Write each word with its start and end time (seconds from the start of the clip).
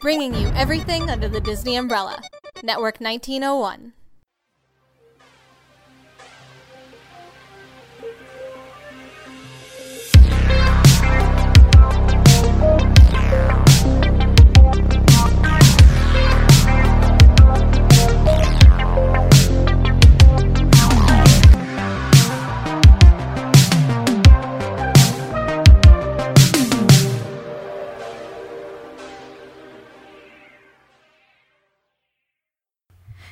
Bringing 0.00 0.34
you 0.34 0.48
everything 0.54 1.10
under 1.10 1.28
the 1.28 1.40
Disney 1.40 1.76
umbrella. 1.76 2.22
Network 2.62 3.00
1901. 3.00 3.92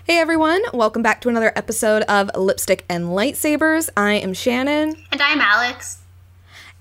Hey 0.07 0.19
everyone, 0.19 0.63
welcome 0.73 1.03
back 1.03 1.21
to 1.23 1.29
another 1.29 1.53
episode 1.57 2.03
of 2.05 2.31
Lipstick 2.37 2.85
and 2.89 3.07
Lightsabers. 3.07 3.91
I 3.97 4.13
am 4.15 4.35
Shannon, 4.35 4.95
And 5.11 5.21
I'm 5.21 5.41
Alex. 5.41 5.99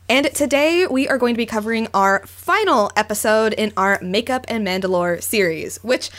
and 0.08 0.28
today 0.34 0.86
we 0.86 1.08
are 1.08 1.18
going 1.18 1.34
to 1.34 1.38
be 1.38 1.46
covering 1.48 1.88
our 1.94 2.26
final 2.28 2.92
episode 2.96 3.54
in 3.54 3.74
our 3.76 4.00
Makeup 4.02 4.46
and 4.48 4.66
Mandalore 4.66 5.22
series, 5.24 5.78
which 5.84 6.12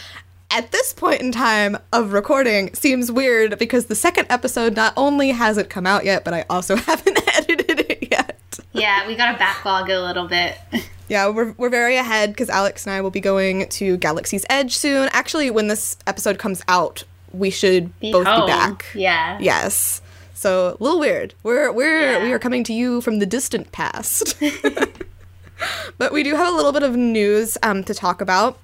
at 0.51 0.73
this 0.73 0.93
point 0.93 1.21
in 1.21 1.31
time 1.31 1.77
of 1.93 2.13
recording 2.13 2.75
seems 2.75 3.11
weird 3.13 3.57
because 3.59 3.87
the 3.87 3.95
second 3.95 4.27
episode 4.29 4.75
not 4.75 4.93
only 4.97 5.31
hasn't 5.31 5.71
come 5.71 5.87
out 5.87 6.05
yet, 6.05 6.25
but 6.25 6.35
I 6.35 6.45
also 6.51 6.75
haven't 6.77 7.19
edited 7.37 7.81
it 7.89 8.09
yet. 8.11 8.37
Yeah, 8.73 9.07
we 9.07 9.15
got 9.15 9.33
to 9.33 9.39
backlog 9.39 9.91
a 9.91 10.01
little 10.01 10.27
bit. 10.27 10.59
Yeah, 11.09 11.29
we're, 11.29 11.53
we're 11.53 11.69
very 11.71 11.97
ahead 11.97 12.31
because 12.31 12.51
Alex 12.51 12.85
and 12.87 12.93
I 12.95 13.01
will 13.01 13.11
be 13.11 13.21
going 13.21 13.69
to 13.69 13.97
Galaxy's 13.97 14.45
Edge 14.51 14.77
soon. 14.77 15.09
Actually, 15.13 15.51
when 15.51 15.69
this 15.69 15.97
episode 16.07 16.39
comes 16.39 16.63
out, 16.69 17.05
we 17.33 17.51
should 17.51 17.99
Be 18.01 18.11
both 18.13 18.27
home. 18.27 18.47
be 18.47 18.53
back. 18.53 18.87
Yeah. 18.95 19.39
Yes. 19.41 20.03
So 20.35 20.77
a 20.79 20.83
little 20.83 20.99
weird. 21.01 21.35
We're 21.43 21.71
we're 21.73 22.13
Yeah. 22.13 22.23
we 22.25 22.33
are 22.33 22.39
coming 22.39 22.65
to 22.65 22.73
you 22.73 23.01
from 23.01 23.19
the 23.21 23.27
distant 23.27 23.73
past. 23.73 24.37
but 25.99 26.13
we 26.13 26.23
do 26.23 26.35
have 26.35 26.53
a 26.53 26.57
little 26.57 26.73
bit 26.73 26.83
of 26.83 26.97
news 26.97 27.57
um, 27.63 27.85
to 27.85 27.95
talk 27.95 28.21
about. 28.21 28.59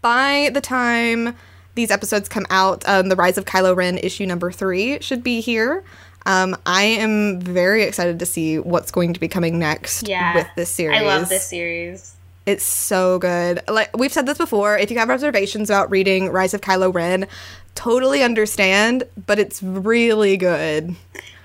By 0.00 0.50
the 0.52 0.60
time 0.60 1.36
these 1.74 1.90
episodes 1.90 2.28
come 2.28 2.46
out, 2.50 2.86
um, 2.88 3.08
the 3.08 3.16
Rise 3.16 3.38
of 3.38 3.44
Kylo 3.44 3.74
Ren 3.74 3.98
issue 3.98 4.26
number 4.26 4.50
three 4.50 5.00
should 5.00 5.22
be 5.22 5.40
here. 5.40 5.84
Um, 6.26 6.56
I 6.66 6.82
am 6.84 7.40
very 7.40 7.82
excited 7.82 8.18
to 8.20 8.26
see 8.26 8.58
what's 8.58 8.90
going 8.90 9.12
to 9.14 9.20
be 9.20 9.28
coming 9.28 9.58
next 9.58 10.08
Yeah. 10.08 10.34
with 10.34 10.46
this 10.56 10.70
series. 10.70 10.98
I 11.00 11.04
love 11.04 11.28
this 11.28 11.46
series. 11.46 12.14
It's 12.44 12.64
so 12.64 13.18
good. 13.18 13.60
Like 13.68 13.96
we've 13.96 14.12
said 14.12 14.26
this 14.26 14.38
before, 14.38 14.76
if 14.76 14.90
you 14.90 14.98
have 14.98 15.08
reservations 15.08 15.70
about 15.70 15.90
reading 15.90 16.28
Rise 16.30 16.54
of 16.54 16.60
Kylo 16.60 16.92
Ren, 16.92 17.26
totally 17.76 18.22
understand, 18.22 19.04
but 19.26 19.38
it's 19.38 19.62
really 19.62 20.36
good. 20.36 20.96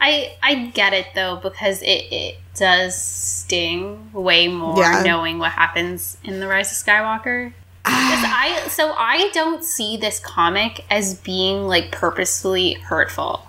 I 0.02 0.36
I 0.42 0.68
get 0.74 0.94
it 0.94 1.08
though 1.16 1.36
because 1.42 1.82
it 1.84 2.06
it 2.12 2.38
does 2.56 3.00
sting 3.00 4.10
way 4.12 4.48
more 4.48 4.80
Yeah. 4.80 5.04
knowing 5.04 5.38
what 5.38 5.52
happens 5.52 6.18
in 6.24 6.40
the 6.40 6.48
Rise 6.48 6.72
of 6.72 6.86
Skywalker. 6.86 7.54
I 7.86 8.64
so 8.68 8.94
I 8.98 9.30
don't 9.34 9.64
see 9.64 9.98
this 9.98 10.20
comic 10.20 10.84
as 10.90 11.14
being 11.16 11.68
like 11.68 11.92
purposefully 11.92 12.74
hurtful. 12.74 13.47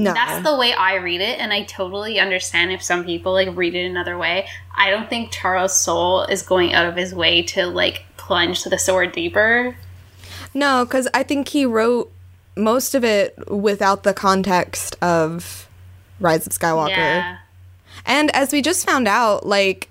No. 0.00 0.14
That's 0.14 0.42
the 0.42 0.56
way 0.56 0.72
I 0.72 0.94
read 0.94 1.20
it, 1.20 1.38
and 1.38 1.52
I 1.52 1.64
totally 1.64 2.18
understand 2.18 2.72
if 2.72 2.82
some 2.82 3.04
people 3.04 3.32
like 3.32 3.54
read 3.54 3.74
it 3.74 3.84
another 3.84 4.16
way. 4.16 4.46
I 4.76 4.90
don't 4.90 5.10
think 5.10 5.30
Charles 5.30 5.78
Soule 5.78 6.24
is 6.24 6.42
going 6.42 6.72
out 6.72 6.86
of 6.86 6.96
his 6.96 7.14
way 7.14 7.42
to 7.42 7.66
like 7.66 8.04
plunge 8.16 8.62
to 8.62 8.70
the 8.70 8.78
sword 8.78 9.12
deeper. 9.12 9.76
no, 10.54 10.86
cuz 10.86 11.06
I 11.12 11.22
think 11.22 11.48
he 11.48 11.66
wrote 11.66 12.10
most 12.56 12.94
of 12.94 13.04
it 13.04 13.36
without 13.50 14.02
the 14.02 14.14
context 14.14 14.96
of 15.02 15.68
Rise 16.18 16.46
of 16.46 16.52
Skywalker. 16.52 16.88
Yeah. 16.96 17.36
And 18.06 18.34
as 18.34 18.52
we 18.52 18.62
just 18.62 18.86
found 18.86 19.06
out, 19.06 19.44
like 19.46 19.90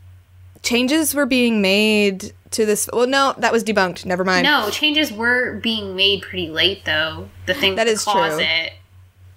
changes 0.64 1.14
were 1.14 1.26
being 1.28 1.62
made 1.62 2.34
to 2.52 2.66
this 2.66 2.90
well 2.92 3.06
no, 3.08 3.36
that 3.38 3.52
was 3.52 3.64
debunked. 3.64 4.06
Never 4.06 4.24
mind. 4.26 4.44
No, 4.44 4.70
changes 4.72 5.12
were 5.12 5.60
being 5.62 5.96
made 5.96 6.24
pretty 6.24 6.50
late 6.50 6.84
though. 6.86 7.30
The 7.46 7.54
thing 7.54 7.76
That 7.76 7.88
is 7.88 8.04
true. 8.04 8.40
it. 8.40 8.74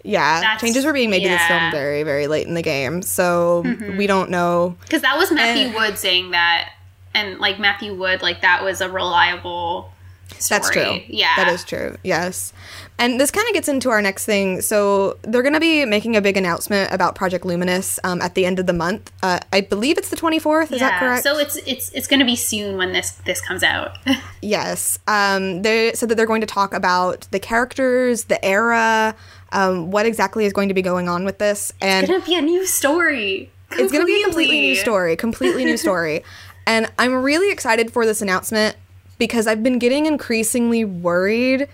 Yeah, 0.04 0.40
That's- 0.40 0.60
changes 0.60 0.84
were 0.84 0.92
being 0.92 1.10
made 1.10 1.22
to 1.22 1.28
this 1.28 1.46
film. 1.46 1.60
Mm-hmm. 1.60 1.76
very 1.76 2.02
very 2.02 2.26
late 2.26 2.46
in 2.46 2.54
the 2.54 2.62
game. 2.62 3.02
So 3.02 3.62
we 3.96 4.06
don't 4.06 4.30
know 4.30 4.76
Because 4.82 5.02
that 5.02 5.16
was 5.16 5.30
Matthew 5.30 5.68
Eh. 5.68 5.74
Wood 5.74 5.96
saying 5.98 6.32
that, 6.32 6.70
and 7.14 7.38
like 7.38 7.58
Matthew 7.60 7.94
Wood, 7.94 8.20
like 8.22 8.40
that 8.42 8.62
was 8.64 8.80
a 8.80 8.88
reliable. 8.90 9.90
Story. 10.38 10.58
That's 10.58 10.70
true. 10.70 11.00
Yeah, 11.08 11.36
That 11.36 11.48
is 11.48 11.62
true. 11.62 11.96
Yes. 12.02 12.52
And 12.98 13.20
this 13.20 13.30
kind 13.30 13.46
of 13.48 13.54
gets 13.54 13.68
into 13.68 13.90
our 13.90 14.00
next 14.00 14.24
thing. 14.24 14.60
So 14.62 15.18
they're 15.22 15.42
going 15.42 15.52
to 15.52 15.60
be 15.60 15.84
making 15.84 16.16
a 16.16 16.22
big 16.22 16.36
announcement 16.38 16.90
about 16.90 17.14
Project 17.14 17.44
Luminous 17.44 18.00
um, 18.02 18.20
at 18.22 18.34
the 18.34 18.46
end 18.46 18.58
of 18.58 18.66
the 18.66 18.72
month. 18.72 19.12
Uh, 19.22 19.38
I 19.52 19.60
believe 19.60 19.98
it's 19.98 20.08
the 20.08 20.16
24th. 20.16 20.72
Is 20.72 20.80
that 20.80 20.98
correct? 20.98 21.22
So 21.22 21.38
it's 21.38 21.56
it's 21.66 21.90
it's 21.92 22.06
going 22.08 22.20
to 22.20 22.26
be 22.26 22.34
soon 22.34 22.76
when 22.78 22.92
this 22.92 23.10
this 23.26 23.40
comes 23.42 23.62
out. 23.62 23.98
yes. 24.42 24.98
Um, 25.06 25.62
they 25.62 25.92
said 25.92 26.08
that 26.08 26.14
they're 26.14 26.26
going 26.26 26.40
to 26.40 26.46
talk 26.46 26.72
about 26.72 27.28
the 27.30 27.38
characters, 27.38 28.24
the 28.24 28.42
era, 28.44 29.14
um, 29.52 29.90
what 29.90 30.06
exactly 30.06 30.44
is 30.44 30.52
going 30.52 30.68
to 30.68 30.74
be 30.74 30.82
going 30.82 31.08
on 31.08 31.24
with 31.24 31.38
this. 31.38 31.72
And 31.80 32.04
it's 32.04 32.10
going 32.10 32.20
to 32.20 32.26
be 32.26 32.36
a 32.36 32.42
new 32.42 32.66
story. 32.66 33.50
it's 33.70 33.92
going 33.92 34.02
to 34.02 34.06
be 34.06 34.20
a 34.20 34.24
completely 34.24 34.60
new 34.60 34.76
story, 34.76 35.16
completely 35.16 35.64
new 35.64 35.76
story. 35.76 36.24
And 36.64 36.90
I'm 36.96 37.24
really 37.24 37.50
excited 37.50 37.92
for 37.92 38.06
this 38.06 38.22
announcement 38.22 38.76
because 39.18 39.48
I've 39.48 39.64
been 39.64 39.80
getting 39.80 40.06
increasingly 40.06 40.84
worried 40.84 41.68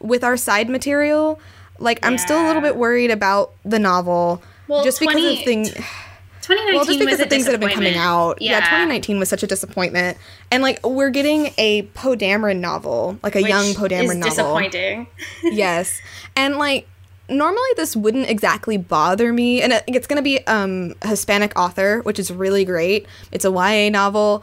with 0.00 0.22
our 0.22 0.36
side 0.36 0.68
material. 0.68 1.40
Like 1.78 1.98
I'm 2.04 2.18
still 2.18 2.44
a 2.44 2.46
little 2.46 2.60
bit 2.60 2.76
worried 2.76 3.10
about 3.10 3.54
the 3.64 3.78
novel 3.78 4.42
Well, 4.68 4.84
just 4.84 5.00
because 5.00 5.16
of 5.16 5.44
things 5.44 5.70
2019 6.42 6.74
well 6.74 6.84
just 6.84 6.98
because 6.98 7.20
of 7.20 7.30
things 7.30 7.46
that 7.46 7.52
have 7.52 7.60
been 7.60 7.70
coming 7.70 7.96
out. 7.96 8.42
Yeah. 8.42 8.60
2019 8.60 9.18
was 9.18 9.30
such 9.30 9.42
a 9.42 9.46
disappointment. 9.46 10.18
And 10.50 10.62
like 10.62 10.84
we're 10.86 11.08
getting 11.10 11.54
a 11.56 11.82
Poe 11.94 12.14
Dameron 12.16 12.60
novel, 12.60 13.18
like 13.22 13.34
a 13.34 13.40
which 13.40 13.48
young 13.48 13.74
Poe 13.74 13.88
Dameron 13.88 14.02
is 14.04 14.16
novel 14.16 14.30
disappointing. 14.30 15.06
yes 15.42 16.00
and 16.36 16.58
like 16.58 16.86
normally 17.28 17.68
this 17.76 17.96
wouldn't 17.96 18.28
exactly 18.28 18.76
bother 18.76 19.32
me 19.32 19.62
and 19.62 19.72
it- 19.72 19.84
it's 19.86 20.06
going 20.06 20.16
to 20.18 20.22
be 20.22 20.46
um 20.46 20.94
a 21.02 21.08
hispanic 21.08 21.58
author 21.58 22.00
which 22.02 22.18
is 22.18 22.30
really 22.30 22.64
great. 22.64 23.06
It's 23.32 23.44
a 23.44 23.50
ya 23.50 23.88
novel. 23.90 24.42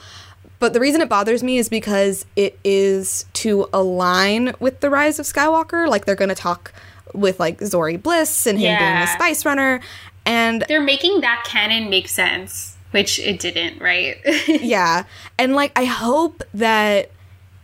But 0.59 0.73
the 0.73 0.79
reason 0.79 1.01
it 1.01 1.09
bothers 1.09 1.41
me 1.41 1.57
is 1.57 1.69
because 1.69 2.23
it 2.35 2.59
is 2.63 3.25
to 3.33 3.67
align 3.73 4.53
with 4.59 4.79
the 4.79 4.91
rise 4.91 5.17
of 5.17 5.25
skywalker. 5.25 5.87
Like 5.87 6.05
they're 6.05 6.15
going 6.15 6.29
to 6.29 6.35
talk 6.35 6.71
with 7.13 7.39
like 7.39 7.57
Zorii 7.59 8.01
Bliss 8.01 8.45
and 8.45 8.59
him 8.59 8.77
being 8.77 8.97
a 9.03 9.07
spice 9.07 9.43
runner 9.45 9.81
and 10.25 10.63
They're 10.67 10.79
making 10.79 11.21
that 11.21 11.43
canon 11.45 11.89
make 11.89 12.07
sense, 12.07 12.77
which 12.91 13.17
it 13.19 13.39
didn't, 13.39 13.81
right? 13.81 14.17
yeah. 14.47 15.05
And 15.39 15.55
like 15.55 15.71
i 15.75 15.85
hope 15.85 16.43
that 16.53 17.09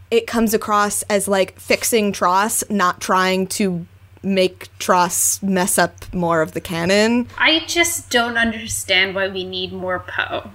it 0.09 0.25
comes 0.25 0.53
across 0.56 1.03
as 1.03 1.27
like 1.27 1.59
fixing 1.59 2.11
TROS, 2.11 2.63
not 2.69 3.00
trying 3.00 3.45
to 3.47 3.85
make 4.23 4.69
TROS 4.79 5.41
mess 5.41 5.78
up 5.78 6.13
more 6.13 6.41
of 6.41 6.53
the 6.53 6.61
canon. 6.61 7.28
I 7.38 7.63
just 7.67 8.09
don't 8.09 8.38
understand 8.38 9.16
why 9.16 9.28
we 9.28 9.44
need 9.44 9.73
more 9.73 10.00
Poe. 10.00 10.51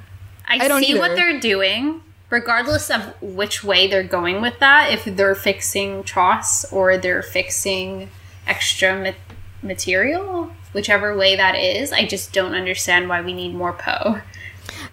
I, 0.46 0.64
I 0.64 0.68
don't 0.68 0.82
see 0.82 0.98
what 0.98 1.16
they're 1.16 1.40
doing, 1.40 2.02
regardless 2.30 2.90
of 2.90 3.14
which 3.22 3.64
way 3.64 3.86
they're 3.86 4.02
going 4.02 4.40
with 4.40 4.58
that. 4.60 4.92
If 4.92 5.04
they're 5.04 5.34
fixing 5.34 6.04
TROS 6.04 6.66
or 6.72 6.96
they're 6.98 7.22
fixing 7.22 8.10
extra 8.46 9.02
ma- 9.02 9.36
material, 9.62 10.52
whichever 10.72 11.16
way 11.16 11.36
that 11.36 11.54
is, 11.54 11.92
I 11.92 12.06
just 12.06 12.32
don't 12.32 12.54
understand 12.54 13.08
why 13.08 13.20
we 13.22 13.32
need 13.32 13.54
more 13.54 13.72
Poe. 13.72 14.20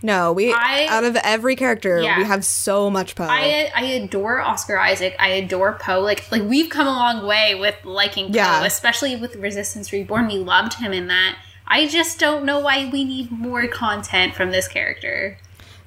No, 0.02 0.31
we 0.34 0.53
I- 0.53 0.88
out 0.90 1.03
of 1.03 1.16
every 1.18 1.56
character, 1.56 2.00
Yeah. 2.02 2.18
we 2.18 2.24
have 2.25 2.43
so 2.46 2.90
much 2.90 3.16
Poe. 3.16 3.26
I 3.29 3.72
I 3.76 3.84
adore 3.84 4.41
Oscar 4.41 4.78
Isaac. 4.78 5.16
I 5.20 5.29
adore 5.29 5.73
Poe. 5.73 5.99
Like 6.02 6.32
like 6.32 6.43
we've 6.43 6.70
come 6.70 6.88
a 6.88 6.91
long 6.91 7.26
way 7.26 7.55
with 7.55 7.76
liking 7.84 8.28
Poe, 8.28 8.34
Yeah. 8.35 8.64
especially 8.66 9.16
with 9.16 9.35
Resistance 9.35 9.91
Reborn. 9.91 10.28
We 10.28 10.38
loved 10.38 10.76
him 10.76 10.93
in 10.93 11.08
that. 11.08 11.35
I 11.67 11.88
just 11.88 12.20
don't 12.20 12.46
know 12.46 12.59
why 12.59 12.90
we 12.91 13.03
need 13.03 13.32
more 13.32 13.67
content 13.67 14.34
from 14.35 14.52
this 14.52 14.67
character. 14.67 15.38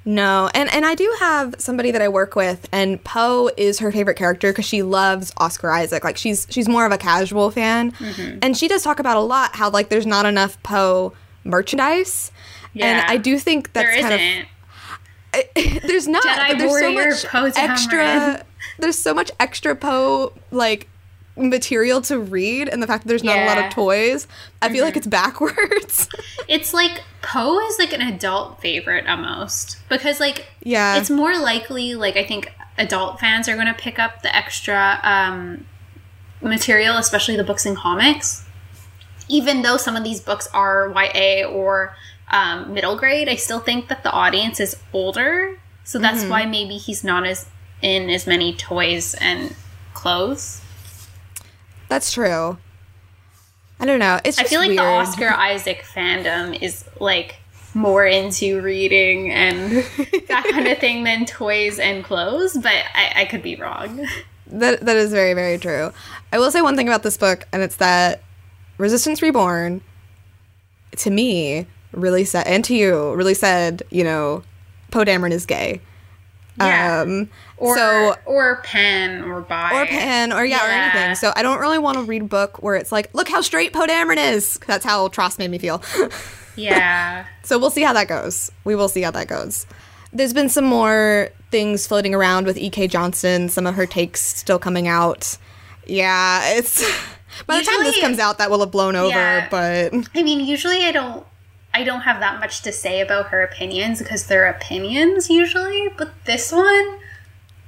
No, 0.04 0.50
and 0.52 0.68
and 0.74 0.84
I 0.84 0.96
do 0.96 1.14
have 1.20 1.54
somebody 1.58 1.92
that 1.92 2.02
I 2.02 2.08
work 2.08 2.34
with, 2.34 2.68
and 2.72 3.02
Poe 3.04 3.50
is 3.56 3.78
her 3.78 3.92
favorite 3.92 4.16
character 4.16 4.50
because 4.50 4.64
she 4.64 4.82
loves 4.82 5.32
Oscar 5.36 5.70
Isaac. 5.70 6.02
Like 6.02 6.16
she's 6.16 6.44
she's 6.50 6.68
more 6.68 6.84
of 6.84 6.90
a 6.90 6.98
casual 6.98 7.52
fan, 7.52 7.92
Mm-hmm. 7.92 8.38
and 8.42 8.56
she 8.56 8.66
does 8.66 8.82
talk 8.82 8.98
about 8.98 9.16
a 9.16 9.20
lot 9.20 9.54
how 9.54 9.70
like 9.70 9.90
there's 9.90 10.04
not 10.06 10.26
enough 10.26 10.60
Poe 10.64 11.12
merchandise, 11.44 12.31
Yeah. 12.72 12.86
and 12.86 13.10
I 13.10 13.16
do 13.16 13.38
think 13.38 13.72
that's 13.72 13.88
There 13.88 14.00
kind 14.00 14.14
isn't. 14.14 14.42
of 14.42 15.82
there's 15.82 16.06
not 16.08 16.22
Jedi 16.22 16.58
there's 16.58 17.20
so 17.22 17.42
much 17.42 17.56
extra. 17.56 18.44
There's 18.78 18.98
so 18.98 19.14
much 19.14 19.30
extra 19.40 19.74
Poe 19.74 20.32
like 20.50 20.88
material 21.36 22.02
to 22.02 22.18
read 22.18 22.68
and 22.68 22.82
the 22.82 22.86
fact 22.86 23.04
that 23.04 23.08
there's 23.08 23.24
not 23.24 23.38
a 23.38 23.46
lot 23.46 23.58
of 23.58 23.72
toys, 23.72 24.26
I 24.60 24.68
feel 24.68 24.84
like 24.84 24.96
it's 24.96 25.06
backwards. 25.06 26.08
It's 26.48 26.74
like 26.74 27.02
Poe 27.22 27.60
is 27.60 27.78
like 27.78 27.94
an 27.94 28.02
adult 28.02 28.60
favorite 28.60 29.06
almost 29.06 29.78
because 29.88 30.20
like 30.20 30.48
yeah. 30.62 30.96
it's 30.96 31.08
more 31.08 31.38
likely 31.38 31.94
like 31.94 32.16
I 32.16 32.24
think 32.24 32.52
adult 32.76 33.20
fans 33.20 33.48
are 33.48 33.54
going 33.54 33.68
to 33.68 33.74
pick 33.74 33.98
up 33.98 34.22
the 34.22 34.34
extra 34.34 34.98
um, 35.02 35.64
material, 36.42 36.96
especially 36.96 37.36
the 37.36 37.44
books 37.44 37.64
and 37.64 37.76
comics. 37.76 38.44
Even 39.28 39.62
though 39.62 39.76
some 39.76 39.96
of 39.96 40.04
these 40.04 40.20
books 40.20 40.48
are 40.52 40.92
YA 40.94 41.46
or 41.48 41.96
um, 42.30 42.72
middle 42.72 42.96
grade, 42.96 43.28
I 43.28 43.36
still 43.36 43.60
think 43.60 43.88
that 43.88 44.02
the 44.02 44.10
audience 44.10 44.60
is 44.60 44.76
older, 44.92 45.58
so 45.84 45.98
that's 45.98 46.24
why 46.24 46.46
maybe 46.46 46.76
he's 46.76 47.04
not 47.04 47.26
as 47.26 47.46
in 47.82 48.08
as 48.08 48.26
many 48.26 48.54
toys 48.54 49.14
and 49.14 49.54
clothes. 49.92 50.60
That's 51.88 52.12
true. 52.12 52.58
I 53.78 53.84
don't 53.84 53.98
know. 53.98 54.20
It's 54.24 54.38
I 54.38 54.44
feel 54.44 54.60
like 54.60 54.68
weird. 54.68 54.80
the 54.80 54.84
Oscar 54.84 55.28
Isaac 55.36 55.82
fandom 55.82 56.60
is 56.62 56.84
like 57.00 57.36
more 57.74 58.06
into 58.06 58.62
reading 58.62 59.30
and 59.30 59.72
that 60.28 60.46
kind 60.50 60.68
of 60.68 60.78
thing 60.78 61.04
than 61.04 61.26
toys 61.26 61.78
and 61.78 62.04
clothes, 62.04 62.54
but 62.54 62.72
I, 62.94 63.12
I 63.16 63.24
could 63.24 63.42
be 63.42 63.56
wrong. 63.56 64.06
That 64.46 64.80
that 64.86 64.96
is 64.96 65.10
very 65.10 65.34
very 65.34 65.58
true. 65.58 65.92
I 66.32 66.38
will 66.38 66.50
say 66.50 66.62
one 66.62 66.76
thing 66.76 66.86
about 66.86 67.02
this 67.02 67.16
book, 67.16 67.46
and 67.52 67.62
it's 67.62 67.76
that 67.76 68.22
Resistance 68.78 69.22
Reborn, 69.22 69.80
to 70.98 71.10
me, 71.10 71.66
really 71.92 72.24
said, 72.24 72.46
and 72.46 72.64
to 72.64 72.74
you, 72.74 73.14
really 73.14 73.34
said, 73.34 73.82
you 73.90 74.04
know, 74.04 74.42
Poe 74.90 75.04
Dameron 75.04 75.30
is 75.32 75.46
gay. 75.46 75.80
Yeah. 76.58 77.00
Um, 77.00 77.30
Or 77.56 77.76
so 77.76 78.14
or 78.26 78.60
pen 78.62 79.22
or 79.24 79.40
buy 79.40 79.70
or 79.72 79.86
pen 79.86 80.32
or 80.34 80.44
yeah, 80.44 80.66
or 80.66 80.70
anything. 80.70 81.14
So 81.14 81.32
I 81.34 81.42
don't 81.42 81.58
really 81.60 81.78
want 81.78 81.96
to 81.96 82.04
read 82.04 82.22
a 82.22 82.26
book 82.26 82.62
where 82.62 82.74
it's 82.76 82.92
like, 82.92 83.08
look 83.14 83.28
how 83.28 83.40
straight 83.40 83.72
Poe 83.72 83.86
Dameron 83.86 84.18
is. 84.18 84.58
That's 84.66 84.84
how 84.84 85.08
TROS 85.08 85.38
made 85.38 85.50
me 85.50 85.58
feel. 85.58 85.82
Yeah. 86.54 87.24
So 87.44 87.58
we'll 87.58 87.70
see 87.70 87.80
how 87.80 87.94
that 87.94 88.08
goes. 88.08 88.52
We 88.64 88.74
will 88.74 88.90
see 88.90 89.00
how 89.00 89.10
that 89.12 89.26
goes. 89.26 89.64
There's 90.12 90.34
been 90.34 90.50
some 90.50 90.66
more 90.66 91.30
things 91.50 91.86
floating 91.86 92.14
around 92.14 92.44
with 92.44 92.58
E.K. 92.58 92.88
Johnston, 92.88 93.48
some 93.48 93.66
of 93.66 93.74
her 93.74 93.86
takes 93.86 94.20
still 94.20 94.58
coming 94.58 94.86
out. 94.86 95.38
Yeah, 95.86 96.42
it's 96.52 96.82
by 97.46 97.58
the 97.58 97.64
time 97.64 97.82
this 97.84 97.98
comes 98.02 98.18
out 98.18 98.36
that 98.36 98.50
will 98.50 98.60
have 98.60 98.70
blown 98.70 98.96
over, 98.96 99.08
Yeah. 99.08 99.48
but 99.50 99.94
I 100.14 100.22
mean, 100.22 100.40
usually 100.40 100.84
I 100.84 100.92
don't 100.92 101.24
I 101.74 101.84
don't 101.84 102.02
have 102.02 102.20
that 102.20 102.38
much 102.40 102.62
to 102.62 102.72
say 102.72 103.00
about 103.00 103.26
her 103.28 103.42
opinions 103.42 103.98
because 104.00 104.26
they're 104.26 104.46
opinions 104.46 105.30
usually, 105.30 105.88
but 105.96 106.12
this 106.26 106.52
one 106.52 106.98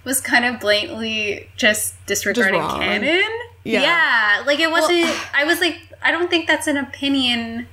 was 0.05 0.21
kind 0.21 0.45
of 0.45 0.61
blatantly 0.61 1.49
just 1.57 1.95
disregarding 2.07 2.61
wrong. 2.61 2.81
canon. 2.81 3.23
Yeah. 3.65 4.43
like 4.47 4.61
it 4.61 4.71
wasn't 4.71 5.09
I 5.35 5.45
was 5.45 5.61
like 5.61 5.79
I 6.03 6.11
don't 6.11 6.29
think 6.29 6.47
that's 6.47 6.67
an 6.67 6.77
opinion. 6.77 7.67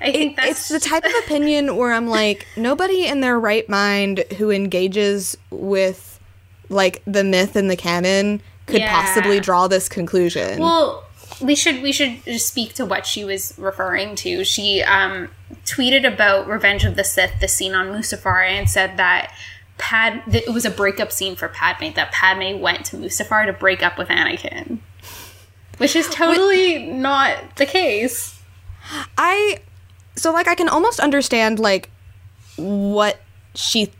I 0.00 0.12
think 0.12 0.32
it, 0.32 0.36
that's 0.36 0.50
it's 0.50 0.68
the 0.68 0.80
type 0.80 1.04
of 1.04 1.12
opinion 1.24 1.76
where 1.76 1.92
I'm 1.92 2.06
like, 2.08 2.46
nobody 2.56 3.06
in 3.06 3.20
their 3.20 3.40
right 3.40 3.66
mind 3.68 4.24
who 4.36 4.50
engages 4.50 5.36
with 5.50 6.20
like 6.68 7.02
the 7.06 7.24
myth 7.24 7.56
and 7.56 7.70
the 7.70 7.76
canon 7.76 8.42
could 8.66 8.80
Yeah. 8.80 8.92
possibly 8.92 9.40
draw 9.40 9.66
this 9.66 9.88
conclusion. 9.88 10.60
Well, 10.60 11.04
we 11.40 11.54
should 11.54 11.82
we 11.82 11.92
should 11.92 12.24
just 12.24 12.48
speak 12.48 12.74
to 12.74 12.84
what 12.84 13.06
she 13.06 13.24
was 13.24 13.54
referring 13.58 14.16
to. 14.16 14.44
She 14.44 14.82
um, 14.82 15.28
tweeted 15.64 16.06
about 16.06 16.48
Revenge 16.48 16.84
of 16.84 16.96
the 16.96 17.04
Sith, 17.04 17.40
the 17.40 17.48
scene 17.48 17.74
on 17.74 17.86
Mustafar, 17.88 18.46
and 18.46 18.68
said 18.68 18.96
that 18.96 19.32
Pad 19.78 20.22
that 20.26 20.44
it 20.44 20.52
was 20.52 20.64
a 20.64 20.70
breakup 20.70 21.12
scene 21.12 21.36
for 21.36 21.48
Padme. 21.48 21.92
That 21.94 22.12
Padme 22.12 22.60
went 22.60 22.84
to 22.86 22.96
Mustafar 22.96 23.46
to 23.46 23.52
break 23.52 23.82
up 23.82 23.98
with 23.98 24.08
Anakin, 24.08 24.78
which 25.78 25.94
is 25.94 26.08
totally 26.08 26.86
not 26.86 27.56
the 27.56 27.66
case. 27.66 28.40
I 29.16 29.58
so 30.16 30.32
like 30.32 30.48
I 30.48 30.54
can 30.54 30.68
almost 30.68 30.98
understand 31.00 31.58
like 31.58 31.90
what 32.56 33.20
she 33.54 33.92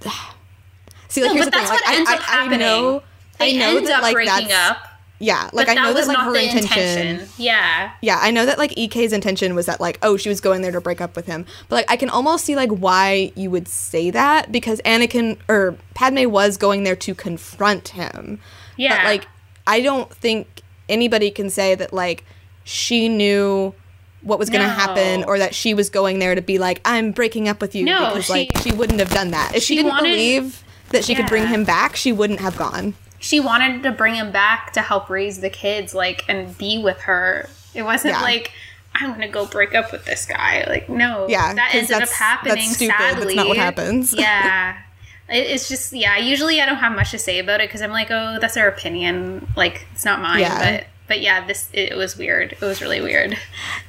See, 1.08 1.22
like 1.22 1.28
No, 1.28 1.34
here's 1.34 1.46
but 1.46 1.54
the 1.54 1.58
that's 1.58 1.70
thing. 1.70 1.78
Like, 1.78 1.80
what 1.80 1.88
I, 1.88 1.96
ends 1.96 2.10
I, 2.10 2.44
I 2.44 2.56
know 2.56 3.02
I 3.40 3.52
know 3.52 3.80
that 3.80 4.02
like 4.02 4.14
breaking 4.14 4.48
that's 4.48 4.70
up, 4.70 4.87
yeah, 5.20 5.50
like 5.52 5.68
I 5.68 5.74
know 5.74 5.92
that 5.92 6.06
that 6.06 6.08
like 6.08 6.18
her 6.18 6.36
intention, 6.36 6.78
intention. 6.78 7.28
Yeah, 7.38 7.90
Yeah, 8.02 8.18
I 8.20 8.30
know 8.30 8.46
that 8.46 8.56
like 8.58 8.76
EK's 8.78 9.12
intention 9.12 9.54
was 9.54 9.66
that 9.66 9.80
like 9.80 9.98
oh 10.02 10.16
she 10.16 10.28
was 10.28 10.40
going 10.40 10.62
there 10.62 10.70
to 10.72 10.80
break 10.80 11.00
up 11.00 11.16
with 11.16 11.26
him. 11.26 11.44
But 11.68 11.76
like 11.76 11.90
I 11.90 11.96
can 11.96 12.08
almost 12.08 12.44
see 12.44 12.54
like 12.56 12.70
why 12.70 13.32
you 13.34 13.50
would 13.50 13.66
say 13.68 14.10
that 14.10 14.52
because 14.52 14.80
Anakin 14.82 15.38
or 15.48 15.76
Padme 15.94 16.30
was 16.30 16.56
going 16.56 16.84
there 16.84 16.96
to 16.96 17.14
confront 17.14 17.88
him. 17.88 18.40
yeah. 18.76 18.98
But 18.98 19.04
like 19.06 19.28
I 19.66 19.80
don't 19.80 20.10
think 20.14 20.62
anybody 20.88 21.30
can 21.30 21.50
say 21.50 21.74
that 21.74 21.92
like 21.92 22.24
she 22.64 23.08
knew 23.08 23.74
what 24.22 24.38
was 24.38 24.50
going 24.50 24.62
to 24.62 24.66
No. 24.68 24.72
happen 24.74 25.24
or 25.24 25.38
that 25.38 25.54
she 25.54 25.74
was 25.74 25.90
going 25.90 26.18
there 26.18 26.34
to 26.34 26.42
be 26.42 26.58
like 26.58 26.80
I'm 26.84 27.12
breaking 27.12 27.48
up 27.48 27.60
with 27.60 27.74
you 27.74 27.84
No, 27.84 28.08
because 28.10 28.26
she- 28.26 28.32
like 28.32 28.56
she 28.58 28.72
wouldn't 28.72 29.00
have 29.00 29.10
done 29.10 29.30
that. 29.32 29.54
If 29.54 29.62
she, 29.62 29.74
she 29.74 29.74
didn't 29.76 29.90
wanted- 29.90 30.10
believe 30.10 30.64
that 30.90 31.04
she 31.04 31.14
could 31.14 31.26
bring 31.26 31.46
him 31.46 31.64
back, 31.64 31.96
she 31.96 32.12
wouldn't 32.12 32.40
have 32.40 32.56
gone. 32.56 32.94
She 33.18 33.40
wanted 33.40 33.82
to 33.82 33.90
bring 33.92 34.14
him 34.14 34.30
back 34.32 34.72
to 34.72 34.80
help 34.80 35.10
raise 35.10 35.40
the 35.40 35.50
kids 35.50 35.94
like 35.94 36.24
and 36.28 36.56
be 36.58 36.82
with 36.82 37.00
her 37.02 37.48
it 37.74 37.82
wasn't 37.82 38.14
Yeah. 38.14 38.22
like 38.22 38.52
i'm 38.94 39.10
gonna 39.12 39.28
go 39.28 39.46
break 39.46 39.74
up 39.74 39.92
with 39.92 40.04
this 40.04 40.24
guy 40.26 40.64
like 40.68 40.88
no 40.88 41.26
Yeah, 41.28 41.52
that 41.54 41.74
ended 41.74 41.92
up 42.02 42.08
happening 42.08 42.54
that's 42.56 42.76
stupid. 42.76 42.94
That's 42.98 43.34
not 43.34 43.48
what 43.48 43.56
happens. 43.56 44.14
yeah 44.14 44.78
it, 45.28 45.46
it's 45.46 45.68
just 45.68 45.92
yeah 45.92 46.16
usually 46.16 46.60
i 46.60 46.66
don't 46.66 46.76
have 46.78 46.94
much 46.94 47.10
to 47.10 47.18
say 47.18 47.38
about 47.38 47.60
it 47.60 47.68
because 47.68 47.82
i'm 47.82 47.90
like 47.90 48.10
oh 48.10 48.38
that's 48.40 48.54
her 48.54 48.66
opinion 48.68 49.46
like 49.56 49.86
it's 49.92 50.04
not 50.04 50.20
mine 50.22 50.40
Yeah. 50.40 50.76
but 50.78 50.86
but 51.08 51.20
yeah 51.20 51.46
this 51.46 51.68
it, 51.72 51.96
was 51.96 52.16
weird 52.16 52.52
it 52.52 52.60
was 52.60 52.80
really 52.80 53.00
weird 53.00 53.36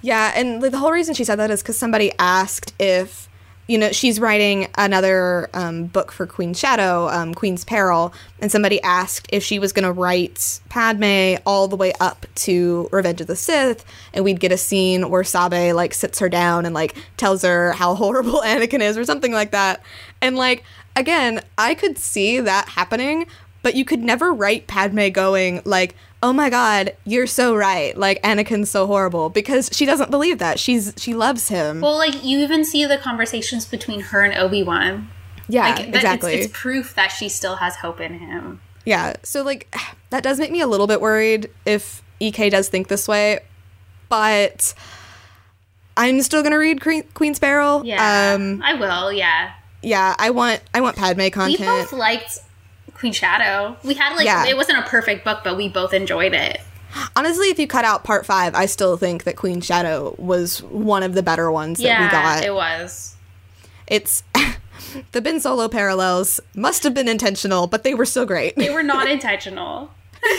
Yeah, 0.01 0.31
and 0.35 0.61
like, 0.61 0.71
the 0.71 0.77
whole 0.79 0.91
reason 0.91 1.13
she 1.15 1.23
said 1.23 1.35
that 1.35 1.51
is 1.51 1.61
because 1.61 1.77
somebody 1.77 2.11
asked 2.19 2.73
if, 2.79 3.28
you 3.69 3.77
know, 3.77 3.91
she's 3.91 4.19
writing 4.19 4.67
another 4.79 5.47
um, 5.53 5.85
book 5.85 6.11
for 6.11 6.25
Queen's 6.25 6.57
Shadow, 6.57 7.07
um, 7.07 7.35
Queen's 7.35 7.63
Peril, 7.63 8.11
and 8.39 8.51
somebody 8.51 8.81
asked 8.81 9.27
if 9.31 9.43
she 9.43 9.59
was 9.59 9.73
going 9.73 9.85
to 9.85 9.91
write 9.91 10.59
Padme 10.69 11.35
all 11.45 11.67
the 11.67 11.75
way 11.75 11.93
up 11.99 12.25
to 12.33 12.89
Revenge 12.91 13.21
of 13.21 13.27
the 13.27 13.35
Sith, 13.35 13.85
and 14.11 14.25
we'd 14.25 14.39
get 14.39 14.51
a 14.51 14.57
scene 14.57 15.11
where 15.11 15.23
Sabe 15.23 15.71
like 15.75 15.93
sits 15.93 16.17
her 16.17 16.29
down 16.29 16.65
and 16.65 16.73
like 16.73 16.95
tells 17.15 17.43
her 17.43 17.73
how 17.73 17.93
horrible 17.99 18.41
Anakin 18.41 18.81
is, 18.81 18.97
or 18.97 19.05
something 19.05 19.31
like 19.31 19.51
that. 19.51 19.83
And 20.19 20.35
like 20.35 20.63
again, 20.95 21.39
I 21.55 21.75
could 21.75 21.99
see 21.99 22.39
that 22.39 22.69
happening, 22.69 23.27
but 23.61 23.75
you 23.75 23.85
could 23.85 24.03
never 24.03 24.33
write 24.33 24.65
Padme 24.65 25.09
going 25.09 25.61
like, 25.63 25.95
"Oh 26.21 26.33
my 26.33 26.49
god, 26.49 26.95
you're 27.05 27.27
so 27.27 27.55
right. 27.55 27.97
Like 27.97 28.21
Anakin's 28.23 28.69
so 28.69 28.87
horrible." 28.87 29.29
Because 29.29 29.69
she 29.73 29.85
doesn't 29.85 30.11
believe 30.11 30.39
that. 30.39 30.59
She's 30.59 30.93
she 30.97 31.13
loves 31.13 31.47
him. 31.49 31.81
well 31.81 31.97
like 31.97 32.23
you 32.23 32.39
even 32.39 32.63
see 32.65 32.85
the 32.85 32.97
conversations 32.97 33.65
between 33.65 33.99
her 34.01 34.21
and 34.23 34.33
obi-wan 34.37 35.09
yeah, 35.47 35.63
like 35.63 35.75
that- 35.77 35.87
it's- 35.89 35.95
exactly. 36.03 36.33
it's 36.35 36.49
proof 36.53 36.93
that 36.95 37.07
she 37.07 37.27
still 37.29 37.55
has 37.55 37.75
hope 37.77 37.99
in 37.99 38.19
him 38.19 38.61
yeah. 38.85 39.13
So 39.23 39.43
like 39.43 39.73
that 40.09 40.23
does 40.23 40.39
make 40.39 40.51
me 40.51 40.61
a 40.61 40.67
little 40.67 40.87
bit 40.87 41.01
worried 41.01 41.49
if 41.65 42.01
EK 42.19 42.49
does 42.49 42.69
think 42.69 42.87
this 42.87 43.07
way, 43.07 43.39
but 44.09 44.73
I'm 45.95 46.21
still 46.21 46.41
to 46.43 46.55
read 46.55 46.81
Queen, 46.81 47.03
Queen's 47.13 47.39
Peril. 47.39 47.85
yeah 47.85 48.33
Um 48.35 48.61
i 48.63 48.73
will 48.73 49.11
yeah 49.11 49.51
yeah, 49.81 50.13
I 50.19 50.31
want 50.31 50.61
I 50.73 50.81
want 50.81 50.97
Padme 50.97 51.29
content. 51.29 51.59
we 51.59 51.65
both 51.65 51.93
liked 51.93 52.39
Queen 52.99 53.13
Shadow. 53.13 53.77
We 53.83 53.93
had 53.95 54.15
like 54.15 54.25
Yeah. 54.25 54.45
it 54.45 54.57
wasn't 54.57 54.79
a 54.79 54.83
perfect 54.83 55.23
book, 55.23 55.39
but 55.43 55.55
we 55.57 55.69
both 55.69 55.93
enjoyed 55.93 56.33
it. 56.33 56.59
Honestly, 57.15 57.47
if 57.49 57.59
you 57.59 57.67
cut 57.67 57.85
out 57.85 58.03
part 58.03 58.25
5, 58.25 58.55
I 58.55 58.65
still 58.65 58.97
think 58.97 59.23
that 59.23 59.35
Queen 59.35 59.61
Shadow 59.61 60.15
was 60.17 60.61
one 60.63 61.03
of 61.03 61.13
the 61.13 61.21
better 61.23 61.51
ones 61.51 61.77
that 61.79 62.01
we 62.01 62.07
got. 62.11 62.43
it 62.43 62.53
was. 62.53 63.15
it's 63.87 64.23
the 65.11 65.21
Ben 65.21 65.39
Solo 65.39 65.67
parallels 65.67 66.39
must 66.55 66.83
have 66.83 66.93
been 66.93 67.07
intentional, 67.07 67.67
but 67.67 67.83
they 67.83 67.93
were 67.93 68.05
still 68.05 68.25
great. 68.25 68.55
They 68.55 68.69
were 68.71 68.83
not 68.83 69.07
intentional. 69.11 69.91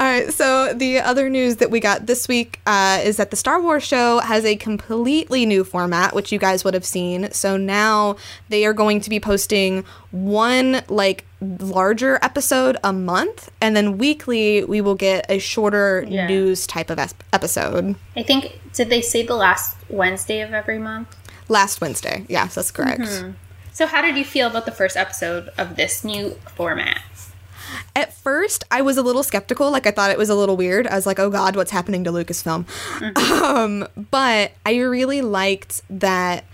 All 0.00 0.06
right, 0.06 0.32
so 0.32 0.72
the 0.72 0.98
other 1.00 1.28
news 1.28 1.56
that 1.56 1.70
we 1.70 1.78
got 1.78 2.06
this 2.06 2.26
week 2.26 2.58
uh, 2.64 3.02
is 3.04 3.18
that 3.18 3.30
the 3.30 3.36
Star 3.36 3.60
Wars 3.60 3.82
show 3.82 4.20
has 4.20 4.46
a 4.46 4.56
completely 4.56 5.44
new 5.44 5.62
format, 5.62 6.14
which 6.14 6.32
you 6.32 6.38
guys 6.38 6.64
would 6.64 6.72
have 6.72 6.86
seen. 6.86 7.30
So 7.32 7.58
now 7.58 8.16
they 8.48 8.64
are 8.64 8.72
going 8.72 9.02
to 9.02 9.10
be 9.10 9.20
posting 9.20 9.84
one 10.10 10.80
like 10.88 11.26
larger 11.42 12.18
episode 12.22 12.78
a 12.82 12.94
month, 12.94 13.50
and 13.60 13.76
then 13.76 13.98
weekly 13.98 14.64
we 14.64 14.80
will 14.80 14.94
get 14.94 15.26
a 15.28 15.38
shorter 15.38 16.06
Yeah. 16.08 16.26
news 16.28 16.66
type 16.66 16.88
of 16.88 16.98
episode. 17.34 17.94
I 18.16 18.22
think 18.22 18.58
did 18.72 18.88
they 18.88 19.02
say 19.02 19.22
the 19.22 19.36
last 19.36 19.76
Wednesday 19.90 20.40
of 20.40 20.54
every 20.54 20.78
month? 20.78 21.14
Last 21.50 21.82
Wednesday, 21.82 22.24
yes, 22.26 22.54
that's 22.54 22.70
correct. 22.70 23.06
So 23.74 23.86
how 23.86 24.00
did 24.00 24.16
you 24.16 24.24
feel 24.24 24.46
about 24.46 24.64
the 24.64 24.72
first 24.72 24.96
episode 24.96 25.50
of 25.58 25.76
this 25.76 26.04
new 26.04 26.38
format? 26.56 27.02
At 27.94 28.12
first, 28.12 28.64
I 28.70 28.82
was 28.82 28.96
a 28.96 29.02
little 29.02 29.22
skeptical. 29.22 29.70
Like, 29.70 29.86
I 29.86 29.90
thought 29.90 30.10
it 30.10 30.18
was 30.18 30.30
a 30.30 30.34
little 30.34 30.56
weird. 30.56 30.86
I 30.86 30.94
was 30.94 31.06
like, 31.06 31.18
oh 31.18 31.30
God, 31.30 31.56
what's 31.56 31.70
happening 31.70 32.04
to 32.04 32.12
Lucasfilm? 32.12 32.66
Um, 33.42 33.86
but 34.10 34.52
I 34.64 34.76
really 34.76 35.22
liked 35.22 35.82
that 35.90 36.44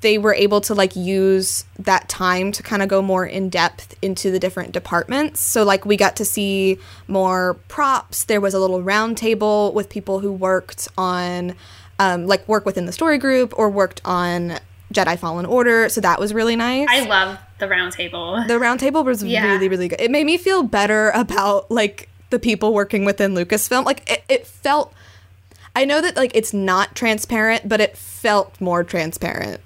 they 0.00 0.18
were 0.18 0.34
able 0.34 0.60
to 0.62 0.74
like 0.74 0.96
use 0.96 1.64
that 1.78 2.08
time 2.08 2.52
to 2.52 2.62
kind 2.62 2.82
of 2.82 2.88
go 2.88 3.02
more 3.02 3.26
in 3.26 3.48
depth 3.48 3.94
into 4.02 4.30
the 4.30 4.38
different 4.38 4.72
departments. 4.72 5.40
So 5.40 5.62
like 5.62 5.84
we 5.84 5.96
got 5.96 6.16
to 6.16 6.24
see 6.24 6.78
more 7.06 7.54
props. 7.68 8.24
There 8.24 8.40
was 8.40 8.54
a 8.54 8.58
little 8.58 8.82
round 8.82 9.18
table 9.18 9.72
with 9.72 9.88
people 9.88 10.20
who 10.20 10.32
worked 10.32 10.88
on 10.96 11.54
um, 11.98 12.26
like 12.26 12.48
work 12.48 12.64
within 12.64 12.86
the 12.86 12.92
story 12.92 13.18
group 13.18 13.52
or 13.58 13.68
worked 13.68 14.00
on 14.04 14.58
Jedi 14.92 15.18
Fallen 15.18 15.46
Order. 15.46 15.88
So 15.88 16.00
that 16.00 16.18
was 16.20 16.34
really 16.34 16.56
nice. 16.56 16.88
I 16.90 17.06
love 17.06 17.38
the 17.58 17.68
round 17.68 17.92
table. 17.92 18.42
the 18.46 18.58
round 18.58 18.80
table 18.80 19.04
was 19.04 19.22
Yeah. 19.22 19.46
really 19.52 19.68
really 19.68 19.88
good. 19.88 20.00
It 20.00 20.10
made 20.10 20.24
me 20.26 20.36
feel 20.38 20.62
better 20.62 21.10
about 21.10 21.70
like 21.70 22.08
the 22.30 22.38
people 22.38 22.72
working 22.72 23.04
within 23.04 23.34
Lucasfilm. 23.34 23.84
Like 23.84 24.10
it, 24.10 24.24
it 24.28 24.46
felt 24.46 24.92
I 25.76 25.84
know 25.84 26.00
that 26.00 26.16
like 26.16 26.32
it's 26.34 26.52
not 26.52 26.94
transparent, 26.96 27.68
but 27.68 27.80
it 27.80 27.96
felt 27.96 28.60
more 28.60 28.82
transparent. 28.84 29.60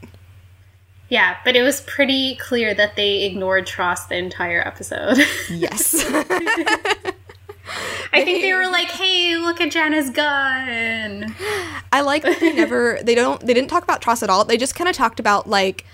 Yeah, 1.09 1.37
but 1.45 1.55
it 1.55 1.63
was 1.63 1.83
pretty 1.83 2.37
clear 2.37 2.75
that 2.75 2.97
they 2.97 3.25
ignored 3.25 3.67
TROS 3.67 4.07
the 4.07 4.17
entire 4.17 4.61
episode. 4.67 5.19
Yes. 5.51 6.05
I 8.13 8.25
think 8.25 8.43
they 8.43 8.53
were 8.53 8.71
like, 8.71 8.89
"Hey, 8.89 9.37
look 9.37 9.61
at 9.61 9.71
Jannah's 9.71 10.11
gun." 10.11 11.35
I 11.93 12.01
like 12.03 12.23
that 12.23 12.41
they 12.41 12.53
never 12.53 12.99
they 13.03 13.15
don't 13.15 13.41
they 13.41 13.55
didn't 13.55 13.71
talk 13.71 13.83
about 13.83 14.03
TROS 14.03 14.23
at 14.23 14.31
all. 14.31 14.45
They 14.45 14.57
just 14.57 14.75
kind 14.75 14.89
of 14.89 14.97
talked 14.97 15.21
about 15.21 15.49
like 15.49 15.85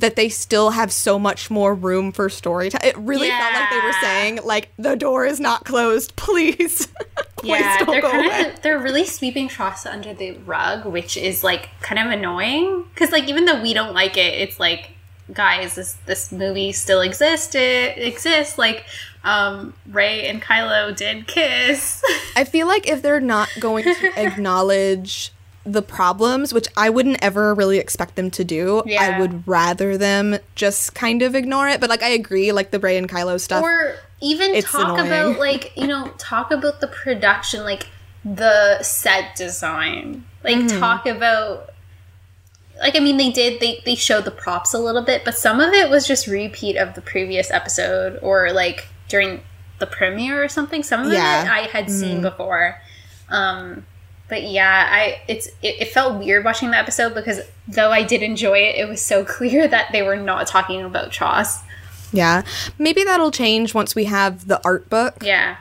that 0.00 0.16
they 0.16 0.28
still 0.28 0.70
have 0.70 0.92
so 0.92 1.18
much 1.18 1.50
more 1.50 1.74
room 1.74 2.12
for 2.12 2.28
story 2.28 2.70
time. 2.70 2.82
It 2.84 2.96
really 2.98 3.28
felt 3.28 3.54
like 3.54 3.70
they 3.70 3.80
were 3.80 3.92
saying 4.00 4.40
like 4.44 4.70
the 4.78 4.94
door 4.94 5.24
is 5.24 5.40
not 5.40 5.64
closed, 5.64 6.16
please. 6.16 6.88
please 7.36 7.50
yeah, 7.50 7.84
they're 7.84 8.02
kind 8.02 8.46
of 8.46 8.62
they're 8.62 8.78
really 8.78 9.04
sweeping 9.04 9.48
TROS 9.48 9.86
under 9.86 10.14
the 10.14 10.32
rug, 10.32 10.84
which 10.84 11.16
is 11.16 11.44
like 11.44 11.68
kind 11.80 11.98
of 11.98 12.12
annoying 12.12 12.84
because 12.94 13.10
like 13.10 13.28
even 13.28 13.44
though 13.44 13.60
we 13.60 13.74
don't 13.74 13.94
like 13.94 14.16
it, 14.16 14.34
it's 14.34 14.60
like 14.60 14.90
guys, 15.32 15.74
this 15.74 15.94
this 16.06 16.32
movie 16.32 16.72
still 16.72 17.00
exists. 17.00 17.54
It 17.54 17.98
exists. 17.98 18.58
Like 18.58 18.84
um, 19.26 19.74
Rey 19.90 20.26
and 20.28 20.40
Kylo 20.40 20.96
did 20.96 21.26
kiss. 21.26 22.02
I 22.36 22.44
feel 22.44 22.66
like 22.66 22.88
if 22.88 23.02
they're 23.02 23.20
not 23.20 23.48
going 23.60 23.84
to 23.84 24.12
acknowledge 24.16 25.32
the 25.64 25.82
problems, 25.82 26.54
which 26.54 26.68
I 26.76 26.90
wouldn't 26.90 27.18
ever 27.22 27.52
really 27.54 27.78
expect 27.78 28.14
them 28.14 28.30
to 28.30 28.44
do, 28.44 28.82
I 28.98 29.18
would 29.18 29.46
rather 29.48 29.98
them 29.98 30.36
just 30.54 30.94
kind 30.94 31.22
of 31.22 31.34
ignore 31.34 31.68
it. 31.68 31.80
But 31.80 31.90
like 31.90 32.02
I 32.04 32.10
agree, 32.10 32.52
like 32.52 32.70
the 32.70 32.78
Rey 32.78 32.96
and 32.96 33.08
Kylo 33.08 33.40
stuff. 33.40 33.62
or 33.64 33.96
even 34.20 34.62
talk 34.62 34.98
annoying. 34.98 35.06
about 35.08 35.38
like 35.38 35.72
you 35.76 35.86
know 35.86 36.08
talk 36.18 36.50
about 36.50 36.80
the 36.80 36.86
production 36.88 37.64
like 37.64 37.88
the 38.24 38.82
set 38.82 39.36
design 39.36 40.24
like 40.42 40.56
Mm-hmm. 40.56 40.78
talk 40.80 41.04
about 41.06 41.68
like 42.80 42.96
i 42.96 42.98
mean 43.00 43.18
they 43.18 43.30
did 43.30 43.60
they 43.60 43.82
they 43.84 43.94
showed 43.94 44.24
the 44.24 44.30
props 44.30 44.72
a 44.72 44.78
little 44.78 45.02
bit 45.02 45.22
but 45.24 45.36
some 45.36 45.60
of 45.60 45.72
it 45.74 45.90
was 45.90 46.06
just 46.08 46.26
repeat 46.26 46.76
of 46.76 46.94
the 46.94 47.02
previous 47.02 47.50
episode 47.50 48.18
or 48.22 48.52
like 48.52 48.88
during 49.08 49.40
the 49.78 49.86
premiere 49.86 50.42
or 50.42 50.48
something 50.48 50.82
some 50.82 51.06
of 51.06 51.12
Yeah. 51.12 51.44
It 51.44 51.50
i 51.50 51.60
had 51.68 51.90
seen 51.90 52.22
before 52.22 52.80
um 53.28 53.84
but 54.28 54.42
yeah 54.42 54.88
i 54.90 55.20
it's 55.28 55.46
it, 55.62 55.80
it 55.80 55.88
felt 55.88 56.18
weird 56.18 56.44
watching 56.44 56.70
the 56.70 56.76
episode 56.78 57.14
because 57.14 57.40
though 57.68 57.90
i 57.90 58.02
did 58.02 58.22
enjoy 58.22 58.58
it 58.58 58.76
it 58.76 58.88
was 58.88 59.00
so 59.04 59.24
clear 59.36 59.68
that 59.68 59.92
they 59.92 60.02
were 60.02 60.16
not 60.16 60.46
talking 60.46 60.82
about 60.82 61.12
TROS. 61.12 61.58
yeah. 62.12 62.42
Maybe 62.78 63.04
that'll 63.04 63.30
change 63.32 63.74
once 63.74 63.94
we 63.94 64.04
have 64.04 64.46
the 64.48 64.60
art 64.64 64.88
book. 64.88 65.16
yeah 65.22 65.56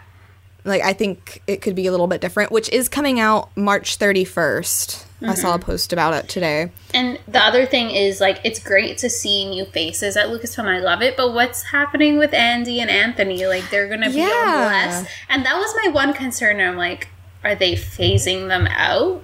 Like 0.64 0.82
I 0.84 0.94
think 0.94 1.42
it 1.48 1.62
could 1.62 1.76
be 1.76 1.86
a 1.88 1.92
little 1.92 2.08
bit 2.08 2.22
different, 2.22 2.52
which 2.52 2.70
is 2.70 2.88
coming 2.88 3.20
out 3.20 3.56
March 3.58 3.98
31st. 5.26 5.32
I 5.32 5.34
saw 5.36 5.48
Mm-hmm. 5.54 5.62
a 5.62 5.66
post 5.66 5.94
about 5.94 6.14
it 6.14 6.30
today. 6.30 6.72
And 6.94 7.20
the 7.28 7.40
other 7.40 7.66
thing 7.66 7.92
is 7.92 8.20
like 8.22 8.40
it's 8.44 8.60
great 8.60 8.98
to 9.00 9.10
see 9.10 9.50
new 9.50 9.66
faces 9.66 10.16
at 10.18 10.28
Lucasfilm. 10.28 10.66
I 10.66 10.80
love 10.80 11.02
it. 11.02 11.16
But 11.18 11.34
what's 11.34 11.64
happening 11.64 12.18
with 12.18 12.34
Andy 12.34 12.80
and 12.80 12.90
Anthony? 12.90 13.46
Like 13.48 13.70
they're 13.70 13.88
gonna 13.88 14.10
be 14.10 14.18
Yeah. 14.18 14.26
on 14.26 14.66
less. 14.72 15.08
And 15.30 15.46
that 15.46 15.56
was 15.56 15.74
my 15.84 15.92
one 15.92 16.14
concern. 16.14 16.60
I'm 16.60 16.78
like, 16.78 17.10
are 17.44 17.56
they 17.56 17.74
phasing 17.74 18.48
them 18.48 18.68
out? 18.68 19.24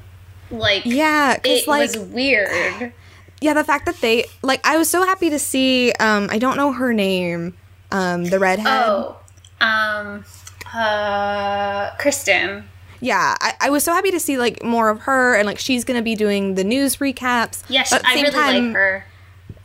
Like 0.49 0.85
Yeah, 0.85 1.39
it 1.43 1.67
like 1.67 1.93
was 1.95 1.97
weird. 1.97 2.91
yeah, 3.39 3.53
the 3.53 3.63
fact 3.63 3.85
that 3.85 4.01
they 4.01 4.25
like 4.41 4.59
I 4.67 4.77
was 4.77 4.89
so 4.89 5.03
happy 5.05 5.29
to 5.29 5.39
see 5.39 5.91
um 5.99 6.27
I 6.29 6.37
don't 6.39 6.57
know 6.57 6.73
her 6.73 6.93
name, 6.93 7.55
um 7.91 8.25
the 8.25 8.37
redhead. 8.39 8.67
Oh. 8.67 9.17
Um 9.61 10.25
uh 10.73 11.91
Kristin. 11.97 12.63
Yeah, 13.01 13.35
I, 13.41 13.53
I 13.59 13.69
was 13.71 13.83
so 13.83 13.93
happy 13.93 14.11
to 14.11 14.19
see 14.19 14.37
like 14.37 14.63
more 14.63 14.89
of 14.89 15.01
her 15.01 15.35
and 15.35 15.45
like 15.47 15.57
she's 15.59 15.83
gonna 15.83 16.01
be 16.03 16.15
doing 16.15 16.55
the 16.55 16.63
news 16.63 16.97
recaps. 16.97 17.63
Yes, 17.67 17.91
at 17.91 18.05
I 18.05 18.13
really 18.13 18.31
time- 18.31 18.65
like 18.67 18.75
her. 18.75 19.05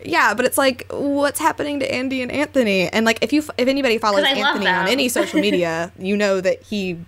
Yeah, 0.05 0.35
but 0.35 0.45
it's 0.45 0.59
like 0.59 0.87
what's 0.91 1.39
happening 1.39 1.81
to 1.81 1.93
Andy 1.95 2.23
and 2.23 2.31
Anthony? 2.31 2.89
And 2.89 3.05
like 3.05 3.19
if 3.23 3.33
you 3.33 3.43
if 3.59 3.69
anybody 3.69 3.99
follows 3.99 4.25
Anthony 4.25 4.67
on 4.67 4.89
any 4.89 5.09
social 5.09 5.41
media, 5.49 5.93
you 5.99 6.17
know 6.17 6.41
that 6.41 6.63
he 6.63 6.99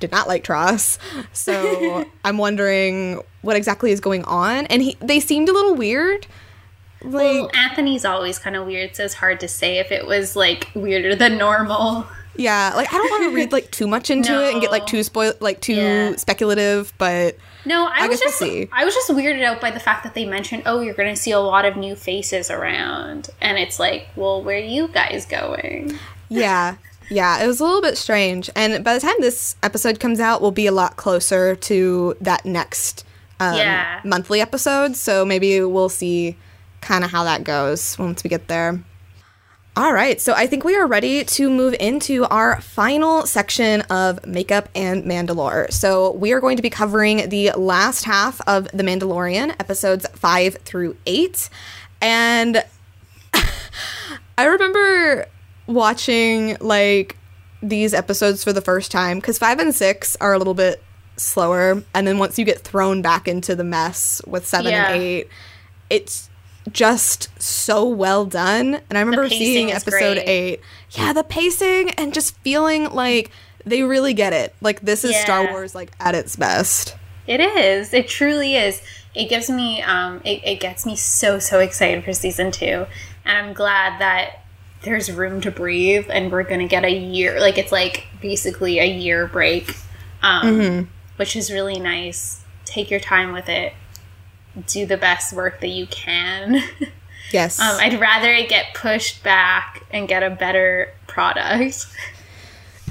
did 0.00 0.12
not 0.12 0.28
like 0.28 0.44
TROS. 0.44 0.98
So 1.32 2.06
I'm 2.24 2.38
wondering 2.38 3.20
what 3.42 3.56
exactly 3.56 3.90
is 3.90 4.00
going 4.00 4.24
on. 4.24 4.66
And 4.66 4.82
he 4.82 4.96
they 5.00 5.20
seemed 5.20 5.48
a 5.48 5.52
little 5.52 5.74
weird. 5.74 6.26
Like 7.02 7.12
Well, 7.12 7.50
Anthony's 7.54 8.04
always 8.04 8.38
kind 8.38 8.56
of 8.56 8.66
weird, 8.66 8.94
so 8.96 9.04
it's 9.04 9.14
hard 9.14 9.40
to 9.40 9.48
say 9.48 9.78
if 9.78 9.90
it 9.92 10.06
was 10.06 10.34
like 10.36 10.68
weirder 10.74 11.14
than 11.16 11.38
normal. 11.38 12.06
Yeah, 12.38 12.72
like 12.74 12.88
I 12.92 12.96
don't 12.96 13.10
want 13.10 13.24
to 13.24 13.36
read 13.36 13.52
like 13.52 13.70
too 13.70 13.86
much 13.86 14.08
into 14.10 14.32
it 14.42 14.52
and 14.52 14.62
get 14.62 14.70
like 14.70 14.86
too 14.92 15.02
spoil 15.02 15.34
like 15.40 15.60
too 15.60 15.74
Yeah. 15.74 16.16
speculative, 16.16 16.92
but 16.96 17.36
No, 17.66 17.84
I, 17.86 18.04
I 18.04 18.08
was 18.08 18.18
we'll 18.20 18.28
just 18.28 18.38
see. 18.38 18.68
I 18.72 18.84
was 18.86 18.94
just 18.94 19.10
weirded 19.10 19.42
out 19.44 19.60
by 19.60 19.70
the 19.70 19.80
fact 19.80 20.04
that 20.04 20.14
they 20.14 20.24
mentioned, 20.24 20.62
oh, 20.64 20.80
you're 20.80 20.94
going 20.94 21.14
to 21.14 21.20
see 21.20 21.32
a 21.32 21.40
lot 21.40 21.64
of 21.66 21.76
new 21.76 21.94
faces 21.96 22.50
around, 22.50 23.28
and 23.42 23.58
it's 23.58 23.78
like, 23.78 24.06
well, 24.16 24.42
where 24.42 24.56
are 24.56 24.60
you 24.60 24.88
guys 24.88 25.26
going? 25.26 25.98
Yeah. 26.30 26.76
Yeah, 27.10 27.42
it 27.42 27.46
was 27.46 27.58
a 27.58 27.64
little 27.64 27.80
bit 27.80 27.96
strange. 27.96 28.50
And 28.54 28.84
by 28.84 28.92
the 28.94 29.00
time 29.00 29.14
this 29.20 29.56
episode 29.62 29.98
comes 29.98 30.20
out, 30.20 30.42
we'll 30.42 30.50
be 30.50 30.66
a 30.66 30.72
lot 30.72 30.96
closer 30.98 31.56
to 31.56 32.14
that 32.20 32.44
next 32.44 33.04
um, 33.40 33.56
Yeah. 33.56 34.00
monthly 34.04 34.42
episode. 34.42 34.94
So 34.94 35.24
maybe 35.24 35.60
we'll 35.62 35.88
see 35.88 36.36
kind 36.82 37.04
of 37.04 37.10
how 37.10 37.24
that 37.24 37.44
goes 37.44 37.98
once 37.98 38.22
we 38.22 38.28
get 38.28 38.48
there. 38.48 38.80
All 39.78 39.92
right, 39.92 40.20
so 40.20 40.32
I 40.34 40.48
think 40.48 40.64
we 40.64 40.74
are 40.74 40.88
ready 40.88 41.22
to 41.22 41.48
move 41.48 41.72
into 41.78 42.24
our 42.24 42.60
final 42.60 43.26
section 43.26 43.82
of 43.82 44.26
Makeup 44.26 44.68
and 44.74 45.04
Mandalore. 45.04 45.72
So 45.72 46.10
we 46.14 46.32
are 46.32 46.40
going 46.40 46.56
to 46.56 46.64
be 46.64 46.68
covering 46.68 47.28
the 47.28 47.52
last 47.52 48.02
half 48.02 48.40
of 48.48 48.64
The 48.74 48.82
Mandalorian, 48.82 49.50
episodes 49.60 50.04
five 50.14 50.56
through 50.64 50.96
eight. 51.06 51.48
And 52.00 52.64
I 54.36 54.46
remember 54.46 55.26
watching 55.68 56.56
like 56.60 57.16
these 57.62 57.94
episodes 57.94 58.42
for 58.42 58.52
the 58.52 58.60
first 58.60 58.90
time 58.90 59.18
because 59.18 59.38
five 59.38 59.60
and 59.60 59.72
six 59.72 60.16
are 60.20 60.32
a 60.32 60.38
little 60.38 60.54
bit 60.54 60.82
slower, 61.16 61.84
and 61.94 62.04
then 62.04 62.18
once 62.18 62.36
you 62.36 62.44
get 62.44 62.58
thrown 62.58 63.00
back 63.00 63.28
into 63.28 63.54
the 63.54 63.62
mess 63.62 64.20
with 64.26 64.44
seven 64.44 64.72
Yeah. 64.72 64.88
and 64.90 65.00
eight, 65.00 65.28
it's 65.88 66.27
just 66.72 67.30
so 67.40 67.86
well 67.86 68.24
done. 68.24 68.80
And 68.88 68.98
I 68.98 69.00
remember 69.00 69.28
seeing 69.28 69.70
episode 69.70 70.14
great. 70.14 70.28
eight, 70.28 70.60
yeah, 70.90 71.12
the 71.12 71.24
pacing 71.24 71.90
and 71.90 72.14
just 72.14 72.36
feeling 72.38 72.92
like 72.92 73.30
they 73.64 73.82
really 73.82 74.14
get 74.14 74.32
it. 74.32 74.54
Like 74.60 74.80
this 74.80 75.04
is 75.04 75.16
Star 75.16 75.50
Wars 75.50 75.74
like 75.74 75.92
at 76.00 76.14
its 76.14 76.36
best. 76.36 76.96
It 77.26 77.40
is. 77.40 77.92
It 77.92 78.08
truly 78.08 78.56
is. 78.56 78.80
It 79.14 79.28
gives 79.28 79.50
me, 79.50 79.82
um, 79.82 80.20
it, 80.24 80.42
it 80.44 80.60
gets 80.60 80.86
me 80.86 80.96
so, 80.96 81.38
so 81.38 81.60
excited 81.60 82.04
for 82.04 82.12
season 82.12 82.50
two. 82.50 82.86
And 83.24 83.36
I'm 83.36 83.52
glad 83.52 84.00
that 84.00 84.44
there's 84.82 85.12
room 85.12 85.40
to 85.42 85.50
breathe 85.50 86.06
and 86.08 86.30
we're 86.30 86.44
to 86.44 86.68
get 86.68 86.84
a 86.84 86.92
year, 86.92 87.40
like 87.40 87.58
it's 87.58 87.72
like 87.72 88.06
basically 88.20 88.78
a 88.78 88.86
year 88.86 89.26
break, 89.26 89.76
um, 90.22 90.88
which 91.16 91.36
is 91.36 91.52
really 91.52 91.80
nice. 91.80 92.42
Take 92.64 92.90
your 92.90 93.00
time 93.00 93.32
with 93.32 93.48
it. 93.48 93.74
Do 94.66 94.86
the 94.86 94.96
best 94.96 95.32
work 95.32 95.60
that 95.60 95.68
you 95.68 95.86
can. 95.86 96.62
Yes. 97.30 97.60
um, 97.60 97.76
I'd 97.78 98.00
rather 98.00 98.32
it 98.32 98.48
get 98.48 98.72
pushed 98.74 99.22
back 99.22 99.84
and 99.90 100.08
get 100.08 100.22
a 100.22 100.30
better 100.30 100.94
product. 101.06 101.86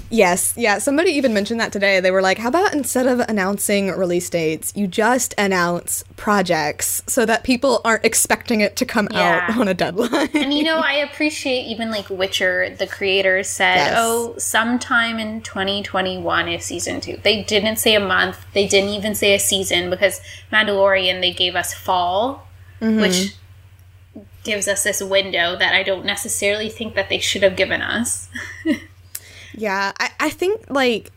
Yes, 0.10 0.54
yeah. 0.56 0.78
Somebody 0.78 1.12
even 1.12 1.34
mentioned 1.34 1.60
that 1.60 1.72
today. 1.72 2.00
They 2.00 2.12
were 2.12 2.22
like, 2.22 2.38
"How 2.38 2.48
about 2.48 2.74
instead 2.74 3.08
of 3.08 3.20
announcing 3.22 3.90
release 3.92 4.30
dates, 4.30 4.72
you 4.76 4.88
just 4.88 5.34
announce 5.38 6.04
projects 6.16 7.04
so 7.08 7.26
that 7.26 7.44
people 7.44 7.82
aren't 7.84 8.06
expecting 8.06 8.62
it 8.62 8.76
to 8.78 8.86
come 8.86 9.10
Yeah. 9.12 9.48
out 9.50 9.58
on 9.58 9.68
a 9.68 9.74
deadline." 9.74 10.30
And 10.34 10.54
you 10.54 10.64
know, 10.64 10.78
I 10.78 10.94
appreciate 10.94 11.64
even 11.64 11.92
like 11.92 12.10
Witcher, 12.10 12.70
the 12.70 12.88
creators 12.88 13.50
said, 13.50 13.76
Yes. 13.76 13.94
oh, 13.98 14.36
sometime 14.38 15.20
in 15.20 15.42
2021 15.42 16.48
is 16.48 16.64
season 16.64 17.02
two. 17.02 17.18
They 17.22 17.44
didn't 17.44 17.78
say 17.78 17.96
a 17.96 18.00
month, 18.00 18.46
they 18.54 18.68
didn't 18.68 18.92
even 18.92 19.14
say 19.14 19.34
a 19.34 19.40
season 19.40 19.90
because 19.90 20.22
Mandalorian, 20.52 21.20
they 21.22 21.34
gave 21.34 21.56
us 21.56 21.74
fall, 21.74 22.48
mm-hmm. 22.82 23.02
which 23.02 23.36
gives 24.44 24.68
us 24.70 24.84
this 24.84 25.02
window 25.02 25.58
that 25.58 25.74
I 25.74 25.84
don't 25.84 26.06
necessarily 26.06 26.70
think 26.70 26.96
that 26.96 27.10
they 27.10 27.20
should 27.20 27.44
have 27.44 27.58
given 27.58 27.82
us. 27.82 28.30
yeah, 29.58 29.92
I, 30.00 30.12
I 30.20 30.30
think 30.30 30.70
like 30.70 31.12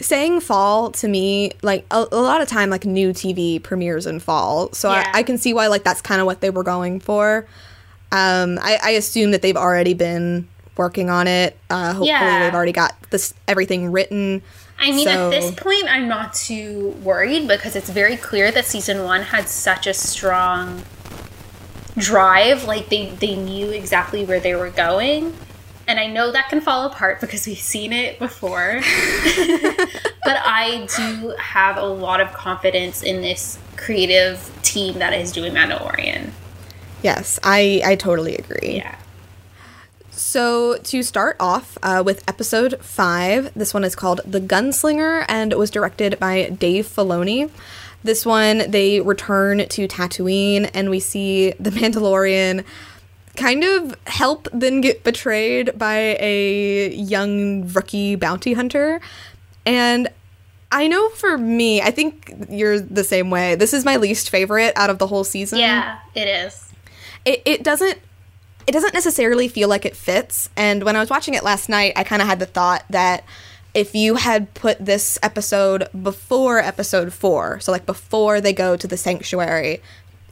saying 0.00 0.40
fall 0.40 0.90
to 0.90 1.06
me 1.08 1.52
like 1.62 1.86
a, 1.90 2.04
a 2.10 2.20
lot 2.20 2.42
of 2.42 2.48
time 2.48 2.68
like 2.68 2.84
new 2.84 3.10
tv 3.10 3.62
premieres 3.62 4.06
in 4.06 4.18
fall 4.18 4.70
so 4.72 4.90
Yeah. 4.90 5.08
I, 5.14 5.20
I 5.20 5.22
can 5.22 5.38
see 5.38 5.54
why 5.54 5.68
like 5.68 5.84
that's 5.84 6.02
kind 6.02 6.20
of 6.20 6.26
what 6.26 6.40
they 6.40 6.50
were 6.50 6.64
going 6.64 6.98
for 6.98 7.46
um 8.10 8.58
i, 8.60 8.76
I 8.82 8.90
assume 8.90 9.30
that 9.30 9.40
they've 9.40 9.56
already 9.56 9.94
been 9.94 10.48
working 10.76 11.10
on 11.10 11.28
it 11.28 11.56
uh 11.70 11.88
hopefully 11.92 12.08
Yeah. 12.08 12.40
they've 12.44 12.54
already 12.54 12.72
got 12.72 12.92
this 13.10 13.34
everything 13.46 13.92
written 13.92 14.42
I 14.80 14.90
mean, 14.90 15.06
So- 15.06 15.26
at 15.26 15.30
this 15.30 15.52
point, 15.54 15.84
I'm 15.88 16.08
not 16.08 16.34
too 16.34 16.88
worried 17.04 17.46
because 17.46 17.76
it's 17.76 17.88
very 17.88 18.16
clear 18.16 18.50
that 18.50 18.64
season 18.64 19.04
one 19.04 19.22
had 19.22 19.48
such 19.48 19.86
a 19.86 19.94
strong 19.94 20.82
drive. 21.96 22.64
Like 22.64 22.88
they 22.88 23.10
they 23.10 23.36
knew 23.36 23.70
exactly 23.70 24.24
where 24.24 24.40
they 24.40 24.56
were 24.56 24.70
going, 24.70 25.32
and 25.86 26.00
I 26.00 26.06
know 26.06 26.32
that 26.32 26.48
can 26.48 26.60
fall 26.60 26.86
apart 26.86 27.20
because 27.20 27.46
we've 27.46 27.58
seen 27.58 27.92
it 27.92 28.18
before. 28.18 28.80
but 30.24 30.40
I 30.44 30.86
do 30.96 31.34
have 31.38 31.76
a 31.76 31.86
lot 31.86 32.20
of 32.20 32.32
confidence 32.32 33.02
in 33.02 33.20
this 33.20 33.58
creative 33.76 34.50
team 34.62 34.98
that 34.98 35.12
is 35.12 35.30
doing 35.32 35.52
Mandalorian. 35.52 36.30
yes 37.02 37.38
i 37.42 37.82
i 37.84 37.94
totally 37.96 38.36
agree 38.36 38.76
Yeah. 38.76 38.96
So, 40.16 40.78
to 40.78 41.02
start 41.02 41.36
off 41.40 41.76
uh, 41.82 42.02
with 42.06 42.22
episode 42.28 42.78
five, 42.80 43.52
this 43.54 43.74
one 43.74 43.82
is 43.82 43.96
called 43.96 44.20
The 44.24 44.40
Gunslinger 44.40 45.24
and 45.28 45.52
it 45.52 45.58
was 45.58 45.70
directed 45.70 46.20
by 46.20 46.50
Dave 46.50 46.86
Filoni. 46.86 47.50
This 48.04 48.24
one, 48.24 48.70
they 48.70 49.00
return 49.00 49.66
to 49.68 49.88
Tatooine 49.88 50.70
and 50.72 50.88
we 50.88 51.00
see 51.00 51.50
the 51.58 51.70
Mandalorian 51.70 52.64
kind 53.36 53.64
of 53.64 53.96
help 54.06 54.48
then 54.52 54.80
get 54.80 55.04
betrayed 55.04 55.76
by 55.78 56.16
a 56.20 56.90
young 56.94 57.68
rookie 57.72 58.16
bounty 58.16 58.52
hunter. 58.52 59.00
And 59.66 60.08
I 60.70 60.88
know 60.88 61.08
for 61.10 61.38
me, 61.38 61.80
I 61.80 61.90
think 61.90 62.32
you're 62.48 62.80
the 62.80 63.04
same 63.04 63.30
way. 63.30 63.54
This 63.54 63.72
is 63.72 63.84
my 63.84 63.96
least 63.96 64.30
favorite 64.30 64.72
out 64.76 64.90
of 64.90 64.98
the 64.98 65.06
whole 65.06 65.24
season 65.24 65.58
Yeah, 65.58 65.98
it 66.14 66.26
is. 66.26 66.72
it, 67.24 67.42
it 67.44 67.62
doesn't 67.62 67.98
it 68.66 68.72
doesn't 68.72 68.94
necessarily 68.94 69.48
feel 69.48 69.68
like 69.68 69.84
it 69.84 69.94
fits 69.94 70.48
and 70.56 70.84
when 70.84 70.96
i 70.96 71.00
was 71.00 71.10
watching 71.10 71.34
it 71.34 71.44
last 71.44 71.68
night 71.68 71.92
i 71.96 72.02
kind 72.04 72.22
of 72.22 72.28
had 72.28 72.38
the 72.38 72.46
thought 72.46 72.82
that 72.88 73.24
if 73.74 73.94
you 73.94 74.14
had 74.14 74.52
put 74.54 74.82
this 74.84 75.18
episode 75.22 75.86
before 76.02 76.58
episode 76.58 77.12
four 77.12 77.60
so 77.60 77.70
like 77.70 77.84
before 77.84 78.40
they 78.40 78.52
go 78.52 78.76
to 78.76 78.86
the 78.86 78.96
sanctuary 78.96 79.82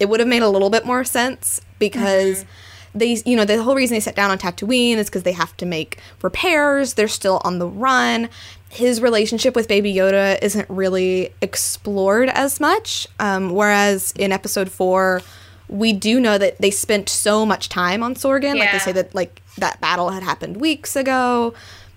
it 0.01 0.09
would 0.09 0.19
have 0.19 0.29
made 0.29 0.43
a 0.43 0.49
little 0.49 0.71
bit 0.71 0.87
more 0.87 1.05
sense 1.05 1.61
because 1.79 2.45
mm-hmm. 2.45 2.51
They 2.95 3.23
you 3.25 3.37
know 3.37 3.45
the 3.45 3.63
whole 3.63 3.75
reason 3.75 3.95
they 3.95 4.01
sat 4.01 4.17
down 4.17 4.31
on 4.31 4.39
tatooine 4.39 4.97
is 4.97 5.09
because 5.09 5.23
they 5.23 5.33
have 5.33 5.57
to 5.57 5.67
make 5.67 5.99
repairs 6.23 6.95
they're 6.95 7.09
still 7.09 7.41
on 7.45 7.59
the 7.59 7.67
run 7.67 8.29
his 8.69 9.01
relationship 9.01 9.55
with 9.55 9.69
baby 9.69 9.93
yoda 9.93 10.39
isn't 10.43 10.69
really 10.69 11.31
explored 11.41 12.29
as 12.31 12.61
much 12.61 13.07
um, 13.19 13.51
whereas 13.51 14.13
in 14.17 14.33
episode 14.33 14.71
four 14.71 15.23
we 15.69 15.93
do 15.95 16.21
know 16.21 16.37
that 16.37 16.59
they 16.59 16.71
spent 16.71 17.09
so 17.09 17.47
much 17.47 17.71
time 17.71 18.03
on 18.03 18.15
Sorgan. 18.15 18.57
Yeah. 18.57 18.65
Like 18.65 18.73
they 18.73 18.79
say 18.79 18.93
that 18.93 19.15
like 19.15 19.41
that 19.57 19.81
battle 19.81 20.11
had 20.11 20.23
happened 20.23 20.59
weeks 20.59 20.97
ago. 20.97 21.55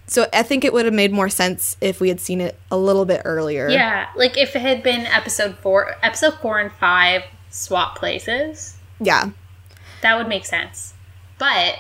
So 0.08 0.28
I 0.32 0.44
think 0.44 0.64
it 0.64 0.72
would 0.72 0.86
have 0.86 0.94
made 0.94 1.12
more 1.12 1.30
sense 1.30 1.76
if 1.82 2.00
we 2.00 2.10
had 2.10 2.20
seen 2.20 2.40
it 2.40 2.58
a 2.72 2.78
little 2.78 3.06
bit 3.06 3.22
earlier. 3.26 3.68
Yeah, 3.68 4.08
like 4.16 4.38
if 4.38 4.56
it 4.56 4.62
had 4.62 4.82
been 4.84 5.02
episode 5.08 5.58
four, 5.58 5.96
episode 6.04 6.36
four 6.36 6.60
and 6.60 6.72
five 6.72 7.24
swap 7.50 7.98
places, 7.98 8.78
Yeah. 9.00 9.32
That 10.06 10.18
would 10.18 10.28
make 10.28 10.46
sense. 10.46 10.94
But 11.38 11.76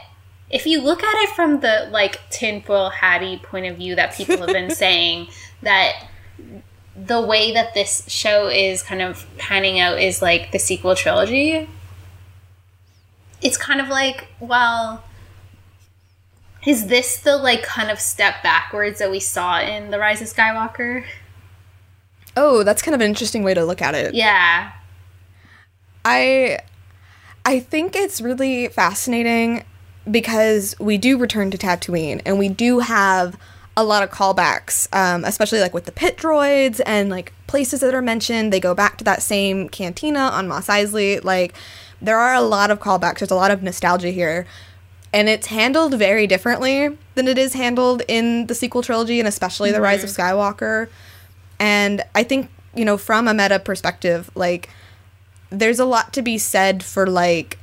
if 0.50 0.66
you 0.66 0.82
look 0.82 1.04
at 1.04 1.24
it 1.24 1.30
from 1.30 1.62
the 1.62 1.88
like 1.92 2.20
tinfoil 2.30 2.90
hatty 2.90 3.38
point 3.38 3.66
of 3.68 3.78
view 3.78 3.96
that 3.96 4.14
people 4.14 4.38
have 4.38 4.48
been 4.48 4.70
saying, 4.76 5.28
that 5.62 6.08
the 6.96 7.20
way 7.22 7.54
that 7.54 7.74
this 7.74 8.08
show 8.08 8.48
is 8.48 8.82
kind 8.82 9.02
of 9.02 9.26
panning 9.38 9.80
out 9.80 10.00
is 10.00 10.22
like 10.22 10.52
the 10.52 10.60
sequel 10.60 10.96
trilogy. 10.96 11.68
It's 13.42 13.58
kind 13.58 13.82
of 13.82 13.90
like, 13.90 14.28
well, 14.40 15.04
is 16.66 16.88
this 16.88 17.18
the 17.18 17.36
like 17.36 17.64
kind 17.64 17.92
of 17.92 18.00
step 18.00 18.42
backwards 18.42 19.00
that 19.00 19.12
we 19.12 19.20
saw 19.20 19.60
in 19.60 19.92
The 19.92 20.00
Rise 20.00 20.22
of 20.22 20.28
Skywalker? 20.28 21.04
Oh, 22.38 22.64
that's 22.64 22.82
kind 22.82 22.96
of 22.96 23.02
an 23.02 23.08
interesting 23.08 23.44
way 23.44 23.54
to 23.54 23.66
look 23.66 23.82
at 23.82 23.94
it. 23.94 24.14
Yeah. 24.14 24.72
I 26.04 26.60
I 27.46 27.60
think 27.60 27.96
it's 27.96 28.22
really 28.22 28.68
fascinating 28.70 29.64
because 30.10 30.76
we 30.80 30.98
do 30.98 31.18
return 31.18 31.52
to 31.52 31.58
Tatooine 31.58 32.22
and 32.26 32.40
we 32.40 32.50
do 32.50 32.80
have 32.80 33.38
a 33.78 33.84
lot 33.84 34.02
of 34.02 34.10
callbacks, 34.10 34.88
um, 34.96 35.24
especially 35.24 35.60
like 35.60 35.74
with 35.74 35.86
the 35.86 35.92
pit 35.92 36.18
droids 36.18 36.82
and 36.86 37.10
like 37.10 37.34
places 37.46 37.82
that 37.82 37.94
are 37.94 38.02
mentioned. 38.02 38.52
They 38.52 38.60
go 38.60 38.74
back 38.74 38.98
to 38.98 39.04
that 39.04 39.22
same 39.22 39.70
cantina 39.70 40.20
on 40.20 40.48
Mos 40.48 40.68
Eisley. 40.68 41.24
Like 41.24 41.54
there 42.02 42.18
are 42.18 42.34
a 42.34 42.42
lot 42.42 42.72
of 42.72 42.80
callbacks. 42.80 43.20
There's 43.20 43.32
a 43.32 43.36
lot 43.36 43.52
of 43.52 43.62
nostalgia 43.62 44.10
here. 44.10 44.48
And 45.14 45.30
it's 45.30 45.48
handled 45.48 45.94
very 45.94 46.28
differently 46.28 46.98
than 47.14 47.28
it 47.28 47.38
is 47.38 47.54
handled 47.54 48.02
in 48.08 48.48
the 48.48 48.56
sequel 48.56 48.82
trilogy 48.82 49.20
and 49.20 49.28
especially 49.28 49.72
The 49.72 49.82
Rise 49.82 50.04
of 50.04 50.10
Skywalker. 50.10 50.90
And 51.60 52.04
I 52.14 52.24
think, 52.24 52.50
you 52.74 52.84
know, 52.84 52.98
from 52.98 53.28
a 53.28 53.34
meta 53.34 53.60
perspective, 53.60 54.30
like 54.36 54.70
there's 55.50 55.80
a 55.80 55.86
lot 55.86 56.14
to 56.14 56.22
be 56.22 56.38
said 56.38 56.84
for 56.84 57.08
like 57.08 57.58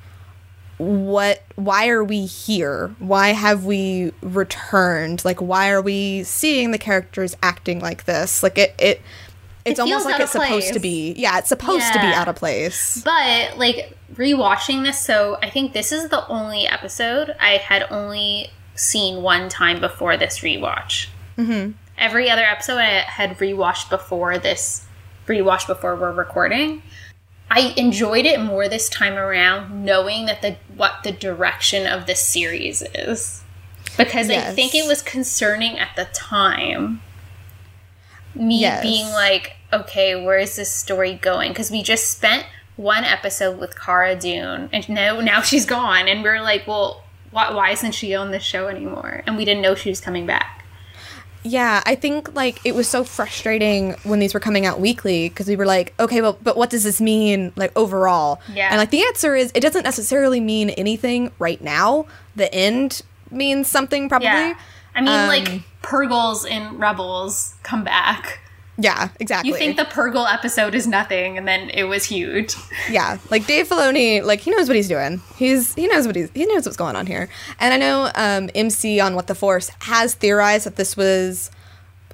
what 0.79 1.42
why 1.55 1.88
are 1.88 2.03
we 2.03 2.27
here 2.27 2.95
why 2.99 3.29
have 3.29 3.64
we 3.64 4.12
returned 4.21 5.25
like 5.25 5.40
why 5.40 5.71
are 5.71 5.83
we 5.83 6.25
seeing 6.25 6.73
the 6.73 6.79
characters 6.79 7.37
acting 7.42 7.79
like 7.79 8.05
this 8.05 8.42
like 8.42 8.59
it 8.59 8.75
it 8.79 9.01
it's 9.64 9.79
It 9.79 9.83
almost 9.83 10.07
like 10.07 10.21
it's 10.21 10.33
supposed 10.33 10.73
to 10.73 10.81
be 10.81 11.12
yeah 11.16 11.38
it's 11.38 11.49
supposed 11.49 11.92
to 11.92 12.01
be 12.01 12.07
out 12.07 12.27
of 12.27 12.35
place 12.35 13.01
But 13.05 13.59
like 13.59 13.97
rewatching 14.14 14.85
this, 14.85 14.99
so 14.99 15.38
I 15.42 15.51
think 15.51 15.73
this 15.73 15.92
is 15.92 16.09
the 16.09 16.27
only 16.29 16.66
episode 16.66 17.35
I 17.40 17.57
had 17.57 17.87
only 17.90 18.51
seen 18.75 19.23
one 19.23 19.49
time 19.49 19.81
before 19.81 20.16
this 20.16 20.40
rewatch. 20.40 21.09
Mm-hmm. 21.37 21.73
Every 21.99 22.31
other 22.31 22.42
episode 22.42 22.79
I 22.79 23.01
had 23.01 23.38
rewatched 23.38 23.90
before 23.90 24.38
this, 24.38 24.87
rewatched 25.27 25.66
before 25.66 25.97
we're 25.97 26.12
recording. 26.12 26.83
I 27.55 27.75
enjoyed 27.77 28.25
it 28.25 28.41
more 28.41 28.67
this 28.67 28.88
time 28.88 29.12
around, 29.19 29.85
knowing 29.85 30.25
that 30.25 30.41
the 30.41 30.57
what 30.75 31.03
the 31.05 31.12
direction 31.12 31.87
of 31.87 32.07
the 32.07 32.15
series 32.15 32.83
is, 32.95 33.45
because 33.99 34.31
I 34.31 34.41
think 34.53 34.75
it 34.75 34.87
was 34.88 35.03
concerning 35.03 35.79
at 35.79 35.95
the 35.95 36.07
time. 36.15 37.03
Me 38.35 38.61
Yes. 38.61 38.83
being 38.83 39.07
like, 39.11 39.57
okay, 39.71 40.25
where 40.25 40.38
is 40.38 40.57
this 40.57 40.73
story 40.73 41.12
going? 41.12 41.51
Because 41.51 41.71
we 41.71 41.83
just 41.83 42.11
spent 42.11 42.47
one 42.77 43.05
episode 43.05 43.59
with 43.61 43.79
Cara 43.79 44.17
Dune, 44.17 44.71
and 44.73 44.88
now 44.88 45.21
now 45.21 45.43
she's 45.43 45.67
gone, 45.67 46.09
and 46.09 46.23
we 46.23 46.31
are 46.31 46.41
like, 46.41 46.67
well, 46.67 47.05
why, 47.33 47.53
why 47.53 47.71
isn't 47.73 47.93
she 47.93 48.15
on 48.15 48.31
the 48.31 48.41
show 48.41 48.69
anymore? 48.69 49.23
And 49.27 49.37
we 49.37 49.45
didn't 49.45 49.61
know 49.61 49.75
she 49.75 49.91
was 49.91 50.01
coming 50.01 50.25
back. 50.25 50.62
Yeah 51.44 51.83
i 51.87 51.94
think 51.94 52.35
like 52.35 52.61
it 52.64 52.74
was 52.74 52.88
so 52.88 53.02
frustrating 53.05 53.92
when 54.05 54.18
these 54.20 54.33
were 54.35 54.40
coming 54.40 54.64
out 54.66 54.78
weekly 54.81 55.28
because 55.28 55.48
we 55.48 55.57
were 55.57 55.66
like 55.66 55.92
okay 55.98 56.20
well 56.20 56.38
but 56.42 56.57
what 56.57 56.70
does 56.70 56.85
this 56.85 57.00
mean 57.00 57.52
like 57.57 57.72
overall 57.76 58.40
Yeah. 58.52 58.68
and 58.70 58.78
like 58.78 58.90
the 58.90 59.02
answer 59.02 59.35
is 59.35 59.50
it 59.55 59.61
doesn't 59.61 59.83
necessarily 59.83 60.40
mean 60.40 60.70
anything 60.70 61.33
right 61.38 61.61
now 61.61 62.07
the 62.37 62.52
end 62.55 63.02
means 63.31 63.66
something 63.68 64.09
probably 64.09 64.26
Yeah, 64.28 64.55
I 64.94 65.00
mean, 65.00 65.09
Um, 65.09 65.28
like 65.28 65.62
Purrgils 65.83 66.48
and 66.48 66.78
Rebels 66.78 67.55
come 67.62 67.83
back. 67.83 68.38
Yeah 68.83 69.09
exactly. 69.21 69.51
You 69.51 69.57
think 69.57 69.77
the 69.77 69.85
Purrgil 69.85 70.27
episode 70.33 70.75
is 70.75 70.87
nothing, 70.87 71.38
and 71.38 71.47
then 71.47 71.71
it 71.71 71.85
was 71.85 72.05
huge. 72.05 72.55
yeah 72.90 73.18
like 73.31 73.47
dave 73.47 73.68
filoni 73.68 74.23
like 74.23 74.40
he 74.40 74.51
knows 74.51 74.68
what 74.68 74.77
he's 74.77 74.88
doing. 74.88 75.21
He's 75.37 75.75
he 75.75 75.87
knows 75.87 76.07
what 76.07 76.16
he's 76.16 76.31
he 76.35 76.45
knows 76.47 76.64
what's 76.66 76.77
going 76.77 76.97
on 76.97 77.07
here. 77.07 77.29
And 77.61 77.73
i 77.73 77.77
know 77.77 78.11
um 78.14 78.51
mc 78.55 79.01
on 79.01 79.14
what 79.14 79.27
the 79.27 79.35
force 79.35 79.71
has 79.81 80.14
theorized 80.14 80.66
that 80.66 80.77
this 80.77 80.97
was 80.97 81.51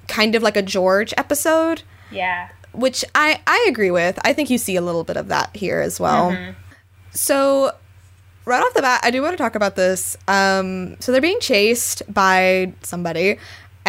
kind 0.07 0.35
of 0.35 0.43
like 0.43 0.55
a 0.57 0.61
george 0.61 1.13
episode. 1.17 1.81
Yeah. 2.11 2.49
which 2.73 3.03
i 3.15 3.41
i 3.47 3.65
agree 3.69 3.91
with. 3.91 4.19
I 4.23 4.33
think 4.33 4.49
you 4.49 4.57
see 4.57 4.75
a 4.75 4.81
little 4.81 5.03
bit 5.03 5.17
of 5.17 5.27
that 5.29 5.55
here 5.55 5.79
as 5.79 5.99
well. 5.99 6.37
So 7.11 7.71
right 8.45 8.61
off 8.63 8.73
the 8.73 8.81
bat 8.81 9.01
i 9.03 9.11
do 9.11 9.21
want 9.21 9.33
to 9.33 9.37
talk 9.37 9.55
about 9.55 9.75
this. 9.75 10.17
Um 10.27 10.97
so 10.99 11.11
they're 11.11 11.21
being 11.21 11.39
chased 11.39 12.01
by 12.11 12.73
somebody 12.83 13.37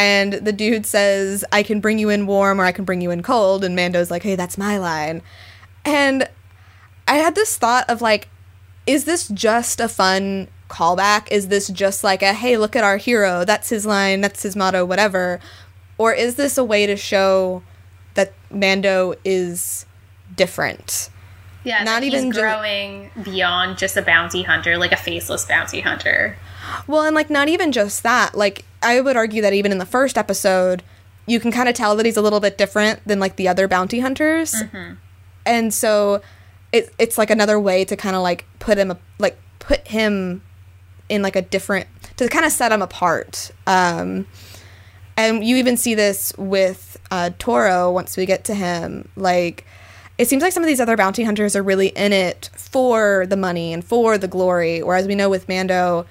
and 0.01 0.33
the 0.33 0.53
dude 0.53 0.87
says 0.87 1.45
i 1.53 1.63
can 1.63 1.81
bring 1.81 1.99
you 1.99 2.09
in 2.09 2.27
warm 2.27 2.61
or 2.61 2.65
i 2.65 2.73
can 2.73 2.85
bring 2.85 3.01
you 3.01 3.11
in 3.11 3.23
cold 3.23 3.65
and 3.65 3.77
mando's 3.77 4.11
like 4.11 4.23
hey 4.23 4.35
that's 4.37 4.57
my 4.59 4.79
line 4.79 5.23
and 5.85 6.29
I 7.11 7.17
had 7.17 7.35
this 7.35 7.57
thought 7.57 7.89
of 7.91 8.01
like, 8.01 8.29
is 8.87 9.05
this 9.05 9.29
just 9.29 9.81
a 9.81 9.89
fun 9.89 10.49
callback? 10.69 11.31
Is 11.31 11.49
this 11.49 11.69
just 11.69 12.05
like 12.05 12.23
a 12.23 12.33
hey, 12.33 12.57
look 12.57 12.77
at 12.77 12.85
our 12.85 12.97
hero, 12.99 13.45
that's 13.45 13.69
his 13.69 13.85
line, 13.85 14.21
that's 14.21 14.43
his 14.43 14.55
motto, 14.55 14.85
whatever? 14.85 15.41
Or 15.99 16.13
is 16.13 16.37
this 16.37 16.57
a 16.57 16.65
way 16.65 16.87
to 16.87 16.97
show 16.97 17.63
that 18.15 18.33
Mando 18.51 19.15
is 19.25 19.87
different? 20.37 21.11
Yeah, 21.65 21.83
Not 21.83 22.05
even 22.05 22.21
even 22.21 22.33
ju- 22.33 22.41
growing 22.41 23.11
beyond 23.23 23.77
just 23.77 23.97
a 23.97 24.03
bounty 24.03 24.43
hunter, 24.43 24.79
like 24.79 24.93
a 24.93 24.97
faceless 24.97 25.45
bounty 25.45 25.81
hunter. 25.81 26.39
Well, 26.87 27.03
and 27.03 27.15
like 27.15 27.31
not 27.31 27.49
even 27.49 27.73
just 27.73 28.03
that. 28.03 28.35
Like 28.35 28.65
I 28.83 29.01
would 29.01 29.17
argue 29.17 29.43
that 29.43 29.53
even 29.53 29.73
in 29.73 29.79
the 29.79 29.87
first 29.87 30.19
episode, 30.19 30.83
you 31.27 31.41
can 31.41 31.53
kind 31.53 31.69
of 31.69 31.75
tell 31.75 31.97
that 31.97 32.07
he's 32.07 32.17
a 32.17 32.23
little 32.23 32.41
bit 32.41 32.59
different 32.59 33.01
than 33.07 33.19
like 33.21 33.37
the 33.37 33.49
other 33.49 33.69
bounty 33.69 34.01
hunters. 34.01 34.55
And 35.47 35.73
so 35.73 36.23
it, 36.73 36.93
it's 36.99 37.19
like 37.19 37.31
another 37.31 37.59
way 37.59 37.85
to 37.85 37.97
kind 37.97 38.17
of 38.17 38.23
like 38.23 38.45
put 38.59 38.79
him 38.79 38.97
like 39.19 39.39
put 39.59 39.87
him 39.89 40.43
in 41.09 41.23
like 41.23 41.37
a 41.37 41.43
different 41.43 41.89
to 42.17 42.29
kind 42.29 42.45
of 42.45 42.53
set 42.53 42.73
him 42.73 42.83
apart. 42.83 43.51
Um 43.67 44.27
and 45.17 45.45
you 45.45 45.57
even 45.57 45.77
see 45.77 45.95
this 45.95 46.33
with 46.39 46.99
uh, 47.11 47.31
Toro 47.39 47.91
once 47.91 48.17
we 48.17 48.25
get 48.25 48.45
to 48.45 48.55
him. 48.55 49.09
Like, 49.17 49.67
it 50.17 50.29
seems 50.29 50.43
like 50.43 50.53
some 50.53 50.63
of 50.63 50.67
these 50.67 50.81
other 50.81 50.97
bounty 50.97 51.25
hunters 51.25 51.55
are 51.55 51.63
really 51.63 51.89
in 51.89 52.13
it 52.13 52.49
for 52.55 53.27
the 53.27 53.37
money 53.37 53.73
and 53.75 53.85
for 53.85 54.17
the 54.17 54.29
glory, 54.29 54.83
whereas 54.83 55.07
we 55.07 55.15
know 55.15 55.29
with 55.29 55.47
Mando, 55.49 56.07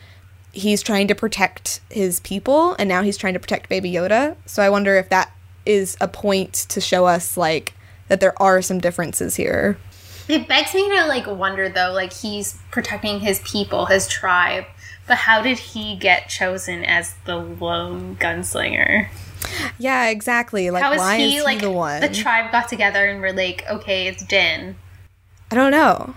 he's 0.51 0.81
trying 0.81 1.07
to 1.07 1.15
protect 1.15 1.81
his 1.89 2.19
people, 2.21 2.75
and 2.79 2.87
now 2.89 3.01
he's 3.01 3.17
trying 3.17 3.33
to 3.33 3.39
protect 3.39 3.69
Baby 3.69 3.91
Yoda. 3.91 4.35
So 4.45 4.63
I 4.63 4.69
wonder 4.69 4.95
if 4.95 5.09
that 5.09 5.31
is 5.65 5.97
a 6.01 6.07
point 6.07 6.53
to 6.69 6.81
show 6.81 7.05
us 7.05 7.37
like 7.37 7.73
that 8.07 8.19
there 8.19 8.39
are 8.41 8.61
some 8.61 8.79
differences 8.79 9.35
here. 9.35 9.77
It 10.27 10.47
begs 10.47 10.73
me 10.73 10.87
to 10.89 11.05
like 11.05 11.25
wonder 11.27 11.69
though, 11.69 11.91
like 11.91 12.13
he's 12.13 12.57
protecting 12.71 13.19
his 13.19 13.39
people, 13.39 13.87
his 13.87 14.07
tribe, 14.07 14.65
but 15.07 15.17
how 15.17 15.41
did 15.41 15.57
he 15.57 15.95
get 15.95 16.29
chosen 16.29 16.85
as 16.85 17.15
the 17.25 17.37
lone 17.37 18.15
gunslinger? 18.17 19.07
Yeah, 19.79 20.09
exactly. 20.09 20.69
Like, 20.69 20.83
How 20.83 20.93
is 20.93 20.99
why 20.99 21.17
he 21.17 21.25
is 21.25 21.33
he 21.33 21.41
like 21.41 21.61
the 21.61 21.71
one? 21.71 22.01
the 22.01 22.09
tribe 22.09 22.51
got 22.51 22.69
together 22.69 23.05
and 23.07 23.21
were 23.21 23.33
like, 23.33 23.63
okay, 23.69 24.07
it's 24.07 24.23
Din. 24.23 24.75
I 25.51 25.55
don't 25.55 25.71
know. 25.71 26.13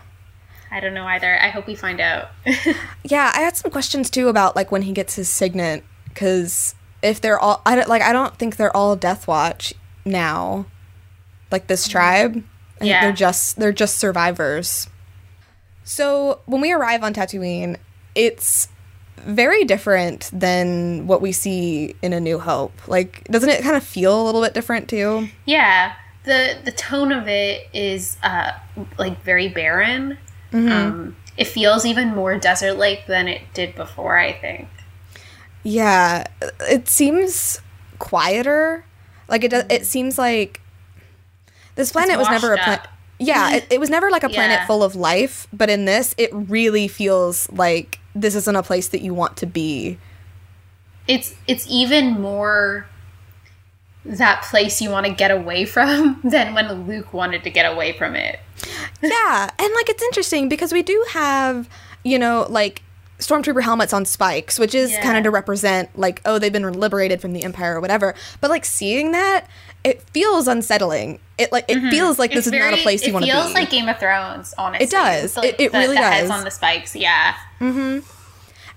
I 0.72 0.80
don't 0.80 0.94
know 0.94 1.04
either. 1.06 1.38
I 1.40 1.48
hope 1.50 1.66
we 1.66 1.74
find 1.74 2.00
out. 2.00 2.30
Yeah, 3.04 3.30
I 3.34 3.40
had 3.40 3.56
some 3.56 3.70
questions 3.70 4.08
too 4.10 4.28
about 4.28 4.56
like 4.56 4.72
when 4.72 4.82
he 4.82 4.92
gets 4.92 5.16
his 5.16 5.28
signet 5.28 5.84
because 6.08 6.74
if 7.02 7.20
they're 7.20 7.38
all, 7.38 7.60
I 7.66 7.74
don't 7.74 7.88
like, 7.88 8.00
I 8.00 8.12
don't 8.12 8.34
think 8.36 8.56
they're 8.56 8.74
all 8.76 8.94
Death 8.96 9.26
Watch 9.28 9.74
now. 10.04 10.66
Like 11.50 11.66
this 11.66 11.86
tribe, 11.88 12.36
I 12.36 12.38
Mm-hmm. 12.38 12.86
Yeah. 12.86 13.00
they're 13.02 13.12
just 13.12 13.58
they're 13.58 13.72
just 13.72 13.98
survivors. 13.98 14.88
So 15.84 16.40
when 16.46 16.60
we 16.60 16.72
arrive 16.72 17.02
on 17.04 17.12
Tatooine, 17.12 17.76
it's 18.14 18.68
very 19.18 19.64
different 19.64 20.30
than 20.32 21.06
what 21.06 21.20
we 21.20 21.32
see 21.32 21.94
in 22.02 22.12
A 22.12 22.20
New 22.20 22.38
Hope. 22.38 22.72
Like, 22.88 23.24
doesn't 23.24 23.48
it 23.48 23.62
kind 23.62 23.76
of 23.76 23.84
feel 23.84 24.20
a 24.20 24.24
little 24.24 24.40
bit 24.42 24.54
different 24.54 24.88
too? 24.88 25.28
yeah, 25.44 25.94
the 26.24 26.56
the 26.64 26.72
tone 26.72 27.12
of 27.12 27.26
it 27.28 27.68
is 27.72 28.16
uh 28.22 28.52
like 28.98 29.20
very 29.22 29.48
barren. 29.48 30.18
Mm-hmm. 30.52 30.70
Um, 30.72 31.16
it 31.36 31.46
feels 31.46 31.84
even 31.84 32.14
more 32.14 32.36
desert 32.38 32.74
like 32.74 33.06
than 33.06 33.26
it 33.26 33.42
did 33.54 33.74
before. 33.74 34.18
I 34.18 34.32
think. 34.32 34.68
Yeah, 35.62 36.26
it 36.60 36.88
seems 36.88 37.60
quieter. 37.98 38.84
Like 39.28 39.44
it 39.44 39.50
does. 39.50 39.64
It 39.64 39.68
mm-hmm. 39.68 39.84
seems 39.84 40.18
like 40.18 40.60
this 41.74 41.92
planet 41.92 42.18
was 42.18 42.28
never 42.28 42.52
a 42.52 42.58
planet. 42.58 42.86
Yeah, 43.18 43.46
mm-hmm. 43.48 43.54
it, 43.56 43.66
it 43.70 43.80
was 43.80 43.88
never 43.88 44.10
like 44.10 44.24
a 44.24 44.28
planet 44.28 44.60
Yeah. 44.60 44.66
full 44.66 44.82
of 44.82 44.94
life. 44.96 45.46
But 45.52 45.70
in 45.70 45.84
this, 45.84 46.14
it 46.18 46.30
really 46.32 46.88
feels 46.88 47.50
like 47.50 48.00
this 48.14 48.34
isn't 48.34 48.56
a 48.56 48.62
place 48.62 48.88
that 48.88 49.00
you 49.00 49.14
want 49.14 49.36
to 49.38 49.46
be. 49.46 49.98
it's 51.08 51.34
it's 51.48 51.66
even 51.68 52.20
more 52.20 52.86
that 54.04 54.42
place 54.42 54.80
you 54.80 54.90
want 54.90 55.06
to 55.06 55.12
get 55.12 55.30
away 55.30 55.64
from 55.64 56.20
than 56.24 56.54
when 56.54 56.86
Luke 56.86 57.12
wanted 57.12 57.44
to 57.44 57.50
get 57.50 57.70
away 57.72 57.92
from 57.92 58.16
it. 58.16 58.38
yeah, 59.02 59.50
and 59.58 59.74
like 59.74 59.88
it's 59.88 60.02
interesting 60.02 60.48
because 60.48 60.72
we 60.72 60.82
do 60.82 61.04
have, 61.10 61.68
you 62.04 62.18
know, 62.18 62.46
like 62.48 62.82
stormtrooper 63.18 63.62
helmets 63.62 63.92
on 63.92 64.04
spikes, 64.04 64.58
which 64.58 64.74
is 64.74 64.90
Yeah. 64.90 65.02
kind 65.02 65.16
of 65.16 65.22
to 65.24 65.30
represent 65.30 65.96
like 65.96 66.20
oh 66.24 66.38
they've 66.40 66.52
been 66.52 66.72
liberated 66.72 67.20
from 67.20 67.32
the 67.32 67.44
empire 67.44 67.76
or 67.76 67.80
whatever. 67.80 68.14
But 68.40 68.50
like 68.50 68.64
seeing 68.64 69.12
that, 69.12 69.46
it 69.84 70.02
feels 70.10 70.48
unsettling. 70.48 71.20
It 71.38 71.52
like 71.52 71.64
it 71.68 71.88
feels 71.90 72.18
like 72.18 72.32
this 72.32 72.46
Mm-hmm. 72.46 72.54
Is 72.54 72.60
not 72.70 72.74
a 72.78 72.82
place 72.82 73.06
you 73.06 73.12
want 73.12 73.24
to 73.24 73.30
be. 73.32 73.36
It 73.36 73.40
feels 73.40 73.54
like 73.54 73.70
Game 73.70 73.88
of 73.88 73.98
Thrones, 73.98 74.52
honestly. 74.58 74.84
It 74.86 74.90
does. 74.90 75.24
It's 75.24 75.36
like 75.36 75.54
It- 75.54 75.60
it 75.60 75.72
the, 75.72 75.78
really 75.78 75.96
the 75.96 76.02
heads 76.02 76.28
does. 76.28 76.38
on 76.38 76.44
the 76.44 76.50
spikes. 76.50 76.96
Yeah. 76.96 77.34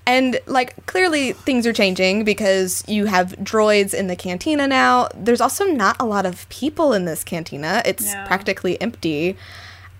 And 0.07 0.39
like 0.45 0.85
clearly 0.85 1.33
things 1.33 1.65
are 1.65 1.73
changing 1.73 2.23
because 2.25 2.83
you 2.87 3.05
have 3.05 3.31
droids 3.37 3.93
in 3.93 4.05
the 4.07 4.15
cantina 4.15 4.67
now. 4.67 5.07
There's 5.15 5.41
also 5.41 5.65
not 5.65 5.95
a 5.99 6.05
lot 6.05 6.25
of 6.27 6.47
people 6.49 6.93
in 6.93 7.05
this 7.05 7.23
cantina. 7.23 7.81
It's 7.85 8.13
No. 8.13 8.23
practically 8.27 8.79
empty. 8.79 9.35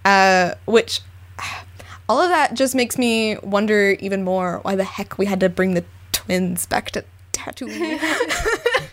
Uh, 0.04 0.54
which 0.66 1.02
all 2.10 2.22
of 2.22 2.30
that 2.30 2.54
just 2.54 2.76
makes 2.76 2.98
me 3.00 3.38
wonder 3.38 3.96
even 4.00 4.24
more 4.24 4.60
why 4.62 4.76
the 4.76 4.84
heck 4.84 5.18
we 5.18 5.26
had 5.26 5.40
to 5.40 5.50
bring 5.50 5.74
the 5.74 5.84
twins 6.12 6.68
back 6.68 6.92
to 6.92 7.04
Tatooine. 7.34 8.00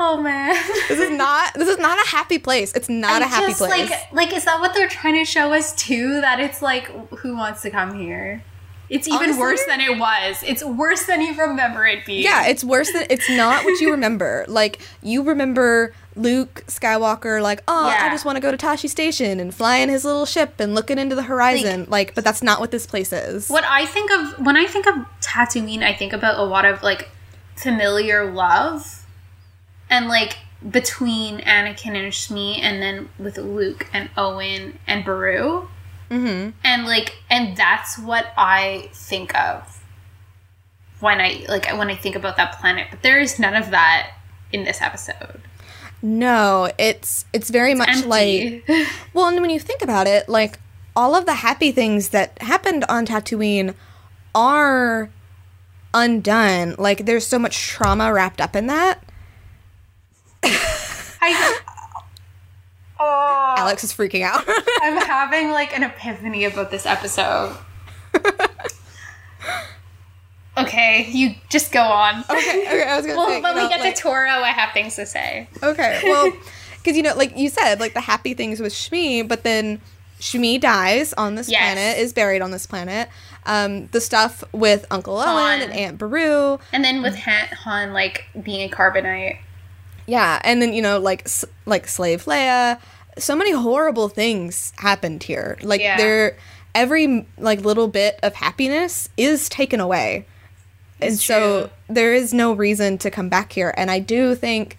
Oh 0.00 0.20
man. 0.20 0.54
this 0.88 0.98
is 0.98 1.10
not 1.10 1.54
this 1.54 1.68
is 1.68 1.78
not 1.78 1.96
a 2.04 2.08
happy 2.08 2.38
place. 2.38 2.72
It's 2.74 2.88
not 2.88 3.22
a 3.22 3.26
I 3.26 3.28
happy 3.28 3.46
just, 3.52 3.58
place. 3.58 3.90
Like, 3.90 4.12
like, 4.12 4.32
is 4.32 4.44
that 4.44 4.58
what 4.60 4.74
they're 4.74 4.88
trying 4.88 5.14
to 5.14 5.24
show 5.24 5.52
us 5.52 5.72
too? 5.74 6.20
That 6.20 6.40
it's 6.40 6.60
like, 6.60 6.86
who 7.18 7.36
wants 7.36 7.62
to 7.62 7.70
come 7.70 7.94
here? 7.98 8.42
It's 8.90 9.08
even 9.08 9.22
Honestly- 9.22 9.40
worse 9.40 9.64
than 9.66 9.80
it 9.80 9.98
was. 9.98 10.42
It's 10.46 10.62
worse 10.62 11.06
than 11.06 11.20
you 11.22 11.34
remember 11.40 11.86
it 11.86 12.04
being. 12.04 12.22
Yeah, 12.22 12.46
it's 12.46 12.62
worse 12.62 12.92
than 12.92 13.06
it's 13.08 13.28
not 13.30 13.64
what 13.64 13.80
you 13.80 13.90
remember. 13.90 14.44
like 14.48 14.80
you 15.02 15.22
remember 15.22 15.94
Luke 16.16 16.64
Skywalker 16.68 17.42
like, 17.42 17.62
"Oh, 17.66 17.86
I 17.86 18.08
just 18.10 18.24
want 18.24 18.36
to 18.36 18.40
go 18.40 18.50
to 18.50 18.56
Tosche 18.56 18.88
Station 18.88 19.40
and 19.40 19.54
fly 19.54 19.78
in 19.78 19.88
his 19.88 20.04
little 20.04 20.26
ship 20.26 20.60
and 20.60 20.74
looking 20.74 20.98
into 20.98 21.14
the 21.14 21.22
horizon." 21.24 21.86
Like, 21.88 22.14
but 22.14 22.24
that's 22.24 22.42
not 22.42 22.60
what 22.60 22.70
this 22.70 22.86
place 22.86 23.12
is. 23.12 23.48
What 23.48 23.64
I 23.64 23.86
think 23.86 24.10
of 24.10 24.44
when 24.44 24.56
I 24.56 24.66
think 24.66 24.86
of 24.86 24.94
Tatooine, 25.20 25.82
I 25.82 25.94
think 25.94 26.12
about 26.12 26.38
a 26.38 26.44
lot 26.44 26.64
of 26.64 26.82
like 26.82 27.08
familiar 27.56 28.30
love, 28.30 29.06
and 29.90 30.08
like 30.08 30.38
between 30.70 31.38
Anakin 31.40 31.94
and 31.96 32.12
Shmi, 32.12 32.58
and 32.60 32.80
then 32.82 33.08
with 33.18 33.36
Luke 33.38 33.86
and 33.92 34.08
Owen 34.16 34.78
and 34.86 35.04
Beru, 35.04 35.68
mm-hmm. 36.14 36.50
and 36.62 36.84
like, 36.86 37.16
and 37.30 37.56
that's 37.56 37.98
what 37.98 38.26
I 38.36 38.90
think 38.92 39.34
of 39.34 39.82
when 41.00 41.20
I 41.20 41.44
like 41.48 41.66
when 41.76 41.90
I 41.90 41.96
think 41.96 42.16
about 42.16 42.36
that 42.36 42.58
planet. 42.60 42.88
But 42.90 43.02
there 43.02 43.20
is 43.20 43.38
none 43.38 43.54
of 43.54 43.70
that 43.70 44.12
in 44.52 44.64
this 44.64 44.80
episode. 44.80 45.40
No, 46.02 46.70
it's 46.78 47.24
it's 47.32 47.50
very 47.50 47.74
much 47.74 47.88
Empty. 47.88 48.08
like 48.66 48.88
Well, 49.14 49.28
and 49.28 49.40
when 49.40 49.50
you 49.50 49.60
think 49.60 49.82
about 49.82 50.06
it, 50.06 50.28
like 50.28 50.58
all 50.96 51.14
of 51.14 51.26
the 51.26 51.34
happy 51.34 51.72
things 51.72 52.10
that 52.10 52.40
happened 52.42 52.84
on 52.88 53.06
Tatooine 53.06 53.74
are 54.34 55.10
undone. 55.92 56.74
Like 56.78 57.06
there's 57.06 57.26
so 57.26 57.38
much 57.38 57.68
trauma 57.68 58.12
wrapped 58.12 58.40
up 58.40 58.54
in 58.54 58.66
that. 58.66 59.02
I, 60.42 61.58
oh, 63.04 63.54
Alex 63.58 63.84
is 63.84 63.92
freaking 63.92 64.22
out. 64.22 64.44
I'm 64.82 64.96
having 65.06 65.50
like 65.50 65.76
an 65.76 65.82
epiphany 65.84 66.44
about 66.44 66.70
this 66.70 66.86
episode. 66.86 67.56
okay, 70.56 71.06
you 71.10 71.34
just 71.50 71.72
go 71.72 71.80
on. 71.82 72.20
okay, 72.30 72.62
okay, 72.66 72.84
I 72.88 72.96
was 72.96 73.06
gonna 73.06 73.18
Well, 73.18 73.28
say. 73.28 73.40
when 73.40 73.54
we 73.54 73.62
know, 73.62 73.68
get 73.68 73.80
like- 73.80 73.94
to 73.94 74.02
Toro, 74.02 74.28
I 74.30 74.50
have 74.50 74.72
things 74.72 74.96
to 74.96 75.06
say. 75.06 75.48
Okay, 75.62 76.00
well, 76.04 76.32
because 76.78 76.96
you 76.96 77.02
know, 77.02 77.14
like 77.16 77.36
you 77.36 77.48
said, 77.48 77.80
like 77.80 77.94
the 77.94 78.00
happy 78.00 78.34
things 78.34 78.60
with 78.60 78.72
Shmi, 78.72 79.26
but 79.26 79.42
then 79.42 79.80
Shmi 80.20 80.60
dies 80.60 81.12
on 81.14 81.34
this 81.34 81.48
Yes. 81.50 81.60
planet, 81.60 81.98
is 81.98 82.12
buried 82.12 82.40
on 82.42 82.50
this 82.50 82.66
planet. 82.66 83.08
Um, 83.46 83.88
the 83.88 84.00
stuff 84.00 84.42
with 84.52 84.86
Uncle 84.90 85.18
Owen 85.18 85.60
and 85.60 85.72
Aunt 85.72 85.98
Beru, 85.98 86.58
And 86.72 86.82
then 86.84 87.02
with 87.02 87.14
Han, 87.16 87.46
Han 87.64 87.92
like 87.92 88.24
being 88.42 88.70
a 88.70 88.74
carbonite. 88.74 89.38
yeah, 90.06 90.40
and 90.44 90.62
then 90.62 90.72
you 90.72 90.80
know, 90.82 90.98
like 90.98 91.22
s- 91.26 91.44
like 91.66 91.86
Slave 91.88 92.24
Leia. 92.24 92.80
So 93.18 93.36
many 93.36 93.52
horrible 93.52 94.08
things 94.08 94.72
happened 94.76 95.22
here. 95.22 95.56
Like 95.62 95.80
Yeah. 95.80 95.96
there, 95.96 96.36
every 96.74 97.26
like 97.38 97.60
little 97.60 97.88
bit 97.88 98.18
of 98.22 98.34
happiness 98.34 99.08
is 99.16 99.48
taken 99.48 99.80
away, 99.80 100.26
and 101.00 101.18
so 101.18 101.60
true. 101.62 101.70
there 101.88 102.14
is 102.14 102.34
no 102.34 102.52
reason 102.52 102.98
to 102.98 103.10
come 103.10 103.28
back 103.28 103.52
here. 103.52 103.72
And 103.76 103.90
I 103.90 103.98
do 104.00 104.34
think 104.34 104.76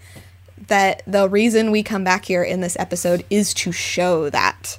that 0.68 1.02
the 1.06 1.28
reason 1.28 1.70
we 1.70 1.82
come 1.82 2.04
back 2.04 2.24
here 2.24 2.42
in 2.42 2.60
this 2.60 2.76
episode 2.78 3.24
is 3.30 3.54
to 3.54 3.72
show 3.72 4.28
that. 4.30 4.78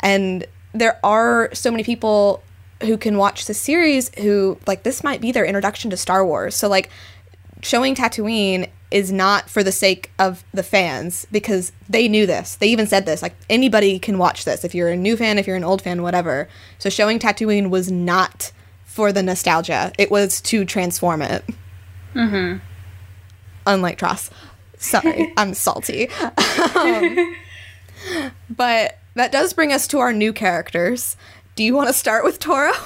And 0.00 0.46
there 0.72 0.98
are 1.04 1.50
so 1.52 1.70
many 1.70 1.82
people 1.82 2.42
who 2.82 2.96
can 2.96 3.18
watch 3.18 3.44
the 3.46 3.52
series 3.54 4.10
who 4.16 4.58
like 4.66 4.84
this 4.84 5.04
might 5.04 5.20
be 5.20 5.32
their 5.32 5.44
introduction 5.44 5.90
to 5.90 5.96
Star 5.96 6.24
Wars. 6.24 6.54
So 6.56 6.68
like 6.68 6.88
showing 7.62 7.94
Tatooine 7.94 8.68
is 8.90 9.12
not 9.12 9.48
for 9.48 9.62
the 9.62 9.72
sake 9.72 10.10
of 10.18 10.44
the 10.52 10.62
fans 10.62 11.26
because 11.30 11.72
they 11.88 12.08
knew 12.08 12.26
this. 12.26 12.56
They 12.56 12.68
even 12.68 12.86
said 12.86 13.06
this 13.06 13.22
like 13.22 13.34
anybody 13.48 13.98
can 13.98 14.18
watch 14.18 14.44
this 14.44 14.64
if 14.64 14.74
you're 14.74 14.88
a 14.88 14.96
new 14.96 15.16
fan, 15.16 15.38
if 15.38 15.46
you're 15.46 15.56
an 15.56 15.64
old 15.64 15.82
fan, 15.82 16.02
whatever. 16.02 16.48
So 16.78 16.90
showing 16.90 17.18
Tatooine 17.18 17.70
was 17.70 17.90
not 17.90 18.52
for 18.84 19.12
the 19.12 19.22
nostalgia. 19.22 19.92
It 19.98 20.10
was 20.10 20.40
to 20.42 20.64
transform 20.64 21.22
it. 21.22 21.44
Mm-hmm. 22.14 22.58
Unlike 23.66 23.98
TROS. 23.98 24.30
Sorry, 24.78 25.32
I'm 25.36 25.54
salty. 25.54 26.08
Um, 26.74 27.36
but 28.48 28.98
that 29.14 29.30
does 29.30 29.52
bring 29.52 29.72
us 29.72 29.86
to 29.88 29.98
our 29.98 30.12
new 30.12 30.32
characters. 30.32 31.16
Do 31.54 31.62
you 31.62 31.74
want 31.74 31.88
to 31.88 31.92
start 31.92 32.24
with 32.24 32.38
Toro? 32.38 32.72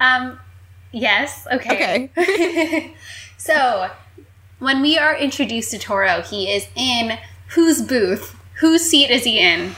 Um, 0.00 0.40
yes. 0.92 1.46
Okay. 1.52 2.10
okay. 2.16 2.94
So, 3.44 3.88
when 4.58 4.82
we 4.82 4.98
are 4.98 5.16
introduced 5.16 5.70
to 5.70 5.78
Toro, 5.78 6.20
he 6.20 6.52
is 6.52 6.66
in 6.76 7.18
whose 7.54 7.80
booth? 7.80 8.36
Whose 8.60 8.82
seat 8.82 9.10
is 9.10 9.24
he 9.24 9.38
in? 9.40 9.74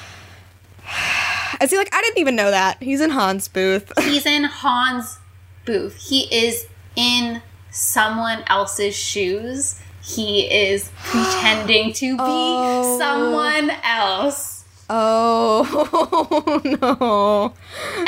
Is 1.60 1.70
he 1.70 1.76
like, 1.78 1.94
I 1.94 2.00
didn't 2.00 2.18
even 2.18 2.34
know 2.34 2.50
that. 2.50 2.82
He's 2.82 3.00
in 3.00 3.10
Han's 3.10 3.46
booth. 3.46 3.92
He's 4.02 4.26
in 4.26 4.42
Han's 4.42 5.20
booth. 5.64 5.94
He 6.08 6.22
is 6.34 6.66
in 6.96 7.40
someone 7.70 8.42
else's 8.48 8.96
shoes. 8.96 9.78
He 10.02 10.40
is 10.52 10.90
pretending 11.04 11.92
to 11.92 12.16
be 12.16 12.18
Oh. 12.24 12.98
someone 12.98 13.70
else. 13.84 14.64
oh, 14.90 16.60
no. 16.82 17.54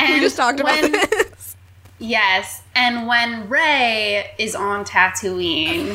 And 0.01 0.15
we 0.15 0.19
just 0.21 0.37
talked 0.37 0.59
about 0.59 0.83
when- 0.83 0.91
this. 0.91 1.31
Yes, 2.07 2.63
and 2.75 3.07
when 3.07 3.49
Rey 3.49 4.31
is 4.39 4.55
on 4.55 4.85
Tatooine, 4.85 5.89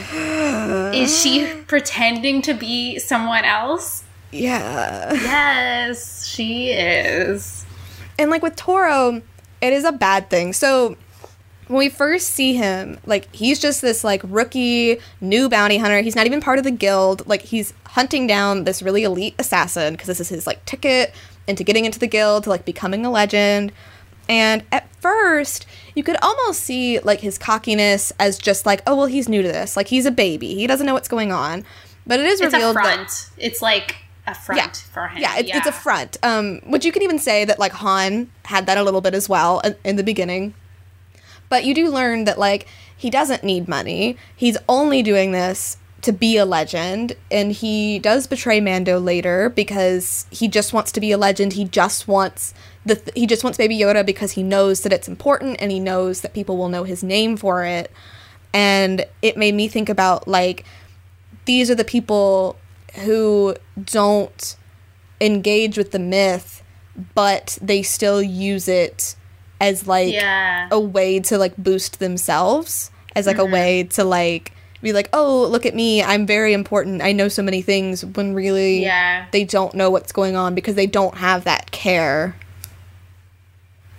is 0.93 1.21
she 1.21 1.61
pretending 1.67 2.41
to 2.43 2.55
be 2.55 2.97
someone 2.97 3.45
else? 3.45 4.03
Yeah. 4.31 5.13
Yes, 5.13 6.25
she 6.25 6.71
is. 6.71 7.63
And 8.17 8.31
like 8.31 8.41
with 8.41 8.55
Toro, 8.55 9.21
it 9.61 9.73
is 9.73 9.83
a 9.83 9.91
bad 9.91 10.31
thing. 10.31 10.53
So 10.53 10.97
when 11.67 11.77
we 11.77 11.89
first 11.89 12.29
see 12.29 12.55
him, 12.55 12.97
like 13.05 13.33
he's 13.33 13.59
just 13.59 13.83
this 13.83 14.03
like 14.03 14.21
rookie 14.23 14.97
new 15.21 15.47
bounty 15.47 15.77
hunter. 15.77 16.01
He's 16.01 16.15
not 16.15 16.25
even 16.25 16.41
part 16.41 16.57
of 16.57 16.63
the 16.63 16.71
guild. 16.71 17.27
Like 17.27 17.43
he's 17.43 17.71
hunting 17.85 18.25
down 18.25 18.63
this 18.63 18.81
really 18.81 19.03
elite 19.03 19.35
assassin 19.37 19.93
because 19.93 20.07
this 20.07 20.19
is 20.19 20.29
his 20.29 20.47
like 20.47 20.65
ticket 20.65 21.13
into 21.47 21.63
getting 21.63 21.85
into 21.85 21.99
the 21.99 22.07
guild 22.07 22.45
to 22.45 22.49
like 22.49 22.65
becoming 22.65 23.05
a 23.05 23.11
legend. 23.11 23.71
And 24.27 24.63
at 24.71 24.87
first, 25.01 25.65
you 25.95 26.03
could 26.03 26.17
almost 26.21 26.61
see 26.61 26.99
like 26.99 27.21
his 27.21 27.37
cockiness 27.37 28.11
as 28.19 28.37
just 28.37 28.65
like, 28.65 28.81
oh 28.87 28.95
well, 28.95 29.05
he's 29.07 29.29
new 29.29 29.41
to 29.41 29.47
this. 29.47 29.75
Like 29.77 29.87
he's 29.87 30.05
a 30.05 30.11
baby. 30.11 30.55
He 30.55 30.67
doesn't 30.67 30.85
know 30.85 30.93
what's 30.93 31.07
going 31.07 31.31
on. 31.31 31.65
But 32.05 32.19
it 32.19 32.25
is 32.25 32.41
It's 32.41 32.53
a 32.53 32.57
revealed 32.57 32.75
that 32.77 32.83
front. 32.83 33.29
It's 33.37 33.61
like 33.61 33.97
a 34.25 34.33
front 34.33 34.77
for 34.91 35.07
him. 35.07 35.21
yeah, 35.21 35.37
it's, 35.37 35.49
it's 35.53 35.67
a 35.67 35.71
front. 35.71 36.17
Um, 36.23 36.59
which 36.65 36.85
you 36.85 36.91
can 36.91 37.03
even 37.03 37.19
say 37.19 37.45
that 37.45 37.59
like 37.59 37.71
Han 37.73 38.29
had 38.45 38.65
that 38.65 38.77
a 38.77 38.83
little 38.83 39.01
bit 39.01 39.13
as 39.13 39.27
well 39.29 39.59
in, 39.59 39.75
in 39.83 39.95
the 39.95 40.03
beginning. 40.03 40.53
But 41.49 41.65
you 41.65 41.73
do 41.73 41.89
learn 41.89 42.25
that 42.25 42.37
like 42.37 42.67
he 42.95 43.09
doesn't 43.09 43.43
need 43.43 43.67
money. 43.67 44.17
He's 44.35 44.57
only 44.67 45.01
doing 45.01 45.31
this 45.31 45.77
to 46.01 46.11
be 46.13 46.37
a 46.37 46.45
legend, 46.45 47.13
and 47.29 47.51
he 47.51 47.99
does 47.99 48.25
betray 48.25 48.61
Mando 48.61 48.99
later 48.99 49.49
because 49.49 50.25
he 50.31 50.47
just 50.47 50.71
wants 50.73 50.91
to 50.93 51.01
be 51.01 51.11
a 51.11 51.17
legend. 51.17 51.53
He 51.53 51.65
just 51.65 52.07
wants 52.07 52.53
the 52.89 52.95
th- 52.95 53.15
he 53.15 53.25
just 53.25 53.43
wants 53.43 53.57
Baby 53.57 53.77
Yoda 53.77 54.05
because 54.05 54.33
he 54.33 54.43
knows 54.43 54.81
that 54.81 54.91
it's 54.91 55.07
important 55.07 55.57
and 55.61 55.71
he 55.71 55.79
knows 55.79 56.21
that 56.21 56.33
people 56.33 56.57
will 56.57 56.69
know 56.69 56.83
his 56.83 57.03
name 57.03 57.37
for 57.37 57.63
it. 57.63 57.91
And 58.53 59.05
it 59.21 59.37
made 59.37 59.53
me 59.55 59.67
think 59.67 59.87
about 59.87 60.27
like 60.27 60.65
these 61.45 61.71
are 61.71 61.75
the 61.75 61.85
people 61.85 62.57
who 63.05 63.55
don't 63.85 64.57
engage 65.21 65.77
with 65.77 65.91
the 65.91 65.99
myth, 65.99 66.63
but 67.15 67.57
they 67.61 67.81
still 67.81 68.21
use 68.21 68.67
it 68.67 69.15
as 69.61 69.87
like 69.87 70.13
Yeah. 70.13 70.67
a 70.71 70.79
way 70.79 71.19
to 71.19 71.37
like 71.37 71.55
boost 71.57 71.99
themselves, 71.99 72.91
as 73.15 73.27
like 73.27 73.37
a 73.37 73.41
mm-hmm. 73.41 73.53
way 73.53 73.83
to 73.83 74.03
like 74.03 74.53
be 74.81 74.93
like, 74.93 75.09
oh, 75.11 75.45
look 75.47 75.65
at 75.65 75.75
me, 75.75 76.01
I'm 76.01 76.25
very 76.25 76.53
important. 76.53 77.01
I 77.01 77.11
know 77.11 77.27
so 77.27 77.43
many 77.43 77.61
things 77.61 78.05
when 78.05 78.33
really 78.33 78.81
Yeah. 78.83 79.25
they 79.31 79.43
don't 79.43 79.75
know 79.75 79.89
what's 79.89 80.11
going 80.11 80.35
on 80.35 80.55
because 80.55 80.75
they 80.75 80.87
don't 80.87 81.15
have 81.15 81.43
that 81.43 81.71
care. 81.71 82.35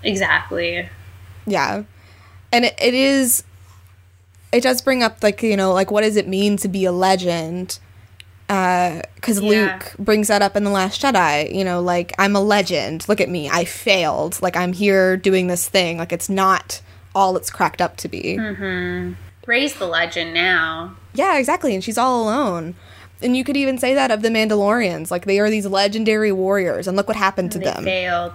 Exactly. 0.03 0.89
Yeah. 1.47 1.83
And 2.53 2.65
it, 2.65 2.75
it 2.81 2.95
is 2.95 3.45
it 4.53 4.63
does 4.63 4.83
bring 4.83 5.03
up 5.03 5.23
like, 5.23 5.43
you 5.43 5.57
know, 5.57 5.73
like 5.73 5.91
what 5.91 6.03
does 6.03 6.17
it 6.17 6.27
mean 6.27 6.57
to 6.59 6.69
be 6.69 6.85
a 6.85 6.93
legend? 6.93 7.79
Uh 8.49 9.03
cuz 9.21 9.41
Yeah. 9.41 9.49
Luke 9.81 9.95
brings 9.99 10.29
that 10.29 10.43
up 10.43 10.57
in 10.57 10.65
the 10.65 10.71
last 10.71 11.01
Jedi, 11.01 11.55
you 11.55 11.65
know, 11.65 11.81
like 11.81 12.13
I'm 12.19 12.35
a 12.35 12.41
legend. 12.41 13.09
Look 13.09 13.21
at 13.21 13.29
me. 13.29 13.49
I 13.49 13.65
failed. 13.65 14.41
Like 14.43 14.57
I'm 14.57 14.73
here 14.73 15.17
doing 15.17 15.47
this 15.47 15.69
thing. 15.69 15.99
Like 15.99 16.13
it's 16.13 16.29
not 16.29 16.81
all 17.15 17.37
it's 17.37 17.51
cracked 17.51 17.81
up 17.81 17.97
to 17.99 18.09
be. 18.09 18.37
Mhm. 18.39 19.15
Rey's 19.47 19.75
the 19.75 19.87
legend 19.87 20.35
now. 20.35 20.95
Yeah, 21.15 21.39
exactly. 21.39 21.75
And 21.75 21.83
she's 21.83 21.99
all 21.99 22.23
alone. 22.23 22.75
And 23.23 23.37
you 23.37 23.45
could 23.45 23.57
even 23.57 23.79
say 23.79 23.95
that 23.95 24.11
of 24.11 24.23
the 24.23 24.29
Mandalorians. 24.31 25.11
Like 25.11 25.27
they 25.27 25.39
are 25.41 25.51
these 25.51 25.67
legendary 25.67 26.33
warriors 26.33 26.87
and 26.89 26.97
look 26.97 27.07
what 27.09 27.17
happened 27.17 27.53
to 27.53 27.59
They 27.59 27.65
them. 27.67 27.85
failed. 27.85 28.33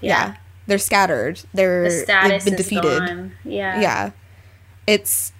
yeah. 0.00 0.34
They're 0.66 0.78
scattered. 0.78 1.40
They're 1.52 1.84
The 1.84 1.88
they've 1.90 2.04
status 2.04 2.44
been 2.44 2.56
defeated. 2.56 2.82
gone. 3.06 3.32
Yeah. 3.44 3.80
yeah 3.80 4.10
it's 4.86 5.32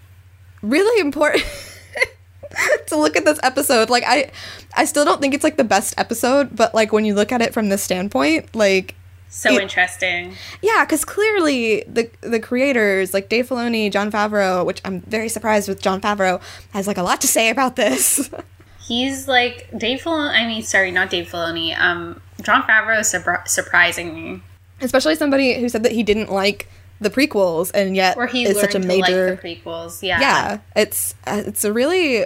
really 0.63 1.01
important 1.01 1.45
to 2.87 2.97
look 2.97 3.15
at 3.17 3.25
this 3.27 3.39
episode 3.43 3.91
like 3.91 4.03
i 4.07 4.31
i 4.75 4.85
still 4.87 5.05
don't 5.05 5.21
think 5.21 5.35
it's 5.35 5.45
like 5.45 5.57
the 5.59 5.65
best 5.65 5.93
episode 5.99 6.55
but 6.57 6.75
like 6.75 6.93
when 6.93 7.05
you 7.05 7.15
look 7.15 7.31
at 7.33 7.43
it 7.43 7.53
from 7.53 7.69
this 7.69 7.83
standpoint 7.83 8.55
like 8.57 8.95
So 9.29 9.53
It- 9.53 9.61
interesting. 9.63 10.35
yeah 10.63 10.85
because 10.85 11.05
clearly 11.05 11.85
the 11.89 12.09
the 12.23 12.41
creators 12.41 13.13
like 13.13 13.29
dave 13.29 13.49
filoni 13.49 13.91
Jon 13.93 14.11
Favreau 14.11 14.65
which 14.65 14.81
i'm 14.85 15.01
very 15.03 15.29
surprised 15.29 15.69
with 15.69 15.83
Jon 15.83 16.01
Favreau 16.01 16.41
has 16.73 16.87
like 16.87 16.97
a 16.97 17.03
lot 17.03 17.21
to 17.21 17.27
say 17.27 17.51
about 17.51 17.77
this 17.77 18.31
He's 18.87 19.27
like 19.27 19.69
Dave 19.79 20.03
Filoni. 20.03 20.29
I 20.29 20.47
mean, 20.47 20.63
sorry, 20.63 20.91
not 20.91 21.09
Dave 21.09 21.27
Filoni. 21.31 21.75
Um, 21.81 22.21
Jon 22.43 22.63
Favreau 22.65 23.01
is 23.01 23.07
surpri- 23.11 23.49
surprising 23.49 24.13
me. 24.15 24.43
Especially 24.85 25.17
somebody 25.17 25.55
who 25.59 25.69
said 25.69 25.83
that 25.83 25.93
he 25.93 26.03
didn't 26.03 26.31
like 26.31 26.69
the 27.01 27.11
prequels 27.11 27.71
and 27.75 27.97
yet 27.97 28.17
Or 28.17 28.27
he 28.29 28.45
is 28.45 28.61
such 28.61 28.75
a 28.75 28.79
major 28.79 29.31
like 29.31 29.43
the 29.43 29.49
prequels. 29.49 30.01
Yeah. 30.03 30.21
yeah 30.21 30.59
it's 30.77 31.15
uh, 31.27 31.43
it's 31.45 31.65
a 31.65 31.73
really 31.73 32.25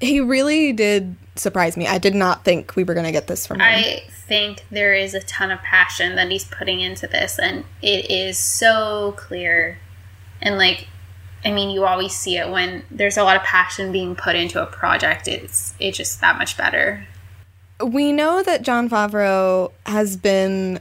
he 0.00 0.20
really 0.20 0.72
did 0.72 1.14
surprise 1.36 1.76
me 1.76 1.86
i 1.86 1.98
did 1.98 2.14
not 2.14 2.44
think 2.44 2.74
we 2.76 2.82
were 2.82 2.94
going 2.94 3.04
to 3.04 3.12
get 3.12 3.26
this 3.26 3.46
from 3.46 3.56
him 3.60 3.66
I 3.66 4.02
think 4.26 4.64
there 4.70 4.94
is 4.94 5.12
a 5.12 5.20
ton 5.20 5.50
of 5.50 5.60
passion 5.60 6.16
that 6.16 6.30
he's 6.30 6.44
putting 6.46 6.80
into 6.80 7.06
this, 7.06 7.38
and 7.38 7.64
it 7.82 8.10
is 8.10 8.38
so 8.38 9.12
clear. 9.18 9.78
And 10.40 10.56
like, 10.56 10.88
I 11.44 11.52
mean, 11.52 11.68
you 11.68 11.84
always 11.84 12.14
see 12.16 12.38
it 12.38 12.48
when 12.50 12.84
there's 12.90 13.18
a 13.18 13.22
lot 13.22 13.36
of 13.36 13.42
passion 13.42 13.92
being 13.92 14.16
put 14.16 14.34
into 14.34 14.62
a 14.62 14.66
project. 14.66 15.28
It's 15.28 15.74
it's 15.78 15.98
just 15.98 16.22
that 16.22 16.38
much 16.38 16.56
better. 16.56 17.06
we 17.84 18.12
know 18.12 18.42
that 18.42 18.62
Jon 18.62 18.88
Favreau 18.88 19.72
has 19.84 20.16
been 20.16 20.80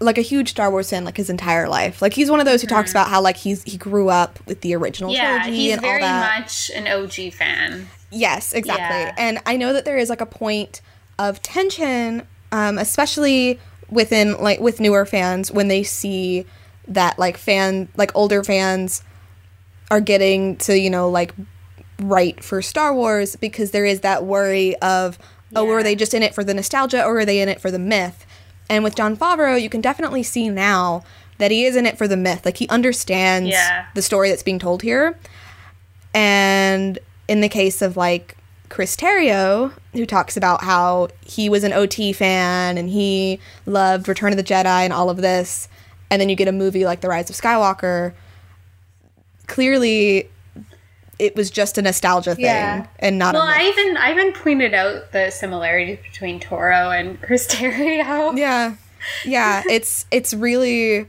like 0.00 0.16
a 0.16 0.22
huge 0.22 0.50
star 0.50 0.70
wars 0.70 0.88
fan 0.90 1.04
like 1.04 1.16
his 1.16 1.28
entire 1.28 1.68
life 1.68 2.00
like 2.00 2.14
he's 2.14 2.30
one 2.30 2.40
of 2.40 2.46
those 2.46 2.62
who 2.62 2.66
talks 2.66 2.90
about 2.90 3.08
how 3.08 3.20
like 3.20 3.36
he's 3.36 3.62
he 3.64 3.76
grew 3.76 4.08
up 4.08 4.38
with 4.46 4.62
the 4.62 4.74
original 4.74 5.10
Mm-hmm. 5.10 5.22
Yeah, 5.22 5.38
trilogy 5.42 5.56
he's 5.56 5.72
and 5.72 5.84
all 5.84 5.90
very 5.90 6.00
that 6.02 6.40
much 6.40 6.70
an 6.74 6.86
OG 6.88 7.32
fan. 7.34 7.88
Yes, 8.10 8.52
exactly. 8.52 8.84
Yeah. 8.84 9.14
And 9.18 9.40
I 9.46 9.56
know 9.56 9.72
that 9.72 9.84
there 9.84 9.98
is 9.98 10.08
like 10.08 10.20
a 10.20 10.26
point 10.26 10.80
of 11.18 11.42
tension, 11.42 12.26
um, 12.50 12.78
especially 12.78 13.60
within 13.90 14.40
like 14.40 14.60
with 14.60 14.80
newer 14.80 15.04
fans 15.04 15.52
when 15.52 15.68
they 15.68 15.82
see 15.82 16.46
that 16.88 17.18
like 17.18 17.36
fan 17.36 17.88
like 17.96 18.10
older 18.16 18.42
fans 18.42 19.02
are 19.90 20.00
getting 20.00 20.56
to 20.56 20.78
you 20.78 20.90
know 20.90 21.08
like 21.10 21.34
write 22.00 22.42
for 22.42 22.62
Star 22.62 22.94
Wars 22.94 23.36
because 23.36 23.72
there 23.72 23.84
is 23.84 24.00
that 24.00 24.24
worry 24.24 24.76
of 24.76 25.18
oh 25.54 25.64
were 25.64 25.82
they 25.82 25.94
just 25.94 26.14
in 26.14 26.22
it 26.22 26.34
for 26.34 26.42
the 26.42 26.54
nostalgia 26.54 27.04
or 27.04 27.18
are 27.18 27.24
they 27.24 27.40
in 27.40 27.48
it 27.48 27.60
for 27.60 27.70
the 27.70 27.78
myth? 27.78 28.24
And 28.70 28.82
with 28.84 28.94
Jon 28.94 29.16
Favreau, 29.16 29.60
you 29.60 29.68
can 29.68 29.80
definitely 29.82 30.22
see 30.22 30.48
now 30.48 31.02
that 31.38 31.50
he 31.50 31.64
is 31.64 31.74
in 31.76 31.84
it 31.86 31.98
for 31.98 32.06
the 32.08 32.16
myth. 32.16 32.44
Like 32.46 32.56
he 32.58 32.68
understands 32.68 33.50
Yeah. 33.50 33.86
the 33.94 34.00
story 34.02 34.30
that's 34.30 34.42
being 34.44 34.58
told 34.58 34.80
here. 34.82 35.18
And 36.14 36.98
in 37.28 37.40
the 37.40 37.48
case 37.48 37.82
of 37.82 37.96
like 37.96 38.36
Chris 38.68 38.94
Terrio, 38.96 39.72
who 39.92 40.06
talks 40.06 40.36
about 40.36 40.62
how 40.62 41.08
he 41.24 41.48
was 41.48 41.64
an 41.64 41.72
OT 41.72 42.12
fan 42.12 42.78
and 42.78 42.88
he 42.88 43.40
loved 43.66 44.06
Return 44.08 44.32
of 44.32 44.36
the 44.36 44.44
Jedi 44.44 44.64
and 44.84 44.92
all 44.92 45.10
of 45.10 45.16
this, 45.18 45.68
and 46.10 46.20
then 46.20 46.28
you 46.28 46.36
get 46.36 46.46
a 46.48 46.52
movie 46.52 46.84
like 46.84 47.00
The 47.00 47.08
Rise 47.08 47.28
of 47.30 47.36
Skywalker, 47.36 48.12
clearly 49.46 50.28
it 51.20 51.36
was 51.36 51.50
just 51.50 51.78
a 51.78 51.82
nostalgia 51.82 52.34
thing 52.34 52.44
Yeah. 52.46 52.86
and 52.98 53.18
not 53.18 53.34
Well, 53.34 53.42
a 53.44 53.46
myth. 53.46 53.56
I 53.58 53.68
even 53.68 53.96
I 53.96 54.10
even 54.12 54.32
pointed 54.32 54.74
out 54.74 55.12
the 55.12 55.30
similarities 55.30 55.98
between 56.02 56.40
Toro 56.40 56.90
and 56.90 57.20
Chris 57.26 57.46
Terrio. 57.46 58.36
yeah. 58.36 58.74
Yeah, 59.24 59.62
it's 59.70 60.06
it's 60.10 60.34
really 60.34 61.06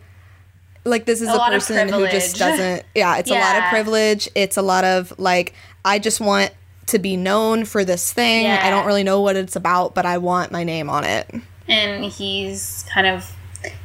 like 0.86 1.06
this 1.06 1.21
is 1.21 1.28
A 1.30 1.34
a, 1.34 1.50
person 1.50 1.89
who 1.89 2.08
just 2.08 2.38
doesn't 2.38 2.84
yeah, 2.95 3.17
it's 3.17 3.30
a 3.32 3.36
lot 3.36 3.58
of 3.58 3.63
privilege. 3.69 4.30
It's 4.36 4.58
a 4.58 4.62
lot 4.62 4.84
of 4.84 5.13
like 5.17 5.54
I 5.86 6.00
just 6.00 6.19
want 6.21 6.52
to 6.88 7.00
be 7.00 7.15
known 7.15 7.63
for 7.65 7.86
this 7.86 8.12
thing. 8.12 8.47
I 8.47 8.69
don't 8.69 8.86
really 8.86 9.04
know 9.04 9.21
what 9.21 9.36
it's 9.36 9.56
about, 9.56 9.95
but 9.95 10.06
I 10.06 10.17
want 10.17 10.52
my 10.52 10.63
name 10.63 10.89
on 10.89 11.04
it. 11.06 11.30
and 11.67 12.04
he's 12.06 12.84
kind 12.93 13.08
of 13.08 13.32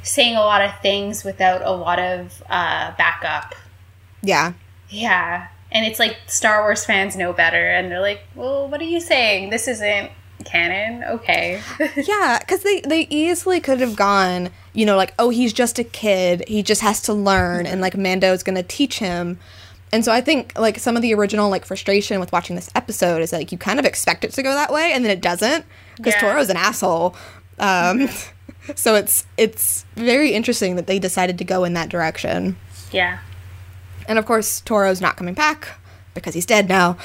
saying 0.03 0.35
a 0.37 0.41
lot 0.41 0.63
of 0.63 0.73
things 0.81 1.23
without 1.23 1.61
a 1.63 1.71
lot 1.71 1.99
of 1.99 2.43
uh, 2.49 2.93
backup. 2.97 3.55
Yeah. 4.23 4.55
Yeah. 4.89 5.49
And 5.77 5.85
it's 5.85 5.99
like 5.99 6.17
Star 6.27 6.63
Wars 6.63 6.87
fans 6.87 7.17
know 7.17 7.35
better 7.35 7.71
and 7.71 7.91
they're 7.91 8.01
like, 8.01 8.23
well, 8.35 8.67
what 8.67 8.81
are 8.81 8.85
you 8.85 8.99
saying? 8.99 9.51
This 9.51 9.69
isn't 9.69 10.11
canon. 10.45 11.05
Okay. 11.05 11.61
Yeah, 11.97 12.39
because 12.41 12.63
they, 12.63 12.81
they 12.81 13.03
easily 13.11 13.61
could 13.61 13.81
have 13.81 13.95
gone, 13.95 14.49
you 14.73 14.87
know, 14.87 14.97
like, 14.97 15.13
oh, 15.19 15.29
he's 15.29 15.53
just 15.53 15.79
a 15.79 15.85
kid. 15.85 16.45
He 16.49 16.63
just 16.63 16.81
has 16.81 17.03
to 17.03 17.13
learn, 17.13 17.67
and 17.67 17.83
like 17.83 17.95
Mando's 17.95 18.43
going 18.43 18.57
to 18.57 18.63
teach 18.63 18.99
him. 19.01 19.39
And 19.93 20.03
so 20.03 20.13
I 20.13 20.23
think 20.23 20.59
like 20.59 20.79
some 20.79 20.97
of 20.97 21.03
the 21.03 21.13
original 21.13 21.51
like 21.51 21.67
frustration 21.67 22.21
with 22.21 22.33
watching 22.33 22.57
this 22.57 22.71
episode 22.75 23.21
is 23.21 23.33
like 23.33 23.53
you 23.53 23.59
kind 23.59 23.79
of 23.79 23.85
expect 23.85 24.25
it 24.25 24.33
to 24.33 24.43
go 24.43 24.53
that 24.55 24.73
way 24.73 24.93
and 24.93 25.05
then 25.05 25.13
it 25.13 25.21
doesn't 25.21 25.65
because 25.97 26.15
Yeah. 26.15 26.21
Toro's 26.21 26.49
an 26.49 26.57
asshole. 26.57 27.15
Um, 27.59 28.09
so 28.75 28.95
it's 28.95 29.27
it's 29.37 29.85
very 29.95 30.33
interesting 30.33 30.77
that 30.77 30.87
they 30.87 30.99
decided 30.99 31.39
to 31.39 31.45
go 31.45 31.65
in 31.65 31.75
that 31.75 31.89
direction. 31.89 32.57
Yeah. 32.93 33.19
And 34.09 34.19
of 34.19 34.27
course, 34.27 34.61
Toro's 34.61 35.01
not 35.01 35.17
coming 35.17 35.35
back 35.35 35.79
because 36.15 36.35
he's 36.35 36.47
dead 36.47 36.69
now. 36.69 36.97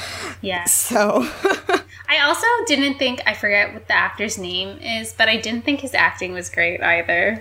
Yeah. 0.42 0.66
So 0.66 1.28
I 2.10 2.20
also 2.24 2.48
didn't 2.66 2.98
think 2.98 3.22
I 3.26 3.34
forget 3.34 3.74
what 3.74 3.88
the 3.88 3.96
actor's 3.96 4.38
name 4.38 4.78
is, 4.80 5.14
but 5.14 5.30
I 5.30 5.38
didn't 5.38 5.64
think 5.64 5.82
his 5.82 5.94
acting 5.94 6.34
was 6.34 6.50
great 6.50 6.82
either. 6.82 7.40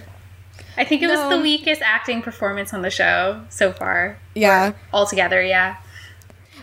I 0.77 0.85
think 0.85 1.03
it 1.03 1.09
was 1.09 1.29
the 1.29 1.41
weakest 1.41 1.83
acting 1.83 2.23
performance 2.23 2.73
on 2.73 2.83
the 2.83 2.91
show 2.91 3.43
so 3.49 3.73
far. 3.73 4.19
yeah. 4.35 4.73
Altogether, 4.93 5.43
yeah. 5.43 5.77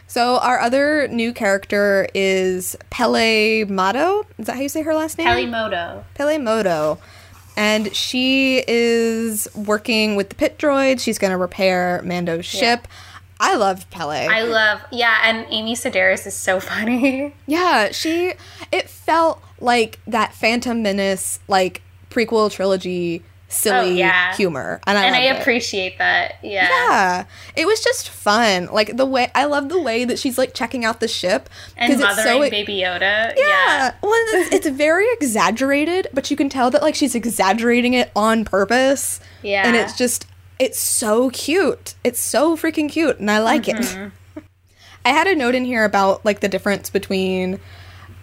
So 0.07 0.37
our 0.37 0.59
other 0.59 1.09
new 1.09 1.33
character 1.33 2.07
is 2.13 2.77
Peli 2.89 3.65
Motto. 3.65 4.25
Is 4.37 4.45
that 4.47 4.55
how 4.55 4.61
you 4.61 4.69
say 4.69 4.81
her 4.83 4.93
last 4.93 5.17
name? 5.17 5.27
Pelimoto. 5.27 6.05
Pele 6.13 6.37
Moto. 6.37 6.97
And 7.57 7.93
she 7.95 8.63
is 8.67 9.47
working 9.55 10.15
with 10.15 10.29
the 10.29 10.35
pit 10.35 10.57
droids. 10.59 11.01
She's 11.01 11.17
going 11.17 11.31
to 11.31 11.37
repair 11.37 12.01
Mando's 12.03 12.45
ship. 12.45 12.87
I 13.39 13.55
love 13.55 13.89
Peli. 13.89 14.27
I 14.27 14.43
love, 14.43 14.79
yeah, 14.91 15.19
and 15.23 15.45
Amy 15.49 15.75
Sedaris 15.75 16.25
is 16.25 16.33
so 16.35 16.59
funny. 16.61 17.33
yeah, 17.47 17.91
she. 17.91 18.33
It 18.71 18.89
felt 18.89 19.41
like 19.59 19.99
that 20.07 20.33
Phantom 20.33 20.81
Menace, 20.81 21.39
like 21.47 21.81
prequel 22.09 22.51
trilogy, 22.51 23.23
silly 23.49 23.77
Oh, 23.77 23.93
yeah. 24.07 24.35
humor, 24.35 24.79
and 24.85 24.97
I 24.97 25.05
and 25.05 25.15
I 25.15 25.25
loved 25.27 25.37
it. 25.39 25.41
appreciate 25.41 25.97
that. 25.99 26.35
Yeah. 26.43 26.67
Yeah, 26.69 27.25
it 27.55 27.65
was 27.65 27.81
just 27.83 28.09
fun. 28.09 28.67
Like 28.71 28.97
the 28.97 29.05
way 29.05 29.31
I 29.35 29.45
love 29.45 29.69
the 29.69 29.81
way 29.81 30.03
that 30.05 30.19
she's 30.19 30.37
like 30.37 30.53
checking 30.53 30.83
out 30.83 30.99
the 30.99 31.07
ship 31.07 31.49
And 31.77 31.93
it's 31.93 32.01
mothering 32.01 32.25
so 32.43 32.49
Baby 32.49 32.75
Yoda. 32.79 33.33
yeah. 33.37 33.93
Well, 34.01 34.11
it's, 34.13 34.53
it's 34.53 34.67
very 34.67 35.05
exaggerated, 35.13 36.07
but 36.13 36.29
you 36.29 36.35
can 36.37 36.49
tell 36.49 36.69
that 36.71 36.81
like 36.81 36.95
she's 36.95 37.15
exaggerating 37.15 37.93
it 37.93 38.11
on 38.15 38.43
purpose. 38.45 39.19
Yeah. 39.43 39.65
and 39.65 39.75
it's 39.75 39.97
just 39.97 40.27
it's 40.59 40.79
so 40.79 41.29
cute. 41.29 41.93
It's 42.03 42.19
so 42.19 42.57
freaking 42.57 42.89
cute, 42.89 43.19
and 43.19 43.29
I 43.31 43.39
like 43.39 43.63
Mm-hmm. 43.63 44.03
it. 44.39 44.43
I 45.05 45.09
had 45.11 45.27
a 45.27 45.35
note 45.35 45.55
in 45.55 45.63
here 45.63 45.85
about 45.85 46.25
like 46.25 46.41
the 46.41 46.49
difference 46.49 46.89
between 46.89 47.59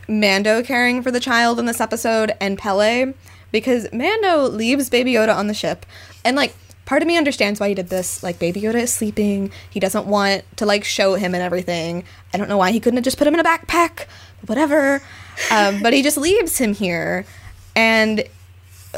Mando 0.06 0.62
caring 0.62 1.02
for 1.02 1.10
the 1.10 1.20
child 1.20 1.58
in 1.58 1.64
this 1.64 1.80
episode 1.80 2.32
and 2.42 2.58
Peli 2.58 3.14
because 3.54 3.86
Mando 3.92 4.42
leaves 4.48 4.90
Baby 4.90 5.12
Yoda 5.12 5.34
on 5.34 5.46
the 5.46 5.54
ship 5.54 5.86
and 6.24 6.36
like 6.36 6.54
part 6.84 7.00
of 7.00 7.06
me 7.08 7.16
understands 7.16 7.60
why 7.60 7.68
he 7.68 7.74
did 7.74 7.88
this. 7.88 8.22
Like 8.22 8.38
Baby 8.38 8.60
Yoda 8.62 8.74
is 8.82 8.92
sleeping. 8.92 9.50
He 9.70 9.78
doesn't 9.80 10.06
want 10.06 10.42
to 10.56 10.66
like 10.66 10.82
show 10.84 11.14
him 11.14 11.32
and 11.34 11.42
everything. 11.42 12.04
I 12.34 12.36
don't 12.38 12.48
know 12.48 12.58
why 12.58 12.72
he 12.72 12.80
couldn't 12.80 12.96
have 12.98 13.04
just 13.04 13.16
put 13.16 13.26
him 13.26 13.32
in 13.34 13.40
a 13.40 13.44
backpack 13.44 14.06
whatever. 14.46 15.00
Um, 15.50 15.80
but 15.82 15.92
he 15.94 16.02
just 16.02 16.18
leaves 16.18 16.58
him 16.58 16.74
here 16.74 17.24
and 17.74 18.24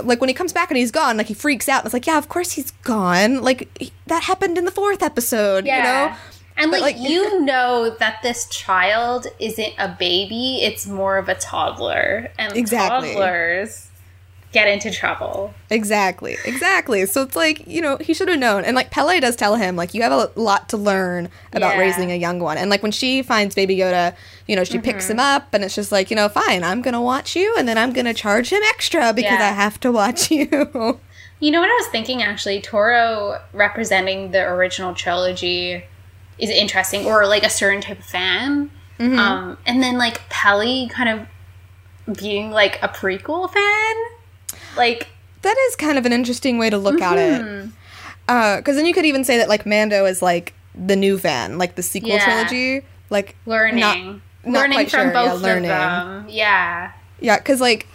like 0.03 0.21
when 0.21 0.29
he 0.29 0.35
comes 0.35 0.53
back 0.53 0.71
and 0.71 0.77
he's 0.79 0.90
gone 0.90 1.16
like 1.16 1.27
he 1.29 1.35
freaks 1.35 1.69
out. 1.69 1.81
And 1.81 1.87
it's 1.87 1.95
like 1.95 2.07
yeah 2.07 2.19
of 2.19 2.29
course 2.29 2.53
he's 2.53 2.71
gone. 2.83 3.42
Like 3.42 3.69
he- 3.79 3.92
that 4.07 4.25
happened 4.25 4.57
in 4.59 4.64
the 4.64 4.71
fourth 4.73 5.03
episode 5.03 5.66
Yeah. 5.66 5.77
you 5.77 5.83
know? 6.11 6.16
And 6.59 6.71
like, 6.73 6.81
like- 6.83 6.99
you 6.99 7.40
know 7.45 7.90
that 8.01 8.23
this 8.23 8.49
child 8.49 9.27
isn't 9.38 9.75
a 9.79 9.88
baby, 9.99 10.61
it's 10.62 10.87
more 10.87 11.19
of 11.19 11.29
a 11.29 11.35
toddler. 11.35 12.33
And 12.38 12.57
Exactly. 12.57 13.12
toddlers 13.12 13.86
get 14.57 14.69
into 14.69 14.90
trouble. 14.90 15.53
Exactly, 15.69 16.38
exactly. 16.47 17.05
So 17.05 17.21
it's 17.21 17.37
like, 17.37 17.66
you 17.66 17.83
know, 17.83 17.99
he 17.99 18.14
should 18.14 18.29
have 18.29 18.38
known. 18.38 18.64
And 18.64 18.75
like 18.75 18.90
Peli 18.90 19.21
does 19.21 19.37
tell 19.37 19.57
him, 19.57 19.77
like, 19.77 19.92
you 19.92 20.01
have 20.01 20.12
a 20.12 20.31
lot 20.35 20.71
to 20.71 20.79
learn 20.79 21.29
about 21.53 21.75
Yeah. 21.75 21.81
raising 21.83 22.11
a 22.11 22.14
young 22.16 22.38
one. 22.38 22.57
And 22.57 22.71
like 22.71 22.83
when 22.83 22.90
she 22.92 23.23
finds 23.23 23.55
Baby 23.55 23.77
Yoda, 23.77 24.14
you 24.47 24.57
know, 24.57 24.64
she 24.64 24.79
picks 24.79 25.11
him 25.11 25.21
up 25.21 25.53
and 25.53 25.62
it's 25.62 25.75
just 25.75 25.92
like, 25.92 26.09
you 26.11 26.16
know, 26.16 26.31
fine, 26.31 26.64
I'm 26.64 26.81
going 26.81 26.95
to 26.95 27.01
watch 27.03 27.37
you 27.37 27.55
and 27.59 27.69
then 27.69 27.77
I'm 27.77 27.92
going 27.92 28.07
to 28.07 28.14
charge 28.14 28.49
him 28.51 28.62
extra 28.71 29.12
because 29.12 29.33
Yeah. 29.38 29.49
I 29.51 29.53
have 29.53 29.79
to 29.81 29.92
watch 29.92 30.31
you. 30.37 30.49
You 31.38 31.51
know 31.51 31.61
what 31.61 31.69
I 31.69 31.75
was 31.79 31.88
thinking 31.88 32.23
actually? 32.23 32.62
Toro 32.62 33.38
representing 33.53 34.31
the 34.31 34.40
original 34.42 34.95
trilogy 34.95 35.85
is 36.38 36.49
interesting, 36.49 37.05
or 37.05 37.27
like 37.27 37.42
a 37.45 37.51
certain 37.51 37.83
type 37.83 37.99
of 37.99 38.07
fan. 38.07 38.71
Mm-hmm. 38.99 39.19
Um, 39.19 39.59
and 39.66 39.83
then 39.83 39.99
like 39.99 40.27
Peli 40.31 40.88
kind 40.88 41.11
of 42.09 42.16
being 42.16 42.51
like 42.51 42.83
a 42.83 42.88
prequel 42.88 43.53
fan. 43.53 43.95
Like, 44.77 45.09
that 45.43 45.57
is 45.69 45.77
kind 45.77 45.99
of 45.99 46.07
an 46.07 46.12
interesting 46.12 46.59
way 46.59 46.71
to 46.71 46.79
look 46.79 47.01
at 47.01 47.17
Mm-hmm. 47.17 47.69
it. 47.69 48.57
Because 48.59 48.77
then 48.77 48.87
you 48.87 48.95
could 48.95 49.05
even 49.07 49.25
say 49.25 49.37
that 49.39 49.49
like 49.49 49.65
Mando 49.67 50.05
is 50.05 50.21
like 50.23 50.53
the 50.75 50.97
new 50.97 51.17
fan, 51.19 51.59
like 51.59 51.77
the 51.77 51.83
sequel 51.83 52.11
Yeah. 52.11 52.25
trilogy. 52.25 52.85
Like, 53.09 53.37
learning. 53.47 54.21
not 54.45 54.53
learning 54.53 54.77
quite 54.77 54.91
from 54.91 55.01
sure, 55.01 55.12
yeah, 55.15 55.33
both 55.33 55.43
learning. 55.43 55.71
of 55.71 56.07
them. 56.25 56.27
Yeah. 56.29 56.93
Yeah, 57.21 57.39
because 57.39 57.61
like 57.61 57.87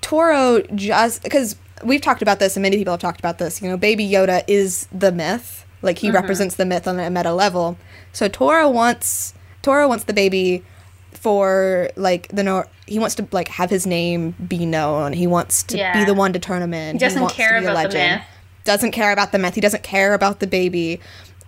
Toro 0.00 0.62
just 0.74 1.22
because 1.22 1.56
we've 1.82 2.00
talked 2.00 2.22
about 2.22 2.38
this 2.38 2.56
and 2.56 2.62
many 2.62 2.76
people 2.76 2.92
have 2.92 3.00
talked 3.00 3.20
about 3.20 3.38
this. 3.38 3.60
You 3.62 3.68
know, 3.68 3.76
Baby 3.76 4.08
Yoda 4.08 4.42
is 4.46 4.86
the 4.90 5.12
myth. 5.12 5.64
Like 5.82 5.98
he 5.98 6.10
represents 6.10 6.54
the 6.56 6.64
myth 6.64 6.88
on 6.88 6.98
a 6.98 7.10
meta 7.10 7.32
level. 7.34 7.76
So 8.12 8.26
Toro 8.28 8.70
wants 8.70 9.34
Toro 9.62 9.86
wants 9.86 10.04
the 10.04 10.12
baby 10.14 10.64
for 11.12 11.90
like 11.96 12.28
the 12.28 12.42
no. 12.42 12.64
He 12.86 12.98
wants 12.98 13.14
to 13.16 13.26
like 13.32 13.48
have 13.48 13.70
his 13.70 13.86
name 13.86 14.32
be 14.32 14.66
known. 14.66 15.12
He 15.12 15.26
wants 15.26 15.62
to 15.64 15.76
be 15.94 16.04
the 16.04 16.14
one 16.14 16.32
to 16.32 16.38
turn 16.38 16.62
him 16.62 16.74
in. 16.74 16.96
He 16.96 16.98
doesn't 16.98 17.20
wants 17.20 17.34
care 17.36 17.54
to 17.54 17.60
be 17.60 17.66
a 17.66 17.70
about 17.70 17.90
the 17.90 17.98
myth. 17.98 18.22
Doesn't 18.64 18.92
care 18.92 19.12
about 19.12 19.32
the 19.32 19.38
myth. 19.38 19.54
He 19.54 19.60
doesn't 19.60 19.82
care 19.82 20.14
about 20.14 20.40
the 20.40 20.46
baby. 20.46 21.00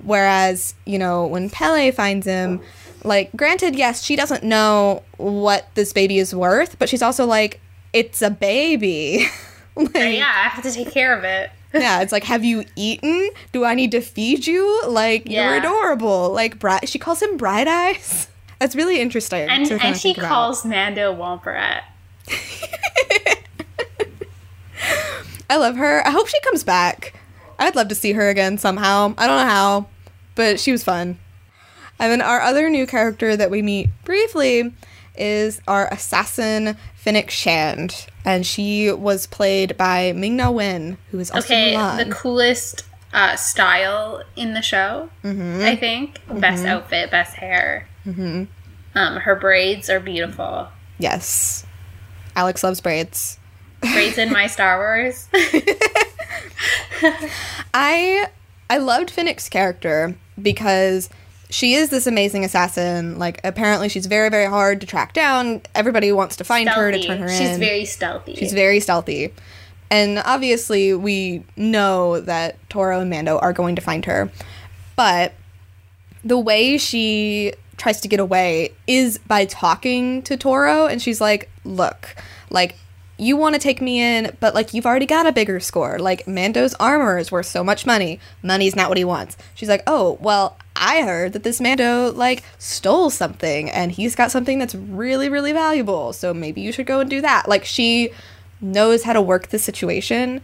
Whereas 0.02 0.74
you 0.84 0.98
know 0.98 1.26
when 1.26 1.50
Peli 1.50 1.90
finds 1.90 2.26
him, 2.26 2.60
like 3.04 3.32
granted, 3.36 3.76
yes, 3.76 4.02
she 4.02 4.16
doesn't 4.16 4.42
know 4.42 5.02
what 5.16 5.68
this 5.74 5.92
baby 5.92 6.18
is 6.18 6.34
worth, 6.34 6.78
but 6.78 6.88
she's 6.88 7.02
also 7.02 7.24
like, 7.26 7.60
it's 7.92 8.22
a 8.22 8.30
baby. 8.30 9.26
Like, 9.76 9.92
yeah, 9.94 10.32
I 10.34 10.48
have 10.48 10.62
to 10.64 10.72
take 10.72 10.90
care 10.90 11.16
of 11.16 11.22
it. 11.24 11.50
yeah, 11.74 12.00
it's 12.00 12.10
like, 12.10 12.24
have 12.24 12.42
you 12.44 12.64
eaten? 12.76 13.28
Do 13.52 13.64
I 13.66 13.74
need 13.74 13.90
to 13.90 14.00
feed 14.00 14.46
you? 14.46 14.82
Like, 14.86 15.28
you're 15.28 15.56
adorable. 15.56 16.32
Like. 16.32 16.56
She 16.86 16.98
calls 16.98 17.20
him 17.20 17.36
Bright 17.36 17.68
Eyes. 17.68 18.28
That's 18.58 18.74
really 18.74 19.00
interesting. 19.00 19.48
And 19.48 19.70
and 19.70 19.96
she 19.96 20.08
think 20.08 20.18
about. 20.18 20.28
calls 20.28 20.64
Mando 20.64 21.14
Womperat. 21.14 21.82
I 25.48 25.56
love 25.56 25.76
her. 25.76 26.06
I 26.06 26.10
hope 26.10 26.26
she 26.28 26.40
comes 26.40 26.64
back. 26.64 27.14
I'd 27.58 27.76
love 27.76 27.88
to 27.88 27.94
see 27.94 28.12
her 28.12 28.28
again 28.28 28.58
somehow. 28.58 29.14
I 29.16 29.26
don't 29.26 29.36
know 29.38 29.46
how, 29.48 29.86
but 30.34 30.58
she 30.60 30.72
was 30.72 30.82
fun. 30.84 31.18
And 31.98 32.12
then 32.12 32.20
our 32.20 32.40
other 32.40 32.68
new 32.68 32.86
character 32.86 33.36
that 33.36 33.50
we 33.50 33.62
meet 33.62 33.88
briefly 34.04 34.74
is 35.16 35.60
our 35.66 35.88
assassin 35.92 36.76
Fennec 36.96 37.30
Shand, 37.30 38.06
and 38.24 38.44
she 38.44 38.90
was 38.92 39.26
played 39.26 39.76
by 39.78 40.12
Ming-Na 40.12 40.50
Wen, 40.50 40.98
who 41.10 41.18
is 41.20 41.30
also 41.30 41.46
Okay, 41.46 41.72
Mulan. 41.74 42.04
the 42.04 42.12
coolest 42.14 42.82
uh, 43.14 43.34
style 43.36 44.22
in 44.34 44.52
the 44.52 44.60
show, 44.60 45.08
Mm-hmm. 45.24 45.62
I 45.64 45.76
think. 45.76 46.20
Best 46.40 46.66
outfit, 46.66 47.10
best 47.10 47.34
hair. 47.36 47.88
Mm-hmm. 48.06 48.44
Um, 48.94 49.16
her 49.16 49.34
braids 49.36 49.90
are 49.90 50.00
beautiful. 50.00 50.68
yes, 50.98 51.66
Alex 52.34 52.62
loves 52.64 52.80
braids. 52.80 53.38
Braids 53.80 54.16
in 54.18 54.32
my 54.32 54.46
Star 54.56 54.78
Wars. 54.78 55.28
I 57.74 58.26
I 58.70 58.78
loved 58.78 59.10
Fennec's 59.10 59.48
character 59.48 60.16
because 60.40 61.08
she 61.50 61.74
is 61.74 61.90
this 61.90 62.06
amazing 62.06 62.44
assassin. 62.44 63.18
Like 63.18 63.40
apparently 63.44 63.88
she's 63.88 64.06
very 64.06 64.28
very 64.28 64.46
hard 64.46 64.80
to 64.80 64.86
track 64.86 65.12
down. 65.12 65.62
Everybody 65.74 66.12
wants 66.12 66.36
to 66.36 66.44
find 66.44 66.68
her 66.68 66.90
to 66.90 67.02
turn 67.02 67.18
her 67.18 67.26
in. 67.26 67.38
She's 67.38 67.58
very 67.58 67.84
stealthy. 67.84 68.34
She's 68.34 68.52
very 68.52 68.80
stealthy. 68.80 69.32
And 69.88 70.18
obviously, 70.24 70.94
we 70.94 71.44
know 71.56 72.18
that 72.20 72.56
Toro 72.68 72.98
and 73.00 73.08
Mando 73.08 73.38
are 73.38 73.52
going 73.52 73.76
to 73.76 73.82
find 73.82 74.04
her. 74.06 74.32
But 74.96 75.32
the 76.24 76.38
way 76.40 76.76
she 76.76 77.52
tries 77.76 78.00
to 78.00 78.08
get 78.08 78.20
away 78.20 78.72
is 78.86 79.18
by 79.18 79.44
talking 79.44 80.22
to 80.22 80.36
Toro. 80.36 80.86
And 80.86 81.00
she's 81.00 81.20
like, 81.20 81.50
Look, 81.64 82.14
like, 82.50 82.76
you 83.18 83.36
want 83.36 83.54
to 83.54 83.58
take 83.58 83.80
me 83.80 84.00
in, 84.00 84.36
but 84.40 84.54
like, 84.54 84.74
you've 84.74 84.86
already 84.86 85.06
got 85.06 85.26
a 85.26 85.32
bigger 85.32 85.58
score. 85.60 85.98
Like, 85.98 86.26
Mando's 86.26 86.74
armor 86.74 87.18
is 87.18 87.32
worth 87.32 87.46
so 87.46 87.64
much 87.64 87.86
money. 87.86 88.20
Money's 88.42 88.76
not 88.76 88.88
what 88.88 88.98
he 88.98 89.04
wants. 89.04 89.36
She's 89.54 89.68
like, 89.68 89.82
Oh, 89.86 90.18
well, 90.20 90.56
I 90.74 91.02
heard 91.02 91.32
that 91.32 91.42
this 91.42 91.60
Mando, 91.60 92.12
like, 92.12 92.42
stole 92.58 93.10
something 93.10 93.70
and 93.70 93.92
he's 93.92 94.14
got 94.14 94.30
something 94.30 94.58
that's 94.58 94.74
really, 94.74 95.28
really 95.28 95.52
valuable. 95.52 96.12
So 96.12 96.34
maybe 96.34 96.60
you 96.60 96.72
should 96.72 96.86
go 96.86 97.00
and 97.00 97.08
do 97.08 97.20
that. 97.22 97.48
Like, 97.48 97.64
she 97.64 98.10
knows 98.60 99.02
how 99.02 99.12
to 99.12 99.22
work 99.22 99.48
the 99.48 99.58
situation. 99.58 100.40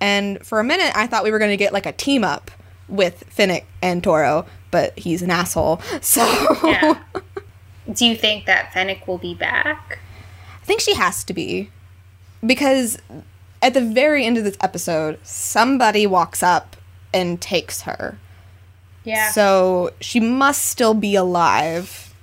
And 0.00 0.44
for 0.46 0.60
a 0.60 0.64
minute, 0.64 0.92
I 0.94 1.06
thought 1.06 1.24
we 1.24 1.30
were 1.30 1.38
to 1.38 1.56
get 1.56 1.72
like 1.72 1.86
a 1.86 1.92
team 1.92 2.24
up 2.24 2.50
with 2.88 3.24
Fennec 3.28 3.66
and 3.82 4.02
Toro, 4.02 4.46
but 4.70 4.98
he's 4.98 5.22
an 5.22 5.30
asshole. 5.30 5.80
So 6.00 6.22
Yeah. 6.64 7.00
Do 7.92 8.04
you 8.06 8.16
think 8.16 8.44
that 8.46 8.72
Fennec 8.72 9.06
will 9.08 9.18
be 9.18 9.34
back? 9.34 9.98
I 10.62 10.64
think 10.66 10.80
she 10.80 10.94
has 10.94 11.24
to 11.24 11.32
be. 11.32 11.70
Because 12.44 12.98
at 13.62 13.72
the 13.74 13.80
very 13.80 14.24
end 14.26 14.36
of 14.38 14.44
this 14.44 14.56
episode, 14.60 15.18
somebody 15.22 16.06
walks 16.06 16.42
up 16.42 16.76
and 17.14 17.40
takes 17.40 17.82
her. 17.82 18.18
Yeah. 19.04 19.30
So 19.30 19.90
she 20.00 20.20
must 20.20 20.66
still 20.66 20.92
be 20.92 21.14
alive. 21.14 22.14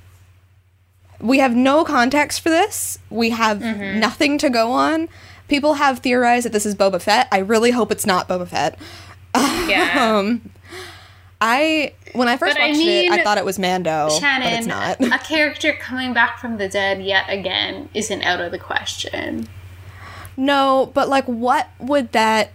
We 1.20 1.40
have 1.40 1.56
no 1.56 1.84
context 1.84 2.42
for 2.42 2.50
this. 2.50 3.00
We 3.10 3.32
have 3.32 3.60
Mm-hmm. 3.60 4.00
nothing 4.00 4.38
to 4.38 4.50
go 4.52 4.72
on. 4.72 5.10
People 5.48 5.76
have 5.76 6.00
theorized 6.00 6.46
that 6.46 6.54
this 6.54 6.66
is 6.66 6.76
Boba 6.76 7.02
Fett. 7.02 7.28
I 7.32 7.40
really 7.40 7.72
hope 7.72 7.92
it's 7.92 8.06
not 8.06 8.28
Boba 8.28 8.48
Fett. 8.48 8.78
yeah. 9.36 10.16
Um, 10.18 10.52
I 11.46 11.94
when 12.14 12.28
I 12.28 12.38
first 12.38 12.56
But 12.56 12.64
I 12.64 12.68
watched 12.70 12.80
it, 12.82 13.12
I 13.12 13.24
thought 13.24 13.38
it 13.38 13.46
was 13.46 13.60
Mando, 13.60 14.08
but 14.10 14.20
Shannon, 14.20 14.48
it's 14.54 14.66
not. 14.68 15.00
a 15.00 15.20
character 15.20 15.74
coming 15.74 16.12
back 16.12 16.40
from 16.40 16.58
the 16.58 16.68
dead 16.68 17.04
yet 17.04 17.26
again 17.30 17.90
isn't 17.94 18.24
out 18.24 18.42
of 18.42 18.52
the 18.52 18.58
question. 18.58 19.48
No, 20.36 20.92
but 20.94 21.08
like 21.08 21.26
what 21.26 21.70
would 21.80 22.12
that 22.14 22.52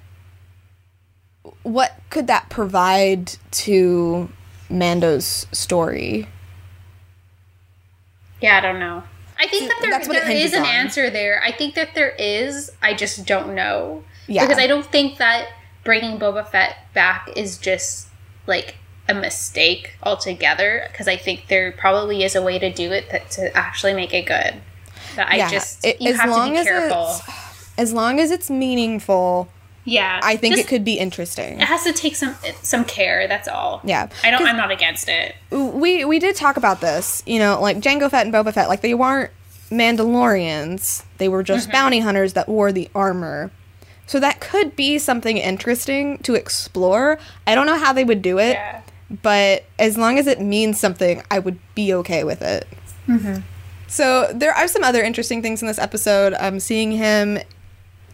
what 1.62 2.00
could 2.10 2.26
that 2.26 2.48
provide 2.50 3.36
to 3.52 4.28
Mando's 4.68 5.46
story? 5.52 6.26
Yeah, 8.40 8.58
I 8.58 8.60
don't 8.60 8.80
know. 8.80 9.04
I 9.38 9.46
think 9.46 9.68
that 9.68 9.78
there, 9.80 9.90
That's 9.90 10.08
what 10.08 10.16
it 10.16 10.24
there 10.24 10.36
is 10.36 10.52
an 10.52 10.62
on. 10.62 10.66
answer 10.66 11.10
there. 11.10 11.40
I 11.44 11.52
think 11.52 11.74
that 11.76 11.94
there 11.94 12.10
is. 12.18 12.72
I 12.82 12.92
just 12.92 13.24
don't 13.24 13.54
know. 13.54 14.04
Yeah. 14.26 14.46
Because 14.46 14.58
I 14.58 14.66
don't 14.66 14.84
think 14.84 15.18
that 15.18 15.48
bringing 15.84 16.18
Boba 16.18 16.46
Fett 16.46 16.92
back 16.92 17.30
is 17.36 17.56
just 17.56 18.09
like 18.50 18.74
a 19.08 19.14
mistake 19.14 19.94
altogether. 20.02 20.86
Because 20.92 21.08
I 21.08 21.16
think 21.16 21.46
there 21.48 21.72
probably 21.72 22.22
is 22.22 22.36
a 22.36 22.42
way 22.42 22.58
to 22.58 22.70
do 22.70 22.92
it 22.92 23.08
that, 23.10 23.30
to 23.32 23.56
actually 23.56 23.94
make 23.94 24.12
it 24.12 24.26
good. 24.26 24.60
That 25.16 25.34
Yeah, 25.36 25.46
I 25.46 25.50
just 25.50 25.84
it- 25.86 26.00
you 26.02 26.10
as 26.12 26.16
have 26.20 26.34
to 26.34 26.50
be 26.50 26.56
as 26.58 26.66
careful. 26.66 27.20
As 27.78 27.92
long 27.94 28.20
as 28.20 28.30
it's 28.30 28.50
meaningful, 28.50 29.48
Yeah, 29.86 30.20
I 30.22 30.36
think 30.36 30.54
Just- 30.56 30.66
it 30.66 30.68
could 30.68 30.84
be 30.84 30.98
interesting. 30.98 31.58
It 31.58 31.66
has 31.66 31.84
to 31.84 31.92
take 31.94 32.14
some 32.14 32.36
some 32.62 32.84
care. 32.84 33.26
That's 33.26 33.48
all. 33.48 33.80
Yeah. 33.82 34.08
I 34.22 34.30
don't. 34.30 34.46
I'm 34.46 34.58
not 34.58 34.70
against 34.70 35.08
it. 35.08 35.34
we 35.50 36.04
we 36.04 36.18
did 36.18 36.36
talk 36.36 36.58
about 36.58 36.82
this. 36.82 37.22
You 37.24 37.38
know, 37.38 37.58
like 37.60 37.78
Jango 37.80 38.10
Fett 38.10 38.26
and 38.26 38.32
Boba 38.34 38.52
Fett, 38.52 38.68
like 38.68 38.82
they 38.82 38.92
weren't 38.92 39.30
Mandalorians. 39.70 41.02
They 41.18 41.28
were 41.28 41.42
just 41.42 41.68
Mm-hmm. 41.68 41.72
bounty 41.72 42.00
hunters 42.00 42.34
that 42.34 42.48
wore 42.48 42.72
the 42.72 42.88
armor. 42.94 43.50
So 44.10 44.18
that 44.18 44.40
could 44.40 44.74
be 44.74 44.98
something 44.98 45.36
interesting 45.36 46.18
to 46.24 46.34
explore. 46.34 47.16
I 47.46 47.54
don't 47.54 47.66
know 47.66 47.78
how 47.78 47.92
they 47.92 48.02
would 48.02 48.22
do 48.22 48.40
it, 48.40 48.54
Yeah. 48.54 48.80
but 49.22 49.66
as 49.78 49.96
long 49.96 50.18
as 50.18 50.26
it 50.26 50.40
means 50.40 50.80
something, 50.80 51.22
I 51.30 51.38
would 51.38 51.60
be 51.76 51.94
okay 51.94 52.24
with 52.24 52.42
it. 52.42 52.66
Mm-hmm. 53.06 53.42
So 53.86 54.32
there 54.34 54.50
are 54.52 54.66
some 54.66 54.82
other 54.82 55.00
interesting 55.00 55.42
things 55.42 55.62
in 55.62 55.68
this 55.68 55.78
episode. 55.78 56.34
I'm 56.34 56.58
seeing 56.58 56.90
him 56.90 57.38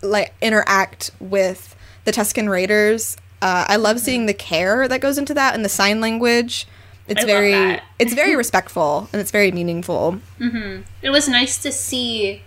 like 0.03 0.35
interact 0.43 1.13
with 1.19 1.75
the 2.05 2.13
Tusken 2.13 2.51
Raiders. 2.51 3.17
Uh, 3.41 3.65
I 3.67 3.77
love 3.77 3.99
seeing 3.99 4.27
the 4.27 4.35
care 4.35 4.87
that 4.89 5.01
goes 5.01 5.17
into 5.17 5.33
that 5.33 5.55
and 5.55 5.65
the 5.65 5.71
sign 5.71 6.03
language. 6.03 6.69
It's 7.09 7.21
I 7.21 7.23
love 7.23 7.27
very 7.27 7.53
that. 7.53 7.83
it's 7.99 8.13
very 8.13 8.37
respectful 8.45 9.09
and 9.15 9.21
it's 9.23 9.31
very 9.31 9.51
meaningful. 9.51 10.19
Mm-hmm. 10.39 10.83
It 11.01 11.09
was 11.09 11.27
nice 11.27 11.57
to 11.63 11.73
see 11.73 12.43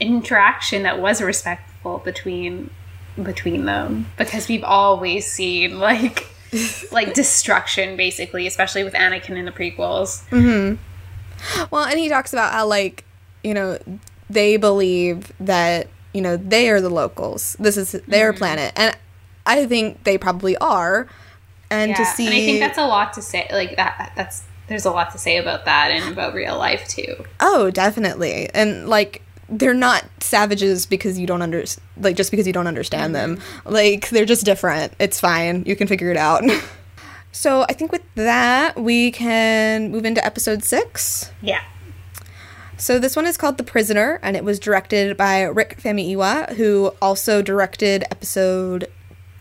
an 0.00 0.06
interaction 0.06 0.84
that 0.84 1.00
was 1.00 1.20
respectful 1.20 1.98
between 1.98 2.70
between 3.20 3.64
them 3.64 4.06
because 4.16 4.48
we've 4.48 4.64
always 4.64 5.30
seen 5.30 5.78
like 5.78 6.26
like 6.92 7.14
destruction 7.14 7.96
basically, 7.96 8.46
especially 8.46 8.84
with 8.84 8.94
Anakin 8.94 9.36
in 9.36 9.44
the 9.44 9.52
prequels. 9.52 10.22
Mhm. 10.30 10.78
Well, 11.70 11.84
and 11.84 11.98
he 11.98 12.08
talks 12.08 12.32
about 12.32 12.52
how 12.52 12.66
like, 12.66 13.04
you 13.42 13.54
know, 13.54 13.78
they 14.30 14.56
believe 14.56 15.32
that, 15.40 15.88
you 16.14 16.20
know, 16.20 16.36
they 16.36 16.68
are 16.70 16.80
the 16.80 16.90
locals. 16.90 17.56
This 17.58 17.76
is 17.76 17.92
their 18.06 18.32
planet. 18.32 18.72
And 18.76 18.96
I 19.46 19.66
think 19.66 20.04
they 20.04 20.18
probably 20.18 20.56
are. 20.58 21.08
And 21.70 21.96
to 21.96 22.04
see 22.04 22.26
and 22.26 22.34
I 22.34 22.38
think 22.40 22.60
that's 22.60 22.78
a 22.78 22.86
lot 22.86 23.14
to 23.14 23.22
say. 23.22 23.48
Like 23.50 23.76
that, 23.76 24.12
that's 24.14 24.44
there's 24.68 24.84
a 24.84 24.90
lot 24.90 25.10
to 25.12 25.18
say 25.18 25.38
about 25.38 25.64
that 25.64 25.90
and 25.90 26.12
about 26.12 26.34
real 26.34 26.56
life 26.58 26.86
too. 26.86 27.24
Oh, 27.40 27.70
definitely. 27.70 28.50
And 28.52 28.88
like 28.88 29.22
they're 29.52 29.74
not 29.74 30.04
savages 30.20 30.86
because 30.86 31.18
you 31.18 31.26
don't 31.26 31.42
under 31.42 31.64
like 31.98 32.16
just 32.16 32.30
because 32.30 32.46
you 32.46 32.52
don't 32.52 32.66
understand 32.66 33.14
mm-hmm. 33.14 33.34
them. 33.34 33.42
Like 33.64 34.08
they're 34.08 34.24
just 34.24 34.44
different. 34.44 34.94
It's 34.98 35.20
fine. 35.20 35.62
You 35.66 35.76
can 35.76 35.86
figure 35.86 36.10
it 36.10 36.16
out. 36.16 36.42
so, 37.32 37.62
I 37.68 37.74
think 37.74 37.92
with 37.92 38.02
that, 38.14 38.78
we 38.78 39.10
can 39.10 39.90
move 39.90 40.04
into 40.04 40.24
episode 40.24 40.64
6. 40.64 41.30
Yeah. 41.42 41.62
So 42.78 42.98
this 42.98 43.14
one 43.14 43.26
is 43.26 43.36
called 43.36 43.58
The 43.58 43.64
Prisoner 43.64 44.18
and 44.22 44.36
it 44.36 44.42
was 44.42 44.58
directed 44.58 45.16
by 45.16 45.42
Rick 45.42 45.80
Famuyiwa, 45.80 46.54
who 46.56 46.92
also 47.00 47.40
directed 47.40 48.02
episode 48.10 48.90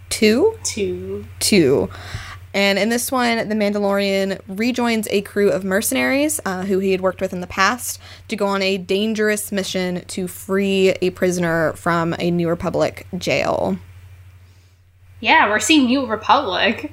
2 0.09 0.59
To 0.63 1.25
two. 1.39 1.89
And 2.53 2.77
in 2.77 2.89
this 2.89 3.11
one, 3.11 3.47
the 3.47 3.55
Mandalorian 3.55 4.41
rejoins 4.47 5.07
a 5.09 5.21
crew 5.21 5.49
of 5.51 5.63
mercenaries 5.63 6.39
uh, 6.45 6.63
who 6.63 6.79
he 6.79 6.91
had 6.91 7.01
worked 7.01 7.21
with 7.21 7.31
in 7.33 7.39
the 7.39 7.47
past 7.47 7.99
to 8.27 8.35
go 8.35 8.47
on 8.47 8.61
a 8.61 8.77
dangerous 8.77 9.51
mission 9.51 10.03
to 10.05 10.27
free 10.27 10.89
a 11.01 11.11
prisoner 11.11 11.73
from 11.73 12.13
a 12.19 12.29
New 12.29 12.49
Republic 12.49 13.07
jail. 13.17 13.77
yeah, 15.21 15.49
we're 15.49 15.59
seeing 15.59 15.85
New 15.85 16.05
Republic. 16.05 16.91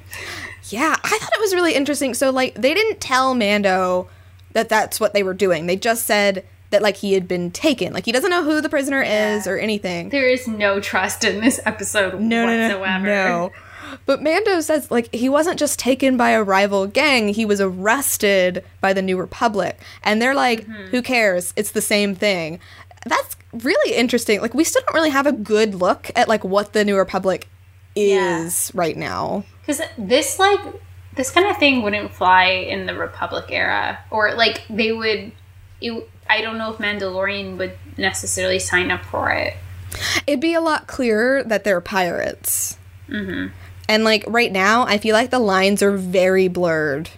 Yeah, 0.65 0.95
I 1.03 1.09
thought 1.09 1.31
it 1.33 1.41
was 1.41 1.53
really 1.53 1.73
interesting. 1.73 2.13
So, 2.13 2.29
like, 2.29 2.53
they 2.55 2.73
didn't 2.73 3.01
tell 3.01 3.33
Mando 3.33 4.07
that 4.53 4.69
that's 4.69 4.99
what 4.99 5.13
they 5.13 5.23
were 5.23 5.33
doing. 5.33 5.65
They 5.65 5.75
just 5.75 6.05
said 6.05 6.45
that, 6.69 6.81
like, 6.83 6.97
he 6.97 7.13
had 7.13 7.27
been 7.27 7.49
taken. 7.49 7.91
Like, 7.91 8.05
he 8.05 8.11
doesn't 8.11 8.29
know 8.29 8.43
who 8.43 8.61
the 8.61 8.69
prisoner 8.69 9.01
is 9.01 9.47
or 9.47 9.57
anything. 9.57 10.09
There 10.09 10.29
is 10.29 10.47
no 10.47 10.79
trust 10.79 11.23
in 11.23 11.41
this 11.41 11.59
episode 11.65 12.19
no, 12.21 12.45
no, 12.45 12.79
no, 12.79 12.97
no. 12.99 13.51
But 14.05 14.21
Mando 14.23 14.61
says 14.61 14.89
like 14.91 15.13
he 15.13 15.29
wasn't 15.29 15.59
just 15.59 15.79
taken 15.79 16.17
by 16.17 16.31
a 16.31 16.43
rival 16.43 16.87
gang; 16.87 17.29
he 17.29 17.45
was 17.45 17.59
arrested 17.61 18.63
by 18.81 18.93
the 18.93 19.01
New 19.01 19.17
Republic, 19.17 19.79
and 20.03 20.21
they're 20.21 20.35
like, 20.35 20.65
"Who 20.91 21.01
cares? 21.01 21.53
It's 21.55 21.71
the 21.71 21.81
same 21.81 22.15
thing." 22.15 22.59
That's 23.05 23.35
really 23.53 23.95
interesting. 23.95 24.41
Like 24.41 24.53
we 24.53 24.63
still 24.63 24.81
don't 24.85 24.93
really 24.95 25.09
have 25.09 25.25
a 25.27 25.31
good 25.31 25.75
look 25.75 26.11
at 26.15 26.27
like 26.27 26.43
what 26.43 26.73
the 26.73 26.83
New 26.85 26.97
Republic 26.97 27.47
Yeah. 27.95 28.45
is 28.45 28.71
right 28.73 28.95
now. 28.97 29.43
Because 29.61 29.81
this, 29.97 30.39
like, 30.39 30.59
this 31.15 31.29
kind 31.31 31.47
of 31.47 31.57
thing 31.57 31.81
wouldn't 31.83 32.11
fly 32.13 32.45
in 32.45 32.87
the 32.87 32.95
Republic 32.95 33.45
era. 33.49 33.99
Or, 34.09 34.33
like, 34.33 34.63
they 34.69 34.91
would. 34.91 35.31
It, 35.79 36.09
I 36.27 36.41
don't 36.41 36.57
know 36.57 36.71
if 36.73 36.79
Mandalorian 36.79 37.57
would 37.57 37.77
necessarily 37.97 38.57
sign 38.59 38.89
up 38.89 39.05
for 39.05 39.29
it. 39.31 39.53
It'd 40.25 40.39
be 40.39 40.53
a 40.55 40.61
lot 40.61 40.87
clearer 40.87 41.43
that 41.43 41.63
they're 41.63 41.81
pirates. 41.81 42.77
Mm-hmm. 43.07 43.53
And 43.89 44.03
like 44.03 44.23
right 44.27 44.51
now, 44.51 44.85
I 44.85 44.99
feel 44.99 45.13
like 45.13 45.31
the 45.31 45.39
lines 45.39 45.81
are 45.81 45.97
very 45.97 46.47
blurred. 46.47 47.09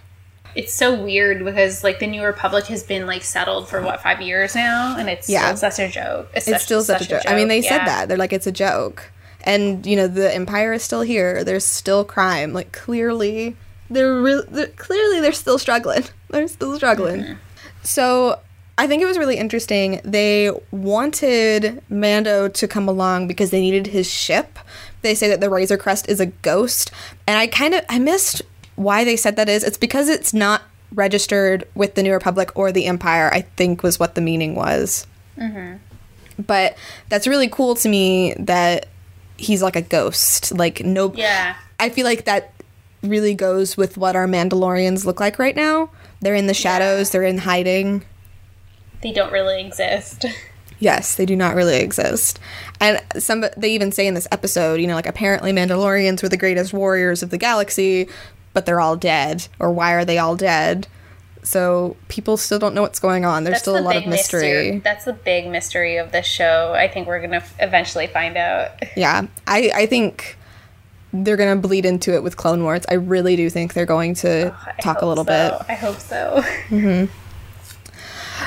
It's 0.54 0.74
so 0.74 1.02
weird 1.02 1.44
because, 1.46 1.82
like, 1.82 1.98
the 1.98 2.06
New 2.06 2.22
Republic 2.22 2.66
has 2.66 2.82
been, 2.82 3.06
like, 3.06 3.22
settled 3.22 3.70
for, 3.70 3.80
what, 3.80 4.02
five 4.02 4.20
years 4.20 4.54
now? 4.54 4.98
And 4.98 5.08
it's 5.08 5.26
Yeah. 5.26 5.54
still 5.54 5.70
such 5.70 5.78
a 5.78 5.88
joke. 5.90 6.30
It's, 6.34 6.46
it's 6.46 6.62
still 6.62 6.82
such, 6.82 7.00
a 7.00 7.08
joke. 7.08 7.22
I 7.26 7.34
mean, 7.34 7.48
they 7.48 7.62
said 7.62 7.86
that. 7.86 8.08
They're 8.08 8.18
like, 8.18 8.34
it's 8.34 8.46
a 8.46 8.52
joke. 8.52 9.10
And, 9.44 9.86
you 9.86 9.96
know, 9.96 10.06
the 10.08 10.34
Empire 10.34 10.74
is 10.74 10.82
still 10.82 11.00
here. 11.00 11.42
There's 11.42 11.64
still 11.64 12.04
crime. 12.04 12.52
Like, 12.52 12.70
clearly, 12.70 13.56
they're, 13.88 14.20
re- 14.20 14.44
they're 14.46 14.66
clearly 14.66 15.22
they're 15.22 15.32
still 15.32 15.58
struggling. 15.58 16.04
They're 16.28 16.48
still 16.48 16.76
struggling. 16.76 17.22
Mm-hmm. 17.22 17.32
So, 17.82 18.38
I 18.76 18.86
think 18.86 19.02
it 19.02 19.06
was 19.06 19.16
really 19.18 19.36
interesting. 19.36 20.00
They 20.04 20.50
wanted 20.70 21.82
Mando 21.88 22.48
to 22.48 22.68
come 22.68 22.88
along 22.88 23.26
because 23.26 23.50
they 23.50 23.60
needed 23.60 23.86
his 23.86 24.10
ship. 24.10 24.58
They 25.02 25.14
say 25.14 25.28
that 25.28 25.40
the 25.40 25.50
Razor 25.50 25.76
Crest 25.76 26.08
is 26.08 26.20
a 26.20 26.26
ghost. 26.26 26.90
And 27.26 27.38
I 27.38 27.46
kind 27.46 27.74
of, 27.74 27.84
I 27.88 27.98
missed 27.98 28.42
why 28.76 29.04
they 29.04 29.16
said 29.16 29.36
that 29.36 29.48
is. 29.48 29.64
It's 29.64 29.76
because 29.76 30.08
it's 30.08 30.32
not 30.32 30.62
registered 30.94 31.66
with 31.74 31.94
the 31.94 32.02
New 32.02 32.12
Republic 32.12 32.50
or 32.54 32.72
the 32.72 32.86
Empire, 32.86 33.30
I 33.32 33.42
think 33.42 33.82
was 33.82 33.98
what 33.98 34.14
the 34.14 34.20
meaning 34.20 34.54
was 34.54 35.06
mm-hmm. 35.38 35.76
but 36.46 36.76
that's 37.08 37.26
really 37.26 37.48
cool 37.48 37.74
to 37.76 37.88
me 37.88 38.34
that 38.38 38.86
he's 39.36 39.62
like 39.62 39.76
a 39.76 39.82
ghost 39.82 40.54
like 40.56 40.84
no 40.84 41.12
Yeah. 41.14 41.56
i 41.80 41.88
feel 41.88 42.04
like 42.04 42.24
that 42.26 42.52
really 43.02 43.34
goes 43.34 43.76
with 43.76 43.96
what 43.96 44.14
our 44.14 44.26
mandalorians 44.26 45.04
look 45.04 45.18
like 45.18 45.38
right 45.38 45.56
now 45.56 45.90
they're 46.20 46.34
in 46.34 46.46
the 46.46 46.54
shadows 46.54 47.10
they're 47.10 47.22
in 47.24 47.38
hiding 47.38 48.04
They 49.00 49.12
don't 49.12 49.32
really 49.32 49.60
exist. 49.64 50.26
yes 50.82 51.14
they 51.14 51.24
do 51.24 51.36
not 51.36 51.54
really 51.54 51.76
exist 51.76 52.40
and 52.80 53.00
some 53.18 53.44
they 53.56 53.70
even 53.70 53.92
say 53.92 54.06
in 54.06 54.14
this 54.14 54.26
episode 54.32 54.80
you 54.80 54.86
know 54.86 54.94
like 54.94 55.06
apparently 55.06 55.52
mandalorians 55.52 56.22
were 56.22 56.28
the 56.28 56.36
greatest 56.36 56.72
warriors 56.72 57.22
of 57.22 57.30
the 57.30 57.38
galaxy 57.38 58.08
but 58.52 58.66
they're 58.66 58.80
all 58.80 58.96
dead 58.96 59.46
or 59.58 59.70
why 59.70 59.92
are 59.92 60.04
they 60.04 60.18
all 60.18 60.36
dead 60.36 60.86
so 61.44 61.96
people 62.08 62.36
still 62.36 62.58
don't 62.58 62.74
know 62.74 62.82
what's 62.82 63.00
going 63.00 63.24
on 63.24 63.44
there's 63.44 63.58
still 63.58 63.74
a 63.74 63.78
the 63.78 63.84
lot 63.84 63.96
of 63.96 64.02
big 64.02 64.10
mystery 64.10 64.78
That's 64.78 65.04
the 65.04 65.12
big 65.12 65.48
mystery 65.48 65.96
of 65.96 66.12
this 66.12 66.26
show. 66.26 66.72
I 66.72 66.88
think 66.88 67.06
we're 67.08 67.18
going 67.18 67.32
to 67.32 67.42
eventually 67.58 68.06
find 68.06 68.36
out. 68.36 68.70
Yeah, 68.96 69.26
I 69.46 69.72
I 69.74 69.86
think 69.86 70.36
they're 71.12 71.36
gonna 71.36 71.56
bleed 71.56 71.84
into 71.84 72.14
it 72.14 72.22
with 72.22 72.36
Clone 72.36 72.62
Wars. 72.62 72.84
I 72.88 72.94
really 72.94 73.36
do 73.36 73.50
think 73.50 73.74
they're 73.74 73.86
going 73.86 74.14
to 74.16 74.52
oh, 74.52 74.56
I 74.66 74.80
talk 74.80 75.02
a 75.02 75.06
little 75.06 75.24
so. 75.24 75.64
I 75.68 75.74
hope 75.74 75.98
so. 75.98 76.36
bit. 76.36 76.44
Mm-hmm. 76.68 77.21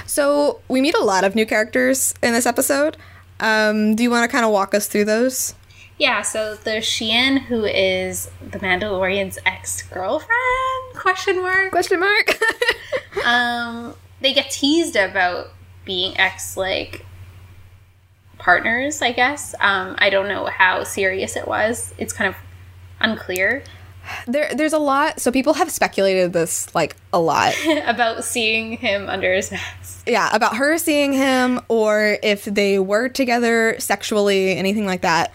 So 0.06 0.62
we 0.68 0.82
meet 0.82 0.96
a 0.96 1.04
lot 1.04 1.24
of 1.24 1.36
new 1.36 1.46
characters 1.46 2.14
in 2.22 2.34
this 2.34 2.46
episode. 2.46 2.98
Um, 3.40 3.96
do 3.96 4.04
you 4.04 4.10
want 4.10 4.30
to 4.30 4.34
kind 4.34 4.46
of 4.46 4.52
walk 4.52 4.74
us 4.74 4.88
through 4.88 5.06
those? 5.06 5.56
Yeah, 5.98 6.24
so 6.24 6.56
there's 6.56 6.86
Xi'an, 6.86 7.40
who 7.40 7.64
is 7.64 8.30
the 8.42 8.60
Mandalorian's 8.60 9.40
ex 9.46 9.82
girlfriend. 9.84 10.30
Question 10.96 11.42
mark. 11.42 11.72
Question 11.72 12.00
mark. 12.00 12.38
Um, 13.24 13.96
they 14.22 14.34
get 14.34 14.52
teased 14.52 14.96
about 14.96 15.48
being 15.84 16.16
ex 16.20 16.58
like 16.58 17.06
partners. 18.38 19.02
I 19.02 19.14
guess. 19.14 19.56
Um, 19.60 19.96
I 19.98 20.12
don't 20.12 20.28
know 20.28 20.46
how 20.46 20.84
serious 20.84 21.36
it 21.36 21.48
was. 21.48 21.94
It's 21.98 22.14
kind 22.14 22.30
of 22.30 22.36
unclear 23.00 23.64
there, 24.28 24.54
there's 24.56 24.74
a 24.74 24.80
lot. 24.80 25.20
So 25.20 25.32
people 25.32 25.54
have 25.54 25.72
speculated 25.72 26.34
this 26.34 26.74
like 26.76 26.96
a 27.14 27.20
lot. 27.20 27.54
about 27.86 28.24
seeing 28.24 28.78
him 28.78 29.10
under 29.10 29.34
his 29.34 29.52
mask. 29.52 30.08
yeah, 30.08 30.30
about 30.34 30.58
her 30.58 30.78
seeing 30.78 31.14
him 31.14 31.62
or 31.68 32.18
if 32.24 32.46
they 32.46 32.80
were 32.80 33.10
together 33.10 33.76
sexually, 33.80 34.56
anything 34.56 34.86
like 34.86 35.02
that. 35.02 35.34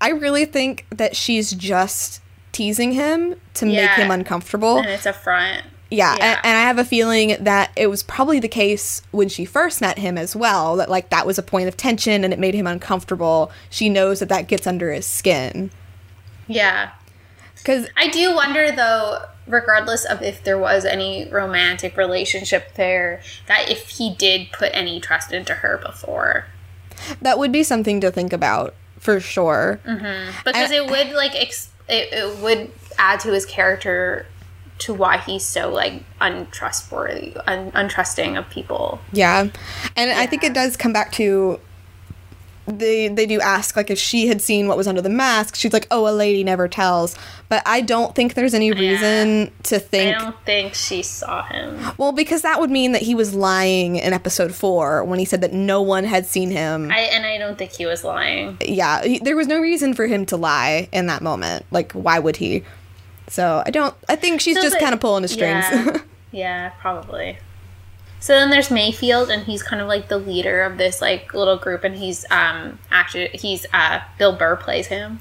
I 0.00 0.10
really 0.10 0.44
think 0.44 0.86
that 0.90 1.16
she's 1.16 1.52
just 1.52 2.20
teasing 2.52 2.92
him 2.92 3.36
to 3.54 3.66
make 3.66 3.90
him 3.90 4.10
uncomfortable. 4.10 4.78
And 4.78 4.86
it's 4.86 5.06
a 5.06 5.12
front. 5.12 5.64
Yeah, 5.90 6.16
Yeah. 6.16 6.34
And, 6.36 6.40
and 6.44 6.56
I 6.58 6.62
have 6.62 6.78
a 6.78 6.84
feeling 6.84 7.36
that 7.40 7.70
it 7.76 7.86
was 7.86 8.02
probably 8.02 8.40
the 8.40 8.48
case 8.48 9.02
when 9.12 9.28
she 9.28 9.44
first 9.44 9.80
met 9.80 9.98
him 9.98 10.18
as 10.18 10.34
well. 10.34 10.76
That 10.76 10.90
like 10.90 11.10
that 11.10 11.26
was 11.26 11.38
a 11.38 11.42
point 11.42 11.68
of 11.68 11.76
tension 11.76 12.24
and 12.24 12.32
it 12.32 12.38
made 12.38 12.54
him 12.54 12.66
uncomfortable. 12.66 13.52
She 13.70 13.88
knows 13.88 14.18
that 14.18 14.28
that 14.28 14.48
gets 14.48 14.66
under 14.66 14.92
his 14.92 15.06
skin 15.06 15.70
Yeah. 16.48 16.90
Because 17.66 17.88
I 17.96 18.06
do 18.06 18.32
wonder 18.32 18.70
though, 18.70 19.24
regardless 19.48 20.04
of 20.04 20.22
if 20.22 20.44
there 20.44 20.56
was 20.56 20.84
any 20.84 21.28
romantic 21.28 21.96
relationship 21.96 22.74
there, 22.74 23.20
that 23.48 23.68
if 23.68 23.88
he 23.88 24.14
did 24.14 24.52
put 24.52 24.70
any 24.72 25.00
trust 25.00 25.32
into 25.32 25.52
her 25.54 25.76
before. 25.76 26.46
that 27.20 27.40
would 27.40 27.50
be 27.50 27.64
something 27.64 28.00
to 28.00 28.12
think 28.12 28.32
about 28.32 28.74
for 29.00 29.18
sure. 29.18 29.80
Mm-hmm. 29.84 30.30
Because 30.44 30.70
I- 30.70 30.76
it 30.76 30.88
would 30.88 31.10
like 31.10 31.34
ex- 31.34 31.70
it, 31.88 32.12
it 32.12 32.38
would 32.38 32.70
add 32.98 33.18
to 33.20 33.32
his 33.32 33.44
character 33.44 34.26
to 34.78 34.94
why 34.94 35.18
he's 35.18 35.44
so 35.44 35.68
like 35.68 36.04
untrustworthy, 36.20 37.34
un- 37.48 37.72
untrusting 37.72 38.38
of 38.38 38.48
people. 38.48 39.00
Yeah. 39.12 39.48
And 39.96 40.10
I 40.12 40.26
think 40.26 40.44
it 40.44 40.54
does 40.54 40.76
come 40.76 40.92
back 40.92 41.10
to 41.12 41.58
they 42.66 43.08
they 43.08 43.26
do 43.26 43.40
ask 43.40 43.76
like 43.76 43.90
if 43.90 43.98
she 43.98 44.26
had 44.26 44.42
seen 44.42 44.68
what 44.68 44.76
was 44.76 44.86
under 44.88 45.00
the 45.02 45.08
mask. 45.08 45.54
She's 45.54 45.72
like, 45.72 45.86
"Oh, 45.90 46.08
a 46.08 46.10
lady 46.14 46.42
never 46.44 46.68
tells." 46.68 47.16
But 47.48 47.62
I 47.64 47.80
don't 47.80 48.14
think 48.14 48.34
there's 48.34 48.54
any 48.54 48.72
reason 48.72 49.52
to 49.64 49.78
think 49.78 50.16
I 50.16 50.18
don't 50.18 50.36
think 50.44 50.74
she 50.74 51.02
saw 51.02 51.44
him. 51.44 51.78
well 51.96 52.10
because 52.10 52.42
that 52.42 52.58
would 52.58 52.70
mean 52.70 52.90
that 52.92 53.02
he 53.02 53.14
was 53.14 53.34
lying 53.34 53.96
in 53.96 54.12
episode 54.12 54.52
4 54.52 55.04
when 55.04 55.20
he 55.20 55.24
said 55.24 55.42
that 55.42 55.52
no 55.52 55.80
one 55.80 56.02
had 56.02 56.26
seen 56.26 56.50
him. 56.50 56.90
I 56.90 57.00
and 57.00 57.24
I 57.24 57.38
don't 57.38 57.56
think 57.56 57.70
he 57.70 57.86
was 57.86 58.02
lying. 58.02 58.58
yeah, 58.60 59.02
he, 59.04 59.20
there 59.20 59.36
was 59.36 59.46
no 59.46 59.60
reason 59.60 59.94
for 59.94 60.08
him 60.08 60.26
to 60.26 60.36
lie 60.36 60.88
in 60.92 61.06
that 61.06 61.22
moment. 61.22 61.64
Like 61.70 61.92
why 61.92 62.18
would 62.18 62.36
he? 62.36 62.64
So, 63.28 63.62
I 63.66 63.70
don't 63.70 63.94
I 64.08 64.16
think 64.16 64.40
she's 64.40 64.56
So 64.56 64.62
just 64.62 64.78
kind 64.78 64.92
of 64.94 65.00
pulling 65.00 65.22
the 65.22 65.28
strings. 65.28 65.64
Yeah, 65.70 65.98
yeah, 66.32 66.68
probably. 66.80 67.38
So 68.26 68.32
then 68.32 68.50
there's 68.50 68.72
Mayfield, 68.72 69.30
and 69.30 69.44
he's 69.44 69.62
kind 69.62 69.80
of 69.80 69.86
like 69.86 70.08
the 70.08 70.18
leader 70.18 70.62
of 70.62 70.78
this 70.78 71.00
like 71.00 71.32
little 71.32 71.56
group, 71.58 71.84
and 71.84 71.94
he's 71.94 72.26
um 72.32 72.76
actually 72.90 73.28
he's 73.28 73.66
uh 73.72 74.00
Bill 74.18 74.34
Burr 74.34 74.56
plays 74.56 74.88
him, 74.88 75.20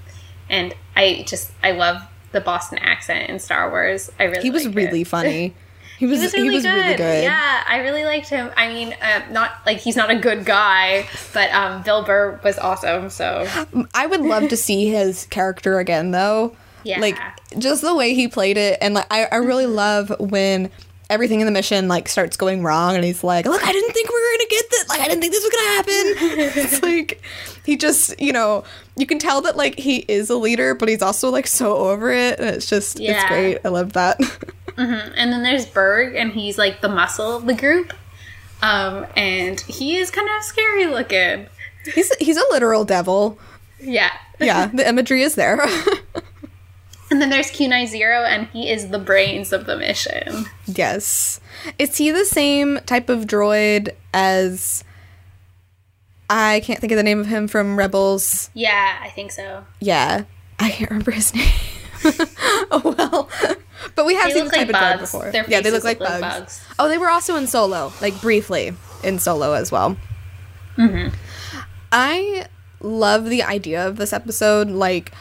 and 0.49 0.73
I 0.95 1.23
just 1.27 1.51
I 1.61 1.73
love 1.73 2.01
the 2.31 2.41
Boston 2.41 2.79
accent 2.79 3.29
in 3.29 3.37
Star 3.37 3.69
Wars. 3.69 4.09
I 4.19 4.23
really 4.23 4.41
he 4.41 4.49
was 4.49 4.65
like 4.65 4.75
really 4.75 5.01
it. 5.01 5.07
funny. 5.07 5.53
He 5.99 6.07
was 6.07 6.17
He 6.19 6.23
was 6.25 6.33
really, 6.33 6.49
he 6.49 6.55
was 6.55 6.63
good. 6.63 6.73
really 6.73 6.95
good. 6.95 7.23
Yeah, 7.25 7.63
I 7.67 7.77
really 7.77 8.05
liked 8.05 8.27
him. 8.27 8.49
I 8.57 8.69
mean, 8.69 8.95
uh, 9.01 9.21
not 9.29 9.51
like 9.67 9.77
he's 9.77 9.95
not 9.95 10.09
a 10.09 10.15
good 10.15 10.43
guy, 10.43 11.07
but 11.31 11.51
um, 11.51 11.83
Bill 11.83 12.03
Burr 12.03 12.39
was 12.43 12.57
awesome. 12.57 13.11
So 13.11 13.47
I 13.93 14.07
would 14.07 14.21
love 14.21 14.49
to 14.49 14.57
see 14.67 14.87
his 14.89 15.27
character 15.27 15.77
again, 15.77 16.09
though. 16.09 16.55
Yeah. 16.83 16.99
Like 16.99 17.17
just 17.59 17.81
the 17.83 17.93
way 17.95 18.15
he 18.15 18.27
played 18.27 18.57
it, 18.57 18.79
and 18.81 18.95
like 18.95 19.05
I, 19.11 19.25
I 19.31 19.35
really 19.37 19.67
love 19.67 20.11
when 20.19 20.71
everything 21.09 21.39
in 21.39 21.45
the 21.45 21.51
mission 21.51 21.87
like 21.87 22.07
starts 22.09 22.37
going 22.37 22.63
wrong, 22.63 22.95
and 22.95 23.03
he's 23.03 23.23
like, 23.23 23.45
"Look, 23.45 23.63
I 23.63 23.71
didn't 23.71 23.91
think 23.93 24.09
we 24.09 24.15
were 24.15 24.37
gonna 24.37 24.49
get 24.49 24.69
this. 24.69 24.89
Like, 24.89 25.01
I 25.01 25.07
didn't 25.07 25.21
think 25.21 25.33
this 25.33 25.43
was 25.43 25.53
gonna 25.53 25.75
happen." 25.75 26.63
it's 26.63 26.83
like 26.83 27.21
he 27.65 27.77
just, 27.77 28.19
you 28.19 28.31
know, 28.33 28.63
you 28.97 29.05
can 29.05 29.19
tell 29.19 29.41
that 29.41 29.55
like 29.55 29.77
he 29.77 29.97
is 30.07 30.29
a 30.29 30.35
leader, 30.35 30.73
but 30.75 30.89
he's 30.89 31.01
also 31.01 31.29
like 31.29 31.47
so 31.47 31.75
over 31.75 32.11
it, 32.11 32.39
and 32.39 32.49
it's 32.49 32.69
just, 32.69 32.99
it's 32.99 33.23
great. 33.25 33.59
I 33.65 33.69
love 33.69 33.93
that. 33.93 34.19
And 34.77 35.31
then 35.31 35.41
there's 35.41 35.65
Burg, 35.65 36.15
and 36.15 36.33
he's 36.33 36.57
like 36.57 36.81
the 36.81 36.89
muscle 36.89 37.37
of 37.37 37.45
the 37.45 37.53
group. 37.53 37.93
Um, 38.61 39.05
and 39.15 39.57
he 39.61 39.95
is 39.95 40.11
kind 40.11 40.27
of 40.27 40.43
scary 40.43 40.87
looking. 40.87 41.47
he's 41.93 42.13
he's 42.15 42.35
a 42.35 42.43
literal 42.51 42.83
devil. 42.83 43.39
Yeah. 43.79 44.11
Yeah, 44.39 44.65
the 44.73 44.85
imagery 44.85 45.21
is 45.21 45.35
there. 45.35 45.65
And 47.15 47.21
then 47.21 47.29
there's 47.29 47.49
Q90, 47.49 48.27
and 48.27 48.47
he 48.47 48.69
is 48.69 48.89
the 48.89 48.99
brains 48.99 49.53
of 49.53 49.67
the 49.67 49.77
mission. 49.77 50.47
Yes. 50.65 51.39
Is 51.79 51.95
he 51.95 52.11
the 52.11 52.25
same 52.25 52.77
type 52.85 53.07
of 53.07 53.23
droid 53.23 53.91
as 54.13 54.83
I 56.29 56.59
can't 56.65 56.81
think 56.81 56.91
of 56.91 56.97
the 56.97 57.03
name 57.03 57.21
of 57.21 57.27
him 57.27 57.47
from 57.47 57.77
Rebels. 57.79 58.49
Yeah, 58.53 58.97
I 59.01 59.07
think 59.11 59.31
so. 59.31 59.63
Yeah. 59.79 60.25
I 60.59 60.71
can't 60.71 60.89
remember 60.89 61.11
his 61.11 61.33
name. 61.35 61.47
oh 62.69 62.95
well. 62.97 63.29
But 63.95 64.05
we 64.05 64.15
have 64.15 64.25
They 64.25 64.33
seen 64.33 64.43
this 64.43 64.51
like 64.53 64.67
type 64.67 64.75
of 64.75 64.75
droid 64.75 64.99
before. 64.99 65.31
Yeah, 65.47 65.61
they 65.61 65.71
look 65.71 65.85
like 65.85 66.01
look 66.01 66.09
like 66.09 66.19
bugs. 66.19 66.39
bugs. 66.39 66.65
Oh, 66.77 66.89
they 66.89 66.97
were 66.97 67.09
also 67.09 67.37
in 67.37 67.47
Solo, 67.47 67.93
like 68.01 68.19
briefly 68.19 68.73
in 69.05 69.19
Solo 69.19 69.53
as 69.53 69.71
well. 69.71 69.95
Mm-hmm. 70.75 71.15
I 71.93 72.47
love 72.81 73.29
the 73.29 73.41
idea 73.41 73.87
of 73.87 73.95
this 73.95 74.11
episode. 74.11 74.69
Like, 74.69 75.13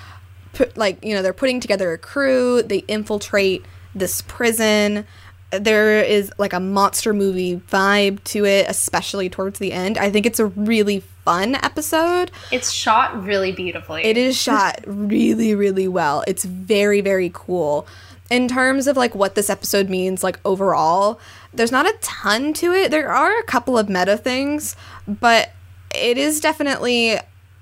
put, 0.55 0.76
like 0.76 1.05
you 1.05 1.14
know, 1.14 1.22
they're 1.22 1.32
putting 1.32 1.61
together 1.61 1.92
a 1.92 1.98
crew. 1.98 2.62
They 2.62 2.78
infiltrate 2.88 3.64
this 3.94 4.22
prison. 4.22 5.07
There 5.50 6.02
is 6.02 6.32
like 6.38 6.52
a 6.52 6.61
monster 6.61 7.12
movie 7.12 7.61
vibe 7.70 8.22
to 8.24 8.44
it, 8.44 8.66
especially 8.68 9.28
towards 9.28 9.59
the 9.59 9.72
end. 9.72 9.98
I 9.98 10.11
think 10.11 10.26
it's 10.26 10.40
a 10.40 10.46
really 10.46 11.00
fun 11.24 11.55
episode. 11.57 12.30
It's 12.50 12.70
shot 12.70 13.22
really 13.22 13.52
beautifully. 13.52 14.05
It 14.05 14.16
is 14.16 14.36
shot 14.36 14.80
really, 14.86 15.55
really 15.55 15.88
well. 15.88 16.24
It's 16.26 16.44
very, 16.44 17.00
very 17.00 17.30
cool. 17.32 17.86
In 18.30 18.48
terms 18.48 18.86
of 18.86 18.96
like 18.96 19.14
what 19.14 19.34
this 19.34 19.48
episode 19.50 19.88
means, 19.88 20.24
like 20.24 20.40
overall, 20.44 21.20
there's 21.52 21.70
not 21.70 21.86
a 21.86 21.94
ton 22.00 22.52
to 22.55 22.72
it. 22.72 22.90
There 22.90 23.11
are 23.11 23.38
a 23.38 23.44
couple 23.44 23.78
of 23.78 23.88
meta 23.88 24.16
things, 24.16 24.76
but 25.07 25.50
it 25.94 26.18
is 26.18 26.40
definitely 26.40 27.18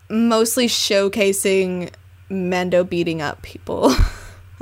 mostly 0.09 0.67
showcasing 0.67 1.91
Mando 2.33 2.83
beating 2.85 3.21
up 3.23 3.43
people. 3.43 3.95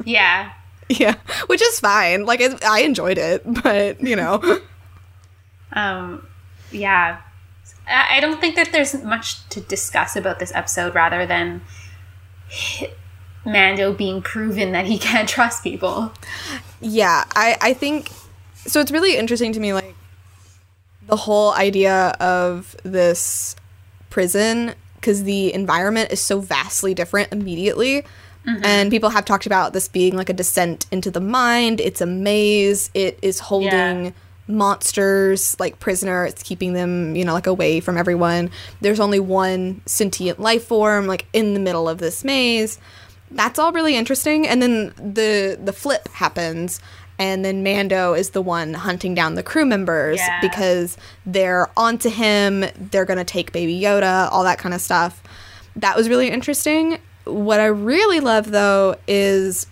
Yeah. 0.04 0.52
yeah, 0.88 1.16
which 1.46 1.60
is 1.60 1.78
fine. 1.78 2.24
Like 2.24 2.40
it, 2.40 2.64
I 2.64 2.80
enjoyed 2.80 3.18
it, 3.18 3.42
but 3.62 4.00
you 4.00 4.16
know, 4.16 4.40
Um, 5.72 6.26
yeah. 6.72 7.20
I 7.86 8.16
I 8.16 8.20
don't 8.20 8.40
think 8.40 8.56
that 8.56 8.72
there's 8.72 8.94
much 9.04 9.46
to 9.50 9.60
discuss 9.60 10.16
about 10.16 10.38
this 10.38 10.52
episode 10.54 10.94
rather 10.94 11.26
than 11.26 11.60
Mando 13.44 13.92
being 13.92 14.22
proven 14.22 14.72
that 14.72 14.86
he 14.86 14.98
can't 15.06 15.28
trust 15.28 15.62
people. 15.62 16.12
yeah, 16.80 17.24
I 17.36 17.56
I 17.60 17.72
think 17.74 18.10
so. 18.66 18.80
It's 18.80 18.90
really 18.90 19.16
interesting 19.18 19.52
to 19.52 19.60
me, 19.60 19.72
like 19.72 19.94
the 21.06 21.16
whole 21.16 21.52
idea 21.52 22.08
of 22.20 22.74
this 22.84 23.54
prison 24.10 24.74
because 25.00 25.24
the 25.24 25.52
environment 25.54 26.12
is 26.12 26.20
so 26.20 26.40
vastly 26.40 26.94
different 26.94 27.32
immediately. 27.32 28.02
Mm-hmm. 28.46 28.64
And 28.64 28.90
people 28.90 29.10
have 29.10 29.24
talked 29.24 29.46
about 29.46 29.72
this 29.72 29.88
being 29.88 30.16
like 30.16 30.30
a 30.30 30.32
descent 30.32 30.86
into 30.90 31.10
the 31.10 31.20
mind. 31.20 31.80
It's 31.80 32.00
a 32.00 32.06
maze. 32.06 32.90
It 32.94 33.18
is 33.22 33.38
holding 33.38 34.06
Yeah. 34.06 34.10
monsters 34.46 35.56
like 35.60 35.78
prisoner. 35.78 36.24
It's 36.24 36.42
keeping 36.42 36.72
them, 36.72 37.14
you 37.16 37.24
know, 37.24 37.34
like 37.34 37.46
away 37.46 37.80
from 37.80 37.98
everyone. 37.98 38.50
There's 38.80 39.00
only 39.00 39.20
one 39.20 39.80
sentient 39.86 40.40
life 40.40 40.64
form 40.64 41.06
like 41.06 41.26
in 41.32 41.54
the 41.54 41.60
middle 41.60 41.88
of 41.88 41.98
this 41.98 42.24
maze. 42.24 42.78
That's 43.30 43.58
all 43.58 43.72
really 43.72 43.96
interesting. 43.96 44.46
And 44.48 44.60
then 44.62 44.92
the 44.96 45.58
the 45.62 45.72
flip 45.72 46.08
happens 46.08 46.80
and 47.20 47.44
then 47.44 47.62
Mando 47.62 48.14
is 48.14 48.30
the 48.30 48.40
one 48.40 48.72
hunting 48.72 49.14
down 49.14 49.34
the 49.34 49.42
crew 49.42 49.66
members 49.66 50.18
Yeah. 50.18 50.40
because 50.40 50.96
they're 51.26 51.68
onto 51.76 52.08
him. 52.08 52.64
They're 52.90 53.04
going 53.04 53.18
to 53.18 53.24
take 53.24 53.52
baby 53.52 53.78
Yoda, 53.78 54.32
all 54.32 54.42
that 54.44 54.58
kind 54.58 54.74
of 54.74 54.80
stuff. 54.80 55.22
That 55.76 55.96
was 55.96 56.08
really 56.08 56.30
interesting. 56.30 56.98
What 57.24 57.60
I 57.60 57.66
really 57.66 58.20
love 58.20 58.50
though 58.50 58.96
is 59.06 59.66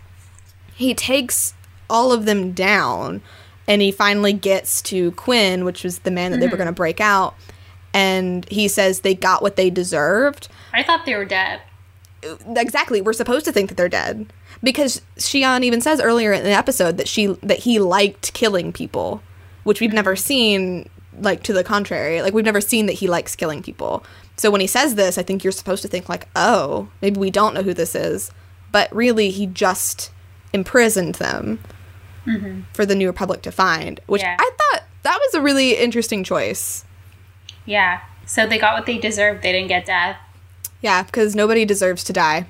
he 0.74 0.92
takes 0.92 1.54
all 1.88 2.12
of 2.12 2.26
them 2.26 2.52
down 2.52 3.22
and 3.66 3.80
he 3.80 3.92
finally 3.92 4.34
gets 4.34 4.82
to 4.82 5.12
Quinn, 5.12 5.64
which 5.64 5.82
was 5.82 6.00
the 6.00 6.10
man 6.10 6.32
that 6.32 6.40
they 6.40 6.46
were 6.46 6.50
mm-hmm. 6.50 6.58
going 6.58 6.66
to 6.66 6.72
break 6.72 7.00
out. 7.00 7.34
And 7.94 8.46
he 8.50 8.68
says 8.68 9.00
they 9.00 9.14
got 9.14 9.40
what 9.40 9.56
they 9.56 9.70
deserved. 9.70 10.48
I 10.74 10.82
thought 10.82 11.06
they 11.06 11.16
were 11.16 11.24
dead. 11.24 11.62
Exactly, 12.46 13.00
we're 13.00 13.14
supposed 13.14 13.46
to 13.46 13.52
think 13.52 13.70
that 13.70 13.76
they're 13.76 13.88
dead 13.88 14.30
because 14.62 15.00
Xi'an 15.16 15.62
even 15.62 15.80
says 15.80 16.00
earlier 16.00 16.32
in 16.32 16.44
the 16.44 16.50
episode 16.50 16.96
that 16.98 17.08
she 17.08 17.26
that 17.42 17.60
he 17.60 17.78
liked 17.78 18.32
killing 18.34 18.72
people, 18.72 19.22
which 19.64 19.80
we've 19.80 19.92
never 19.92 20.16
seen 20.16 20.88
like 21.20 21.42
to 21.44 21.52
the 21.52 21.64
contrary. 21.64 22.22
Like 22.22 22.34
we've 22.34 22.44
never 22.44 22.60
seen 22.60 22.86
that 22.86 22.94
he 22.94 23.08
likes 23.08 23.34
killing 23.36 23.62
people. 23.62 24.04
So 24.36 24.50
when 24.50 24.60
he 24.60 24.66
says 24.66 24.94
this, 24.94 25.18
I 25.18 25.22
think 25.22 25.42
you're 25.42 25.52
supposed 25.52 25.82
to 25.82 25.88
think 25.88 26.08
like, 26.08 26.28
"Oh, 26.36 26.88
maybe 27.02 27.18
we 27.18 27.30
don't 27.30 27.54
know 27.54 27.62
who 27.62 27.74
this 27.74 27.94
is." 27.94 28.30
But 28.70 28.94
really 28.94 29.30
he 29.30 29.46
just 29.46 30.10
imprisoned 30.52 31.16
them. 31.16 31.60
Mm-hmm. 32.26 32.60
for 32.74 32.84
the 32.84 32.94
New 32.94 33.06
Republic 33.06 33.40
to 33.42 33.50
find, 33.50 34.00
which 34.06 34.20
Yeah. 34.20 34.36
I 34.38 34.50
thought 34.58 34.82
that 35.02 35.18
was 35.18 35.32
a 35.32 35.40
really 35.40 35.78
interesting 35.78 36.22
choice. 36.24 36.84
Yeah. 37.64 38.00
So 38.26 38.46
they 38.46 38.58
got 38.58 38.76
what 38.76 38.84
they 38.84 38.98
deserved. 38.98 39.42
They 39.42 39.50
didn't 39.52 39.68
get 39.68 39.86
death. 39.86 40.18
Yeah, 40.82 41.04
because 41.04 41.34
nobody 41.34 41.64
deserves 41.64 42.04
to 42.04 42.12
die. 42.12 42.44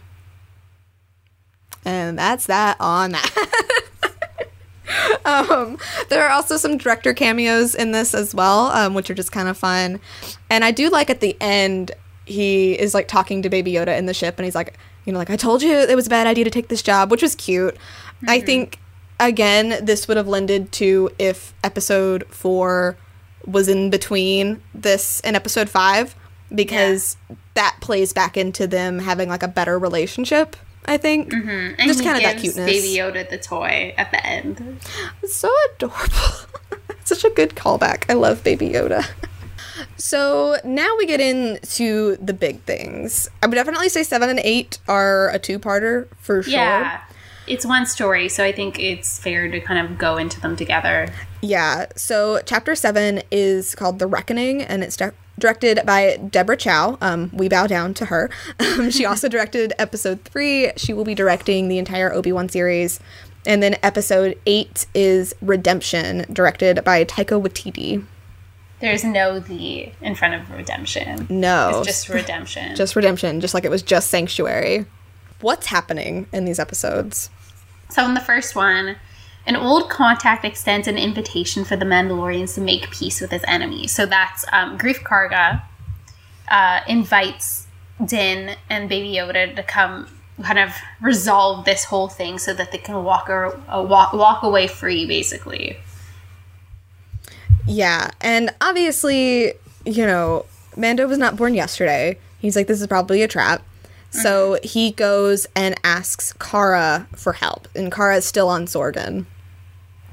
And 1.89 2.19
that's 2.19 2.45
that 2.47 2.77
on 2.81 3.13
that. 3.13 3.83
um, 5.25 5.79
there 6.11 6.23
are 6.23 6.29
also 6.29 6.59
some 6.59 6.77
director 6.77 7.15
cameos 7.15 7.75
in 7.75 7.93
this 7.93 8.13
as 8.13 8.35
well, 8.35 8.67
um, 8.67 8.93
which 8.93 9.09
are 9.09 9.15
just 9.15 9.33
kind 9.33 9.49
of 9.49 9.57
fun. 9.57 9.99
And 10.51 10.65
I 10.65 10.71
do 10.71 10.91
like 10.91 11.09
at 11.09 11.21
the 11.21 11.35
end, 11.41 11.93
he 12.27 12.79
is 12.79 12.93
like 12.93 13.09
talking 13.09 13.41
to 13.41 13.49
Baby 13.49 13.73
Yoda 13.73 13.97
in 13.97 14.05
the 14.05 14.13
ship, 14.13 14.39
and 14.39 14.45
he's 14.45 14.55
like, 14.55 14.77
you 15.07 15.15
know, 15.15 15.19
like, 15.19 15.31
I 15.31 15.37
told 15.37 15.63
you 15.63 15.73
it 15.73 15.97
was 15.97 16.07
a 16.07 16.11
bad 16.11 16.27
idea 16.27 16.45
to 16.45 16.51
take 16.51 16.69
this 16.69 16.83
job, 16.83 17.11
which 17.11 17.23
was 17.23 17.35
cute. 17.35 17.75
I 18.27 18.41
think, 18.41 18.79
again, 19.19 19.83
this 19.83 20.09
would 20.09 20.19
have 20.19 20.29
lended 20.29 20.71
to 20.73 21.09
if 21.19 21.55
episode 21.65 22.27
four 22.29 22.99
was 23.47 23.67
in 23.67 23.89
between 23.89 24.61
this 24.75 25.21
and 25.21 25.37
episode 25.37 25.71
five, 25.71 26.15
because 26.55 27.17
that 27.55 27.79
plays 27.81 28.13
back 28.13 28.37
into 28.37 28.67
them 28.67 28.99
having 28.99 29.31
like 29.31 29.43
a 29.43 29.49
better 29.49 29.79
relationship. 29.79 30.55
I 30.89 30.97
think 30.97 31.31
mm-hmm. 31.31 31.75
And 31.79 31.87
just 31.87 32.03
kind 32.03 32.17
of 32.17 32.23
that 32.23 32.39
cuteness. 32.39 32.67
Baby 32.67 32.97
Yoda 32.97 33.29
the 33.29 33.39
toy 33.39 33.95
at 33.99 34.11
the 34.11 34.25
end. 34.25 34.81
It's 35.23 35.37
so 35.37 35.55
adorable. 35.75 36.49
Such 37.05 37.25
a 37.25 37.31
good 37.31 37.51
callback. 37.51 38.05
I 38.09 38.15
love 38.15 38.43
Baby 38.43 38.71
Yoda. 38.71 39.07
So 39.97 40.57
now 40.65 40.97
we 40.97 41.07
get 41.07 41.21
into 41.21 42.17
the 42.17 42.33
big 42.33 42.61
things. 42.63 43.29
I 43.43 43.47
would 43.47 43.55
definitely 43.55 43.89
say 43.89 44.03
seven 44.03 44.29
and 44.29 44.41
eight 44.41 44.79
are 44.89 45.29
a 45.31 45.39
two-parter 45.39 46.09
for 46.19 46.43
sure. 46.43 46.53
Yeah. 46.53 47.01
It's 47.47 47.65
one 47.65 47.87
story, 47.87 48.29
so 48.29 48.45
I 48.45 48.53
think 48.53 48.79
it's 48.79 49.19
fair 49.19 49.49
to 49.49 49.61
kind 49.61 49.85
of 49.85 49.99
go 49.99 50.17
into 50.17 50.41
them 50.41 50.57
together. 50.57 51.09
Yeah. 51.43 51.87
So 51.97 52.41
chapter 52.45 52.75
seven 52.75 53.23
is 53.31 53.75
called 53.75 53.99
The 53.99 54.07
Reckoning, 54.07 54.63
and 54.63 54.83
it's 54.83 54.97
di- 54.97 55.13
directed 55.39 55.81
by 55.87 56.17
Deborah 56.17 56.57
Chow. 56.57 56.99
Um, 57.01 57.31
we 57.33 57.49
bow 57.49 57.67
down 57.67 57.95
to 57.95 58.07
her. 58.07 58.31
Um, 58.61 58.91
she 58.91 59.05
also 59.05 59.29
directed 59.35 59.73
episode 59.79 60.23
three. 60.25 60.71
She 60.77 60.93
will 60.93 61.05
be 61.05 61.15
directing 61.15 61.69
the 61.69 61.79
entire 61.79 62.13
Obi 62.13 62.33
Wan 62.33 62.49
series. 62.49 63.01
And 63.47 63.63
then 63.63 63.77
episode 63.83 64.39
eight 64.47 64.87
is 64.95 65.35
Redemption, 65.41 66.27
directed 66.33 66.85
by 66.85 67.05
Taika 67.05 67.41
Waititi. 67.43 68.05
There's 68.81 69.03
no 69.05 69.41
the 69.41 69.91
in 70.01 70.15
front 70.15 70.35
of 70.35 70.51
redemption. 70.51 71.27
No, 71.29 71.79
It's 71.81 71.87
just 71.87 72.09
redemption. 72.09 72.77
just 72.77 72.95
Redemption, 72.95 73.41
just 73.41 73.55
like 73.55 73.65
it 73.65 73.71
was 73.71 73.83
just 73.83 74.11
Sanctuary. 74.11 74.87
What's 75.41 75.67
happening 75.67 76.27
in 76.33 76.45
these 76.45 76.59
episodes? 76.59 77.31
So 77.91 78.05
in 78.05 78.15
the 78.15 78.21
first 78.21 78.55
one, 78.55 78.97
an 79.49 79.57
old 79.57 79.89
contact 79.89 80.45
extends 80.45 80.87
an 80.87 80.99
invitation 80.99 81.65
for 81.65 81.75
the 81.75 81.87
Mandalorians 81.87 82.55
to 82.55 82.61
make 82.61 82.91
peace 82.91 83.21
with 83.23 83.31
his 83.31 83.43
enemy. 83.49 83.87
So 83.87 84.05
that's 84.05 84.45
um, 84.53 84.77
Greef 84.77 85.03
Karga 85.03 85.63
uh, 86.49 86.81
invites 86.87 87.67
Din 88.05 88.57
and 88.69 88.91
Baby 88.91 89.17
Yoda 89.17 89.57
to 89.57 89.63
come 89.63 90.07
kind 90.43 90.59
of 90.59 90.75
resolve 91.01 91.65
this 91.65 91.85
whole 91.85 92.09
thing 92.09 92.39
so 92.39 92.53
that 92.53 92.73
they 92.73 92.79
can 92.79 93.03
walk 93.03 93.31
or 93.31 93.59
uh, 93.69 93.83
walk, 93.83 94.13
walk 94.13 94.43
away 94.43 94.67
free, 94.67 95.07
basically. 95.07 95.79
Yeah, 97.67 98.11
and 98.21 98.55
obviously, 98.61 99.55
you 99.87 100.07
know, 100.07 100.45
Mando 100.77 101.09
was 101.09 101.19
not 101.19 101.37
born 101.37 101.55
yesterday. 101.55 102.19
He's 102.39 102.55
like, 102.55 102.67
this 102.67 102.83
is 102.83 102.87
probably 102.87 103.23
a 103.23 103.29
trap. 103.29 103.63
So 104.11 104.59
he 104.63 104.93
goes 104.93 105.47
and 105.57 105.75
asks 105.85 106.35
Cara 106.35 107.09
for 107.17 107.33
help, 107.33 107.67
and 107.75 107.91
Cara 107.91 108.17
is 108.17 108.27
still 108.27 108.49
on 108.49 108.67
Sorgan. 108.67 109.25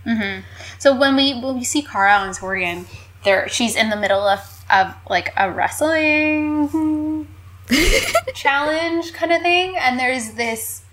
Mm-hmm. 0.05 0.41
So 0.79 0.97
when 0.97 1.15
we 1.15 1.39
when 1.39 1.55
we 1.55 1.63
see 1.63 1.81
Cara 1.81 2.13
on 2.13 2.29
Sorgan, 2.29 2.85
there 3.23 3.47
she's 3.49 3.75
in 3.75 3.89
the 3.89 3.95
middle 3.95 4.27
of 4.27 4.39
of 4.69 4.93
like 5.09 5.33
a 5.37 5.51
wrestling 5.51 7.27
challenge 8.33 9.13
kind 9.13 9.31
of 9.31 9.41
thing, 9.41 9.75
and 9.77 9.99
there's 9.99 10.31
this 10.31 10.83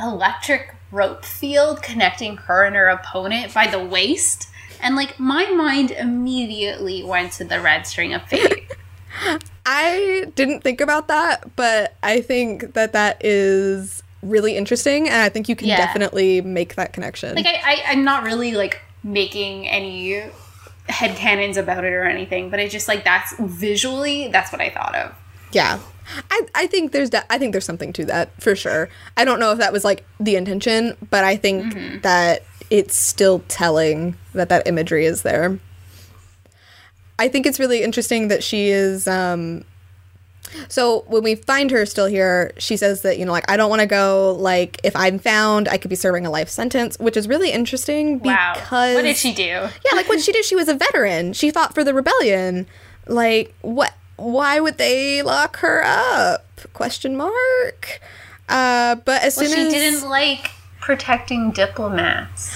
electric 0.00 0.74
rope 0.90 1.24
field 1.24 1.82
connecting 1.82 2.36
her 2.36 2.64
and 2.64 2.76
her 2.76 2.88
opponent 2.88 3.52
by 3.52 3.66
the 3.66 3.82
waist. 3.82 4.48
And 4.80 4.96
like 4.96 5.18
my 5.18 5.50
mind 5.50 5.90
immediately 5.90 7.02
went 7.02 7.32
to 7.34 7.44
the 7.44 7.60
red 7.60 7.86
string 7.86 8.12
of 8.14 8.22
fate. 8.24 8.72
I 9.66 10.26
didn't 10.34 10.60
think 10.60 10.80
about 10.80 11.08
that, 11.08 11.56
but 11.56 11.96
I 12.02 12.20
think 12.20 12.74
that 12.74 12.92
that 12.92 13.24
is 13.24 14.02
really 14.24 14.56
interesting, 14.56 15.06
and 15.08 15.16
I 15.22 15.28
think 15.28 15.48
you 15.48 15.56
can 15.56 15.68
Yeah. 15.68 15.76
definitely 15.76 16.40
make 16.40 16.74
that 16.76 16.92
connection. 16.92 17.34
like 17.36 17.46
I, 17.46 17.60
I 17.64 17.82
I'm 17.92 18.04
not 18.04 18.24
really 18.24 18.52
like 18.52 18.80
making 19.02 19.68
any 19.68 20.24
headcanons 20.88 21.56
about 21.56 21.84
it 21.84 21.92
or 21.92 22.04
anything, 22.04 22.50
but 22.50 22.60
it's 22.60 22.72
just 22.72 22.88
like 22.88 23.04
that's 23.04 23.34
visually 23.38 24.28
that's 24.28 24.50
what 24.52 24.60
I 24.60 24.70
thought 24.70 24.94
of. 24.94 25.14
Yeah. 25.52 25.78
I, 26.30 26.42
I 26.54 26.66
think 26.66 26.92
there's 26.92 27.08
de- 27.10 27.32
I 27.32 27.38
think 27.38 27.52
there's 27.52 27.64
something 27.64 27.92
to 27.94 28.04
that 28.06 28.30
for 28.42 28.54
sure. 28.54 28.90
I 29.16 29.24
don't 29.24 29.40
know 29.40 29.52
if 29.52 29.58
that 29.58 29.72
was 29.72 29.84
like 29.84 30.04
the 30.20 30.36
intention, 30.36 30.96
but 31.10 31.24
I 31.24 31.36
think 31.36 32.02
that 32.02 32.42
it's 32.70 32.94
still 32.96 33.42
telling 33.48 34.16
that 34.34 34.48
that 34.50 34.66
imagery 34.66 35.06
is 35.06 35.22
there. 35.22 35.58
I 37.18 37.28
think 37.28 37.46
it's 37.46 37.58
really 37.60 37.82
interesting 37.82 38.28
that 38.28 38.42
she 38.42 38.68
is 38.68 39.06
um 39.08 39.64
so 40.68 41.04
when 41.08 41.22
we 41.22 41.34
find 41.34 41.70
her 41.70 41.84
still 41.86 42.06
here, 42.06 42.52
she 42.58 42.76
says 42.76 43.02
that 43.02 43.18
you 43.18 43.24
know 43.24 43.32
like 43.32 43.50
I 43.50 43.56
don't 43.56 43.70
want 43.70 43.80
to 43.80 43.86
go 43.86 44.36
like 44.38 44.80
if 44.84 44.94
I'm 44.96 45.18
found 45.18 45.68
I 45.68 45.78
could 45.78 45.88
be 45.88 45.96
serving 45.96 46.26
a 46.26 46.30
life 46.30 46.48
sentence, 46.48 46.98
which 46.98 47.16
is 47.16 47.26
really 47.28 47.50
interesting 47.50 48.20
Wow. 48.20 48.52
because 48.54 48.94
what 48.94 49.02
did 49.02 49.16
she 49.16 49.32
do? 49.34 49.42
yeah, 49.44 49.70
like 49.94 50.08
what 50.08 50.20
she 50.20 50.32
did, 50.32 50.44
she 50.44 50.54
was 50.56 50.68
a 50.68 50.74
veteran. 50.74 51.32
She 51.32 51.50
fought 51.50 51.74
for 51.74 51.82
the 51.84 51.92
rebellion. 51.94 52.66
Like 53.06 53.54
what? 53.62 53.94
Why 54.16 54.60
would 54.60 54.78
they 54.78 55.22
lock 55.22 55.56
her 55.58 55.82
up? 55.84 56.46
Question 56.72 57.16
mark. 57.16 58.00
Uh, 58.48 58.94
but 58.96 59.22
as 59.22 59.36
Well, 59.36 59.46
soon 59.46 59.56
she 59.56 59.66
as 59.66 59.72
She 59.72 59.78
didn't 59.78 60.08
like 60.08 60.50
protecting 60.80 61.50
diplomats. 61.50 62.54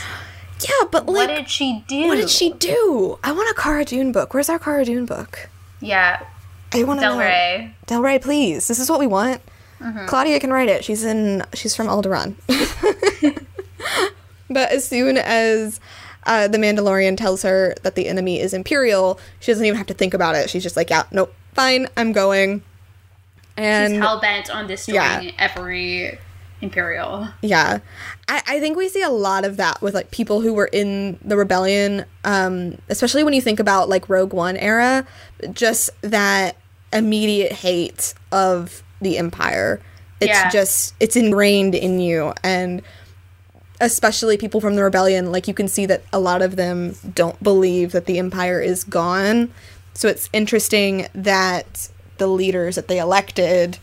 yeah, 0.60 0.86
but 0.92 1.06
like 1.06 1.16
what 1.16 1.26
did 1.36 1.48
she 1.50 1.82
do? 1.88 2.06
what 2.08 2.16
did 2.16 2.30
she 2.30 2.52
do? 2.52 3.18
I 3.24 3.32
want 3.32 3.50
a 3.50 3.60
Cara 3.60 3.84
Dune 3.84 4.12
book. 4.12 4.34
Where's 4.34 4.48
our 4.48 4.58
Cara 4.58 4.84
Dune 4.84 5.04
book? 5.06 5.48
Yeah, 5.80 6.22
I 6.72 6.84
want 6.84 7.00
to 7.00 7.06
Del 7.06 7.14
know. 7.14 7.20
Rey. 7.20 7.74
Del 7.88 8.02
Rey, 8.02 8.18
please. 8.18 8.68
This 8.68 8.78
is 8.78 8.88
what 8.88 9.00
we 9.00 9.06
want. 9.06 9.40
Claudia 10.06 10.38
can 10.40 10.52
write 10.52 10.68
it. 10.68 10.84
She's 10.84 11.04
in. 11.04 11.44
She's 11.54 11.74
from 11.74 11.86
Alderaan. 11.86 12.34
but 14.50 14.72
as 14.72 14.86
soon 14.86 15.16
as 15.16 15.80
uh, 16.26 16.48
the 16.48 16.58
Mandalorian 16.58 17.16
tells 17.16 17.42
her 17.42 17.74
that 17.82 17.94
the 17.94 18.08
enemy 18.08 18.40
is 18.40 18.52
Imperial, 18.52 19.18
she 19.40 19.52
doesn't 19.52 19.64
even 19.64 19.76
have 19.78 19.86
to 19.86 19.94
think 19.94 20.14
about 20.14 20.34
it. 20.34 20.50
She's 20.50 20.62
just 20.62 20.76
like, 20.76 20.90
"Yeah, 20.90 21.04
nope, 21.12 21.32
fine, 21.54 21.86
I'm 21.96 22.12
going." 22.12 22.62
And 23.56 23.94
She's 23.94 24.00
hell 24.02 24.20
bent 24.20 24.50
on 24.50 24.66
destroying 24.66 24.96
Yeah. 24.96 25.30
every 25.38 26.18
Imperial. 26.60 27.28
Yeah. 27.42 27.78
I, 28.28 28.42
I 28.46 28.60
think 28.60 28.76
we 28.76 28.88
see 28.88 29.02
a 29.02 29.10
lot 29.10 29.44
of 29.44 29.56
that 29.58 29.80
with 29.80 29.94
like 29.94 30.10
people 30.10 30.40
who 30.40 30.52
were 30.54 30.68
in 30.72 31.18
the 31.22 31.36
rebellion, 31.36 32.04
um, 32.24 32.78
especially 32.88 33.22
when 33.24 33.32
you 33.32 33.40
think 33.40 33.58
about 33.60 33.88
like 33.88 34.08
Rogue 34.08 34.32
One 34.32 34.56
era, 34.56 35.06
just 35.52 35.90
that 36.02 36.56
immediate 36.92 37.52
hate 37.52 38.14
of 38.32 38.82
the 39.00 39.18
Empire. 39.18 39.80
It's 40.20 40.28
Yeah. 40.30 40.50
just 40.50 40.94
it's 41.00 41.16
ingrained 41.16 41.74
in 41.74 42.00
you 42.00 42.32
and 42.42 42.82
especially 43.80 44.36
people 44.36 44.60
from 44.60 44.74
the 44.74 44.82
rebellion, 44.82 45.30
like 45.30 45.46
you 45.46 45.54
can 45.54 45.68
see 45.68 45.86
that 45.86 46.02
a 46.12 46.18
lot 46.18 46.42
of 46.42 46.56
them 46.56 46.96
don't 47.14 47.40
believe 47.42 47.92
that 47.92 48.06
the 48.06 48.18
Empire 48.18 48.60
is 48.60 48.82
gone. 48.82 49.52
So 49.94 50.08
it's 50.08 50.28
interesting 50.32 51.06
that 51.14 51.88
the 52.18 52.26
leaders 52.26 52.74
that 52.74 52.88
they 52.88 52.98
elected 52.98 53.78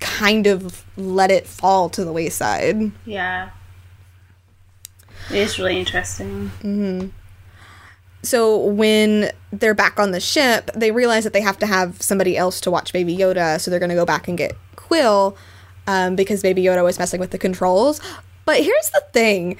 kind 0.00 0.46
of 0.46 0.84
let 0.96 1.30
it 1.30 1.46
fall 1.46 1.88
to 1.90 2.04
the 2.04 2.12
wayside. 2.12 2.92
Yeah. 3.06 3.50
It 5.30 5.36
is 5.36 5.58
really 5.58 5.78
interesting. 5.78 6.50
Mm-hmm. 6.62 7.08
So 8.26 8.58
when 8.58 9.30
they're 9.52 9.74
back 9.74 9.98
on 9.98 10.10
the 10.10 10.20
ship, 10.20 10.70
they 10.74 10.90
realize 10.90 11.24
that 11.24 11.32
they 11.32 11.40
have 11.40 11.58
to 11.60 11.66
have 11.66 12.00
somebody 12.02 12.36
else 12.36 12.60
to 12.62 12.70
watch 12.70 12.92
Baby 12.92 13.16
Yoda. 13.16 13.60
So 13.60 13.70
they're 13.70 13.80
going 13.80 13.90
to 13.90 13.94
go 13.96 14.04
back 14.04 14.28
and 14.28 14.36
get 14.36 14.56
Kuiil 14.76 15.36
um, 15.86 16.16
because 16.16 16.42
Baby 16.42 16.62
Yoda 16.64 16.82
was 16.82 16.98
messing 16.98 17.20
with 17.20 17.30
the 17.30 17.38
controls. 17.38 18.00
But 18.44 18.62
here's 18.62 18.90
the 18.90 19.02
thing 19.12 19.56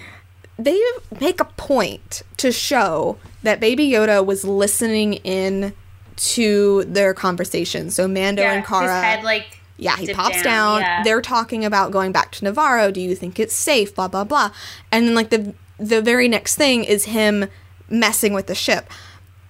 they 0.58 0.80
make 1.20 1.40
a 1.40 1.44
point 1.44 2.22
to 2.38 2.50
show 2.50 3.18
that 3.42 3.60
Baby 3.60 3.90
Yoda 3.90 4.24
was 4.24 4.44
listening 4.44 5.14
in 5.14 5.74
to 6.16 6.84
their 6.84 7.12
conversation. 7.12 7.90
So 7.90 8.08
Mando 8.08 8.42
Yeah, 8.42 8.52
and 8.52 8.64
Cara. 8.64 8.94
his 8.94 9.04
head 9.04 9.24
like 9.24 9.60
Yeah, 9.76 9.96
he 9.96 10.14
pops 10.14 10.40
down. 10.42 10.80
Yeah. 10.80 11.02
They're 11.02 11.20
talking 11.20 11.64
about 11.64 11.90
going 11.90 12.10
back 12.12 12.32
to 12.32 12.44
Nevarro. 12.44 12.92
Do 12.92 13.00
you 13.00 13.14
think 13.14 13.38
it's 13.38 13.54
safe? 13.54 13.94
Blah 13.94 14.08
blah 14.08 14.24
blah. 14.24 14.50
And 14.90 15.06
then 15.06 15.14
like 15.14 15.30
the 15.30 15.54
the 15.78 16.00
very 16.00 16.26
next 16.26 16.56
thing 16.56 16.84
is 16.84 17.04
him 17.04 17.48
messing 17.88 18.32
with 18.32 18.46
the 18.46 18.54
ship. 18.54 18.90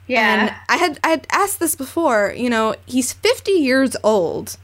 Yeah. 0.06 0.46
And. 0.46 0.54
I 0.68 0.76
had 0.76 1.00
I 1.04 1.08
had 1.08 1.26
asked 1.30 1.58
this 1.60 1.74
before. 1.74 2.32
You 2.36 2.50
know, 2.50 2.74
he's 2.86 3.12
fifty 3.12 3.52
years 3.52 3.96
old, 4.04 4.56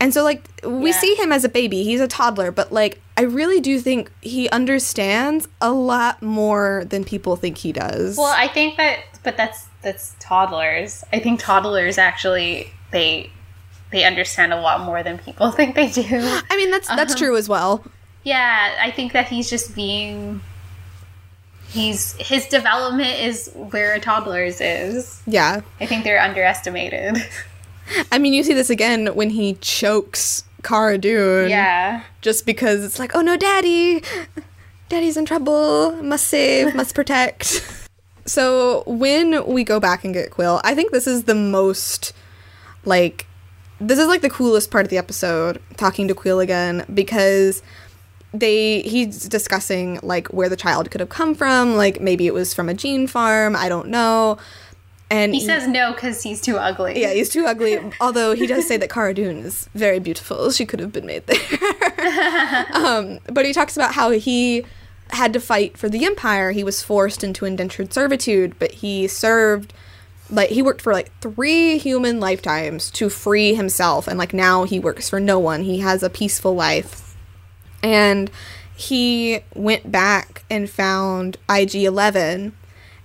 And 0.00 0.14
so 0.14 0.22
like 0.22 0.42
we 0.64 0.90
Yeah. 0.90 1.00
see 1.00 1.14
him 1.16 1.32
as 1.32 1.44
a 1.44 1.48
baby, 1.48 1.82
he's 1.84 2.00
a 2.00 2.08
toddler, 2.08 2.50
but 2.52 2.72
like 2.72 3.00
I 3.16 3.22
really 3.22 3.60
do 3.60 3.80
think 3.80 4.10
he 4.20 4.48
understands 4.50 5.48
a 5.60 5.72
lot 5.72 6.22
more 6.22 6.84
than 6.86 7.02
people 7.04 7.34
think 7.36 7.58
he 7.58 7.72
does. 7.72 8.16
Well, 8.16 8.32
I 8.36 8.46
think 8.48 8.76
that, 8.76 9.00
but 9.24 9.36
that's 9.36 9.66
that's 9.82 10.14
toddlers. 10.20 11.02
I 11.12 11.18
think 11.20 11.40
toddlers 11.40 11.98
actually 11.98 12.70
they 12.92 13.30
they 13.90 14.04
understand 14.04 14.52
a 14.52 14.60
lot 14.60 14.82
more 14.82 15.02
than 15.02 15.18
people 15.18 15.50
think 15.58 15.74
they 15.74 15.88
do. 15.90 16.04
I 16.50 16.56
mean 16.56 16.70
that's 16.70 16.86
that's 16.88 17.14
Uh-huh. 17.14 17.18
true 17.18 17.36
as 17.36 17.48
well. 17.48 17.84
Yeah, 18.24 18.76
I 18.80 18.90
think 18.90 19.12
that 19.12 19.28
he's 19.28 19.48
just 19.50 19.74
being. 19.74 20.40
He's 21.68 22.14
his 22.14 22.46
development 22.46 23.18
is 23.20 23.50
where 23.54 23.94
a 23.94 24.00
toddler's 24.00 24.60
is. 24.60 25.22
Yeah. 25.26 25.60
I 25.80 25.86
think 25.86 26.04
they're 26.04 26.20
underestimated. 26.20 27.18
I 28.12 28.18
mean 28.18 28.32
you 28.32 28.42
see 28.42 28.54
this 28.54 28.70
again 28.70 29.08
when 29.14 29.30
he 29.30 29.54
chokes 29.60 30.44
Cara 30.62 30.98
Dune. 30.98 31.48
yeah, 31.50 32.02
Just 32.20 32.44
because 32.46 32.84
it's 32.84 32.98
like, 32.98 33.14
oh 33.14 33.20
no, 33.20 33.36
daddy, 33.36 34.02
daddy's 34.88 35.16
in 35.16 35.24
trouble, 35.24 35.92
must 36.02 36.26
save, 36.26 36.74
must 36.74 36.94
protect. 36.94 37.62
So 38.26 38.82
when 38.86 39.46
we 39.46 39.64
go 39.64 39.80
back 39.80 40.04
and 40.04 40.12
get 40.12 40.30
Kuiil, 40.30 40.60
I 40.62 40.74
think 40.74 40.92
this 40.92 41.06
is 41.06 41.24
the 41.24 41.34
most 41.34 42.12
like 42.84 43.26
this 43.80 43.98
is 43.98 44.06
like 44.06 44.20
the 44.20 44.28
coolest 44.28 44.70
part 44.70 44.84
of 44.84 44.90
the 44.90 44.98
episode, 44.98 45.62
talking 45.78 46.08
to 46.08 46.14
Kuiil 46.14 46.42
again, 46.42 46.84
because 46.92 47.62
they 48.32 48.82
he's 48.82 49.28
discussing 49.28 49.98
like 50.02 50.28
where 50.28 50.48
the 50.48 50.56
child 50.56 50.90
could 50.90 51.00
have 51.00 51.08
come 51.08 51.34
from, 51.34 51.76
like 51.76 52.00
maybe 52.00 52.26
it 52.26 52.34
was 52.34 52.54
from 52.54 52.68
a 52.68 52.74
gene 52.74 53.06
farm, 53.06 53.56
I 53.56 53.68
don't 53.68 53.88
know. 53.88 54.38
And 55.10 55.34
he 55.34 55.40
says 55.40 55.66
no 55.66 55.92
because 55.92 56.22
he's 56.22 56.40
too 56.40 56.58
ugly. 56.58 57.00
yeah, 57.00 57.12
he's 57.12 57.30
too 57.30 57.46
ugly. 57.46 57.78
Although 58.00 58.34
he 58.34 58.46
does 58.46 58.66
say 58.66 58.76
that 58.76 58.90
Cara 58.90 59.14
Dune 59.14 59.38
is 59.38 59.68
very 59.74 59.98
beautiful. 59.98 60.50
She 60.50 60.66
could 60.66 60.80
have 60.80 60.92
been 60.92 61.06
made 61.06 61.26
there. 61.26 62.66
um, 62.74 63.18
but 63.32 63.46
he 63.46 63.54
talks 63.54 63.76
about 63.76 63.94
how 63.94 64.10
he 64.10 64.64
had 65.10 65.32
to 65.32 65.40
fight 65.40 65.78
for 65.78 65.88
the 65.88 66.04
Empire. 66.04 66.52
He 66.52 66.62
was 66.62 66.82
forced 66.82 67.24
into 67.24 67.46
indentured 67.46 67.94
servitude, 67.94 68.58
but 68.58 68.72
he 68.72 69.06
served 69.06 69.72
like 70.30 70.50
he 70.50 70.60
worked 70.60 70.82
for 70.82 70.92
like 70.92 71.10
three 71.20 71.78
human 71.78 72.20
lifetimes 72.20 72.90
to 72.90 73.08
free 73.08 73.54
himself 73.54 74.06
and 74.06 74.18
like 74.18 74.34
now 74.34 74.64
he 74.64 74.78
works 74.78 75.08
for 75.08 75.18
no 75.18 75.38
one. 75.38 75.62
He 75.62 75.78
has 75.78 76.02
a 76.02 76.10
peaceful 76.10 76.54
life. 76.54 77.07
And 77.82 78.30
he 78.76 79.40
went 79.54 79.90
back 79.90 80.44
and 80.50 80.68
found 80.68 81.36
IG-11 81.48 82.52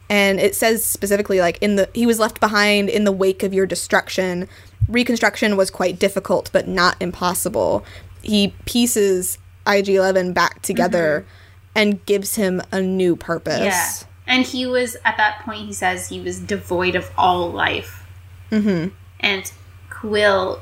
and 0.10 0.40
it 0.40 0.54
says 0.54 0.86
specifically 0.86 1.40
like 1.40 1.58
in 1.64 1.78
the 1.78 1.90
he 1.94 2.06
was 2.06 2.20
left 2.20 2.40
behind 2.40 2.90
in 2.90 3.06
the 3.06 3.12
wake 3.12 3.42
of 3.42 3.54
your 3.54 3.66
destruction 3.66 4.48
reconstruction 4.88 5.58
was 5.58 5.72
quite 5.72 5.98
difficult 5.98 6.52
but 6.54 6.68
not 6.68 6.96
impossible 7.00 7.84
he 8.22 8.54
pieces 8.66 9.40
ig11 9.66 10.32
back 10.34 10.62
together 10.62 11.26
and 11.74 12.06
gives 12.06 12.36
him 12.36 12.62
a 12.72 12.80
new 12.80 13.16
purpose 13.16 13.62
Yeah. 13.62 14.08
And 14.26 14.46
he 14.46 14.66
was, 14.66 14.96
at 15.04 15.18
that 15.18 15.42
point, 15.44 15.66
he 15.66 15.74
says 15.74 16.08
he 16.08 16.22
was 16.22 16.40
devoid 16.40 16.96
of 16.96 17.12
all 17.18 17.52
life. 17.52 18.06
Mm-hmm. 18.52 18.90
And 19.20 19.52
Kuiil 19.90 20.60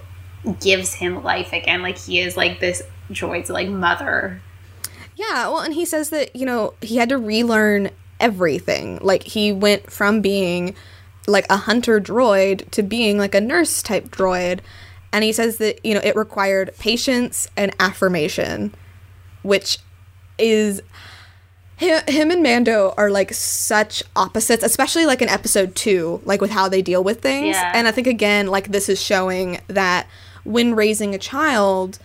gives 0.59 0.95
him 0.95 1.23
life 1.23 1.53
again. 1.53 1.81
Like, 1.81 1.97
he 1.97 2.19
is 2.19 2.35
like 2.35 2.59
this 2.59 2.81
droid's 3.11 3.49
like 3.49 3.69
mother. 3.69 4.41
Yeah, 5.15 5.49
well, 5.49 5.59
and 5.59 5.73
he 5.73 5.85
says 5.85 6.09
that, 6.09 6.35
you 6.35 6.45
know, 6.45 6.73
he 6.81 6.97
had 6.97 7.09
to 7.09 7.17
relearn 7.17 7.91
everything. 8.19 8.97
Like, 9.01 9.23
he 9.23 9.51
went 9.51 9.91
from 9.91 10.21
being 10.21 10.73
like 11.27 11.45
a 11.49 11.57
hunter 11.57 11.99
droid 12.01 12.69
to 12.71 12.81
being 12.81 13.17
like 13.17 13.35
a 13.35 13.41
nurse 13.41 13.83
type 13.83 14.09
droid. 14.09 14.61
And 15.13 15.23
he 15.23 15.31
says 15.31 15.57
that, 15.57 15.85
you 15.85 15.93
know, 15.93 16.01
it 16.03 16.15
required 16.15 16.73
patience 16.79 17.47
and 17.55 17.75
affirmation, 17.79 18.73
which 19.43 19.77
is. 20.37 20.81
Him, 21.77 21.99
him 22.07 22.29
and 22.29 22.43
Mando 22.43 22.93
are 22.95 23.09
like 23.09 23.33
such 23.33 24.03
opposites, 24.15 24.63
especially 24.63 25.07
like 25.07 25.23
in 25.23 25.29
episode 25.29 25.75
two, 25.75 26.21
like 26.25 26.39
with 26.39 26.51
how 26.51 26.69
they 26.69 26.83
deal 26.83 27.03
with 27.03 27.21
things. 27.21 27.55
Yeah. 27.55 27.71
And 27.73 27.87
I 27.87 27.91
think, 27.91 28.05
again, 28.05 28.45
like 28.45 28.71
this 28.71 28.87
is 28.87 29.01
showing 29.01 29.59
that 29.67 30.05
when 30.43 30.75
raising 30.75 31.15
a 31.15 31.17
child, 31.17 31.97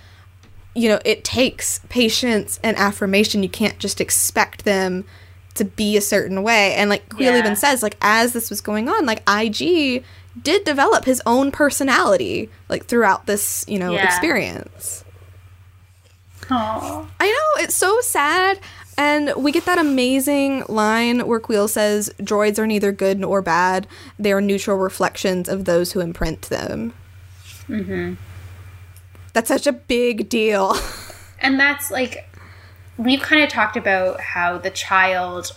you 0.77 0.89
know, 0.89 1.01
it 1.05 1.24
takes 1.24 1.81
patience 1.89 2.61
and 2.62 2.77
affirmation. 2.77 3.43
You 3.43 3.49
can't 3.49 3.79
just 3.79 4.01
expect 4.01 4.64
them 4.64 5.05
to 5.55 5.64
be 5.64 5.97
a 5.97 6.01
certain 6.03 6.43
way. 6.43 6.74
And 6.74 6.91
like 6.91 7.09
Kuiil 7.09 7.20
Yeah. 7.33 7.39
even 7.39 7.57
says, 7.57 7.83
like 7.83 7.97
as 8.03 8.33
this 8.35 8.51
was 8.51 8.61
going 8.61 8.89
on, 8.89 9.07
like 9.07 9.22
IG 9.29 10.05
did 10.43 10.64
develop 10.64 11.07
his 11.07 11.22
own 11.24 11.51
personality, 11.51 12.51
like 12.68 12.85
throughout 12.85 13.27
this, 13.27 13.64
you 13.66 13.79
know, 13.79 13.95
Yeah. 13.95 14.05
experience. 14.05 15.03
Oh. 16.51 17.09
I 17.18 17.27
know 17.27 17.62
it's 17.64 17.74
so 17.74 17.99
sad. 18.03 18.61
And 18.99 19.33
we 19.37 19.53
get 19.53 19.64
that 19.66 19.79
amazing 19.79 20.64
line 20.68 21.27
where 21.27 21.41
Kuiil 21.41 21.68
says, 21.68 22.11
"Droids 22.20 22.59
are 22.59 22.66
neither 22.66 22.93
good 22.93 23.18
nor 23.18 23.43
bad; 23.43 23.87
they 24.18 24.33
are 24.33 24.41
neutral 24.41 24.79
reflections 24.79 25.49
of 25.51 25.66
those 25.66 25.93
who 25.93 26.01
imprint 26.01 26.43
them." 26.43 26.95
Mm-hmm. 27.68 28.14
That's 29.37 29.49
such 29.49 29.66
a 29.66 29.72
big 29.72 30.30
deal. 30.30 30.78
And 31.39 31.61
that's 31.61 31.91
like, 31.91 32.26
we've 32.97 33.20
kind 33.20 33.43
of 33.43 33.51
talked 33.51 33.76
about 33.76 34.18
how 34.18 34.57
the 34.57 34.70
child 34.70 35.55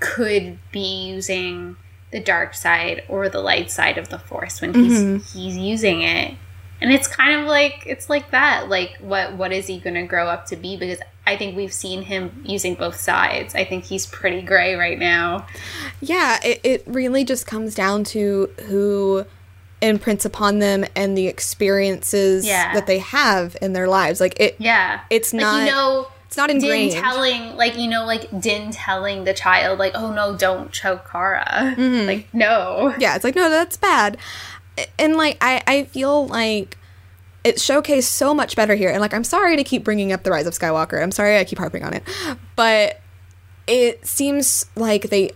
could 0.00 0.58
be 0.70 1.06
using 1.06 1.76
the 2.10 2.20
dark 2.20 2.52
side 2.52 3.04
or 3.08 3.30
the 3.30 3.40
light 3.40 3.70
side 3.70 3.96
of 3.96 4.10
the 4.10 4.18
force 4.18 4.60
when 4.60 4.74
he's 4.74 5.00
mm-hmm. 5.00 5.38
he's 5.38 5.56
using 5.56 6.02
it. 6.02 6.34
And 6.82 6.92
it's 6.92 7.08
kind 7.08 7.40
of 7.40 7.46
like 7.46 7.84
it's 7.86 8.10
like 8.10 8.32
that. 8.32 8.68
Like 8.68 8.98
what 9.00 9.32
what 9.32 9.50
is 9.50 9.66
he 9.66 9.78
going 9.78 9.94
to 9.94 10.02
grow 10.02 10.28
up 10.28 10.44
to 10.48 10.56
be 10.56 10.76
because 10.76 10.98
I 11.26 11.38
think 11.38 11.56
we've 11.56 11.72
seen 11.72 12.02
him 12.02 12.42
using 12.44 12.74
both 12.74 13.00
sides. 13.00 13.54
I 13.54 13.64
think 13.64 13.84
he's 13.84 14.04
pretty 14.04 14.42
gray 14.42 14.74
right 14.74 14.98
now. 14.98 15.46
Yeah, 16.02 16.38
it, 16.44 16.60
it 16.62 16.82
really 16.86 17.24
just 17.24 17.46
comes 17.46 17.74
down 17.74 18.04
to 18.04 18.50
who 18.66 19.24
imprints 19.82 20.24
upon 20.24 20.58
them 20.58 20.84
and 20.96 21.16
the 21.16 21.26
experiences 21.26 22.46
Yeah. 22.46 22.72
that 22.74 22.86
they 22.86 22.98
have 22.98 23.56
in 23.60 23.72
their 23.72 23.88
lives. 23.88 24.20
Like 24.20 24.38
it 24.40 24.56
Yeah. 24.58 25.00
It's 25.10 25.32
like, 25.32 25.40
not- 25.42 25.60
you 25.60 25.66
know 25.70 26.08
it's 26.26 26.36
not 26.36 26.50
ingrained. 26.50 26.92
Din 26.92 27.00
telling 27.02 27.56
like 27.56 27.76
you 27.76 27.88
know 27.88 28.04
like 28.04 28.28
Din 28.40 28.70
telling 28.72 29.24
the 29.24 29.32
child 29.34 29.78
like 29.78 29.92
oh 29.94 30.12
no 30.12 30.36
don't 30.36 30.72
choke 30.72 31.08
Cara. 31.10 31.44
Mm-hmm. 31.76 32.06
Like 32.06 32.28
no. 32.34 32.94
yeah, 32.98 33.14
it's 33.14 33.24
like 33.24 33.36
no, 33.36 33.48
that's 33.48 33.76
bad. 33.76 34.16
And 34.98 35.16
like 35.16 35.38
I 35.40 35.62
I 35.66 35.84
feel 35.84 36.26
like 36.26 36.76
it 37.44 37.56
showcased 37.56 38.04
so 38.04 38.34
much 38.34 38.56
better 38.56 38.74
here. 38.74 38.90
And 38.90 39.00
like 39.00 39.14
I'm 39.14 39.24
sorry 39.24 39.56
to 39.56 39.62
keep 39.64 39.84
bringing 39.84 40.12
up 40.12 40.24
the 40.24 40.30
rise 40.32 40.46
of 40.46 40.52
Skywalker. 40.54 41.00
I'm 41.00 41.12
sorry 41.12 41.38
I 41.38 41.44
keep 41.44 41.58
harping 41.58 41.84
on 41.84 41.94
it. 41.94 42.02
But 42.56 43.00
it 43.68 44.04
seems 44.06 44.66
like 44.74 45.10
they 45.10 45.30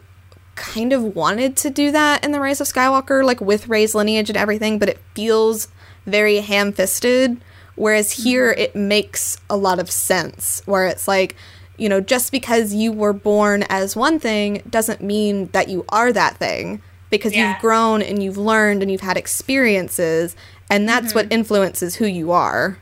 kind 0.60 0.92
of 0.92 1.16
wanted 1.16 1.56
to 1.56 1.70
do 1.70 1.90
that 1.90 2.24
in 2.24 2.30
the 2.32 2.38
rise 2.40 2.60
of 2.60 2.66
Skywalker 2.68 3.24
like 3.24 3.40
with 3.40 3.66
Rey's 3.68 3.94
lineage 3.94 4.28
and 4.30 4.36
everything, 4.36 4.78
but 4.78 4.88
it 4.88 4.98
feels 5.14 5.68
very 6.06 6.38
ham-fisted 6.40 7.40
whereas 7.76 8.12
here 8.24 8.50
it 8.52 8.74
makes 8.76 9.38
a 9.48 9.56
lot 9.56 9.78
of 9.78 9.90
sense 9.90 10.62
where 10.66 10.86
it's 10.86 11.08
like 11.08 11.34
you 11.78 11.88
know, 11.88 11.98
just 12.00 12.30
because 12.30 12.74
you 12.74 12.92
were 12.92 13.14
born 13.14 13.64
as 13.70 13.96
one 13.96 14.18
thing 14.20 14.62
doesn't 14.68 15.00
mean 15.00 15.46
that 15.52 15.68
you 15.68 15.82
are 15.88 16.12
that 16.12 16.36
thing 16.36 16.82
because 17.08 17.34
Yeah. 17.34 17.52
you've 17.52 17.60
grown 17.62 18.02
and 18.02 18.22
you've 18.22 18.36
learned 18.36 18.82
and 18.82 18.90
you've 18.92 19.00
had 19.00 19.16
experiences 19.16 20.36
and 20.68 20.86
that's 20.88 21.08
Mm-hmm. 21.08 21.14
what 21.18 21.32
influences 21.32 21.96
who 21.96 22.04
you 22.06 22.32
are. 22.32 22.76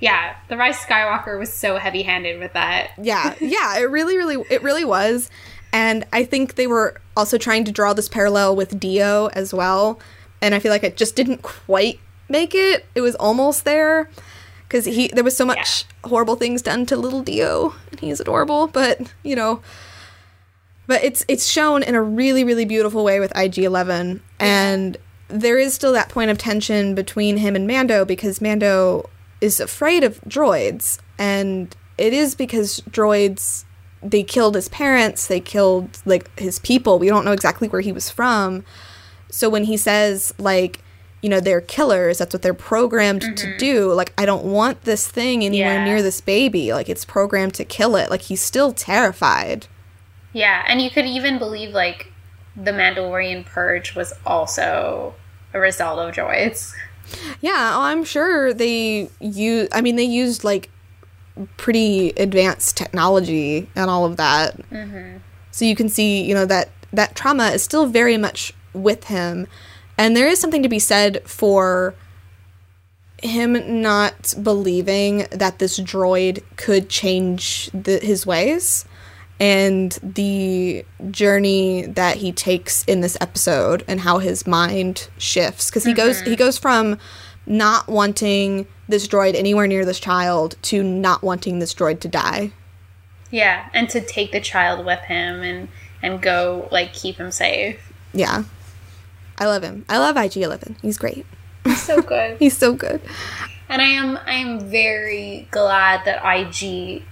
Yeah, 0.00 0.34
the 0.48 0.56
Rise 0.56 0.74
of 0.82 0.88
Skywalker 0.88 1.38
was 1.38 1.52
so 1.52 1.76
heavy-handed 1.78 2.40
with 2.40 2.52
that. 2.54 2.90
Yeah, 3.00 3.34
yeah, 3.40 3.78
it 3.78 3.84
really, 3.88 4.16
really, 4.16 4.44
it 4.50 4.60
really 4.64 4.84
was. 4.84 5.30
And 5.72 6.06
I 6.12 6.24
think 6.24 6.54
they 6.54 6.66
were 6.66 7.00
also 7.16 7.38
trying 7.38 7.64
to 7.64 7.72
draw 7.72 7.92
this 7.92 8.08
parallel 8.08 8.56
with 8.56 8.78
D-O 8.78 9.30
as 9.32 9.54
well. 9.54 9.98
And 10.40 10.54
I 10.54 10.58
feel 10.58 10.70
like 10.70 10.84
it 10.84 10.96
just 10.96 11.16
didn't 11.16 11.42
quite 11.42 11.98
make 12.28 12.54
it. 12.54 12.84
It 12.94 13.00
was 13.00 13.14
almost 13.16 13.64
there 13.64 14.08
because 14.72 14.86
he 14.86 15.08
there 15.08 15.22
was 15.22 15.36
so 15.36 15.44
much 15.44 15.84
horrible 16.04 16.34
things 16.34 16.62
done 16.62 16.86
to 16.86 16.96
little 16.96 17.22
D-O, 17.22 17.76
and 17.90 18.00
he's 18.00 18.20
adorable. 18.20 18.66
But 18.66 19.12
you 19.22 19.36
know, 19.36 19.62
but 20.86 21.04
it's 21.04 21.24
it's 21.28 21.46
shown 21.46 21.82
in 21.82 21.94
a 21.94 22.02
really, 22.02 22.42
really 22.42 22.64
beautiful 22.64 23.04
way 23.04 23.20
with 23.20 23.36
IG 23.36 23.58
Eleven, 23.58 24.22
and 24.40 24.96
there 25.28 25.58
is 25.58 25.74
still 25.74 25.92
that 25.92 26.08
point 26.08 26.30
of 26.30 26.38
tension 26.38 26.94
between 26.94 27.36
him 27.36 27.54
and 27.54 27.66
Mando 27.66 28.04
because 28.04 28.40
Mando 28.40 29.08
is 29.40 29.60
afraid 29.60 30.04
of 30.04 30.20
droids, 30.22 30.98
and 31.18 31.76
it 31.98 32.12
is 32.12 32.34
because 32.34 32.80
droids 32.90 33.64
they 34.02 34.22
killed 34.22 34.54
his 34.54 34.68
parents, 34.68 35.26
they 35.26 35.40
killed 35.40 35.98
like 36.04 36.38
his 36.38 36.58
people. 36.58 36.98
We 36.98 37.08
don't 37.08 37.24
know 37.24 37.32
exactly 37.32 37.68
where 37.68 37.80
he 37.80 37.92
was 37.92 38.10
from. 38.10 38.64
So 39.30 39.48
when 39.48 39.64
he 39.64 39.76
says 39.76 40.34
like, 40.38 40.80
you 41.22 41.28
know, 41.28 41.40
they're 41.40 41.60
killers, 41.60 42.18
that's 42.18 42.34
what 42.34 42.42
they're 42.42 42.52
programmed 42.52 43.22
to 43.22 43.28
mm-hmm. 43.28 43.58
do. 43.58 43.92
Like 43.92 44.12
I 44.18 44.26
don't 44.26 44.44
want 44.44 44.82
this 44.82 45.06
thing 45.06 45.44
anywhere 45.44 45.74
Yeah. 45.74 45.84
near 45.84 46.02
this 46.02 46.20
baby. 46.20 46.72
Like 46.72 46.88
it's 46.88 47.04
programmed 47.04 47.54
to 47.54 47.64
kill 47.64 47.96
it. 47.96 48.10
Like 48.10 48.22
he's 48.22 48.40
still 48.40 48.72
terrified. 48.72 49.66
Yeah, 50.32 50.64
and 50.66 50.80
you 50.80 50.90
could 50.90 51.06
even 51.06 51.38
believe 51.38 51.70
like 51.70 52.12
the 52.56 52.72
Mandalorian 52.72 53.44
purge 53.46 53.94
was 53.94 54.12
also 54.26 55.14
a 55.54 55.60
result 55.60 55.98
of 55.98 56.14
droids. 56.14 56.72
Yeah, 57.40 57.72
oh, 57.74 57.82
I'm 57.82 58.04
sure 58.04 58.54
they 58.54 59.10
use. 59.20 59.68
I 59.72 59.80
mean, 59.80 59.96
they 59.96 60.04
used 60.04 60.44
like 60.44 60.70
pretty 61.56 62.10
advanced 62.10 62.76
technology 62.76 63.68
and 63.74 63.90
all 63.90 64.04
of 64.04 64.16
that. 64.16 64.56
Mm-hmm. 64.70 65.18
So 65.50 65.64
you 65.64 65.76
can 65.76 65.88
see, 65.88 66.22
you 66.22 66.34
know, 66.34 66.46
that 66.46 66.70
that 66.92 67.14
trauma 67.14 67.48
is 67.48 67.62
still 67.62 67.86
very 67.86 68.16
much 68.16 68.52
with 68.72 69.04
him, 69.04 69.46
and 69.98 70.16
there 70.16 70.28
is 70.28 70.38
something 70.38 70.62
to 70.62 70.68
be 70.68 70.78
said 70.78 71.22
for 71.26 71.94
him 73.22 73.80
not 73.80 74.34
believing 74.42 75.26
that 75.30 75.58
this 75.58 75.78
droid 75.78 76.42
could 76.56 76.88
change 76.88 77.70
the, 77.72 77.98
his 77.98 78.26
ways 78.26 78.84
and 79.38 79.98
the 80.02 80.84
journey 81.10 81.82
that 81.82 82.16
he 82.16 82.32
takes 82.32 82.84
in 82.84 83.00
this 83.00 83.16
episode 83.20 83.84
and 83.88 84.00
how 84.00 84.18
his 84.18 84.46
mind 84.46 85.08
shifts. 85.18 85.70
Because 85.70 85.84
he 85.84 85.92
goes 85.92 86.20
he 86.20 86.30
mm-hmm. 86.30 86.34
goes 86.34 86.58
from 86.58 86.98
not 87.46 87.88
wanting 87.88 88.66
this 88.92 89.08
droid 89.08 89.34
anywhere 89.34 89.66
near 89.66 89.84
this 89.84 89.98
child 89.98 90.54
to 90.62 90.84
not 90.84 91.22
wanting 91.22 91.58
this 91.58 91.74
droid 91.74 91.98
to 92.00 92.08
die. 92.08 92.52
Yeah, 93.30 93.68
and 93.72 93.88
to 93.88 94.02
take 94.02 94.30
the 94.30 94.40
child 94.40 94.84
with 94.86 95.00
him 95.00 95.42
and 95.42 95.68
and 96.02 96.20
go 96.20 96.68
like 96.70 96.92
keep 96.92 97.16
him 97.16 97.32
safe. 97.32 97.92
yeah. 98.12 98.44
I 99.38 99.46
love 99.46 99.62
him. 99.64 99.84
I 99.88 99.98
love 99.98 100.14
ig11 100.14 100.76
he's 100.82 100.98
great. 100.98 101.26
He's 101.64 101.82
So 101.82 102.02
good. 102.02 102.36
he's 102.38 102.56
so 102.56 102.74
good. 102.74 103.00
And 103.68 103.80
I 103.80 103.86
am 103.86 104.18
I 104.26 104.34
am 104.34 104.60
very 104.60 105.48
glad 105.50 106.04
that 106.04 106.22
IG 106.22 107.02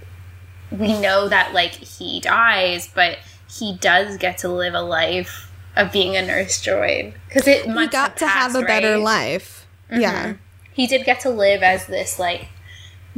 we 0.71 0.99
know 1.01 1.27
that 1.27 1.53
like 1.53 1.71
he 1.71 2.19
dies, 2.21 2.87
but 2.93 3.17
he 3.49 3.75
does 3.77 4.17
get 4.17 4.37
to 4.39 4.49
live 4.49 4.75
a 4.75 4.81
life 4.81 5.51
of 5.75 5.91
being 5.91 6.15
a 6.15 6.21
nurse 6.21 6.63
droid. 6.63 7.13
Because 7.27 7.47
it 7.47 7.65
he 7.65 7.71
must 7.73 7.91
got 7.91 8.17
to 8.17 8.27
have 8.27 8.51
a 8.51 8.59
passed, 8.59 8.67
better 8.67 8.93
right? 8.93 9.03
life. 9.03 9.67
Yeah 9.89 10.23
mm-hmm. 10.25 10.50
He 10.81 10.87
did 10.87 11.05
get 11.05 11.19
to 11.19 11.29
live 11.29 11.61
as 11.61 11.85
this 11.85 12.17
like 12.17 12.47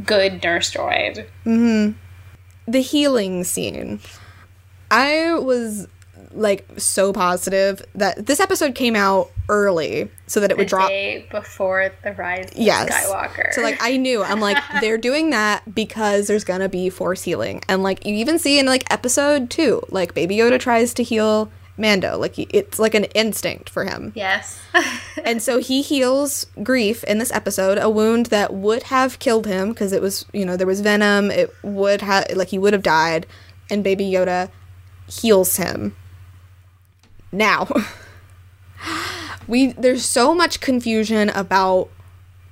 good 0.04 0.42
nurse 0.42 0.70
droid. 0.70 1.26
Mm-hmm. 1.46 1.92
the 2.70 2.80
healing 2.82 3.42
scene. 3.42 4.00
I 4.90 5.32
was 5.32 5.88
like 6.32 6.66
so 6.76 7.12
positive 7.14 7.82
that 7.94 8.26
this 8.26 8.38
episode 8.38 8.74
came 8.74 8.94
out 8.96 9.30
early 9.48 10.10
so 10.26 10.40
that 10.40 10.50
it 10.50 10.54
The 10.56 10.62
would 10.62 10.68
drop. 10.68 10.88
day 10.88 11.26
before 11.30 11.90
the 12.02 12.12
rise 12.12 12.50
of 12.50 12.58
Yes. 12.58 12.90
Skywalker. 13.06 13.54
So 13.54 13.62
like 13.62 13.78
I 13.80 13.96
knew 13.96 14.22
I'm 14.22 14.40
like 14.40 14.58
they're 14.82 14.98
doing 14.98 15.30
that 15.30 15.74
because 15.74 16.26
there's 16.26 16.44
gonna 16.44 16.68
be 16.68 16.90
force 16.90 17.22
healing 17.22 17.62
and 17.68 17.82
like 17.82 18.04
you 18.04 18.14
even 18.16 18.38
see 18.38 18.58
in 18.58 18.66
like 18.66 18.84
episode 18.92 19.48
two 19.48 19.82
like 19.88 20.12
Baby 20.12 20.36
Yoda 20.36 20.58
tries 20.60 20.92
to 20.94 21.02
heal 21.02 21.50
Mando 21.76 22.16
like 22.18 22.34
he- 22.36 22.46
it's 22.50 22.78
like 22.78 22.94
an 22.94 23.04
instinct 23.14 23.68
for 23.68 23.84
him 23.84 24.12
yes. 24.14 24.60
and 25.24 25.42
so 25.42 25.58
he 25.58 25.82
heals 25.82 26.46
Greef 26.58 27.02
in 27.04 27.18
this 27.18 27.32
episode 27.32 27.78
a 27.78 27.90
wound 27.90 28.26
that 28.26 28.54
would 28.54 28.84
have 28.84 29.18
killed 29.18 29.46
him 29.46 29.70
because 29.70 29.92
it 29.92 30.00
was 30.00 30.24
you 30.32 30.44
know 30.46 30.56
there 30.56 30.66
was 30.68 30.80
venom 30.80 31.30
it 31.32 31.52
would 31.62 32.00
have 32.02 32.26
like 32.36 32.48
he 32.48 32.58
would 32.58 32.72
have 32.72 32.82
died 32.84 33.26
and 33.70 33.82
baby 33.82 34.04
yoda 34.08 34.50
heals 35.08 35.56
him 35.56 35.96
now 37.32 37.66
we 39.48 39.72
there's 39.72 40.04
so 40.04 40.34
much 40.34 40.60
confusion 40.60 41.28
about 41.30 41.88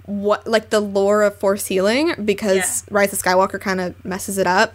what 0.06 0.46
like 0.46 0.70
the 0.70 0.80
lore 0.80 1.22
of 1.22 1.36
force 1.38 1.66
healing 1.66 2.12
because 2.24 2.84
Yeah. 2.88 2.94
rise 2.94 3.12
of 3.12 3.22
skywalker 3.22 3.60
kind 3.60 3.80
of 3.80 4.04
messes 4.04 4.36
it 4.36 4.46
up 4.46 4.74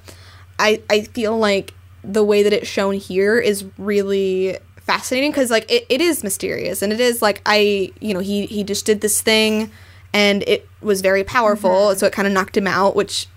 i 0.58 0.82
i 0.90 1.02
feel 1.02 1.38
like 1.38 1.74
the 2.08 2.24
way 2.24 2.42
that 2.42 2.54
it's 2.54 2.68
shown 2.68 2.94
here 2.94 3.38
is 3.38 3.66
really 3.78 4.58
fascinating 4.78 5.30
because 5.32 5.52
like 5.52 5.70
it, 5.70 5.86
it 5.90 6.00
is 6.00 6.24
mysterious 6.24 6.82
and 6.82 6.94
it 6.94 7.00
is 7.02 7.22
like 7.22 7.42
i 7.46 7.92
you 8.00 8.14
know 8.14 8.22
he 8.22 8.46
he 8.46 8.64
just 8.64 8.86
did 8.86 9.02
this 9.02 9.20
thing 9.22 9.70
and 10.14 10.44
it 10.48 10.66
was 10.82 11.02
very 11.02 11.26
powerful 11.26 11.70
mm-hmm. 11.70 11.98
so 11.98 12.06
it 12.06 12.14
kind 12.14 12.26
of 12.26 12.34
knocked 12.34 12.56
him 12.56 12.66
out 12.68 12.96
which 12.96 13.28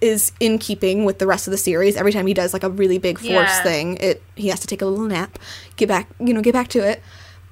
is 0.00 0.32
in 0.40 0.58
keeping 0.58 1.04
with 1.04 1.18
the 1.18 1.26
rest 1.26 1.46
of 1.46 1.50
the 1.50 1.58
series 1.58 1.96
every 1.96 2.12
time 2.12 2.26
he 2.26 2.32
does 2.32 2.54
like 2.54 2.62
a 2.62 2.70
really 2.70 2.96
big 2.96 3.18
force 3.18 3.28
Yeah. 3.30 3.62
thing 3.62 3.96
it 3.98 4.22
he 4.36 4.48
has 4.48 4.60
to 4.60 4.66
take 4.66 4.80
a 4.80 4.86
little 4.86 5.04
nap 5.04 5.38
get 5.76 5.86
back 5.88 6.08
you 6.18 6.32
know 6.32 6.40
get 6.40 6.54
back 6.54 6.68
to 6.68 6.78
it 6.78 7.02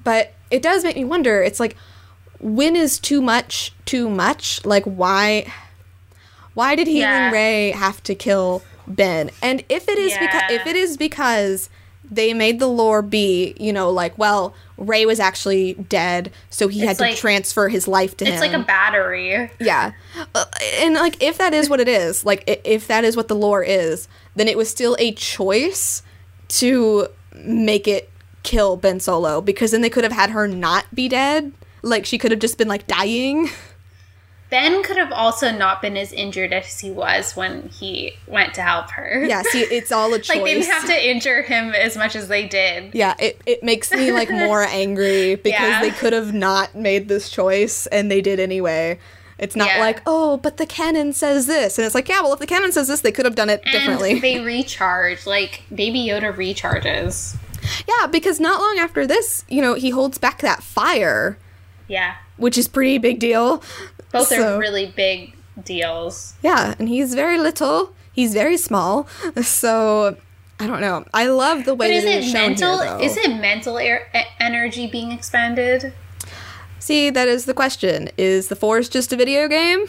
but 0.03 0.33
it 0.49 0.63
does 0.63 0.83
make 0.83 0.95
me 0.95 1.03
wonder 1.03 1.43
it's 1.43 1.59
like 1.59 1.75
when 2.39 2.75
is 2.75 2.97
too 2.97 3.21
much 3.21 3.73
too 3.85 4.09
much 4.09 4.65
like 4.65 4.85
why 4.85 5.45
why 6.55 6.75
did 6.75 6.87
healing 6.87 7.01
Yeah. 7.01 7.31
Rey 7.31 7.71
have 7.71 8.01
to 8.03 8.15
kill 8.15 8.63
ben 8.89 9.29
and 9.41 9.63
if 9.69 9.87
it 9.87 9.97
is 9.97 10.13
because 10.17 10.41
if 10.51 10.65
it 10.67 10.75
is 10.75 10.97
because 10.97 11.69
they 12.11 12.33
made 12.33 12.59
the 12.59 12.67
lore 12.67 13.01
be 13.03 13.53
you 13.59 13.71
know 13.71 13.91
like 13.91 14.17
well 14.17 14.55
Rey 14.77 15.05
was 15.05 15.19
actually 15.19 15.73
dead 15.75 16.31
so 16.49 16.67
he 16.67 16.79
had 16.79 16.99
It's 16.99 17.15
to 17.15 17.21
transfer 17.21 17.69
his 17.69 17.87
life 17.87 18.17
to 18.17 18.25
it's 18.25 18.37
him 18.37 18.43
It's 18.43 18.53
like 18.53 18.61
a 18.61 18.65
battery. 18.65 19.51
yeah. 19.59 19.91
Uh, 20.33 20.45
and 20.79 20.95
like 20.95 21.21
if 21.21 21.37
that 21.37 21.53
is 21.53 21.69
what 21.69 21.79
it 21.79 21.87
is, 21.89 22.25
like 22.25 22.43
if 22.47 22.87
that 22.87 23.03
is 23.03 23.15
what 23.17 23.27
the 23.27 23.35
lore 23.35 23.61
is, 23.61 24.07
then 24.35 24.47
it 24.47 24.57
was 24.57 24.69
still 24.69 24.95
a 24.97 25.11
choice 25.11 26.01
to 26.47 27.07
make 27.35 27.87
it 27.87 28.09
kill 28.43 28.77
Ben 28.77 28.99
Solo 29.01 29.41
because 29.41 29.71
then 29.71 29.81
they 29.81 29.89
could 29.89 30.05
have 30.05 30.13
had 30.13 30.29
her 30.31 30.47
not 30.47 30.85
be 30.95 31.09
dead. 31.09 31.51
Like 31.81 32.05
she 32.05 32.17
could 32.17 32.31
have 32.31 32.39
just 32.39 32.57
been 32.57 32.69
like 32.69 32.87
dying. 32.87 33.49
Ben 34.49 34.81
could 34.83 34.97
have 34.97 35.11
also 35.11 35.51
not 35.51 35.81
been 35.81 35.95
as 35.95 36.11
injured 36.11 36.53
as 36.53 36.79
he 36.79 36.89
was 36.89 37.35
when 37.35 37.69
he 37.69 38.13
went 38.27 38.55
to 38.55 38.61
help 38.61 38.89
her. 38.91 39.23
Yeah, 39.27 39.43
see 39.43 39.61
it's 39.71 39.91
all 39.91 40.11
a 40.13 40.17
choice. 40.19 40.37
Like 40.37 40.43
they 40.45 40.53
didn't 40.55 40.71
have 40.71 40.85
to 40.87 41.09
injure 41.09 41.43
him 41.43 41.73
as 41.75 41.95
much 41.95 42.15
as 42.15 42.27
they 42.29 42.47
did. 42.47 42.95
yeah, 42.95 43.13
it, 43.19 43.39
it 43.45 43.61
makes 43.63 43.91
me 43.91 44.11
like 44.11 44.29
more 44.31 44.63
angry 44.63 45.35
because 45.35 45.59
Yeah. 45.59 45.81
they 45.81 45.91
could 45.91 46.13
have 46.13 46.33
not 46.33 46.73
made 46.75 47.07
this 47.07 47.29
choice 47.29 47.85
and 47.87 48.09
they 48.09 48.21
did 48.21 48.39
anyway. 48.39 48.99
It's 49.37 49.55
not 49.55 49.67
Yeah. 49.67 49.79
like, 49.79 50.01
oh, 50.07 50.37
but 50.37 50.57
the 50.57 50.65
canon 50.65 51.13
says 51.13 51.45
this. 51.47 51.77
And 51.77 51.85
it's 51.85 51.95
like, 51.95 52.09
yeah, 52.09 52.21
well, 52.21 52.33
if 52.33 52.39
the 52.39 52.47
canon 52.47 52.71
says 52.71 52.87
this, 52.89 53.01
they 53.01 53.11
could 53.11 53.25
have 53.25 53.35
done 53.35 53.49
it 53.49 53.63
differently. 53.71 54.19
They 54.19 54.39
recharge. 54.39 55.25
Like 55.27 55.61
Baby 55.73 55.99
Yoda 56.07 56.35
recharges. 56.35 57.37
Yeah, 57.87 58.07
because 58.07 58.39
not 58.39 58.59
long 58.59 58.79
after 58.79 59.05
this, 59.05 59.45
you 59.47 59.61
know, 59.61 59.75
he 59.75 59.91
holds 59.91 60.17
back 60.17 60.41
that 60.41 60.63
fire, 60.63 61.37
Yeah. 61.87 62.15
which 62.37 62.57
is 62.57 62.67
pretty 62.67 62.97
big 62.97 63.19
deal. 63.19 63.61
Both 64.11 64.27
So- 64.29 64.55
are 64.55 64.59
really 64.59 64.87
big 64.95 65.35
deals. 65.63 66.33
Yeah, 66.41 66.73
and 66.79 66.87
he's 66.89 67.13
very 67.13 67.37
little. 67.37 67.93
He's 68.11 68.33
very 68.33 68.57
small. 68.57 69.07
So 69.43 70.17
I 70.59 70.67
don't 70.67 70.81
know. 70.81 71.05
I 71.13 71.27
love 71.27 71.63
the 71.65 71.73
way 71.73 71.87
But 71.87 71.93
is 71.95 72.03
it 72.03 72.09
it 72.09 72.23
is 72.25 72.31
shown 72.31 72.41
mental? 72.49 72.79
here, 72.81 72.99
is 72.99 73.15
it 73.17 73.29
mental 73.39 73.77
air, 73.77 74.07
energy 74.39 74.87
being 74.87 75.11
expanded? 75.11 75.93
See, 76.79 77.09
that 77.09 77.27
is 77.27 77.45
the 77.45 77.53
question. 77.53 78.09
Is 78.17 78.47
the 78.49 78.55
Force 78.55 78.89
just 78.89 79.13
a 79.13 79.15
video 79.17 79.47
game? 79.47 79.85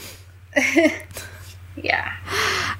Yeah. 1.76 2.12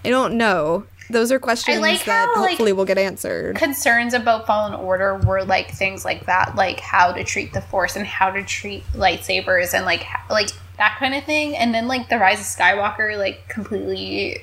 I 0.05 0.11
don't 0.11 0.34
know. 0.34 0.84
Those 1.09 1.32
are 1.32 1.38
questions 1.38 1.80
like 1.80 2.05
that 2.05 2.28
how, 2.34 2.41
like- 2.43 2.51
hopefully 2.51 2.72
will 2.72 2.84
get 2.84 2.99
answered. 2.99 3.57
Concerns 3.57 4.14
about 4.14 4.47
Fallen 4.47 4.74
Order 4.74 5.16
were 5.16 5.43
like 5.45 5.70
things 5.72 6.05
like 6.05 6.26
that, 6.26 6.55
like 6.55 6.80
how 6.80 7.12
to 7.12 7.24
treat 7.24 7.53
the 7.53 7.61
Force 7.62 7.97
and 7.97 8.07
how 8.07 8.30
to 8.30 8.43
treat 8.45 8.84
lightsabers 8.93 9.74
and 9.74 9.84
like 9.86 10.05
like 10.28 10.51
that 10.81 10.97
kind 10.99 11.14
of 11.14 11.24
thing. 11.24 11.55
And 11.55 11.74
then 11.74 11.87
like 11.87 12.09
the 12.09 12.18
Rise 12.18 12.41
of 12.41 12.47
Skywalker, 12.47 13.16
like 13.18 13.47
completely 13.49 14.39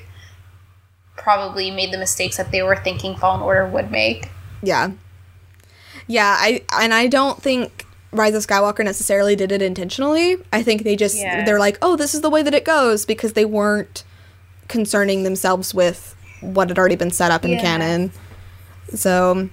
probably 1.16 1.70
made 1.72 1.92
the 1.92 1.98
mistakes 1.98 2.36
that 2.36 2.52
they 2.52 2.62
were 2.62 2.76
thinking 2.76 3.16
Fallen 3.16 3.42
Order 3.42 3.66
would 3.66 3.90
make. 3.90 4.30
Yeah. 4.62 4.92
Yeah, 6.06 6.36
I 6.38 6.62
and 6.72 6.94
I 6.94 7.08
don't 7.08 7.42
think 7.42 7.84
Rise 8.12 8.34
of 8.34 8.46
Skywalker 8.46 8.84
necessarily 8.84 9.34
did 9.34 9.50
it 9.50 9.60
intentionally. 9.60 10.36
I 10.52 10.62
think 10.62 10.84
they 10.84 10.94
just 10.94 11.16
Yeah. 11.16 11.44
they're 11.44 11.58
like, 11.58 11.76
"Oh, 11.82 11.96
this 11.96 12.14
is 12.14 12.20
the 12.20 12.30
way 12.30 12.42
that 12.42 12.54
it 12.54 12.64
goes" 12.64 13.04
because 13.04 13.32
they 13.32 13.44
weren't 13.44 14.04
concerning 14.68 15.24
themselves 15.24 15.74
with 15.74 16.14
what 16.40 16.68
had 16.68 16.78
already 16.78 16.96
been 16.96 17.10
set 17.10 17.32
up 17.32 17.44
in 17.44 17.50
Yeah. 17.50 17.60
canon. 17.60 18.12
So, 18.94 19.48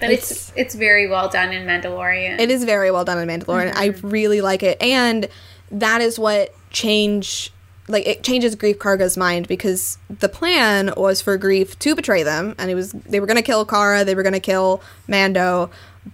But 0.00 0.10
it's 0.10 0.50
it's 0.56 0.74
very 0.74 1.06
well 1.08 1.28
done 1.28 1.52
in 1.52 1.66
Mandalorian. 1.66 2.40
it 2.40 2.50
is 2.50 2.64
very 2.64 2.90
well 2.90 3.04
done 3.04 3.18
in 3.18 3.28
Mandalorian. 3.28 3.76
I 3.76 3.90
mm-hmm. 3.90 4.08
really 4.08 4.40
like 4.40 4.62
it. 4.62 4.80
And 4.80 5.28
that 5.70 6.00
is 6.00 6.18
what 6.18 6.54
change 6.70 7.52
like 7.88 8.06
it 8.06 8.22
changes 8.22 8.54
Greef 8.54 8.76
Karga's 8.76 9.16
mind 9.16 9.48
because 9.48 9.98
the 10.08 10.28
plan 10.28 10.92
was 10.96 11.20
for 11.20 11.36
Greef 11.38 11.76
to 11.80 11.94
betray 11.96 12.22
them 12.22 12.54
and 12.58 12.70
it 12.70 12.74
was 12.74 12.92
they 12.92 13.18
were 13.20 13.26
gonna 13.26 13.42
kill 13.42 13.64
Cara, 13.64 14.04
they 14.04 14.14
were 14.14 14.22
gonna 14.22 14.38
kill 14.40 14.80
Mando, 15.08 15.70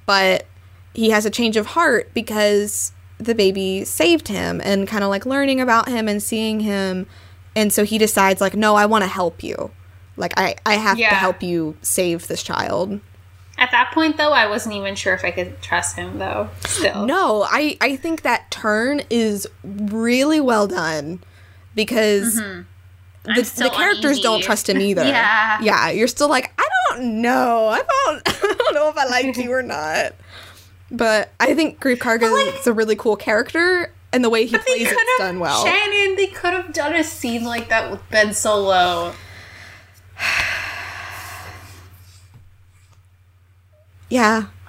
but 0.06 0.46
he 0.94 1.10
has 1.10 1.26
a 1.26 1.30
change 1.30 1.56
of 1.58 1.66
heart 1.66 2.10
because 2.14 2.92
the 3.18 3.34
baby 3.34 3.84
saved 3.84 4.28
him 4.28 4.60
and 4.64 4.88
kind 4.88 5.04
of 5.04 5.10
like 5.10 5.26
learning 5.26 5.60
about 5.60 5.88
him 5.88 6.08
and 6.08 6.22
seeing 6.22 6.60
him 6.60 7.06
and 7.54 7.72
so 7.72 7.82
he 7.84 7.96
decides 7.98 8.40
like 8.42 8.54
no 8.54 8.74
i 8.74 8.84
want 8.84 9.02
to 9.02 9.08
help 9.08 9.42
you 9.42 9.70
like 10.18 10.32
i 10.36 10.54
i 10.66 10.74
have 10.74 10.98
Yeah. 10.98 11.08
to 11.10 11.14
help 11.14 11.42
you 11.42 11.76
save 11.80 12.28
this 12.28 12.42
child 12.42 13.00
At 13.58 13.70
that 13.70 13.90
point, 13.92 14.16
though, 14.18 14.32
I 14.32 14.46
wasn't 14.46 14.74
even 14.74 14.94
sure 14.94 15.14
if 15.14 15.24
I 15.24 15.30
could 15.30 15.62
trust 15.62 15.96
him. 15.96 16.18
Though, 16.18 16.50
still, 16.66 17.06
no 17.06 17.46
i 17.48 17.76
i 17.80 17.96
think 17.96 18.22
that 18.22 18.50
turn 18.50 19.02
is 19.10 19.46
really 19.64 20.40
well 20.40 20.66
done 20.66 21.22
because 21.74 22.36
the, 22.36 22.42
Mm-hmm. 22.42 22.62
The 23.34 23.44
still 23.44 23.70
characters 23.70 24.20
don't 24.20 24.40
trust 24.40 24.68
him 24.68 24.80
either 24.80 25.04
Yeah. 25.06 25.60
yeah 25.60 25.90
you're 25.90 26.06
still 26.06 26.28
like 26.28 26.52
i 26.58 26.68
don't 26.90 27.20
know 27.20 27.66
i 27.66 27.78
don't 27.78 28.22
i 28.28 28.54
don't 28.56 28.74
know 28.74 28.88
if 28.88 28.96
i 28.96 29.04
like 29.06 29.36
you 29.36 29.50
or 29.52 29.62
not 29.62 30.14
but 30.92 31.32
i 31.40 31.52
think 31.52 31.80
Greef 31.80 31.98
Karga 31.98 32.56
is 32.56 32.68
a 32.68 32.72
really 32.72 32.94
cool 32.94 33.16
character 33.16 33.90
and 34.12 34.22
the 34.22 34.30
way 34.30 34.46
he 34.46 34.56
plays 34.56 34.92
it's 34.92 35.18
done 35.18 35.40
well. 35.40 35.64
Shannon. 35.64 36.16
They 36.16 36.28
could 36.28 36.54
have 36.54 36.72
done 36.72 36.94
a 36.94 37.02
scene 37.04 37.42
like 37.44 37.68
that 37.68 37.90
with 37.90 38.00
Ben 38.10 38.32
Solo. 38.32 39.12
Yeah. 44.08 44.44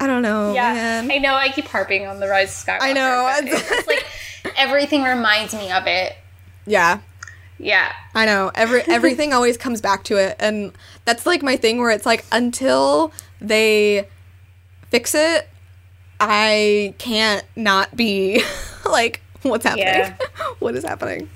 I 0.00 0.06
don't 0.06 0.22
know, 0.22 0.52
Yeah, 0.54 0.72
man. 0.74 1.10
I 1.10 1.18
know. 1.18 1.34
I 1.34 1.48
keep 1.50 1.66
harping 1.66 2.06
on 2.06 2.20
the 2.20 2.28
Rise 2.28 2.50
of 2.50 2.66
Skywalker. 2.66 2.78
I 2.82 2.92
know. 2.92 3.30
It's 3.42 3.86
like 3.88 4.06
everything 4.56 5.02
reminds 5.02 5.54
me 5.54 5.70
of 5.72 5.86
it. 5.86 6.14
yeah. 6.66 7.00
Yeah. 7.60 7.92
I 8.14 8.24
know. 8.24 8.52
Every 8.54 8.82
everything 8.82 9.32
always 9.32 9.56
comes 9.56 9.80
back 9.80 10.04
to 10.04 10.16
it 10.16 10.36
and 10.38 10.70
that's 11.04 11.26
like 11.26 11.42
my 11.42 11.56
thing 11.56 11.78
where 11.78 11.90
it's 11.90 12.06
like 12.06 12.24
until 12.30 13.12
they 13.40 14.06
fix 14.90 15.12
it, 15.16 15.48
I 16.20 16.94
can't 16.98 17.44
not 17.56 17.96
be 17.96 18.44
like 18.88 19.20
what's 19.42 19.64
happening? 19.64 19.86
Yeah. 19.86 20.16
what 20.60 20.76
is 20.76 20.84
happening? 20.84 21.28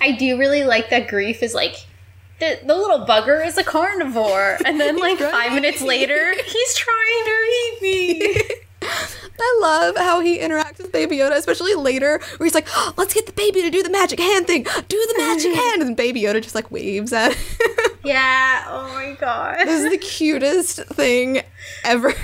I 0.00 0.10
do 0.10 0.36
really 0.36 0.64
like 0.64 0.90
that 0.90 1.06
Greef 1.06 1.40
is 1.40 1.54
like 1.54 1.86
the, 2.40 2.58
the 2.64 2.74
little 2.74 3.06
bugger 3.06 3.44
is 3.46 3.56
a 3.58 3.64
carnivore, 3.64 4.58
and 4.64 4.80
then 4.80 4.96
like 5.00 5.18
five 5.18 5.52
minutes 5.52 5.80
later, 5.80 6.34
he's 6.44 6.74
trying 6.74 7.24
to 7.24 7.30
eat 7.30 7.78
me. 7.82 8.44
I 9.36 9.58
love 9.60 9.96
how 9.96 10.20
he 10.20 10.38
interacts 10.38 10.78
with 10.78 10.92
Baby 10.92 11.16
Yoda, 11.16 11.36
especially 11.36 11.74
later, 11.74 12.20
where 12.36 12.46
he's 12.46 12.54
like, 12.54 12.68
"Oh, 12.70 12.92
"Let's 12.96 13.14
get 13.14 13.26
the 13.26 13.32
baby 13.32 13.62
to 13.62 13.70
do 13.70 13.82
the 13.82 13.90
magic 13.90 14.20
hand 14.20 14.46
thing. 14.46 14.62
Do 14.88 15.06
the 15.08 15.14
magic 15.18 15.54
hand," 15.54 15.82
and 15.82 15.96
Baby 15.96 16.22
Yoda 16.22 16.40
just 16.42 16.54
like 16.54 16.70
waves 16.70 17.12
at. 17.12 17.32
him. 17.34 17.56
yeah. 18.04 18.64
Oh 18.68 18.88
my 18.94 19.16
god. 19.18 19.58
this 19.66 19.82
is 19.82 19.90
the 19.90 19.98
cutest 19.98 20.84
thing 20.86 21.40
ever. 21.82 22.14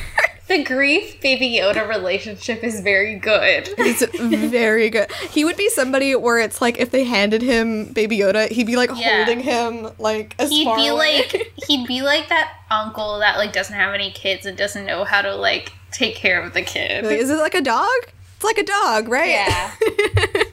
The 0.50 0.64
Greef 0.64 1.20
Baby 1.20 1.58
Yoda 1.60 1.88
relationship 1.88 2.64
is 2.64 2.80
very 2.80 3.14
good. 3.14 3.68
It's 3.78 4.04
very 4.50 4.90
good. 4.90 5.08
He 5.30 5.44
would 5.44 5.56
be 5.56 5.68
somebody 5.68 6.16
where 6.16 6.40
it's 6.40 6.60
like 6.60 6.76
if 6.78 6.90
they 6.90 7.04
handed 7.04 7.40
him 7.40 7.92
Baby 7.92 8.18
Yoda, 8.18 8.50
he'd 8.50 8.66
be 8.66 8.74
like 8.74 8.90
Yeah. 8.96 9.18
holding 9.24 9.38
him 9.44 9.90
like 10.00 10.34
as 10.40 10.50
He'd 10.50 10.64
far 10.64 10.76
be 10.76 10.88
away. 10.88 11.18
like 11.18 11.52
he'd 11.68 11.86
be 11.86 12.02
like 12.02 12.28
that 12.30 12.52
uncle 12.68 13.20
that 13.20 13.38
like 13.38 13.52
doesn't 13.52 13.76
have 13.76 13.94
any 13.94 14.10
kids 14.10 14.44
and 14.44 14.58
doesn't 14.58 14.84
know 14.84 15.04
how 15.04 15.22
to 15.22 15.36
like 15.36 15.72
take 15.92 16.16
care 16.16 16.42
of 16.42 16.52
the 16.52 16.62
kid. 16.62 17.04
Like, 17.04 17.18
is 17.18 17.30
it 17.30 17.38
like 17.38 17.54
a 17.54 17.62
dog? 17.62 17.86
It's 18.34 18.44
like 18.44 18.58
a 18.58 18.64
dog, 18.64 19.08
right? 19.08 19.28
Yeah. 19.30 19.72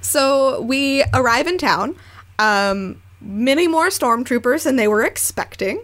So 0.00 0.62
we 0.62 1.04
arrive 1.12 1.46
in 1.46 1.58
town. 1.58 1.96
Um, 2.38 3.02
many 3.20 3.68
more 3.68 3.88
stormtroopers 3.88 4.64
than 4.64 4.76
they 4.76 4.88
were 4.88 5.02
expecting. 5.04 5.82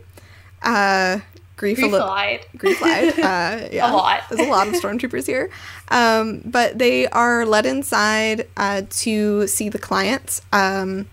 Uh, 0.63 1.21
Greef, 1.57 1.79
a 1.79 1.83
Greef 1.83 1.93
li- 1.93 1.99
lied. 1.99 2.47
Greef 2.57 2.81
lied. 2.81 3.19
Uh, 3.25 3.69
yeah, 3.73 3.91
lot. 3.91 4.23
There's 4.29 4.47
a 4.47 4.51
lot 4.51 4.69
of 4.69 4.75
stormtroopers 4.75 5.27
here. 5.27 5.51
Um, 5.89 6.43
but 6.45 6.79
they 6.79 7.07
are 7.09 7.47
led 7.47 7.67
inside 7.67 8.49
uh, 8.57 8.83
to 8.89 9.47
see 9.47 9.69
the 9.69 9.79
clients. 9.79 10.43
Um, 10.53 11.07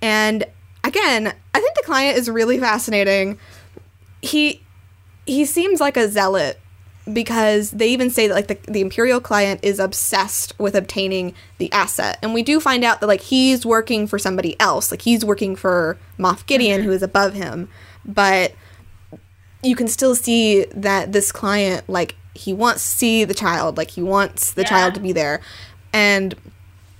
and 0.00 0.44
again, 0.82 1.34
I 1.54 1.60
think 1.60 1.74
the 1.76 1.82
client 1.84 2.18
is 2.18 2.30
really 2.30 2.58
fascinating. 2.58 3.38
He 4.22 4.62
he 5.26 5.44
seems 5.44 5.80
like 5.80 5.96
a 5.96 6.08
zealot 6.08 6.60
because 7.12 7.70
they 7.70 7.88
even 7.88 8.10
say 8.10 8.26
that 8.26 8.34
like 8.34 8.46
the, 8.48 8.58
the 8.70 8.80
imperial 8.80 9.20
client 9.20 9.60
is 9.62 9.78
obsessed 9.78 10.58
with 10.58 10.74
obtaining 10.74 11.34
the 11.58 11.70
asset 11.70 12.18
and 12.22 12.32
we 12.32 12.42
do 12.42 12.58
find 12.58 12.82
out 12.82 13.00
that 13.00 13.06
like 13.06 13.20
he's 13.20 13.66
working 13.66 14.06
for 14.06 14.18
somebody 14.18 14.58
else 14.58 14.90
like 14.90 15.02
he's 15.02 15.22
working 15.22 15.54
for 15.54 15.98
moff 16.18 16.46
gideon 16.46 16.82
who 16.82 16.90
is 16.90 17.02
above 17.02 17.34
him 17.34 17.68
but 18.06 18.54
you 19.64 19.74
can 19.76 19.88
still 19.88 20.14
see 20.14 20.64
that 20.74 21.12
this 21.12 21.32
client 21.32 21.88
like 21.88 22.14
he 22.34 22.52
wants 22.52 22.82
to 22.82 22.96
see 22.96 23.24
the 23.24 23.34
child 23.34 23.76
like 23.76 23.90
he 23.90 24.02
wants 24.02 24.52
the 24.52 24.62
Yeah. 24.62 24.68
child 24.68 24.94
to 24.94 25.00
be 25.00 25.12
there 25.12 25.40
and 25.92 26.34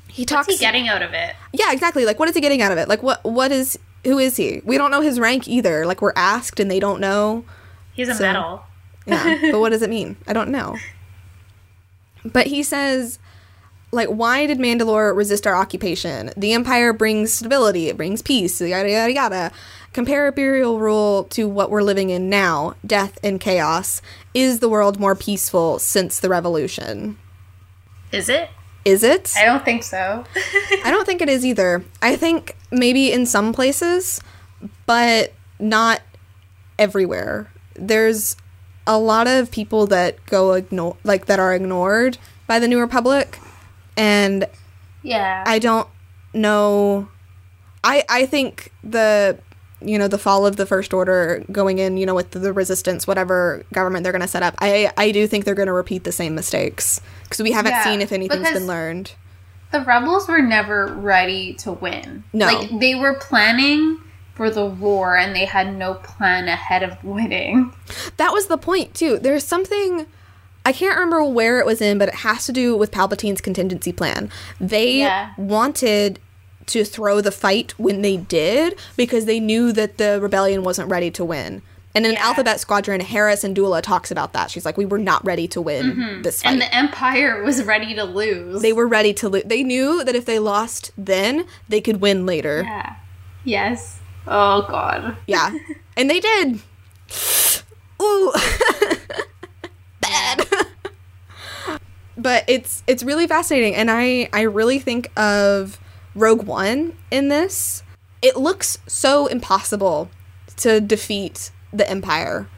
he 0.09 0.25
talks 0.25 0.47
What's 0.47 0.61
he 0.61 0.65
getting 0.65 0.89
out 0.89 1.03
of 1.03 1.13
it? 1.13 1.35
yeah 1.53 1.73
exactly 1.73 2.05
like 2.05 2.19
what 2.19 2.29
is 2.29 2.35
he 2.35 2.41
getting 2.41 2.63
out 2.63 2.73
of 2.73 2.79
it 2.79 2.89
like 2.89 3.03
what 3.03 3.23
what 3.25 3.51
is 3.53 3.79
who 4.05 4.19
is 4.19 4.37
he 4.37 4.63
we 4.65 4.77
don't 4.79 4.91
know 4.91 5.01
his 5.01 5.19
rank 5.21 5.49
either 5.49 5.85
like 5.87 6.01
we're 6.03 6.13
asked 6.17 6.61
and 6.61 6.71
they 6.71 6.81
don't 6.81 7.01
know 7.01 7.45
He's 7.95 8.09
a 8.09 8.15
So- 8.15 8.23
medal. 8.25 8.63
yeah, 9.07 9.39
but 9.53 9.61
what 9.61 9.71
does 9.71 9.83
it 9.83 9.89
mean? 9.91 10.17
I 10.27 10.33
don't 10.33 10.49
know. 10.51 10.77
But 12.25 12.47
he 12.49 12.63
says, 12.63 13.19
like, 13.93 14.09
why 14.09 14.47
did 14.47 14.59
Mandalore 14.59 15.15
resist 15.15 15.47
our 15.47 15.55
occupation? 15.55 16.31
The 16.37 16.53
Empire 16.55 16.93
brings 16.93 17.33
stability, 17.33 17.89
it 17.89 17.97
brings 17.97 18.23
peace, 18.23 18.61
yada 18.61 18.91
yada 18.91 19.13
yada. 19.13 19.53
Compare 19.95 20.27
Imperial 20.27 20.81
rule 20.81 21.23
to 21.31 21.49
what 21.49 21.71
we're 21.71 21.81
living 21.81 22.11
in 22.11 22.29
now 22.29 22.75
death 22.85 23.17
and 23.23 23.41
chaos. 23.41 24.03
Is 24.35 24.59
the 24.59 24.69
world 24.69 24.99
more 24.99 25.15
peaceful 25.15 25.79
since 25.79 26.19
the 26.19 26.29
revolution? 26.29 27.17
Is 28.11 28.29
it? 28.29 28.51
Is 28.85 29.05
it? 29.05 29.33
I 29.39 29.45
don't 29.45 29.65
think 29.65 29.85
so. 29.85 30.25
I 30.85 30.91
don't 30.91 31.07
think 31.07 31.23
it 31.23 31.29
is 31.29 31.47
either. 31.47 31.85
I 32.03 32.17
think 32.17 32.57
maybe 32.73 33.13
in 33.13 33.25
some 33.25 33.53
places, 33.53 34.21
but 34.85 35.33
not 35.61 36.03
everywhere. 36.77 37.53
There's 37.77 38.37
a 38.89 38.99
lot 38.99 39.29
of 39.29 39.53
people 39.53 39.87
that 39.87 40.27
go 40.27 40.55
ignore 40.55 40.97
like 41.05 41.27
that 41.27 41.39
are 41.39 41.55
ignored 41.55 42.19
by 42.49 42.59
the 42.59 42.67
New 42.67 42.81
Republic 42.81 43.39
and 43.97 44.49
yeah. 45.05 45.45
I 45.47 45.61
don't 45.61 45.89
know 46.33 47.09
I 47.85 48.03
I 48.09 48.27
think 48.27 48.73
the 48.83 49.39
you 49.85 49.99
know 49.99 50.09
the 50.09 50.19
fall 50.19 50.47
of 50.47 50.57
the 50.57 50.67
first 50.67 50.93
order 50.95 51.45
going 51.53 51.79
in 51.79 51.97
you 51.97 52.07
know 52.07 52.15
with 52.15 52.31
the 52.33 52.53
resistance 52.53 53.07
whatever 53.07 53.65
government 53.73 54.03
they're 54.03 54.13
going 54.13 54.23
to 54.23 54.29
set 54.29 54.43
up 54.43 54.55
I 54.59 54.91
I 54.97 55.11
do 55.11 55.27
think 55.27 55.45
they're 55.45 55.55
going 55.55 55.67
to 55.67 55.73
repeat 55.73 56.05
the 56.05 56.13
same 56.13 56.35
mistakes 56.35 57.01
because 57.25 57.43
we 57.43 57.53
haven't 57.53 57.73
Yeah, 57.73 57.85
seen 57.85 58.01
if 58.01 58.13
anything's 58.13 58.51
been 58.51 58.67
learned. 58.67 59.13
the 59.73 59.81
rebels 59.81 60.29
were 60.29 60.43
never 60.43 60.87
ready 60.87 61.55
to 61.55 61.73
win. 61.73 62.25
No. 62.33 62.47
Like 62.47 62.79
they 62.81 62.95
were 62.95 63.15
planning 63.15 63.99
for 64.35 64.51
the 64.51 64.65
war 64.67 65.17
and 65.17 65.35
they 65.35 65.45
had 65.45 65.77
no 65.77 65.95
plan 65.95 66.49
ahead 66.49 66.83
of 66.83 67.03
winning. 67.05 67.73
That 68.17 68.33
was 68.33 68.47
the 68.47 68.59
point 68.59 68.95
too. 68.95 69.19
There's 69.19 69.45
something 69.45 70.07
I 70.67 70.73
can't 70.73 70.95
remember 70.97 71.23
where 71.25 71.61
it 71.61 71.67
was 71.67 71.83
in, 71.83 71.99
but 71.99 72.09
it 72.09 72.15
has 72.17 72.47
to 72.47 72.53
do 72.53 72.75
with 72.77 72.91
Palpatine's 72.91 73.41
contingency 73.43 73.93
plan. 73.93 74.31
They 74.59 75.01
Yeah. 75.01 75.31
wanted 75.37 76.19
to 76.67 76.85
throw 76.85 77.21
the 77.21 77.33
fight 77.33 77.73
when 77.79 78.03
they 78.03 78.17
did 78.17 78.79
because 78.97 79.25
they 79.27 79.41
knew 79.41 79.73
that 79.73 79.99
the 79.99 80.21
rebellion 80.21 80.63
wasn't 80.65 80.91
ready 80.91 81.11
to 81.13 81.25
win. 81.25 81.63
And 81.97 82.05
in 82.07 82.13
Yeah. 82.15 82.27
Alphabet 82.27 82.59
Squadron, 82.59 83.01
Hera 83.01 83.35
Syndulla 83.35 83.81
talks 83.81 84.11
about 84.11 84.33
that. 84.33 84.51
She's 84.51 84.65
like, 84.65 84.77
"We 84.77 84.85
were 84.85 84.99
not 84.99 85.25
ready 85.25 85.47
to 85.49 85.61
win 85.63 86.23
this 86.23 86.43
fight. 86.43 86.49
Mm-hmm. 86.49 86.53
And 86.53 86.61
the 86.63 86.75
Empire 86.75 87.43
was 87.45 87.63
ready 87.63 87.95
to 87.95 88.03
lose. 88.03 88.63
they 88.63 88.73
were 88.73 88.89
ready 88.89 89.15
to 89.15 89.29
lose. 89.29 89.45
They 89.45 89.63
knew 89.63 90.03
that 90.03 90.17
if 90.17 90.25
they 90.25 90.41
lost 90.41 90.91
then, 90.99 91.47
they 91.69 91.81
could 91.81 92.01
win 92.01 92.27
later. 92.27 92.63
Yeah. 92.67 92.97
Yes. 93.45 94.01
Oh 94.27 94.67
god. 94.69 95.17
Yeah. 95.29 95.57
and 95.97 96.11
they 96.11 96.19
did. 96.19 96.61
Ooh. 98.03 98.33
Bad. 100.01 100.47
but 102.17 102.45
it's 102.49 102.83
it's 102.87 103.03
really 103.03 103.27
fascinating 103.27 103.75
and 103.75 103.91
I 103.91 104.29
I 104.33 104.43
really 104.43 104.79
think 104.79 105.11
of 105.19 105.79
Rogue 106.15 106.45
One 106.45 106.97
in 107.11 107.29
this. 107.29 107.83
It 108.23 108.37
looks 108.37 108.79
so 108.87 109.27
impossible 109.27 110.11
to 110.57 110.81
defeat 110.81 111.51
the 111.73 111.89
Empire. 111.89 112.49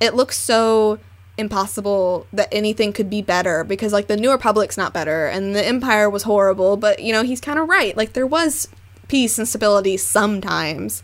It 0.00 0.14
looks 0.14 0.36
so 0.38 0.98
impossible 1.38 2.26
that 2.32 2.48
anything 2.52 2.92
could 2.92 3.10
be 3.10 3.22
better 3.22 3.62
because 3.64 3.92
like 3.92 4.06
the 4.06 4.16
New 4.16 4.30
Republic's 4.30 4.76
not 4.78 4.92
better 4.94 5.26
and 5.26 5.54
the 5.54 5.66
Empire 5.66 6.08
was 6.08 6.22
horrible, 6.22 6.76
but 6.76 7.00
you 7.00 7.12
know, 7.12 7.22
he's 7.22 7.40
kind 7.40 7.58
of 7.58 7.68
right. 7.68 7.96
Like 7.96 8.12
there 8.14 8.26
was 8.26 8.68
peace 9.08 9.38
and 9.38 9.46
stability 9.48 9.96
sometimes. 9.96 11.02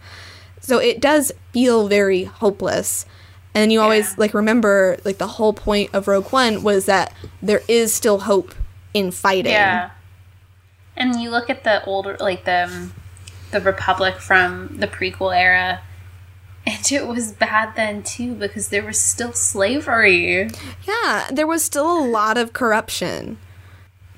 So 0.60 0.78
it 0.78 1.00
does 1.00 1.32
feel 1.52 1.88
very 1.88 2.24
hopeless. 2.24 3.04
And 3.54 3.70
you 3.72 3.80
always 3.80 4.10
Yeah. 4.10 4.14
like 4.18 4.34
remember 4.34 4.96
like 5.04 5.18
the 5.18 5.26
whole 5.26 5.52
point 5.52 5.90
of 5.92 6.08
Rogue 6.08 6.32
One 6.32 6.62
was 6.62 6.86
that 6.86 7.12
there 7.42 7.62
is 7.68 7.92
still 7.92 8.20
hope 8.20 8.54
in 8.94 9.10
fighting. 9.10 9.52
Yeah. 9.52 9.90
And 11.02 11.20
you 11.20 11.30
look 11.30 11.50
at 11.50 11.64
the 11.64 11.84
older, 11.84 12.16
like 12.20 12.44
the 12.44 12.64
um, 12.64 12.92
the 13.50 13.60
Republic 13.60 14.16
from 14.20 14.76
the 14.78 14.86
prequel 14.86 15.36
era, 15.36 15.80
and 16.66 16.92
it 16.92 17.06
was 17.06 17.32
bad 17.32 17.74
then 17.76 18.02
too 18.02 18.34
because 18.34 18.68
there 18.68 18.84
was 18.84 19.00
still 19.00 19.32
slavery. 19.32 20.48
Yeah, 20.84 21.28
there 21.32 21.46
was 21.46 21.64
still 21.64 21.98
a 21.98 22.04
lot 22.06 22.38
of 22.38 22.52
corruption. 22.52 23.38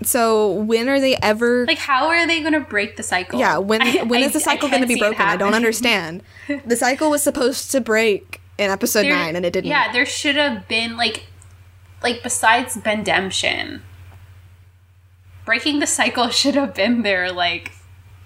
So 0.03 0.53
when 0.53 0.89
are 0.91 1.01
they 1.01 1.17
ever 1.23 1.65
Like, 1.67 1.79
how 1.79 2.09
are 2.09 2.27
they 2.27 2.41
going 2.41 2.53
to 2.53 2.61
break 2.61 2.97
the 2.99 3.03
cycle? 3.03 3.39
Yeah, 3.41 3.57
when 3.59 3.81
I- 3.91 4.03
when 4.03 4.23
I- 4.23 4.27
is 4.27 4.33
the 4.35 4.41
cycle 4.41 4.69
going 4.69 4.83
to 4.83 4.87
be 4.89 4.99
broken? 4.99 5.23
I 5.23 5.37
don't 5.37 5.55
understand. 5.55 6.23
The 6.67 6.77
cycle 6.77 7.09
was 7.09 7.23
supposed 7.23 7.71
to 7.73 7.81
break 7.81 8.41
in 8.59 8.71
episode 8.71 9.05
There- 9.05 9.15
9 9.17 9.37
and 9.37 9.47
it 9.47 9.53
didn't. 9.55 9.71
Yeah, 9.71 9.91
there 9.93 10.05
should 10.05 10.37
have 10.37 10.69
been 10.69 10.97
like, 10.99 11.25
like 12.03 12.23
besides 12.23 12.77
Bendemption, 12.77 13.83
breaking 15.45 15.79
the 15.81 15.87
cycle 15.87 16.29
should 16.41 16.55
have 16.55 16.75
been 16.75 17.03
their 17.03 17.33
like 17.33 17.73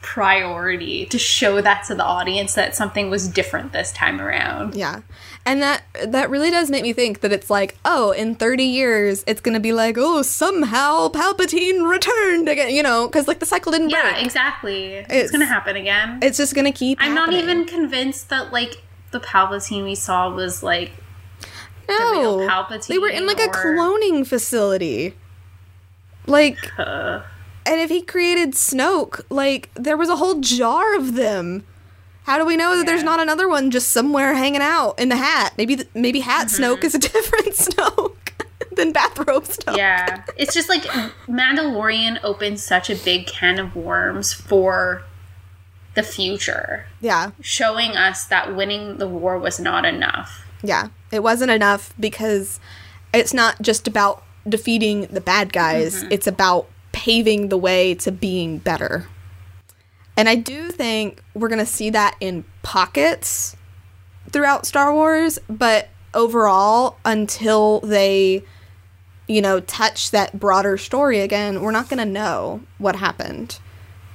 priority 0.01 1.05
to 1.07 1.19
show 1.19 1.61
that 1.61 1.85
to 1.85 1.95
the 1.95 2.05
audience 2.05 2.55
that 2.55 2.75
something 2.75 3.11
was 3.11 3.29
different 3.29 3.73
this 3.73 3.93
time 3.93 4.21
around. 4.21 4.75
Yeah. 4.75 5.01
And 5.45 5.61
that 5.61 5.83
that 6.07 6.31
really 6.31 6.51
does 6.51 6.71
make 6.71 6.83
me 6.83 6.93
think 6.93 7.21
that 7.21 7.33
it's 7.33 7.51
like, 7.51 7.77
oh, 7.85 8.13
in 8.13 8.35
30 8.37 8.63
years 8.65 9.25
it's 9.27 9.41
going 9.41 9.55
to 9.55 9.61
be 9.61 9.73
like, 9.73 9.97
oh, 9.99 10.23
somehow 10.23 11.09
Palpatine 11.09 11.89
returned 11.91 12.49
again, 12.49 12.75
you 12.75 12.83
know, 12.83 13.09
cuz 13.09 13.27
like 13.27 13.41
the 13.41 13.47
cycle 13.47 13.73
didn't 13.73 13.91
Yeah, 13.91 14.03
break. 14.03 14.15
Yeah, 14.17 14.25
exactly. 14.25 14.85
It's, 14.95 15.13
It's- 15.13 15.31
gonna 15.31 15.47
happen 15.47 15.77
again. 15.77 16.21
It's 16.23 16.39
just 16.39 16.55
going 16.55 16.65
to 16.67 16.73
keep 16.73 16.99
I'm 17.01 17.15
not 17.15 17.33
even 17.33 17.65
convinced 17.65 18.29
that 18.31 18.53
like 18.53 18.83
the 19.11 19.21
Palpatine 19.21 19.85
we 19.85 19.95
saw 19.95 20.31
was 20.31 20.63
like 20.63 20.93
no. 21.89 22.13
real 22.13 22.49
Palpatine 22.49 22.87
They 22.87 22.99
were 22.99 23.09
in 23.09 23.27
like 23.27 23.41
a 23.41 23.49
cloning 23.49 24.27
facility. 24.27 25.15
Like 26.29 26.59
uh, 26.79 27.23
and 27.67 27.81
if 27.81 27.91
he 27.91 28.03
created 28.03 28.53
Snoke, 28.53 29.21
like 29.31 29.71
there 29.75 29.97
was 29.97 30.09
a 30.09 30.17
whole 30.17 30.41
jar 30.41 30.95
of 30.97 31.15
them. 31.15 31.65
How 32.25 32.37
do 32.37 32.45
we 32.45 32.57
know 32.57 32.77
that 32.77 32.85
there's 32.85 33.03
not 33.03 33.21
another 33.21 33.49
one 33.49 33.71
just 33.71 33.89
somewhere 33.89 34.35
hanging 34.35 34.61
out 34.61 34.99
in 35.01 35.09
the 35.09 35.17
hat? 35.17 35.55
Maybe 35.57 35.77
th- 35.77 35.89
maybe 35.95 36.21
hat 36.21 36.49
Mm-hmm. 36.49 36.63
Snoke 36.63 36.85
is 36.85 36.95
a 36.95 36.99
different 37.15 37.55
Snoke 37.55 38.17
than 38.77 38.93
bathrobe 38.93 39.45
Snoke. 39.45 39.77
yeah. 39.79 40.25
It's 40.37 40.53
just 40.53 40.69
like 40.69 40.83
Mandalorian 41.27 42.21
opened 42.23 42.61
such 42.61 42.91
a 42.91 42.97
big 42.97 43.27
can 43.27 43.59
of 43.59 43.75
worms 43.75 44.33
for 44.35 45.05
the 45.95 46.03
future, 46.03 46.85
Yeah. 47.01 47.31
showing 47.41 47.97
us 47.97 48.25
that 48.27 48.55
winning 48.55 48.99
the 48.99 49.09
war 49.09 49.39
was 49.39 49.59
not 49.59 49.85
enough. 49.87 50.45
Yeah. 50.63 50.89
It 51.11 51.23
wasn't 51.23 51.51
enough 51.51 51.95
because 51.99 52.61
it's 53.15 53.33
not 53.33 53.63
just 53.63 53.89
about 53.89 54.23
defeating 54.47 55.03
the 55.03 55.21
bad 55.21 55.53
guys, 55.53 55.97
mm-hmm. 55.97 56.13
it's 56.13 56.27
about 56.27 56.69
paving 56.93 57.49
the 57.49 57.59
way 57.59 57.95
to 57.95 58.13
being 58.13 58.59
better. 58.59 59.07
And 60.17 60.29
I 60.29 60.35
do 60.35 60.71
think 60.71 61.23
we're 61.35 61.49
going 61.49 61.61
to 61.61 61.67
see 61.67 61.91
that 61.91 62.17
in 62.21 62.45
pockets 62.63 63.57
throughout 64.31 64.67
Star 64.67 64.93
Wars, 64.93 65.39
but 65.49 65.89
overall, 66.13 66.99
until 67.05 67.81
they, 67.81 68.43
you 69.29 69.41
know, 69.41 69.61
touch 69.61 70.11
that 70.11 70.39
broader 70.39 70.77
story 70.77 71.21
again, 71.21 71.63
we're 71.63 71.71
not 71.71 71.89
going 71.89 71.99
to 71.99 72.05
know 72.05 72.63
what 72.79 72.97
happened. 72.97 73.61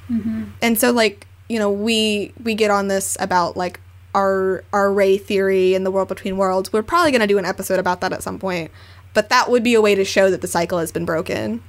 Mm-hmm. 0.10 0.44
And 0.62 0.78
so, 0.78 0.92
like, 0.92 1.26
you 1.48 1.60
know, 1.60 1.72
we 1.72 2.34
we 2.44 2.56
get 2.56 2.72
on 2.72 2.88
this 2.88 3.16
about 3.20 3.56
like 3.56 3.80
our 4.14 4.64
our 4.74 4.92
Rey 4.92 5.18
theory 5.18 5.74
and 5.74 5.86
the 5.86 5.92
world 5.92 6.08
between 6.08 6.38
worlds. 6.38 6.74
We're 6.74 6.84
probably 6.84 7.12
going 7.12 7.22
to 7.22 7.28
do 7.28 7.38
an 7.38 7.46
episode 7.46 7.80
about 7.80 8.02
that 8.02 8.14
at 8.14 8.24
some 8.24 8.40
point, 8.40 8.72
but 9.14 9.30
that 9.30 9.50
would 9.50 9.64
be 9.64 9.74
a 9.74 9.82
way 9.82 9.96
to 9.96 10.04
show 10.06 10.30
that 10.32 10.42
the 10.42 10.48
cycle 10.48 10.80
has 10.80 10.92
been 10.92 11.06
broken, 11.06 11.62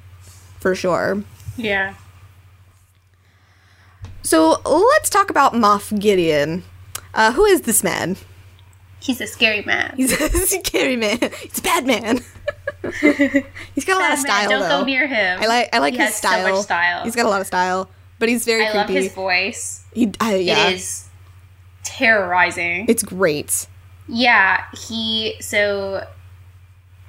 for 0.60 0.74
sure. 0.74 1.22
Yeah. 1.56 1.94
So 4.22 4.60
let's 4.64 5.10
talk 5.10 5.30
about 5.30 5.52
Moff 5.52 5.96
Gideon. 5.98 6.64
Uh, 7.12 7.32
who 7.32 7.44
is 7.44 7.62
this 7.62 7.84
man? 7.84 8.16
He's 9.00 9.20
a 9.20 9.26
scary 9.26 9.62
man. 9.62 9.94
He's 9.96 10.12
a 10.18 10.28
scary 10.46 10.96
man. 10.96 11.18
He's 11.42 11.58
a 11.58 11.62
bad 11.62 11.86
man. 11.86 12.20
he's 13.74 13.84
got 13.84 13.96
a 13.98 14.00
lot 14.00 14.12
of 14.12 14.16
Bad 14.16 14.16
man, 14.16 14.18
style 14.18 14.48
Don't 14.48 14.60
though. 14.60 14.78
go 14.80 14.84
near 14.84 15.06
him. 15.06 15.40
I 15.42 15.46
like 15.46 15.68
I 15.74 15.78
like 15.78 15.92
He 15.94 15.98
his 16.00 16.08
has 16.08 16.16
style. 16.16 16.46
So 16.46 16.52
much 16.54 16.62
style. 16.64 17.04
He's 17.04 17.14
got 17.16 17.26
a 17.26 17.28
lot 17.28 17.40
of 17.42 17.46
style, 17.46 17.88
but 18.18 18.28
he's 18.28 18.44
very 18.46 18.66
I 18.66 18.72
love 18.72 18.86
creepy. 18.86 19.02
his 19.04 19.12
voice. 19.12 19.84
He, 19.92 20.10
I, 20.20 20.36
yeah, 20.36 20.68
It 20.68 20.74
is 20.74 21.06
terrorizing. 21.82 22.86
it's 22.88 23.02
great. 23.02 23.66
Yeah, 24.08 24.64
he 24.88 25.36
so 25.40 26.06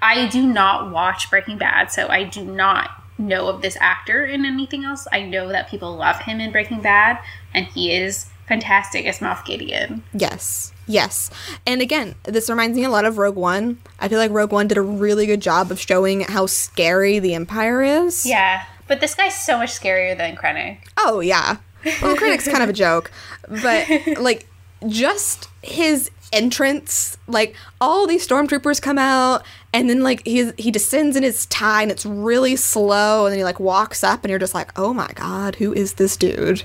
I 0.02 0.28
do 0.28 0.46
not 0.46 0.91
watch 0.91 1.30
Breaking 1.30 1.58
Bad, 1.58 1.91
so 1.91 2.08
I 2.08 2.24
do 2.24 2.43
not 2.43 2.89
know 3.18 3.48
of 3.48 3.62
this 3.62 3.78
actor 3.80 4.26
in 4.26 4.46
anything 4.46 4.84
else. 4.84 5.08
I 5.12 5.24
know 5.24 5.50
that 5.50 5.70
people 5.70 5.96
love 5.96 6.20
him 6.22 6.39
in 6.39 6.52
Breaking 6.52 6.82
Bad, 6.82 7.20
and 7.54 7.66
he 7.66 7.93
is 7.93 8.28
fantastic 8.48 9.06
as 9.06 9.20
Moff 9.20 9.46
Gideon. 9.46 10.04
Yes. 10.14 10.72
Yes. 10.88 11.32
And 11.66 11.82
again, 11.82 12.16
this 12.24 12.50
reminds 12.50 12.78
me 12.78 12.84
a 12.84 12.89
lot 12.89 13.06
of 13.06 13.18
Rogue 13.18 13.36
One. 13.36 13.80
I 14.00 14.08
feel 14.08 14.20
like 14.20 14.32
Rogue 14.32 14.52
One 14.52 14.68
did 14.68 14.78
a 14.78 14.82
really 14.84 15.26
good 15.26 15.41
job 15.41 15.72
of 15.72 15.80
showing 15.80 16.22
how 16.22 16.46
scary 16.46 17.20
the 17.20 17.34
Empire 17.34 17.82
is. 17.82 18.26
Yeah, 18.26 18.66
but 18.88 19.00
this 19.00 19.16
guy's 19.16 19.36
so 19.36 19.58
much 19.58 19.72
scarier 19.72 20.16
than 20.16 20.36
Krennic. 20.36 20.80
Oh, 20.98 21.20
yeah. 21.20 21.58
Well, 22.02 22.16
Krennic's 22.16 22.48
kind 22.48 22.64
of 22.64 22.70
a 22.70 22.74
joke. 22.74 23.12
But, 23.48 23.88
like, 24.20 24.48
just 24.88 25.50
his 25.62 26.12
entrance, 26.34 27.17
like, 27.28 27.55
all 27.80 28.07
these 28.07 28.28
stormtroopers 28.28 28.82
come 28.82 28.97
out, 28.97 29.43
and 29.73 29.89
then, 29.89 30.03
like, 30.03 30.26
he, 30.26 30.51
he 30.57 30.71
descends 30.71 31.15
in 31.15 31.23
his 31.23 31.45
tie, 31.47 31.82
and 31.82 31.91
it's 31.91 32.05
really 32.05 32.55
slow, 32.55 33.26
and 33.26 33.32
then 33.32 33.39
he, 33.39 33.43
like, 33.43 33.59
walks 33.59 34.03
up, 34.03 34.23
and 34.23 34.30
you're 34.30 34.39
just 34.39 34.53
like, 34.53 34.71
oh 34.78 34.93
my 34.93 35.09
god, 35.15 35.55
who 35.55 35.73
is 35.73 35.93
this 35.93 36.17
dude? 36.17 36.63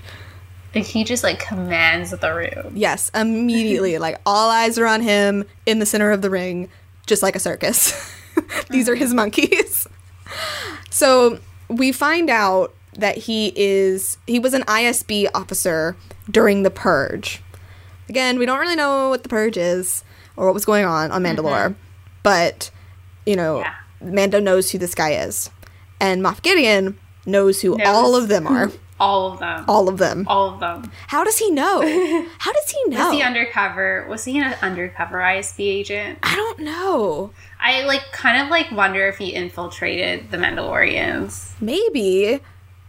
Like 0.75 0.85
he 0.85 1.05
just 1.05 1.25
like 1.25 1.41
commands 1.41 2.11
the 2.11 2.33
room. 2.33 2.73
Yes, 2.77 3.11
immediately. 3.15 3.99
like 3.99 4.21
all 4.25 4.51
eyes 4.51 4.79
are 4.79 4.87
on 4.87 5.01
him 5.01 5.45
in 5.67 5.81
the 5.81 5.87
center 5.87 6.13
of 6.13 6.23
the 6.23 6.31
ring, 6.31 6.69
just 7.07 7.23
like 7.23 7.35
a 7.35 7.41
circus. 7.41 7.93
These 8.71 8.89
are 8.89 8.95
his 8.95 9.11
mm-hmm. 9.11 9.17
monkeys. 9.17 9.89
so 10.91 11.41
we 11.69 11.93
find 11.93 12.31
out 12.31 12.75
that 12.95 13.17
he 13.17 13.53
is 13.57 14.17
he 14.27 14.39
was 14.39 14.55
an 14.55 14.63
ISB 14.63 15.29
officer 15.35 15.97
during 16.31 16.63
the 16.63 16.71
purge. 16.71 17.43
Again, 18.11 18.41
we 18.41 18.45
don't 18.45 18.59
really 18.59 18.75
know 18.75 19.09
what 19.09 19.23
the 19.23 19.29
purge 19.29 19.57
is 19.57 20.03
or 20.37 20.47
what 20.47 20.55
was 20.55 20.65
going 20.65 20.85
on 20.85 21.13
on 21.13 21.23
Mandalore, 21.23 21.69
mm-hmm. 21.69 21.81
but 22.25 22.73
you 23.25 23.37
know, 23.37 23.61
Yeah. 23.61 23.75
Mando 24.03 24.41
knows 24.41 24.73
who 24.73 24.79
this 24.79 24.97
guy 24.97 25.11
is, 25.13 25.49
and 26.01 26.21
Moff 26.21 26.43
Gideon 26.43 26.99
knows 27.25 27.61
who 27.61 27.77
Knows 27.77 27.87
all 27.87 28.17
of 28.17 28.27
them 28.27 28.49
are. 28.49 28.73
All 29.01 29.33
of 29.33 29.39
them. 29.39 29.65
All 29.67 29.89
of 29.89 29.99
them. 29.99 30.27
All 30.29 30.53
of 30.53 30.61
them. 30.61 30.93
How 31.07 31.25
does 31.25 31.39
he 31.39 31.51
know? 31.51 31.81
How 32.39 32.53
does 32.53 32.71
he 32.71 32.85
know? 32.91 33.07
Was 33.07 33.15
he 33.15 33.23
undercover? 33.23 34.07
Was 34.11 34.27
he 34.27 34.39
an 34.39 34.55
undercover 34.61 35.17
ISB 35.21 35.61
agent? 35.61 36.19
I 36.23 36.37
don't 36.37 36.59
know. 36.59 37.31
I 37.59 37.85
like 37.85 38.03
kind 38.13 38.43
of 38.43 38.51
like 38.51 38.71
wonder 38.71 39.09
if 39.09 39.17
he 39.17 39.35
infiltrated 39.35 40.31
the 40.31 40.37
Mandalorians. 40.37 41.53
Maybe 41.63 42.41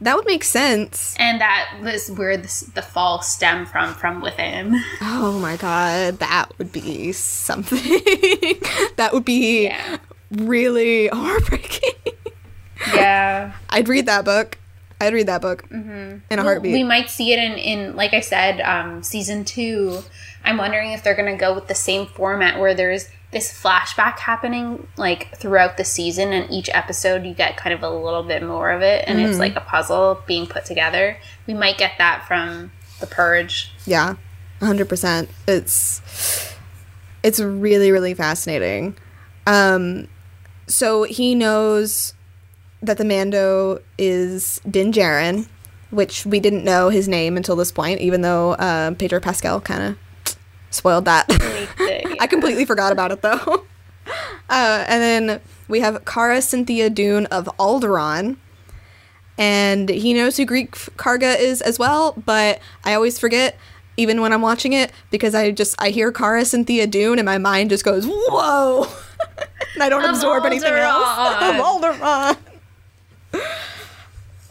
that 0.01 0.15
would 0.15 0.25
make 0.25 0.43
sense. 0.43 1.15
and 1.19 1.39
that 1.39 1.77
was 1.81 2.09
where 2.11 2.35
this, 2.37 2.61
the 2.61 2.81
fall 2.81 3.21
stem 3.21 3.65
from 3.65 3.93
from 3.93 4.21
within 4.21 4.81
Oh 5.01 5.39
my 5.39 5.55
god, 5.57 6.19
that 6.19 6.49
would 6.57 6.71
be 6.71 7.11
something. 7.11 7.79
that 8.97 9.09
would 9.13 9.25
be 9.25 9.65
yeah 9.65 9.97
really 10.31 11.07
heartbreaking. 11.07 12.13
yeah 12.93 13.53
I'd 13.69 13.87
read 13.89 14.05
that 14.07 14.25
book. 14.25 14.57
I'd 14.99 15.13
read 15.13 15.27
that 15.27 15.41
book 15.41 15.65
in 15.71 16.21
a 16.29 16.41
heartbeat. 16.43 16.73
we 16.73 16.83
might 16.83 17.09
see 17.09 17.33
it 17.33 17.39
in 17.39 17.53
in 17.57 17.95
like 17.95 18.13
i 18.13 18.19
said 18.19 18.61
um 18.61 19.01
season 19.01 19.43
two 19.43 19.99
i'm 20.45 20.57
wondering 20.57 20.91
if 20.91 21.01
they're 21.01 21.15
gonna 21.15 21.35
go 21.35 21.55
with 21.55 21.67
the 21.67 21.73
same 21.73 22.05
format 22.05 22.59
where 22.59 22.75
there's 22.75 23.09
this 23.31 23.51
flashback 23.51 24.19
happening 24.19 24.85
like 24.97 25.35
throughout 25.37 25.77
the 25.77 25.85
season 25.85 26.33
and 26.33 26.51
each 26.51 26.69
episode 26.73 27.25
you 27.25 27.33
get 27.33 27.55
kind 27.55 27.73
of 27.73 27.81
a 27.81 27.89
little 27.89 28.23
bit 28.23 28.43
more 28.43 28.71
of 28.71 28.81
it 28.81 29.05
and 29.07 29.21
it's 29.21 29.39
like 29.39 29.55
a 29.55 29.61
puzzle 29.61 30.21
being 30.27 30.45
put 30.45 30.65
together 30.65 31.17
we 31.47 31.53
might 31.53 31.77
get 31.77 31.93
that 31.97 32.25
from 32.27 32.71
the 32.99 33.07
purge 33.07 33.71
yeah, 33.85 34.15
hundred 34.59 34.89
percent. 34.89 35.29
It's 35.47 36.55
it's 37.23 37.39
really 37.39 37.91
really 37.91 38.13
fascinating. 38.13 38.95
Um, 39.47 40.07
so 40.67 41.03
he 41.03 41.35
knows 41.35 42.13
that 42.81 42.97
the 42.97 43.05
Mando 43.05 43.81
is 43.97 44.61
Din 44.69 44.91
Djarin, 44.91 45.47
which 45.89 46.25
we 46.25 46.39
didn't 46.39 46.63
know 46.63 46.89
his 46.89 47.07
name 47.07 47.37
until 47.37 47.55
this 47.55 47.71
point, 47.71 47.99
even 47.99 48.21
though 48.21 48.53
uh, 48.53 48.91
Pedro 48.91 49.19
Pascal 49.19 49.59
kind 49.61 49.83
of 49.83 49.97
spoiled 50.71 51.05
that. 51.05 51.25
I 52.19 52.27
completely 52.27 52.65
forgot 52.65 52.91
about 52.91 53.11
it 53.11 53.21
though. 53.21 53.65
Uh, 54.49 54.83
and 54.89 55.01
then 55.01 55.41
we 55.69 55.79
have 55.79 56.03
Cara 56.03 56.41
Cynthia 56.41 56.89
Dune 56.89 57.27
of 57.27 57.45
Alderaan. 57.57 58.35
And 59.37 59.87
he 59.87 60.13
knows 60.13 60.35
who 60.35 60.45
Greef 60.45 60.89
Karga 60.97 61.39
is 61.39 61.61
as 61.61 61.79
well, 61.79 62.13
but 62.25 62.59
I 62.83 62.93
always 62.95 63.17
forget, 63.17 63.57
even 63.95 64.19
when 64.19 64.33
I'm 64.33 64.41
watching 64.41 64.73
it, 64.73 64.91
because 65.11 65.33
I 65.33 65.51
just 65.51 65.75
I 65.79 65.91
hear 65.91 66.11
Cara 66.11 66.43
Cynthia 66.43 66.87
Dune 66.87 67.19
and 67.19 67.25
my 67.25 67.37
mind 67.37 67.69
just 67.69 67.85
goes, 67.85 68.05
Whoa 68.05 68.83
and 69.75 69.83
I 69.83 69.87
don't 69.87 70.03
Of 70.03 70.09
absorb 70.15 70.45
anything 70.45 70.73
else. 70.73 71.07
Alderaan. 71.07 71.59
Of 71.59 71.65
Alderaan. 73.33 73.41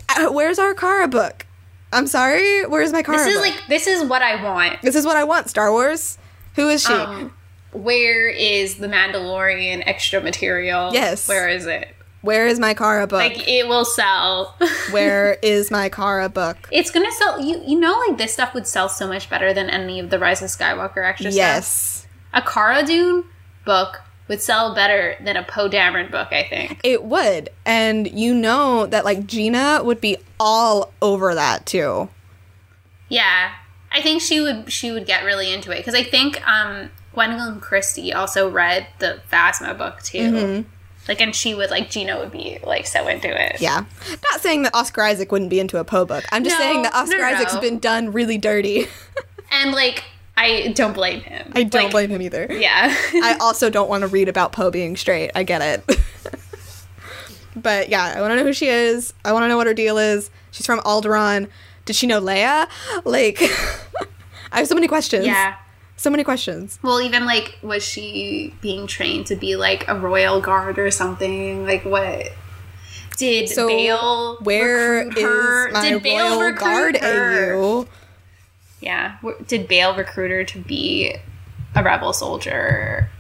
Uh, 0.09 0.33
where's 0.33 0.59
our 0.59 0.75
Cara 0.75 1.09
book? 1.09 1.45
I'm 1.93 2.07
sorry, 2.07 2.65
where's 2.67 2.93
my 2.93 3.03
Cara 3.03 3.19
this 3.19 3.27
is 3.27 3.35
book? 3.35 3.43
like 3.45 3.63
this 3.69 3.87
is 3.87 4.05
what 4.09 4.23
i 4.23 4.43
want 4.43 4.81
this 4.83 4.95
is 4.95 5.05
what 5.05 5.17
I 5.17 5.25
want, 5.25 5.49
Star 5.51 5.71
Wars. 5.73 6.19
Who 6.57 6.69
is 6.69 6.83
she? 6.85 6.93
um 6.93 7.33
where 7.73 8.29
is 8.29 8.77
the 8.77 8.89
mandalorian 8.89 9.83
extra 9.87 10.21
material 10.21 10.93
Yes. 10.93 11.29
where 11.29 11.49
is 11.49 11.67
it 11.67 11.95
Where 12.23 12.47
is 12.49 12.59
my 12.59 12.75
Cara 12.75 13.07
book? 13.07 13.19
like 13.21 13.49
it 13.49 13.67
will 13.69 13.85
sell 13.85 14.57
Where 14.91 15.35
is 15.43 15.71
my 15.71 15.89
Cara 15.89 16.29
book? 16.29 16.57
It's 16.73 16.91
gonna 16.91 17.13
sell. 17.13 17.41
You 17.41 17.63
you 17.67 17.79
know, 17.81 17.97
like 18.09 18.19
this 18.19 18.33
stuff 18.35 18.55
would 18.55 18.67
sell 18.67 18.89
so 18.89 19.07
much 19.09 19.31
better 19.31 19.55
than 19.55 19.71
any 19.71 20.01
of 20.01 20.11
the 20.11 20.19
Rise 20.19 20.43
of 20.43 20.49
Skywalker 20.49 21.05
extra 21.09 21.31
stuff. 21.31 21.37
Yes. 21.37 22.07
a 22.35 22.43
Cara 22.43 22.85
Dune 22.85 23.25
book 23.65 24.03
would 24.31 24.41
sell 24.41 24.77
better 24.77 25.17
than 25.21 25.37
a 25.37 25.43
Poe 25.43 25.69
Dameron 25.69 26.09
book. 26.11 26.29
I 26.33 26.45
think. 26.45 26.81
It 26.85 27.03
would. 27.03 27.51
And 27.67 28.09
you 28.11 28.33
know 28.33 28.87
that 28.87 29.05
like 29.05 29.27
Gina 29.27 29.83
would 29.83 30.01
be 30.01 30.17
all 30.39 30.93
over 31.03 31.35
that 31.35 31.67
too. 31.67 32.09
Yeah, 33.09 33.53
I 33.91 34.01
think 34.01 34.23
she 34.23 34.41
would 34.41 34.73
she 34.73 34.93
would 34.93 35.05
get 35.05 35.25
really 35.25 35.53
into 35.53 35.73
it 35.73 35.79
because 35.79 35.97
I 35.97 36.05
think 36.05 36.47
um, 36.49 36.91
Gwendoline 37.15 37.61
Christie 37.61 38.13
also 38.13 38.49
read 38.49 38.87
the 39.01 39.21
Phasma 39.31 39.77
book 39.77 40.01
too. 40.03 40.31
Mm-hmm. 40.31 40.69
Like, 41.09 41.21
and 41.21 41.35
she 41.35 41.57
would 41.57 41.71
like 41.71 41.91
Gina 41.91 42.17
would 42.21 42.31
be 42.31 42.61
like 42.63 42.87
so 42.87 43.09
into 43.09 43.29
it. 43.29 43.61
Yeah. 43.61 43.85
Not 44.31 44.41
saying 44.41 44.63
that 44.63 44.77
Oscar 44.77 45.03
Isaac 45.03 45.33
wouldn't 45.33 45.51
be 45.51 45.59
into 45.59 45.79
a 45.79 45.85
Poe 45.85 46.05
book. 46.05 46.25
I'm 46.31 46.45
just 46.45 46.57
No, 46.57 46.65
saying 46.65 46.83
that 46.83 46.95
Oscar 46.95 47.19
no, 47.19 47.31
no, 47.31 47.35
Isaac's 47.35 47.57
been 47.57 47.81
done 47.81 48.13
really 48.13 48.39
dirty. 48.39 48.87
and 49.51 49.73
like 49.73 50.05
I 50.43 50.73
don't 50.75 50.93
blame 50.95 51.21
him. 51.21 51.53
I 51.55 51.63
don't 51.65 51.83
Like, 51.85 51.93
blame 51.93 52.11
him 52.11 52.23
either. 52.23 52.47
Yeah, 52.51 52.89
I 53.15 53.37
also 53.41 53.69
don't 53.71 53.89
want 53.91 54.03
to 54.03 54.09
read 54.09 54.29
about 54.29 54.53
Poe 54.53 54.71
being 54.71 54.97
straight. 54.97 55.31
I 55.35 55.43
get 55.43 55.61
it. 55.63 55.99
but 57.57 57.89
yeah, 57.89 58.15
I 58.17 58.21
want 58.21 58.33
to 58.33 58.37
know 58.37 58.45
who 58.45 58.53
she 58.53 58.69
is. 58.69 59.13
I 59.25 59.33
want 59.33 59.45
to 59.45 59.49
know 59.49 59.57
what 59.57 59.67
her 59.67 59.75
deal 59.75 59.99
is. 59.99 60.31
She's 60.51 60.67
from 60.67 60.81
Alderaan. 60.81 61.49
Did 61.85 61.97
she 61.97 62.07
know 62.07 62.21
Leia? 62.21 62.69
Like, 63.05 63.39
I 64.53 64.59
have 64.59 64.67
so 64.69 64.75
many 64.75 64.89
questions. 64.89 65.27
yeah. 65.27 65.57
So 65.97 66.09
many 66.09 66.25
questions. 66.25 66.79
Well, 66.83 67.01
even 67.03 67.27
like, 67.27 67.59
was 67.63 67.83
she 67.85 68.55
being 68.63 68.87
trained 68.87 69.27
to 69.27 69.37
be 69.37 69.57
like 69.57 69.87
a 69.89 69.95
royal 69.99 70.41
guard 70.41 70.79
or 70.79 70.91
something? 70.91 71.67
Like, 71.67 71.85
what 71.85 72.33
did 73.19 73.51
So, 73.51 73.67
Bail 73.69 74.37
where 74.41 75.11
her? 75.11 75.71
my 75.73 75.91
did 75.91 76.03
Bail 76.03 76.41
royal 76.41 76.53
guard 76.53 76.97
her? 76.97 77.55
AU? 77.55 77.87
Yeah, 78.81 79.17
did 79.47 79.69
Bail 79.69 79.95
recruit 79.95 80.31
her 80.31 80.45
to 80.45 80.59
be 80.59 81.15
a 81.75 81.83
rebel 81.83 82.13
soldier? 82.13 83.11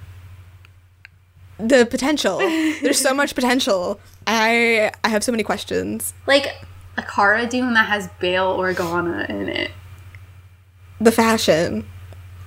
The 1.58 1.84
potential. 1.84 2.38
There's 2.38 2.98
so 3.00 3.12
much 3.12 3.34
potential. 3.34 4.00
I 4.26 4.90
I 5.04 5.08
have 5.10 5.22
so 5.22 5.30
many 5.32 5.42
questions. 5.42 6.14
Like 6.26 6.46
a 6.96 7.02
Cara 7.02 7.46
Dune 7.46 7.74
that 7.74 7.86
has 7.86 8.08
Bail 8.18 8.56
Organa 8.56 9.28
in 9.28 9.48
it. 9.48 9.70
The 11.00 11.12
fashion. 11.12 11.86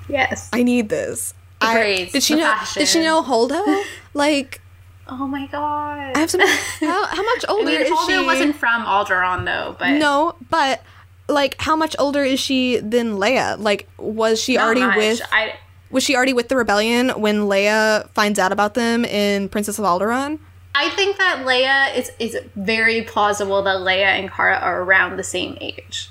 Yes. 0.09 0.49
I 0.51 0.63
need 0.63 0.89
this. 0.89 1.33
I, 1.61 1.75
braids, 1.75 2.11
did 2.11 2.23
she 2.23 2.35
know? 2.35 2.55
Did 2.73 2.87
she 2.87 2.99
know 3.01 3.21
Holdo? 3.23 3.83
Like, 4.15 4.61
oh 5.07 5.25
my 5.25 5.47
god. 5.47 6.15
I 6.15 6.19
have 6.19 6.29
some. 6.29 6.39
How, 6.41 7.05
how 7.07 7.23
much 7.23 7.45
I 7.49 7.51
older 7.51 7.65
mean, 7.65 7.81
is 7.81 7.89
Holdo 7.89 8.19
she? 8.19 8.25
wasn't 8.27 8.55
from 8.55 8.85
Alderaan 8.85 9.43
though, 9.43 9.75
but 9.79 9.91
No, 9.97 10.35
but 10.51 10.83
like, 11.27 11.55
how 11.59 11.75
much 11.75 11.95
older 11.99 12.23
is 12.23 12.39
she 12.39 12.77
than 12.77 13.17
Leia? 13.17 13.57
Like, 13.57 13.87
was 13.97 14.41
she 14.41 14.55
not 14.55 14.65
already 14.65 14.81
much. 14.81 14.97
with? 14.97 15.21
I 15.31 15.55
Was 15.89 16.03
she 16.03 16.15
already 16.15 16.33
with 16.33 16.49
the 16.49 16.55
rebellion 16.55 17.09
when 17.09 17.41
Leia 17.41 18.09
finds 18.11 18.39
out 18.39 18.51
about 18.51 18.73
them 18.73 19.05
in 19.05 19.49
Princess 19.49 19.79
of 19.79 19.85
Alderaan? 19.85 20.39
I 20.75 20.89
think 20.89 21.17
that 21.17 21.45
Leia 21.45 21.95
is 21.95 22.11
is 22.19 22.37
very 22.55 23.03
plausible 23.03 23.61
that 23.63 23.77
Leia 23.77 24.05
and 24.05 24.29
Cara 24.31 24.57
are 24.57 24.81
around 24.81 25.17
the 25.17 25.23
same 25.23 25.57
age. 25.61 26.09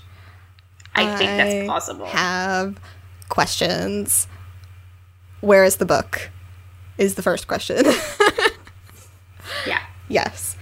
I 0.94 1.16
think 1.16 1.30
that's 1.30 1.66
possible. 1.66 2.06
Have 2.06 2.78
questions. 3.28 4.26
Where 5.40 5.64
is 5.64 5.76
the 5.76 5.86
book? 5.86 6.30
Is 6.98 7.14
the 7.16 7.22
first 7.22 7.48
question. 7.48 7.84
yeah. 9.66 9.80
Yes. 10.08 10.56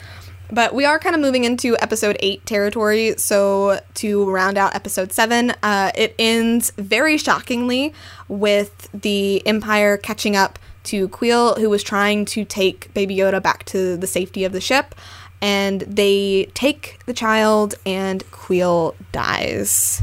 But 0.52 0.74
we 0.74 0.84
are 0.84 0.98
kind 0.98 1.14
of 1.14 1.20
moving 1.20 1.44
into 1.44 1.76
episode 1.78 2.16
8 2.20 2.44
territory. 2.44 3.14
So, 3.16 3.80
to 3.94 4.30
round 4.30 4.58
out 4.58 4.74
episode 4.74 5.12
7, 5.12 5.54
uh, 5.62 5.92
it 5.94 6.14
ends 6.18 6.72
very 6.76 7.18
shockingly 7.18 7.94
with 8.28 8.88
the 8.92 9.46
Empire 9.46 9.96
catching 9.96 10.36
up 10.36 10.58
to 10.84 11.08
Kuiil, 11.08 11.58
who 11.58 11.70
was 11.70 11.82
trying 11.82 12.24
to 12.26 12.44
take 12.44 12.92
Baby 12.94 13.16
Yoda 13.16 13.42
back 13.42 13.64
to 13.66 13.96
the 13.96 14.06
safety 14.06 14.44
of 14.44 14.52
the 14.52 14.60
ship. 14.60 14.94
And 15.42 15.82
they 15.82 16.50
take 16.54 16.98
the 17.06 17.14
child, 17.14 17.74
and 17.86 18.24
Kuiil 18.30 18.94
dies. 19.12 20.02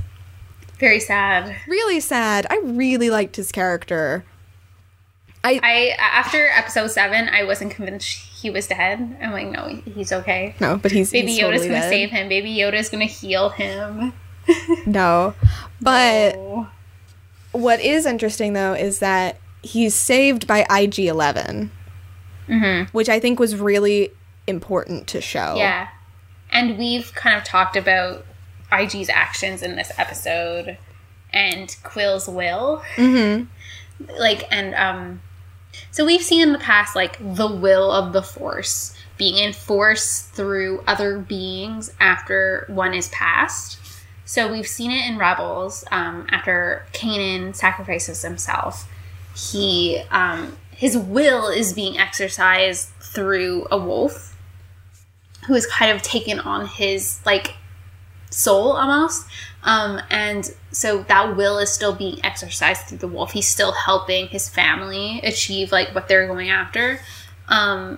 Very 0.80 1.00
sad. 1.00 1.56
Really 1.68 2.00
sad. 2.00 2.48
I 2.50 2.60
really 2.64 3.10
liked 3.10 3.36
his 3.36 3.52
character. 3.52 4.26
I, 5.44 5.60
I 5.64 5.96
after 6.00 6.50
episode 6.50 6.92
seven, 6.92 7.30
I 7.30 7.44
wasn't 7.44 7.72
convinced 7.72 8.27
he 8.42 8.50
was 8.50 8.68
dead. 8.68 9.18
I'm 9.22 9.32
like, 9.32 9.48
no, 9.48 9.68
he's 9.94 10.12
okay. 10.12 10.56
no, 10.60 10.78
but 10.78 10.92
he's 10.92 11.12
Baby 11.12 11.32
he's 11.32 11.40
Yoda's 11.40 11.62
totally 11.62 11.68
gonna 11.70 11.80
dead. 11.82 11.90
save 11.90 12.10
him. 12.12 12.30
Baby 12.30 12.56
Yoda's 12.56 12.90
gonna 12.90 13.06
heal 13.06 13.50
him. 13.50 14.14
No, 14.86 15.34
but 15.82 16.36
Oh. 16.38 16.70
What 17.52 17.82
is 17.82 18.06
interesting 18.06 18.54
though 18.54 18.74
is 18.74 19.00
that 19.00 19.40
he's 19.62 19.94
saved 19.94 20.48
by 20.48 20.66
IG 20.70 21.00
11, 21.00 21.70
which 22.92 23.10
I 23.10 23.20
think 23.20 23.40
was 23.40 23.56
really 23.58 24.12
important 24.46 25.08
to 25.08 25.20
show. 25.22 25.56
Yeah. 25.58 25.90
And 26.50 26.78
we've 26.78 27.14
kind 27.14 27.38
of 27.38 27.44
talked 27.44 27.76
about 27.76 28.26
IG's 28.72 29.10
actions 29.10 29.62
in 29.62 29.76
this 29.76 29.92
episode 29.98 30.78
and 31.34 31.68
Kuiil's 31.84 32.28
will. 32.30 32.82
Mm-hmm. 32.96 33.46
Like, 34.18 34.44
and, 34.52 34.76
um, 34.76 35.22
so 35.92 36.06
we've 36.06 36.22
seen 36.22 36.42
in 36.42 36.54
the 36.54 36.60
past, 36.60 36.96
like, 36.96 37.18
the 37.20 37.48
will 37.48 37.92
of 37.92 38.14
the 38.14 38.22
Force 38.22 38.96
being 39.18 39.38
enforced 39.44 40.30
through 40.32 40.84
other 40.86 41.18
beings 41.18 41.92
after 42.00 42.66
one 42.70 42.94
is 42.94 43.10
passed. 43.10 43.80
So 44.26 44.52
we've 44.52 44.68
seen 44.68 44.92
it 44.92 45.10
in 45.10 45.18
Rebels 45.18 45.86
um, 45.90 46.28
after 46.30 46.86
Kanan 46.94 47.56
sacrifices 47.56 48.22
himself. 48.22 48.88
He, 49.36 50.04
um, 50.12 50.58
his 50.72 50.98
will 50.98 51.48
is 51.48 51.74
being 51.74 51.98
exercised 51.98 52.90
through 53.00 53.68
a 53.72 53.78
wolf 53.78 54.38
who 55.48 55.54
has 55.54 55.66
kind 55.66 55.92
of 55.92 56.02
taken 56.02 56.40
on 56.40 56.68
his 56.68 57.20
like 57.26 57.56
soul 58.30 58.74
almost 58.74 59.26
um, 59.68 60.02
and 60.10 60.50
so 60.72 61.04
that 61.10 61.36
will 61.36 61.58
is 61.58 61.70
still 61.70 61.94
being 61.94 62.24
exercised 62.24 62.84
through 62.84 63.00
the 63.00 63.08
wolf. 63.08 63.34
He's 63.34 63.50
still 63.50 63.74
helping 63.74 64.30
his 64.30 64.48
family 64.48 65.20
achieve 65.24 65.74
like 65.74 65.94
what 65.94 66.08
they're 66.08 66.26
going 66.26 66.50
after. 66.50 67.02
Um, 67.50 67.98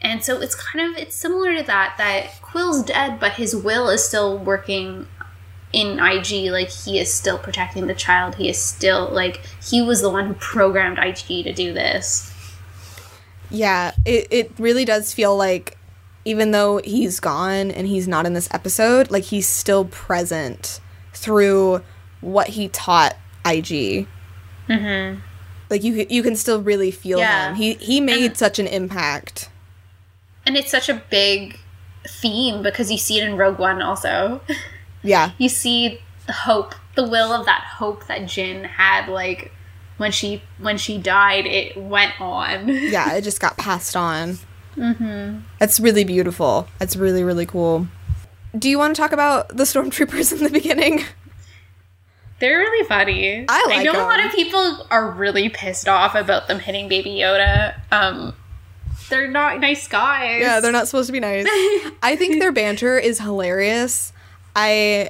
and 0.00 0.24
so 0.24 0.40
it's 0.40 0.54
kind 0.54 0.88
of 0.92 1.02
it's 1.02 1.16
similar 1.16 1.56
to 1.56 1.64
that 1.64 1.96
that 1.98 2.40
Kuiil's 2.42 2.84
dead 2.84 3.18
but 3.18 3.32
his 3.32 3.56
will 3.56 3.88
is 3.88 4.04
still 4.04 4.38
working 4.38 5.08
in 5.72 5.98
ig 5.98 6.52
like 6.52 6.68
he 6.68 7.00
is 7.00 7.12
still 7.12 7.38
protecting 7.38 7.88
the 7.88 7.94
child. 7.94 8.36
He 8.36 8.48
is 8.48 8.62
still 8.62 9.08
like 9.10 9.40
he 9.66 9.82
was 9.82 10.00
the 10.00 10.10
one 10.10 10.28
who 10.28 10.34
programmed 10.34 10.98
ig 11.00 11.16
to 11.16 11.52
do 11.52 11.72
this. 11.72 12.32
Yeah, 13.50 13.94
it, 14.04 14.28
it 14.30 14.52
really 14.58 14.84
does 14.84 15.12
feel 15.12 15.36
like 15.36 15.76
even 16.24 16.52
though 16.52 16.80
he's 16.84 17.18
gone 17.18 17.72
and 17.72 17.88
he's 17.88 18.06
not 18.06 18.26
in 18.26 18.32
this 18.32 18.48
episode, 18.52 19.10
like 19.10 19.24
he's 19.24 19.48
still 19.48 19.86
present 19.86 20.80
through 21.24 21.82
what 22.20 22.48
he 22.48 22.68
taught 22.68 23.16
IG. 23.44 24.06
Mm-hmm. 24.68 25.20
Like 25.70 25.82
you, 25.82 26.06
you 26.08 26.22
can 26.22 26.36
still 26.36 26.60
really 26.62 26.90
feel 26.90 27.18
Yeah. 27.18 27.48
him. 27.48 27.54
He 27.56 27.74
he 27.74 28.00
made 28.00 28.36
such 28.36 28.58
an 28.58 28.66
impact. 28.66 29.48
and 30.46 30.56
it's 30.56 30.70
such 30.70 30.88
a 30.90 31.02
big 31.10 31.58
theme 32.06 32.62
because 32.62 32.90
you 32.92 32.98
see 32.98 33.18
it 33.18 33.26
in 33.28 33.36
Rogue 33.36 33.58
One 33.58 33.80
also. 33.82 34.40
Yeah, 35.06 35.32
you 35.36 35.50
see 35.50 36.00
the 36.26 36.32
hope, 36.32 36.74
the 36.96 37.06
will 37.06 37.30
of 37.30 37.44
that 37.44 37.62
hope 37.76 38.06
that 38.06 38.22
Jyn 38.22 38.64
had 38.64 39.06
like 39.08 39.52
when 39.98 40.12
she 40.12 40.40
when 40.58 40.78
she 40.78 40.96
died, 40.96 41.44
it 41.44 41.76
went 41.76 42.18
on. 42.18 42.68
yeah, 42.94 43.12
it 43.12 43.20
just 43.20 43.38
got 43.38 43.58
passed 43.58 43.96
on. 43.96 44.38
Mm-hmm. 44.78 45.40
That's 45.58 45.78
really 45.78 46.04
beautiful. 46.04 46.68
That's 46.78 46.96
really 46.96 47.22
really 47.22 47.44
cool. 47.44 47.86
Do 48.58 48.68
you 48.68 48.78
want 48.78 48.94
to 48.94 49.00
talk 49.00 49.12
about 49.12 49.48
the 49.48 49.64
stormtroopers 49.64 50.32
in 50.32 50.44
the 50.44 50.50
beginning? 50.50 51.04
They're 52.40 52.58
really 52.58 52.86
funny. 52.86 53.46
I 53.48 53.64
like 53.68 53.78
I 53.78 53.82
know 53.84 53.92
a 53.92 54.04
lot 54.04 54.24
of 54.24 54.32
people 54.32 54.86
are 54.90 55.10
really 55.10 55.48
pissed 55.48 55.88
off 55.88 56.14
about 56.14 56.48
them 56.48 56.58
hitting 56.58 56.88
Baby 56.88 57.10
Yoda. 57.10 57.80
Um, 57.90 58.34
they're 59.08 59.28
not 59.28 59.60
nice 59.60 59.86
guys. 59.88 60.40
Yeah, 60.40 60.60
they're 60.60 60.72
not 60.72 60.88
supposed 60.88 61.06
to 61.06 61.12
be 61.12 61.20
nice. 61.20 61.46
I 62.02 62.16
think 62.16 62.40
their 62.40 62.52
banter 62.52 62.98
is 62.98 63.20
hilarious. 63.20 64.12
I 64.56 65.08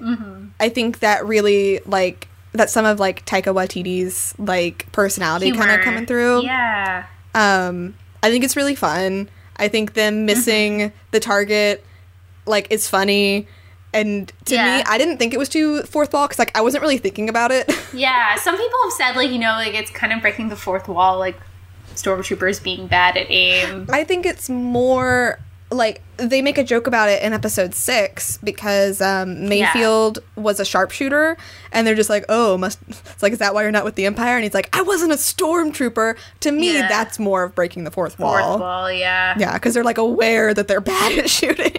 I 0.60 0.68
think 0.68 1.00
that 1.00 1.26
really 1.26 1.80
like 1.86 2.28
that 2.52 2.70
some 2.70 2.84
of 2.84 3.00
like 3.00 3.26
Taika 3.26 3.54
Waititi's 3.54 4.34
like 4.38 4.90
personality 4.92 5.50
kind 5.52 5.70
of 5.70 5.80
coming 5.80 6.06
through. 6.06 6.42
Yeah. 6.42 7.06
Um 7.34 7.94
I 8.22 8.30
think 8.30 8.44
it's 8.44 8.56
really 8.56 8.74
fun. 8.74 9.28
I 9.56 9.68
think 9.68 9.94
them 9.94 10.26
missing 10.26 10.92
the 11.10 11.20
target 11.20 11.84
like 12.46 12.66
it's 12.70 12.88
funny. 12.88 13.46
And 13.92 14.32
to 14.46 14.54
Yeah. 14.54 14.78
me, 14.78 14.84
I 14.88 14.98
didn't 14.98 15.18
think 15.18 15.32
it 15.34 15.38
was 15.38 15.48
too 15.48 15.82
fourth 15.84 16.12
wall 16.12 16.26
because 16.26 16.38
like 16.38 16.56
I 16.56 16.60
wasn't 16.62 16.82
really 16.82 16.98
thinking 16.98 17.28
about 17.28 17.50
it. 17.52 17.70
Yeah. 17.94 18.34
Some 18.36 18.56
people 18.56 18.78
have 18.84 18.92
said 18.92 19.14
like 19.16 19.30
you 19.30 19.38
know 19.38 19.52
like 19.52 19.74
it's 19.74 19.90
kind 19.90 20.12
of 20.12 20.20
breaking 20.20 20.48
the 20.48 20.56
fourth 20.56 20.88
wall 20.88 21.18
like 21.18 21.36
stormtroopers 21.94 22.62
being 22.62 22.86
bad 22.88 23.16
at 23.16 23.30
aim. 23.30 23.86
I 23.92 24.02
think 24.04 24.26
it's 24.26 24.48
more 24.50 25.38
like 25.70 26.02
they 26.18 26.42
make 26.42 26.58
a 26.58 26.62
joke 26.64 26.86
about 26.86 27.08
it 27.08 27.22
in 27.22 27.32
episode 27.32 27.74
six 27.74 28.36
because 28.38 29.00
um, 29.00 29.48
Mayfield 29.48 30.18
was 30.36 30.60
a 30.60 30.64
sharpshooter, 30.64 31.36
and 31.72 31.86
they're 31.86 31.94
just 31.96 32.10
like, 32.10 32.24
"Oh, 32.28 32.56
must." 32.58 32.78
It's 32.88 33.22
like, 33.22 33.32
is 33.32 33.38
that 33.40 33.54
why 33.54 33.62
you're 33.62 33.72
not 33.72 33.84
with 33.84 33.94
the 33.96 34.06
Empire? 34.06 34.34
And 34.36 34.44
he's 34.44 34.54
like, 34.54 34.68
"I 34.76 34.82
wasn't 34.82 35.12
a 35.12 35.16
stormtrooper." 35.16 36.16
To 36.40 36.52
me, 36.52 36.74
Yeah. 36.74 36.88
that's 36.88 37.18
more 37.18 37.42
of 37.44 37.54
breaking 37.54 37.84
the 37.84 37.90
fourth 37.90 38.18
wall. 38.18 38.38
Fourth 38.38 38.60
wall, 38.60 38.92
yeah. 38.92 39.34
Yeah, 39.38 39.54
because 39.54 39.74
they're 39.74 39.82
like 39.84 39.98
aware 39.98 40.52
that 40.54 40.68
they're 40.68 40.80
bad 40.94 41.18
at 41.18 41.30
shooting. 41.30 41.76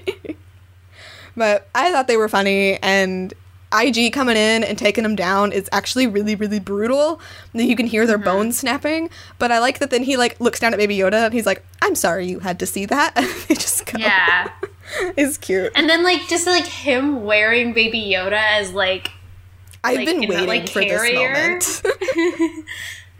But 1.35 1.67
I 1.75 1.91
thought 1.91 2.07
they 2.07 2.17
were 2.17 2.29
funny, 2.29 2.77
and 2.81 3.33
IG 3.73 4.13
coming 4.13 4.37
in 4.37 4.63
and 4.63 4.77
taking 4.77 5.03
them 5.03 5.15
down 5.15 5.51
is 5.51 5.67
actually 5.71 6.07
really, 6.07 6.35
really 6.35 6.59
brutal. 6.59 7.19
You 7.53 7.75
can 7.75 7.87
hear 7.87 8.05
their 8.05 8.17
Mm-hmm. 8.17 8.23
bones 8.25 8.59
snapping. 8.59 9.09
But 9.37 9.51
I 9.51 9.59
like 9.59 9.79
that 9.79 9.89
then 9.89 10.03
he 10.03 10.15
like 10.15 10.39
looks 10.39 10.59
down 10.59 10.73
at 10.73 10.77
Baby 10.77 10.97
Yoda 10.97 11.25
and 11.25 11.33
he's 11.33 11.45
like, 11.45 11.65
"I'm 11.81 11.95
sorry 11.95 12.25
you 12.27 12.39
had 12.39 12.57
to 12.59 12.65
see 12.65 12.85
that." 12.85 13.13
And 13.17 13.27
they 13.47 13.55
just 13.55 13.85
go. 13.85 13.97
Yeah. 13.99 14.49
it's 15.17 15.37
cute. 15.37 15.73
And 15.75 15.89
then 15.89 16.03
like 16.03 16.27
just 16.29 16.47
like 16.47 16.65
him 16.65 17.23
wearing 17.25 17.73
Baby 17.73 18.01
Yoda 18.15 18.33
as 18.33 18.71
like 18.71 19.11
I've 19.83 19.97
like, 19.97 20.05
been 20.05 20.23
in 20.23 20.29
that, 20.29 20.47
waiting 20.47 20.47
like, 20.47 20.69
for 20.69 20.81
carrier. 20.81 21.59
this 21.59 21.83
moment. 21.83 22.65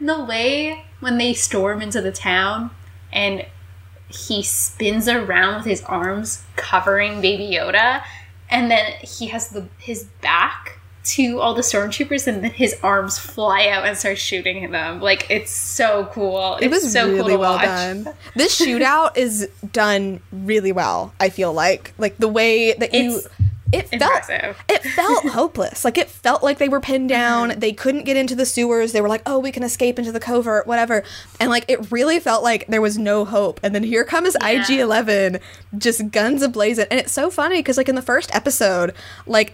the 0.00 0.24
way 0.24 0.84
when 1.00 1.18
they 1.18 1.34
storm 1.34 1.82
into 1.82 2.00
the 2.00 2.12
town 2.12 2.70
and 3.12 3.44
he 4.08 4.42
spins 4.42 5.08
around 5.08 5.56
with 5.56 5.64
his 5.66 5.82
arms 5.82 6.44
covering 6.56 7.20
Baby 7.20 7.50
Yoda, 7.54 8.02
and 8.50 8.70
then 8.70 8.92
he 9.02 9.26
has 9.26 9.48
the 9.48 9.66
his 9.78 10.04
back 10.22 10.78
to 11.04 11.40
all 11.40 11.54
the 11.54 11.62
stormtroopers, 11.62 12.26
and 12.26 12.42
then 12.42 12.50
his 12.50 12.76
arms 12.82 13.16
fly 13.18 13.68
out 13.68 13.86
and 13.86 13.96
start 13.96 14.18
shooting 14.18 14.64
at 14.64 14.72
them. 14.72 15.00
Like 15.00 15.30
it's 15.30 15.52
so 15.52 16.06
cool. 16.12 16.56
It 16.56 16.66
It's 16.66 16.82
was 16.84 16.92
so 16.92 17.06
really 17.06 17.18
cool 17.20 17.28
to 17.28 17.38
well 17.38 17.52
watch. 17.54 17.64
done. 17.64 18.08
This 18.34 18.60
shootout 18.60 19.16
is 19.16 19.48
done 19.72 20.20
really 20.32 20.72
well. 20.72 21.12
I 21.20 21.28
feel 21.28 21.52
like 21.52 21.92
like 21.98 22.16
the 22.18 22.28
way 22.28 22.72
that 22.74 22.92
you 22.92 23.20
It 23.72 23.88
felt 23.88 24.02
impressive. 24.02 24.56
it 24.68 24.82
felt 24.82 25.24
hopeless. 25.30 25.84
Like 25.84 25.98
it 25.98 26.08
felt 26.08 26.42
like 26.42 26.58
they 26.58 26.68
were 26.68 26.80
pinned 26.80 27.08
down. 27.08 27.50
Mm-hmm. 27.50 27.58
They 27.60 27.72
couldn't 27.72 28.04
get 28.04 28.16
into 28.16 28.34
the 28.34 28.46
sewers. 28.46 28.92
They 28.92 29.00
were 29.00 29.08
like, 29.08 29.22
"Oh, 29.26 29.38
we 29.38 29.50
can 29.50 29.62
escape 29.62 29.98
into 29.98 30.12
the 30.12 30.20
covert, 30.20 30.66
whatever." 30.66 31.02
And 31.40 31.50
like 31.50 31.64
it 31.68 31.90
really 31.90 32.20
felt 32.20 32.42
like 32.44 32.66
there 32.68 32.80
was 32.80 32.96
no 32.96 33.24
hope. 33.24 33.58
And 33.62 33.74
then 33.74 33.82
here 33.82 34.04
comes 34.04 34.36
Yeah. 34.40 34.48
IG-11 34.62 35.40
just 35.76 36.10
guns 36.10 36.42
ablazing. 36.42 36.86
And 36.90 37.00
it's 37.00 37.12
so 37.12 37.30
funny 37.30 37.62
cuz 37.62 37.76
like 37.76 37.88
in 37.88 37.94
the 37.96 38.02
first 38.02 38.34
episode, 38.34 38.94
like 39.26 39.52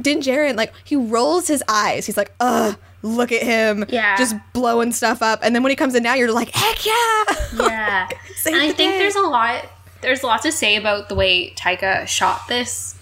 Din 0.00 0.20
Djarin 0.20 0.56
like 0.56 0.72
he 0.84 0.96
rolls 0.96 1.46
his 1.48 1.62
eyes. 1.68 2.06
He's 2.06 2.16
like, 2.16 2.32
"Ugh, 2.40 2.76
look 3.02 3.30
at 3.30 3.42
him." 3.42 3.84
Yeah. 3.88 4.16
Just 4.16 4.36
blowing 4.54 4.92
stuff 4.92 5.20
up. 5.22 5.40
And 5.42 5.54
then 5.54 5.62
when 5.62 5.70
he 5.70 5.76
comes 5.76 5.94
in 5.94 6.02
now, 6.02 6.14
you're 6.14 6.32
like, 6.32 6.50
"Heck 6.54 6.86
yeah." 6.86 7.24
Yeah. 7.68 8.08
And 8.46 8.56
I 8.56 8.66
think 8.72 8.92
day. 8.92 8.98
there's 8.98 9.16
a 9.16 9.20
lot 9.22 9.64
there's 10.00 10.22
a 10.22 10.26
lot 10.26 10.40
to 10.42 10.50
say 10.52 10.76
about 10.76 11.10
the 11.10 11.14
way 11.14 11.52
Taika 11.56 12.06
shot 12.06 12.48
this 12.48 12.94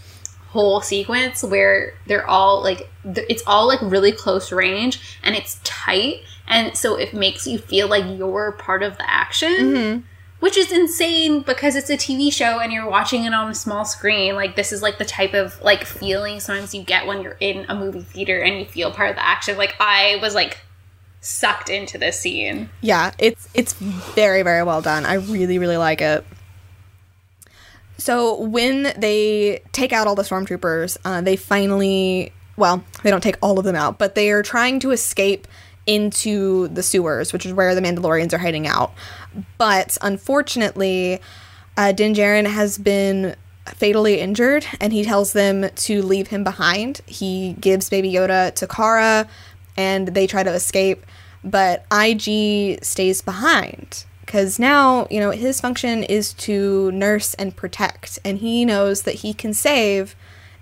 whole 0.59 0.81
sequence 0.81 1.45
where 1.45 1.95
they're 2.09 2.27
all 2.27 2.61
like 2.61 2.91
it's 3.05 3.45
all 3.47 3.69
like 3.69 3.79
really 3.81 4.11
close 4.11 4.51
range 4.51 5.19
and 5.23 5.37
it's 5.37 5.61
tight 5.63 6.23
and 6.49 6.77
so 6.77 6.97
it 6.97 7.15
makes 7.15 7.47
you 7.47 7.59
feel 7.59 7.87
like 7.87 8.05
you're 8.19 8.53
part 8.53 8.83
of 8.83 8.97
the 8.97 9.09
action. 9.09 9.55
Mm-hmm. 9.55 10.01
Which 10.41 10.57
is 10.57 10.71
insane 10.71 11.43
because 11.43 11.75
it's 11.75 11.91
a 11.91 11.97
TV 11.97 12.33
show 12.33 12.61
and 12.61 12.73
you're 12.73 12.89
watching 12.89 13.25
it 13.25 13.35
on 13.35 13.51
a 13.51 13.55
small 13.55 13.85
screen. 13.85 14.37
Like 14.37 14.55
this 14.55 14.73
is 14.73 14.83
like 14.83 14.99
the 14.99 15.05
type 15.05 15.35
of 15.35 15.61
like 15.63 15.85
feeling 15.85 16.39
sometimes 16.39 16.75
you 16.75 16.83
get 16.83 17.07
when 17.09 17.23
you're 17.23 17.37
in 17.41 17.67
a 17.69 17.75
movie 17.75 18.03
theater 18.03 18.41
and 18.41 18.59
you 18.59 18.65
feel 18.65 18.93
part 18.93 19.11
of 19.11 19.17
the 19.17 19.25
action. 19.25 19.57
Like 19.59 19.75
I 19.81 20.19
was 20.23 20.37
like 20.37 20.59
sucked 21.21 21.69
into 21.69 21.99
this 21.99 22.21
scene. 22.21 22.71
Yeah, 22.81 23.13
it's 23.19 23.49
it's 23.53 23.73
very 23.75 24.43
very 24.43 24.63
well 24.63 24.81
done. 24.81 25.05
I 25.07 25.15
really 25.15 25.59
really 25.59 25.77
like 25.77 26.01
it. 26.01 26.25
So 27.99 28.41
when 28.41 28.93
they 28.97 29.61
take 29.73 29.93
out 29.93 30.07
all 30.07 30.15
the 30.15 30.23
stormtroopers, 30.23 30.97
uh, 31.05 31.21
they 31.21 31.37
finally 31.37 32.33
well 32.57 32.83
they 33.03 33.11
don't 33.11 33.23
take 33.23 33.37
all 33.43 33.59
of 33.59 33.65
them 33.65 33.77
out, 33.77 33.99
but 33.99 34.15
they 34.15 34.31
are 34.31 34.43
trying 34.43 34.81
to 34.81 34.91
escape 34.91 35.47
into 35.87 36.69
the 36.69 36.83
sewers, 36.83 37.33
which 37.33 37.47
is 37.47 37.53
where 37.53 37.75
the 37.75 37.81
Mandalorians 37.81 38.33
are 38.33 38.39
hiding 38.39 38.67
out. 38.67 38.93
But 39.57 39.97
unfortunately, 40.03 41.21
uh, 41.77 41.93
Din 41.93 42.13
Djarin 42.15 42.47
has 42.47 42.77
been 42.77 43.35
fatally 43.67 44.21
injured, 44.21 44.67
and 44.81 44.93
he 44.93 45.03
tells 45.03 45.33
them 45.33 45.69
to 45.71 46.03
leave 46.03 46.29
him 46.29 46.45
behind. 46.45 47.01
He 47.07 47.55
gives 47.61 47.89
Baby 47.89 48.13
Yoda 48.13 48.55
to 48.57 48.67
Cara, 48.67 49.27
and 49.77 50.09
they 50.09 50.27
try 50.27 50.43
to 50.43 50.53
escape, 50.53 51.07
but 51.43 51.87
IG 51.91 52.85
stays 52.85 53.23
behind 53.23 54.05
because 54.29 54.59
now 54.59 55.07
you 55.11 55.19
know 55.21 55.31
his 55.31 55.59
function 55.59 56.03
is 56.03 56.35
to 56.35 56.93
nurse 56.93 57.33
and 57.35 57.57
protect, 57.57 58.19
and 58.27 58.39
he 58.39 58.67
knows 58.67 59.03
that 59.03 59.17
he 59.17 59.33
can 59.33 59.55
save 59.55 60.15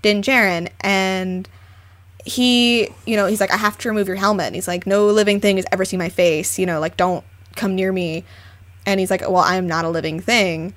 Din 0.03 0.23
Djarin, 0.23 0.69
and 0.83 1.49
he, 2.25 2.89
you 3.07 3.17
know, 3.17 3.27
he's 3.27 3.41
like, 3.41 3.51
I 3.53 3.57
have 3.57 3.77
to 3.79 3.89
remove 3.89 4.07
your 4.07 4.17
helmet. 4.17 4.47
And 4.47 4.55
he's 4.55 4.69
like, 4.69 4.87
no 4.87 5.07
living 5.07 5.41
thing 5.41 5.57
has 5.57 5.67
ever 5.73 5.85
seen 5.85 5.99
my 5.99 6.09
face. 6.09 6.59
You 6.59 6.67
know, 6.67 6.81
like, 6.81 6.97
don't 6.97 7.25
come 7.55 7.75
near 7.75 7.93
me. 7.93 8.25
And 8.85 8.99
he's 9.01 9.11
like, 9.11 9.23
well, 9.23 9.37
I'm 9.37 9.67
not 9.67 9.85
a 9.85 9.89
living 9.89 10.21
thing. 10.21 10.75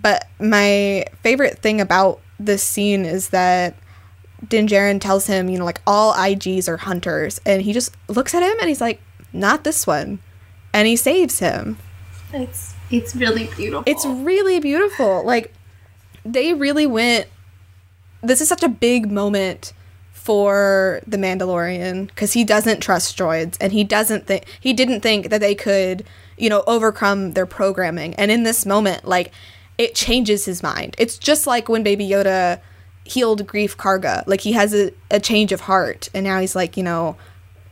But 0.00 0.28
my 0.40 1.04
favorite 1.22 1.58
thing 1.58 1.80
about 1.80 2.20
this 2.38 2.62
scene 2.62 3.04
is 3.04 3.30
that 3.30 3.76
Din 4.48 4.66
Djarin 4.66 5.00
tells 5.00 5.26
him, 5.26 5.48
you 5.48 5.58
know, 5.58 5.64
like, 5.64 5.80
all 5.86 6.12
IGs 6.14 6.68
are 6.68 6.76
hunters. 6.76 7.40
And 7.46 7.62
he 7.62 7.72
just 7.72 7.94
looks 8.08 8.34
at 8.34 8.42
him 8.42 8.56
and 8.60 8.68
he's 8.68 8.80
like, 8.80 9.00
not 9.32 9.64
this 9.64 9.86
one. 9.86 10.18
And 10.72 10.88
he 10.88 10.96
saves 10.96 11.38
him. 11.38 11.78
It's 12.34 12.74
it's 12.90 13.14
really 13.14 13.48
beautiful. 13.56 13.84
It's 13.86 14.04
really 14.04 14.60
beautiful. 14.60 15.24
Like 15.24 15.52
they 16.24 16.52
really 16.52 16.86
went 16.86 17.28
this 18.22 18.40
is 18.40 18.48
such 18.48 18.62
a 18.62 18.68
big 18.68 19.10
moment 19.10 19.72
for 20.12 21.00
the 21.06 21.16
Mandalorian 21.16 22.14
cuz 22.16 22.32
he 22.32 22.44
doesn't 22.44 22.80
trust 22.80 23.16
droids 23.16 23.56
and 23.60 23.72
he 23.72 23.84
doesn't 23.84 24.26
think 24.26 24.44
he 24.60 24.72
didn't 24.72 25.00
think 25.00 25.30
that 25.30 25.40
they 25.40 25.54
could, 25.54 26.04
you 26.36 26.48
know, 26.48 26.64
overcome 26.66 27.32
their 27.32 27.46
programming. 27.46 28.14
And 28.14 28.30
in 28.30 28.42
this 28.42 28.66
moment, 28.66 29.06
like 29.06 29.30
it 29.78 29.94
changes 29.94 30.44
his 30.44 30.62
mind. 30.62 30.94
It's 30.98 31.18
just 31.18 31.46
like 31.46 31.68
when 31.68 31.82
Baby 31.82 32.08
Yoda 32.08 32.60
healed 33.04 33.46
Greef 33.46 33.76
Karga. 33.76 34.24
Like 34.26 34.40
he 34.40 34.52
has 34.52 34.74
a, 34.74 34.92
a 35.10 35.20
change 35.20 35.52
of 35.52 35.62
heart 35.62 36.08
and 36.14 36.24
now 36.24 36.40
he's 36.40 36.56
like, 36.56 36.76
you 36.76 36.82
know, 36.82 37.16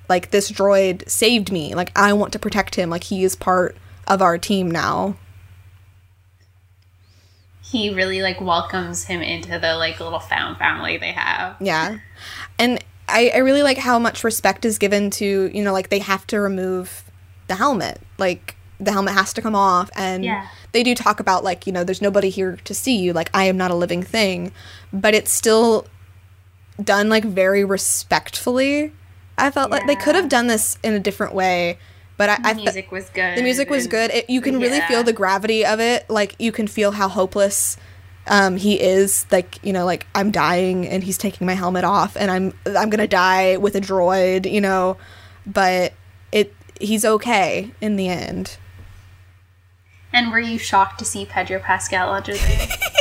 like 0.09 0.30
this 0.30 0.52
droid 0.52 1.09
saved 1.09 1.51
me. 1.51 1.74
Like 1.74 1.90
I 1.97 2.12
want 2.12 2.32
to 2.34 2.39
protect 2.39 2.74
him. 2.74 2.90
Like 2.90 3.05
he 3.05 3.24
is 3.24 3.34
part 3.34 3.76
of 4.07 4.20
our 4.23 4.39
team 4.39 4.70
now. 4.70 5.16
he 7.65 7.89
really 7.95 8.20
like 8.20 8.39
welcomes 8.39 9.05
him 9.05 9.23
into 9.23 9.59
the 9.59 9.74
like 9.77 9.99
little 9.99 10.19
found 10.19 10.59
family 10.59 10.99
they 10.99 11.12
have. 11.12 11.57
Yeah. 11.59 12.01
And 12.59 12.85
I, 13.09 13.31
I 13.35 13.39
really 13.39 13.62
like 13.62 13.79
how 13.79 13.99
much 13.99 14.24
respect 14.24 14.66
is 14.66 14.77
given 14.77 15.09
to, 15.12 15.51
you 15.55 15.65
know, 15.65 15.73
like 15.73 15.89
they 15.89 16.01
have 16.01 16.27
to 16.27 16.39
remove 16.39 17.11
the 17.47 17.55
helmet. 17.55 17.99
Like 18.19 18.57
the 18.79 18.93
helmet 18.93 19.15
has 19.15 19.33
to 19.35 19.41
come 19.43 19.55
off 19.55 19.89
and 19.97 20.23
Yeah. 20.23 20.49
they 20.73 20.83
do 20.83 20.95
talk 20.95 21.19
about 21.19 21.45
like, 21.45 21.66
you 21.66 21.73
know, 21.73 21.83
there's 21.83 22.03
nobody 22.03 22.29
here 22.29 22.59
to 22.65 22.74
see 22.74 22.97
you, 22.99 23.15
like 23.15 23.31
I 23.33 23.45
am 23.45 23.57
not 23.57 23.70
a 23.70 23.74
living 23.74 24.03
thing. 24.03 24.53
But 24.93 25.15
it's 25.15 25.31
still 25.31 25.87
done 26.83 27.09
like 27.09 27.24
very 27.24 27.65
respectfully. 27.65 28.93
I 29.39 29.51
felt 29.51 29.70
like 29.70 29.87
they 29.87 29.97
could 29.97 30.15
have 30.15 30.29
done 30.29 30.47
this 30.47 30.77
in 30.83 30.93
a 30.93 31.01
different 31.01 31.33
way. 31.35 31.79
But 32.23 32.28
I, 32.31 32.39
I 32.44 32.53
The 32.53 32.62
music 32.62 32.93
was 32.93 33.11
good. 33.11 33.36
the 33.36 33.43
music 33.43 33.69
was 33.69 33.82
and- 33.86 33.90
good. 33.90 34.11
It, 34.12 34.31
you 34.31 34.40
can 34.40 34.61
really 34.61 34.77
Yeah. 34.77 34.86
feel 34.86 35.03
the 35.03 35.12
gravity 35.12 35.66
of 35.66 35.81
it. 35.81 36.09
Like 36.09 36.36
you 36.39 36.53
can 36.53 36.69
feel 36.69 36.93
how 36.93 37.09
hopeless 37.09 37.77
um, 38.28 38.57
he 38.57 38.81
is. 38.81 39.27
Like 39.32 39.59
you 39.65 39.73
know, 39.73 39.85
like 39.85 40.07
I'm 40.15 40.31
dying 40.31 40.86
and 40.86 41.03
he's 41.03 41.19
taking 41.19 41.49
my 41.49 41.55
helmet 41.55 41.82
off, 41.82 42.16
and 42.16 42.31
I'm 42.31 42.55
I'm 42.65 42.90
gonna 42.90 43.09
die 43.09 43.57
with 43.57 43.74
a 43.74 43.81
droid. 43.81 44.49
You 44.49 44.61
know, 44.61 44.99
but 45.44 45.94
it 46.31 46.55
he's 46.81 47.05
okay 47.05 47.73
in 47.81 47.97
the 47.97 48.09
end. 48.09 48.57
And 50.12 50.31
were 50.31 50.39
you 50.39 50.59
shocked 50.59 51.01
to 51.01 51.05
see 51.05 51.24
Pedro 51.27 51.59
Pascal 51.59 52.12
under 52.12 52.35
there? 52.35 52.69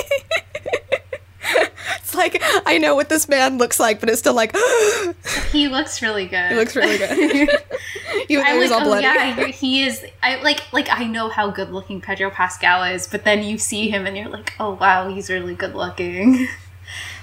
It's 2.12 2.16
like 2.18 2.42
I 2.66 2.78
know 2.78 2.96
what 2.96 3.10
this 3.10 3.30
man 3.30 3.58
looks 3.58 3.80
like, 3.80 4.00
but 4.00 4.10
it's 4.10 4.20
still 4.20 4.34
like 4.34 4.54
he 5.52 5.68
looks 5.70 6.02
really 6.02 6.26
good. 6.26 6.52
He 6.52 6.56
looks 6.58 6.76
really 6.76 6.98
good. 6.98 7.50
Even 8.30 8.46
though 8.46 8.62
he's 8.62 8.72
all 8.72 8.82
oh 8.82 8.86
bloody. 8.86 9.04
yeah, 9.04 9.48
he 9.48 9.84
is. 9.84 10.04
I 10.22 10.42
like, 10.42 10.72
like 10.74 10.90
I 10.90 11.06
know 11.06 11.30
how 11.30 11.50
good 11.50 11.70
looking 11.70 12.02
Pedro 12.02 12.30
Pascal 12.30 12.84
is, 12.84 13.08
but 13.08 13.24
then 13.24 13.44
you 13.44 13.58
see 13.58 13.90
him 13.90 14.06
and 14.06 14.18
you're 14.18 14.30
like, 14.30 14.54
oh 14.60 14.72
wow, 14.74 15.08
he's 15.10 15.30
really 15.30 15.56
good 15.56 15.74
looking. 15.74 16.48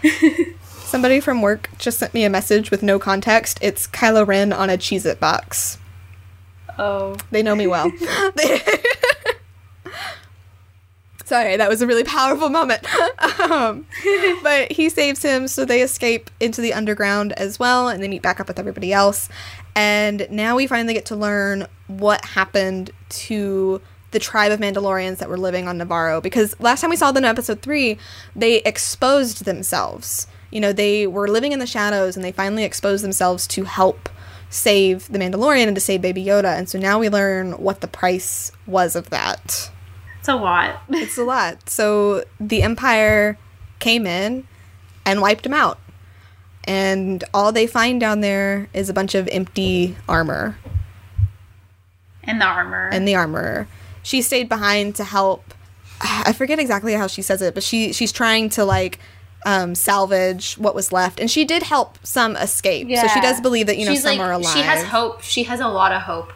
Somebody 0.65 1.21
from 1.21 1.43
work 1.43 1.69
just 1.79 1.99
sent 1.99 2.15
me 2.15 2.25
a 2.25 2.31
message 2.31 2.71
with 2.71 2.83
no 2.83 2.99
context. 2.99 3.59
It's 3.61 3.87
Kylo 3.87 4.27
Ren 4.27 4.55
on 4.55 4.71
a 4.71 4.79
Cheez 4.79 5.05
It 5.05 5.21
box. 5.21 5.79
Oh, 6.79 7.17
They 7.31 7.43
know 7.43 7.55
me 7.55 7.67
well. 7.67 7.93
Sorry, 11.29 11.59
that 11.59 11.69
was 11.69 11.83
a 11.83 11.87
really 11.87 12.05
powerful 12.05 12.49
moment. 12.49 12.87
um, 13.39 13.85
but 14.43 14.73
he 14.73 14.89
saves 14.89 15.21
him, 15.21 15.47
so 15.47 15.67
they 15.67 15.83
escape 15.83 16.31
into 16.41 16.63
the 16.63 16.73
underground 16.73 17.35
as 17.35 17.59
well, 17.59 17.91
and 17.91 18.03
they 18.03 18.09
meet 18.09 18.23
back 18.23 18.41
up 18.41 18.49
with 18.49 18.59
everybody 18.59 18.95
else. 18.95 19.29
And 19.77 20.27
now 20.31 20.57
we 20.57 20.67
finally 20.67 20.95
get 20.95 21.05
to 21.05 21.17
learn 21.17 21.67
what 21.87 22.25
happened 22.25 22.93
to 23.11 23.83
the 24.13 24.19
tribe 24.19 24.53
of 24.53 24.59
Mandalorians 24.59 25.19
that 25.19 25.29
were 25.29 25.37
living 25.37 25.69
on 25.69 25.79
Nevarro. 25.79 26.23
Because 26.23 26.59
last 26.61 26.81
time 26.81 26.89
we 26.89 26.97
saw 26.97 27.13
them 27.13 27.25
in 27.25 27.29
episode 27.29 27.61
three, 27.61 27.99
they 28.35 28.63
exposed 28.63 29.45
themselves. 29.45 30.29
You 30.51 30.61
know, 30.61 30.73
they 30.73 31.07
were 31.07 31.29
living 31.29 31.53
in 31.53 31.59
the 31.59 31.67
shadows, 31.67 32.17
and 32.17 32.25
they 32.25 32.33
finally 32.33 32.65
exposed 32.65 33.05
themselves 33.05 33.47
to 33.49 33.65
help 33.65 34.09
save 34.49 35.13
the 35.13 35.19
Mandalorian 35.19 35.67
and 35.67 35.77
to 35.77 35.81
save 35.83 36.01
Baby 36.01 36.25
Yoda. 36.25 36.57
And 36.57 36.71
so 36.71 36.79
now 36.79 36.99
we 36.99 37.11
learn 37.11 37.53
what 37.53 37.83
the 37.83 37.87
price 37.87 38.51
was 38.67 38.97
of 38.97 39.11
that. 39.11 39.71
It's 40.29 40.35
a 40.35 40.43
lot. 40.43 40.83
It's 40.91 41.19
a 41.19 41.25
lot. 41.25 41.71
So 41.71 42.25
the 42.39 42.63
Empire 42.63 43.39
came 43.79 44.07
in 44.07 44.47
and 45.07 45.21
wiped 45.23 45.45
them 45.45 45.55
out. 45.55 45.79
and 46.65 47.25
all 47.33 47.51
they 47.51 47.67
find 47.67 47.99
down 47.99 48.21
there 48.21 48.69
is 48.75 48.91
a 48.91 48.93
bunch 48.93 49.15
of 49.15 49.27
empty 49.33 49.97
armor 50.07 50.59
And 52.25 52.41
the 52.41 52.45
armor. 52.45 52.91
and 52.93 53.09
the 53.09 53.15
armor. 53.15 53.67
She 54.03 54.21
stayed 54.23 54.49
behind 54.51 54.95
to 54.97 55.05
help. 55.05 55.55
I 56.01 56.33
forget 56.33 56.59
exactly 56.59 56.93
how 56.93 57.07
she 57.07 57.23
says 57.23 57.41
it, 57.43 57.55
but 57.55 57.63
she 57.63 57.93
she's 57.93 58.13
trying 58.13 58.51
to 58.51 58.65
like 58.65 58.99
um, 59.47 59.75
salvage 59.75 60.55
what 60.55 60.75
was 60.75 60.93
left, 60.93 61.19
and 61.21 61.31
she 61.31 61.45
did 61.45 61.63
help 61.63 61.99
some 62.05 62.37
escape. 62.37 62.89
So 62.95 63.07
she 63.09 63.21
does 63.21 63.41
believe 63.41 63.67
that 63.67 63.79
you 63.79 63.87
know 63.87 63.93
She's 63.93 64.03
some 64.03 64.19
like, 64.19 64.21
are 64.21 64.33
alive. 64.33 64.53
She 64.55 64.61
has 64.63 64.85
hope. 64.85 65.23
She 65.23 65.45
has 65.45 65.61
a 65.61 65.69
lot 65.69 65.93
of 65.93 66.03
hope. 66.03 66.33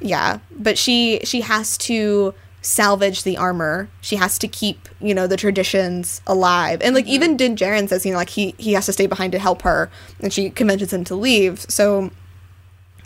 Yeah, 0.00 0.38
but 0.50 0.76
she 0.78 1.20
she 1.24 1.42
has 1.42 1.76
to 1.78 2.34
salvage 2.64 3.22
the 3.24 3.36
armor. 3.36 3.88
She 4.00 4.16
has 4.16 4.38
to 4.38 4.48
keep 4.48 4.88
you 5.00 5.14
know 5.14 5.26
the 5.26 5.36
traditions 5.36 6.20
alive, 6.26 6.80
and 6.82 6.94
like 6.94 7.04
mm-hmm. 7.04 7.14
even 7.14 7.36
Din 7.36 7.56
Djarin 7.56 7.88
says 7.88 8.04
you 8.04 8.12
know 8.12 8.18
like 8.18 8.30
he 8.30 8.54
he 8.58 8.72
has 8.72 8.86
to 8.86 8.92
stay 8.92 9.06
behind 9.06 9.32
to 9.32 9.38
help 9.38 9.62
her, 9.62 9.90
and 10.20 10.32
she 10.32 10.50
convinces 10.50 10.92
him 10.92 11.04
to 11.04 11.14
leave. 11.14 11.60
So 11.68 12.10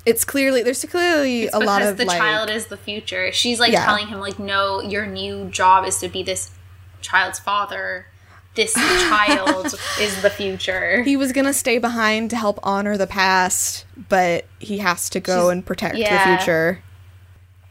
it's 0.07 0.25
clearly 0.25 0.63
there's 0.63 0.85
clearly 0.85 1.43
It's 1.45 1.55
a 1.55 1.59
lot 1.59 1.81
because 1.81 1.91
of 1.91 1.97
the 1.99 2.05
like 2.07 2.19
child 2.19 2.51
is 2.51 2.67
the 2.67 2.77
future. 2.77 3.33
She's 3.33 3.61
like 3.61 3.73
Yeah. 3.73 3.85
telling 3.85 4.07
him 4.07 4.21
like, 4.21 4.39
no, 4.39 4.81
your 4.81 5.07
new 5.07 5.47
job 5.51 5.85
is 5.85 5.99
to 5.99 6.09
be 6.09 6.23
this 6.23 6.51
child's 7.03 7.39
father. 7.39 8.07
This 8.55 8.73
child 9.09 9.75
is 10.01 10.23
the 10.23 10.31
future. 10.31 11.03
he 11.03 11.17
was 11.17 11.33
gonna 11.33 11.53
stay 11.53 11.79
behind 11.79 12.31
to 12.31 12.37
help 12.37 12.59
honor 12.63 12.97
the 12.97 13.07
past, 13.07 13.85
but 14.09 14.47
he 14.59 14.79
has 14.79 15.11
to 15.11 15.21
go 15.21 15.43
She's- 15.43 15.53
and 15.53 15.67
protect 15.67 15.97
yeah. 15.97 16.37
the 16.37 16.39
future. 16.39 16.83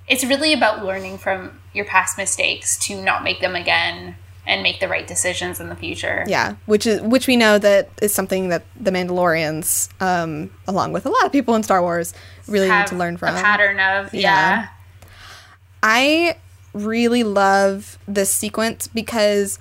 It's 0.07 0.23
really 0.23 0.53
about 0.53 0.85
learning 0.85 1.17
from 1.17 1.59
your 1.77 1.85
past 1.85 2.17
mistakes 2.17 2.77
to 2.79 3.01
not 3.01 3.23
make 3.23 3.39
them 3.39 3.55
again 3.55 4.15
and 4.45 4.63
make 4.63 4.79
the 4.79 4.87
right 4.87 5.05
decisions 5.05 5.59
in 5.59 5.69
the 5.69 5.75
future. 5.75 6.23
Yeah, 6.27 6.55
which 6.65 6.85
is 6.87 7.01
which 7.01 7.27
we 7.27 7.35
know 7.35 7.57
that 7.59 7.89
is 8.01 8.13
something 8.13 8.49
that 8.49 8.63
the 8.79 8.91
Mandalorians, 8.91 9.89
um, 10.01 10.49
along 10.67 10.93
with 10.93 11.05
a 11.05 11.09
lot 11.09 11.25
of 11.25 11.31
people 11.31 11.53
in 11.55 11.63
Star 11.63 11.81
Wars, 11.81 12.13
really 12.47 12.69
need 12.69 12.87
to 12.87 12.95
learn 12.95 13.17
from. 13.17 13.35
a 13.35 13.41
pattern 13.41 13.79
of 13.79 14.13
Yeah. 14.13 14.21
yeah. 14.21 14.67
I 15.83 16.37
really 16.73 17.23
love 17.23 17.97
this 18.07 18.31
sequence 18.31 18.87
because 18.87 19.59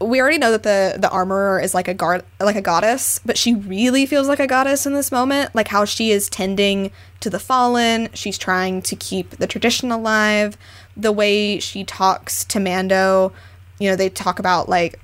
we 0.00 0.20
already 0.20 0.38
know 0.38 0.50
that 0.50 0.62
the 0.62 0.98
the 0.98 1.10
armorer 1.10 1.60
is 1.60 1.74
like 1.74 1.86
a 1.86 1.94
guard 1.94 2.24
like 2.40 2.56
a 2.56 2.62
goddess, 2.62 3.20
but 3.24 3.36
she 3.36 3.54
really 3.54 4.06
feels 4.06 4.28
like 4.28 4.40
a 4.40 4.46
goddess 4.46 4.86
in 4.86 4.94
this 4.94 5.12
moment. 5.12 5.54
Like 5.54 5.68
how 5.68 5.84
she 5.84 6.10
is 6.10 6.28
tending 6.28 6.90
to 7.20 7.28
the 7.28 7.38
fallen, 7.38 8.08
she's 8.14 8.38
trying 8.38 8.80
to 8.82 8.96
keep 8.96 9.30
the 9.30 9.46
tradition 9.46 9.90
alive. 9.90 10.56
The 10.96 11.12
way 11.12 11.58
she 11.58 11.84
talks 11.84 12.44
to 12.46 12.58
Mando, 12.58 13.32
you 13.78 13.90
know, 13.90 13.96
they 13.96 14.08
talk 14.08 14.38
about 14.38 14.68
like 14.68 14.98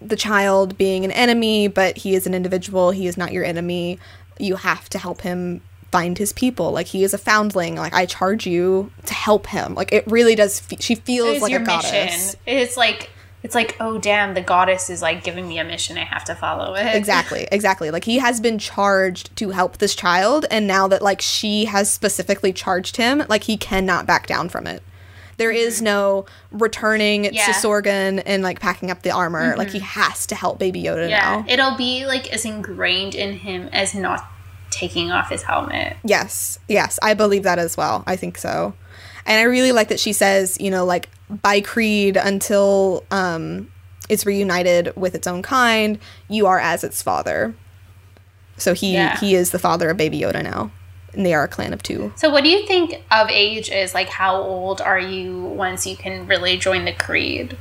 the 0.00 0.16
child 0.16 0.76
being 0.76 1.04
an 1.04 1.12
enemy, 1.12 1.68
but 1.68 1.98
he 1.98 2.14
is 2.16 2.26
an 2.26 2.34
individual. 2.34 2.90
He 2.90 3.06
is 3.06 3.16
not 3.16 3.32
your 3.32 3.44
enemy. 3.44 4.00
You 4.38 4.56
have 4.56 4.88
to 4.90 4.98
help 4.98 5.20
him 5.20 5.60
find 5.92 6.18
his 6.18 6.32
people. 6.32 6.72
Like 6.72 6.88
he 6.88 7.04
is 7.04 7.14
a 7.14 7.18
foundling. 7.18 7.76
Like 7.76 7.94
I 7.94 8.06
charge 8.06 8.48
you 8.48 8.90
to 9.06 9.14
help 9.14 9.46
him. 9.46 9.74
Like 9.74 9.92
it 9.92 10.04
really 10.08 10.34
does. 10.34 10.58
Fe- 10.58 10.78
she 10.80 10.96
feels 10.96 11.40
like 11.40 11.52
a 11.52 11.60
goddess. 11.60 11.92
mission. 11.92 12.40
It's 12.46 12.76
like 12.76 13.10
it's 13.42 13.54
like, 13.54 13.76
oh 13.80 13.98
damn, 13.98 14.34
the 14.34 14.40
goddess 14.42 14.88
is 14.90 15.02
like 15.02 15.24
giving 15.24 15.48
me 15.48 15.58
a 15.58 15.64
mission. 15.64 15.98
I 15.98 16.04
have 16.04 16.24
to 16.24 16.34
follow 16.34 16.74
it. 16.74 16.94
Exactly, 16.94 17.48
exactly. 17.50 17.90
Like 17.90 18.04
he 18.04 18.18
has 18.18 18.40
been 18.40 18.58
charged 18.58 19.34
to 19.36 19.50
help 19.50 19.78
this 19.78 19.94
child, 19.94 20.46
and 20.50 20.66
now 20.66 20.86
that 20.88 21.02
like 21.02 21.20
she 21.20 21.64
has 21.66 21.90
specifically 21.92 22.52
charged 22.52 22.96
him, 22.96 23.24
like 23.28 23.44
he 23.44 23.56
cannot 23.56 24.06
back 24.06 24.26
down 24.26 24.48
from 24.48 24.66
it. 24.66 24.82
There 25.38 25.50
is 25.50 25.82
no 25.82 26.26
returning 26.52 27.24
Mm-hmm. 27.24 27.34
Yeah. 27.34 27.46
Mm-hmm. 27.46 27.60
to 27.60 27.66
Sorgan 27.68 28.22
and 28.26 28.42
like 28.42 28.60
packing 28.60 28.90
up 28.90 29.02
the 29.02 29.10
armor. 29.10 29.56
Like 29.56 29.70
he 29.70 29.80
has 29.80 30.26
to 30.26 30.34
help 30.34 30.58
Baby 30.58 30.82
Yoda 30.84 31.08
Yeah, 31.08 31.18
now. 31.40 31.44
it'll 31.48 31.76
be 31.76 32.06
like 32.06 32.32
as 32.32 32.44
ingrained 32.44 33.14
in 33.14 33.38
him 33.38 33.68
as 33.72 33.94
not 33.94 34.24
taking 34.70 35.10
off 35.10 35.30
his 35.30 35.42
helmet. 35.42 35.96
Yes, 36.04 36.58
yes, 36.68 36.98
I 37.02 37.14
believe 37.14 37.42
that 37.42 37.58
as 37.58 37.76
well. 37.76 38.04
I 38.06 38.14
think 38.16 38.38
so. 38.38 38.74
And 39.26 39.38
I 39.38 39.42
really 39.44 39.72
like 39.72 39.88
that 39.88 40.00
she 40.00 40.12
says, 40.12 40.58
you 40.60 40.70
know, 40.70 40.84
like 40.84 41.08
by 41.42 41.60
creed 41.60 42.16
until 42.16 43.04
um 43.10 43.70
it's 44.08 44.26
reunited 44.26 44.92
with 44.96 45.14
its 45.14 45.26
own 45.26 45.42
kind, 45.42 45.98
you 46.28 46.46
are 46.46 46.58
as 46.58 46.84
its 46.84 47.00
father. 47.02 47.54
So 48.58 48.74
he 48.74 48.94
Yeah. 48.94 49.18
he 49.18 49.34
is 49.34 49.50
the 49.50 49.58
father 49.58 49.90
of 49.90 49.96
Baby 49.96 50.20
Yoda 50.20 50.42
now. 50.42 50.70
And 51.14 51.26
they 51.26 51.34
are 51.34 51.44
a 51.44 51.48
clan 51.48 51.74
of 51.74 51.82
two. 51.82 52.10
So, 52.16 52.30
what 52.30 52.42
do 52.42 52.48
you 52.48 52.66
think 52.66 52.94
of 53.10 53.28
age 53.28 53.70
is 53.70 53.92
like? 53.92 54.08
How 54.08 54.34
old 54.40 54.80
are 54.80 54.98
you 54.98 55.42
once 55.42 55.86
you 55.86 55.94
can 55.94 56.26
really 56.26 56.56
join 56.56 56.86
the 56.86 56.92
creed? 56.94 57.54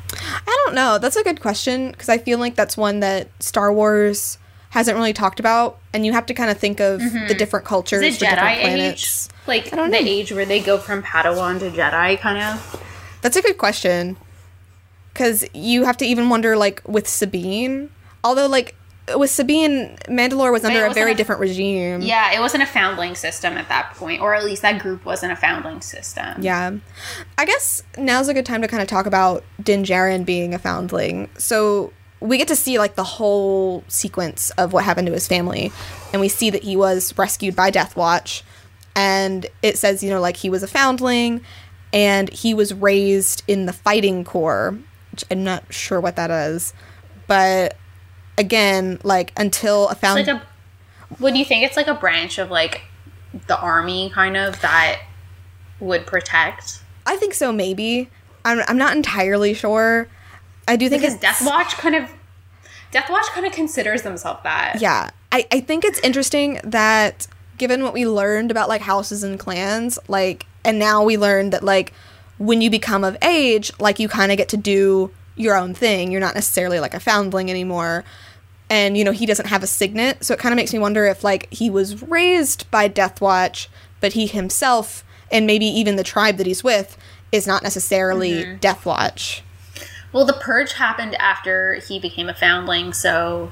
I 0.48 0.64
don't 0.66 0.74
know. 0.74 0.98
That's 0.98 1.18
a 1.18 1.24
good 1.24 1.42
question 1.42 1.92
because 1.92 2.08
I 2.08 2.18
feel 2.18 2.40
like 2.40 2.56
that's 2.56 2.78
one 2.78 3.02
that 3.02 3.28
Star 3.42 3.74
Wars 3.74 4.38
hasn't 4.70 4.96
really 4.96 5.12
talked 5.12 5.38
about, 5.42 5.80
and 5.94 6.06
you 6.06 6.14
have 6.14 6.26
to 6.28 6.34
kind 6.34 6.50
of 6.50 6.60
think 6.60 6.80
of 6.80 7.02
the 7.28 7.36
different 7.38 7.66
cultures, 7.66 8.02
Mm-hmm. 8.02 8.14
The 8.14 8.20
different 8.20 8.40
Jedi 8.40 8.56
age? 8.56 8.62
planets. 8.62 9.30
Like 9.48 9.74
I 9.74 9.76
don't 9.76 9.92
the 9.92 9.98
age 9.98 10.32
where 10.32 10.46
they 10.46 10.62
go 10.62 10.78
from 10.78 11.04
Padawan 11.04 11.60
to 11.60 11.70
Jedi, 11.72 12.18
kind 12.22 12.42
of. 12.42 12.84
That's 13.22 13.38
a 13.38 13.42
good 13.42 13.58
question. 13.58 14.18
Because 15.14 15.46
you 15.54 15.84
have 15.86 15.98
to 15.98 16.06
even 16.06 16.30
wonder, 16.30 16.56
like, 16.56 16.82
with 16.88 17.08
Sabine. 17.08 17.90
Although, 18.24 18.48
like, 18.48 18.76
with 19.16 19.30
Sabine, 19.30 19.98
Mandalore 20.08 20.52
was 20.52 20.64
under 20.64 20.86
a 20.86 20.94
very 20.94 21.12
a- 21.12 21.16
different 21.16 21.42
regime. 21.42 22.02
Yeah, 22.02 22.32
it 22.34 22.40
wasn't 22.40 22.64
a 22.64 22.66
foundling 22.66 23.16
system 23.16 23.58
at 23.58 23.68
that 23.70 23.94
point, 23.96 24.22
or 24.22 24.34
at 24.36 24.46
least 24.46 24.62
that 24.62 24.82
group 24.82 25.06
wasn't 25.06 25.32
a 25.32 25.36
foundling 25.36 25.82
system. 25.82 26.42
Yeah. 26.42 26.72
I 27.38 27.46
guess 27.46 27.84
now's 27.98 28.28
a 28.28 28.34
good 28.34 28.46
time 28.46 28.62
to 28.62 28.68
kind 28.68 28.82
of 28.82 28.88
talk 28.88 29.06
about 29.06 29.44
Din 29.62 29.84
Djarin 29.84 30.26
being 30.26 30.54
a 30.54 30.60
foundling. 30.60 31.30
So 31.38 31.92
we 32.20 32.38
get 32.38 32.48
to 32.50 32.56
see 32.56 32.78
like 32.78 32.96
the 32.96 33.04
whole 33.04 33.84
sequence 33.88 34.52
of 34.52 34.74
what 34.74 34.84
happened 34.86 35.08
to 35.08 35.14
his 35.14 35.28
family. 35.28 35.72
And 36.14 36.22
we 36.22 36.30
see 36.30 36.50
that 36.52 36.64
he 36.64 36.76
was 36.76 37.18
rescued 37.18 37.56
by 37.56 37.70
Death 37.72 37.96
Watch. 37.96 38.44
And 38.96 39.48
it 39.62 39.78
says, 39.78 40.04
you 40.04 40.10
know, 40.10 40.22
like 40.22 40.38
he 40.38 40.50
was 40.50 40.64
a 40.64 40.68
foundling 40.68 41.42
and 41.94 42.30
he 42.30 42.54
was 42.54 42.74
raised 42.74 43.44
in 43.48 43.66
the 43.66 43.74
fighting 43.74 44.24
corps, 44.24 44.78
which 45.12 45.26
I'm 45.30 45.44
not 45.44 45.72
sure 45.74 46.00
what 46.00 46.16
that 46.16 46.32
is. 46.32 46.74
But 47.28 47.78
again, 48.38 49.00
like 49.04 49.34
until 49.38 49.88
a 49.88 49.92
It's 49.92 50.02
found 50.02 50.28
like 50.28 50.28
a. 50.28 50.42
Do 51.20 51.38
you 51.38 51.46
think? 51.46 51.64
It's 51.66 51.78
like 51.78 51.88
a 51.88 51.94
branch 51.94 52.38
of 52.38 52.50
like 52.50 52.82
the 53.48 53.60
army, 53.60 54.10
kind 54.10 54.38
of 54.38 54.62
that 54.62 55.02
would 55.80 56.06
protect. 56.06 56.82
I 57.06 57.16
think 57.18 57.34
so 57.34 57.52
maybe. 57.52 58.10
I'm 58.46 58.62
I'm 58.68 58.78
not 58.78 58.96
entirely 58.96 59.54
sure. 59.54 60.08
I 60.68 60.76
do 60.76 60.90
think 60.90 61.02
Because 61.02 61.16
it's 61.16 61.22
Death 61.22 61.46
Watch 61.46 61.74
kind 61.78 61.96
of. 61.96 62.10
Death 62.92 63.10
Watch 63.10 63.28
kind 63.28 63.46
of 63.46 63.54
considers 63.54 64.02
themselves 64.02 64.42
that. 64.44 64.82
Yeah. 64.82 65.12
I, 65.32 65.48
I 65.50 65.62
think 65.62 65.86
it's 65.86 66.00
interesting 66.00 66.60
that 66.64 67.26
given 67.58 67.84
what 67.84 67.94
we 67.94 68.06
learned 68.06 68.52
about 68.52 68.68
like 68.68 68.82
houses 68.82 69.24
and 69.24 69.40
clans, 69.40 69.98
like 70.10 70.46
and 70.64 70.80
now 70.80 71.04
we 71.04 71.18
learned 71.18 71.54
that 71.54 71.64
like 71.64 71.94
when 72.38 72.62
you 72.62 72.70
become 72.70 73.04
of 73.04 73.18
age, 73.22 73.72
like 73.80 74.00
you 74.00 74.08
kind 74.08 74.32
of 74.32 74.38
get 74.38 74.50
to 74.50 74.58
do 74.58 75.12
your 75.36 75.56
own 75.56 75.74
thing. 75.74 76.12
You're 76.12 76.22
not 76.22 76.36
necessarily 76.36 76.80
like 76.80 76.94
a 76.94 77.00
foundling 77.00 77.50
anymore. 77.50 78.04
And 78.70 78.98
you 78.98 79.04
know, 79.04 79.12
he 79.12 79.26
doesn't 79.26 79.48
have 79.48 79.64
a 79.64 79.68
signet, 79.68 80.24
so 80.24 80.34
it 80.34 80.40
kind 80.40 80.54
of 80.54 80.58
makes 80.58 80.72
me 80.74 80.80
wonder 80.80 81.06
if 81.06 81.24
like 81.24 81.52
he 81.54 81.70
was 81.70 82.02
raised 82.04 82.70
by 82.72 82.88
Death 82.88 83.20
Watch, 83.20 83.70
but 84.00 84.14
he 84.14 84.28
himself 84.28 85.04
and 85.32 85.46
maybe 85.46 85.66
even 85.66 85.96
the 85.96 86.04
tribe 86.04 86.38
that 86.38 86.48
he's 86.48 86.64
with 86.64 86.98
is 87.32 87.48
not 87.48 87.64
necessarily 87.64 88.44
mm-hmm. 88.44 88.58
Death 88.58 88.86
Watch. 88.86 89.44
Well, 90.14 90.26
the 90.26 90.34
purge 90.34 90.74
happened 90.74 91.16
after 91.16 91.76
he 91.76 92.00
became 92.00 92.28
a 92.28 92.34
foundling, 92.34 92.94
so 92.94 93.52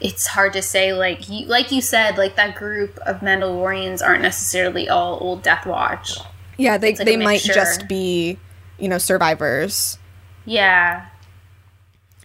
it's 0.00 0.26
hard 0.26 0.52
to 0.54 0.62
say. 0.62 0.92
Like 0.92 1.28
you, 1.28 1.46
like 1.46 1.70
you 1.72 1.80
said, 1.80 2.16
like 2.18 2.36
that 2.36 2.54
group 2.56 2.98
of 2.98 3.20
Mandalorians 3.20 4.02
aren't 4.06 4.22
necessarily 4.22 4.88
all 4.88 5.18
old 5.20 5.42
Death 5.42 5.66
Watch. 5.66 6.18
Yeah, 6.56 6.76
they 6.78 6.94
like 6.94 7.04
they 7.06 7.16
might 7.16 7.40
just 7.40 7.86
be, 7.88 8.38
you 8.78 8.88
know, 8.88 8.98
survivors. 8.98 9.98
Yeah, 10.44 11.06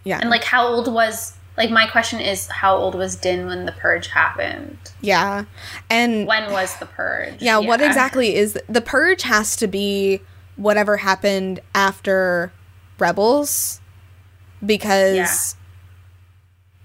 Yeah. 0.04 0.20
and 0.22 0.30
like 0.30 0.44
how 0.44 0.66
old 0.68 0.92
was? 0.92 1.34
Like 1.58 1.70
my 1.70 1.86
question 1.88 2.20
is, 2.20 2.48
how 2.48 2.76
old 2.76 2.96
was 2.96 3.16
Din 3.16 3.46
when 3.46 3.66
the 3.66 3.72
purge 3.74 4.08
happened? 4.08 4.78
Yeah. 5.02 5.46
And 5.90 6.26
When 6.26 6.52
was 6.52 6.76
the 6.78 6.88
purge? 6.88 7.42
yeah, 7.42 7.58
what 7.60 7.80
exactly 7.82 8.36
is 8.36 8.58
the 8.68 8.82
purge 8.82 9.22
has 9.24 9.56
to 9.58 9.68
be 9.68 10.22
whatever 10.56 10.98
happened 10.98 11.60
after 11.76 12.52
Rebels 12.98 13.82
because 14.66 15.16
Yeah. 15.16 15.63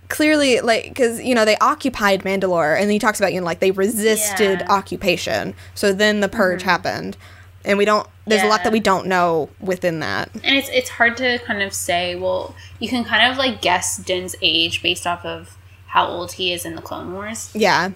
Clearly 0.09 0.61
like 0.61 0.95
cuz 0.95 1.21
you 1.21 1.35
know 1.35 1.45
they 1.45 1.57
occupied 1.59 2.23
Mandalore 2.23 2.81
and 2.81 2.91
he 2.91 2.99
talks 2.99 3.21
about 3.21 3.33
you 3.33 3.41
know 3.41 3.47
like 3.47 3.61
they 3.61 3.71
resisted 3.71 4.61
Yeah. 4.61 4.65
Mm-hmm. 4.65 4.71
occupation. 4.73 5.55
So 5.75 5.93
then 5.93 6.21
the 6.21 6.29
purge 6.29 6.63
happened. 6.63 7.17
And 7.65 7.77
we 7.77 7.85
don't 7.85 8.07
there's 8.27 8.43
a 8.43 8.47
lot 8.47 8.63
that 8.65 8.73
we 8.73 8.81
don't 8.81 9.07
know 9.07 9.49
within 9.61 10.01
that. 10.01 10.31
And 10.45 10.57
it's 10.57 10.69
it's 10.71 10.89
hard 10.91 11.17
to 11.19 11.39
kind 11.41 11.63
of 11.63 11.73
say. 11.73 12.15
Well, 12.15 12.55
you 12.79 12.89
can 12.89 13.05
kind 13.05 13.31
of 13.31 13.37
like 13.39 13.61
guess 13.63 13.97
Din's 13.97 14.35
age 14.43 14.83
based 14.83 15.07
off 15.07 15.25
of 15.25 15.57
how 15.89 16.07
old 16.07 16.33
he 16.33 16.53
is 16.53 16.65
in 16.65 16.75
the 16.77 16.83
Clone 16.83 17.13
Wars. 17.15 17.51
Yeah. 17.55 17.91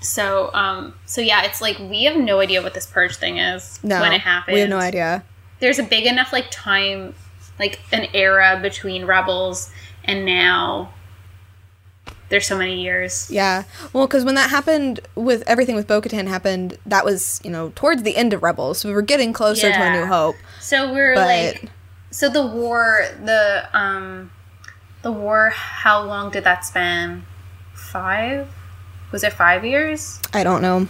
So, 0.00 0.50
um, 0.52 0.94
so 1.06 1.20
yeah, 1.20 1.42
it's 1.44 1.60
like 1.60 1.78
we 1.78 2.04
have 2.04 2.16
no 2.16 2.40
idea 2.40 2.62
what 2.62 2.74
this 2.74 2.86
purge 2.86 3.16
thing 3.16 3.38
is 3.38 3.80
No. 3.82 4.00
when 4.00 4.12
it 4.12 4.20
happened. 4.20 4.54
We 4.54 4.60
have 4.60 4.68
no 4.68 4.78
idea. 4.78 5.24
There's 5.60 5.78
a 5.78 5.82
big 5.82 6.06
enough 6.06 6.32
like 6.32 6.46
time, 6.50 7.14
like 7.58 7.80
an 7.92 8.06
era 8.14 8.58
between 8.60 9.04
Rebels 9.06 9.70
and 10.04 10.24
now, 10.24 10.92
there's 12.28 12.46
so 12.46 12.56
many 12.58 12.82
years. 12.82 13.30
Yeah. 13.30 13.64
Well, 13.92 14.06
because 14.06 14.24
when 14.24 14.34
that 14.34 14.50
happened 14.50 15.00
with 15.14 15.42
everything 15.46 15.76
with 15.76 15.86
Bo 15.86 16.00
Katan 16.00 16.26
happened, 16.26 16.78
that 16.86 17.04
was, 17.04 17.40
you 17.44 17.50
know, 17.50 17.72
towards 17.74 18.02
the 18.02 18.16
end 18.16 18.32
of 18.32 18.42
Rebels. 18.42 18.78
So 18.78 18.88
we 18.88 18.94
were 18.94 19.02
getting 19.02 19.32
closer 19.32 19.70
to 19.70 19.82
A 19.82 19.92
New 19.92 20.06
Hope. 20.06 20.36
So 20.60 20.92
we're 20.92 21.14
But- 21.14 21.26
like, 21.26 21.70
so 22.10 22.28
the 22.28 22.46
war, 22.46 23.06
the 23.24 23.68
um, 23.72 24.30
the 25.02 25.12
war. 25.12 25.50
How 25.50 26.02
long 26.02 26.30
did 26.30 26.44
that 26.44 26.64
span? 26.64 27.26
Five? 27.74 28.48
Was 29.12 29.22
it 29.22 29.32
five 29.32 29.64
years? 29.64 30.18
I 30.32 30.42
don't 30.42 30.62
know. 30.62 30.88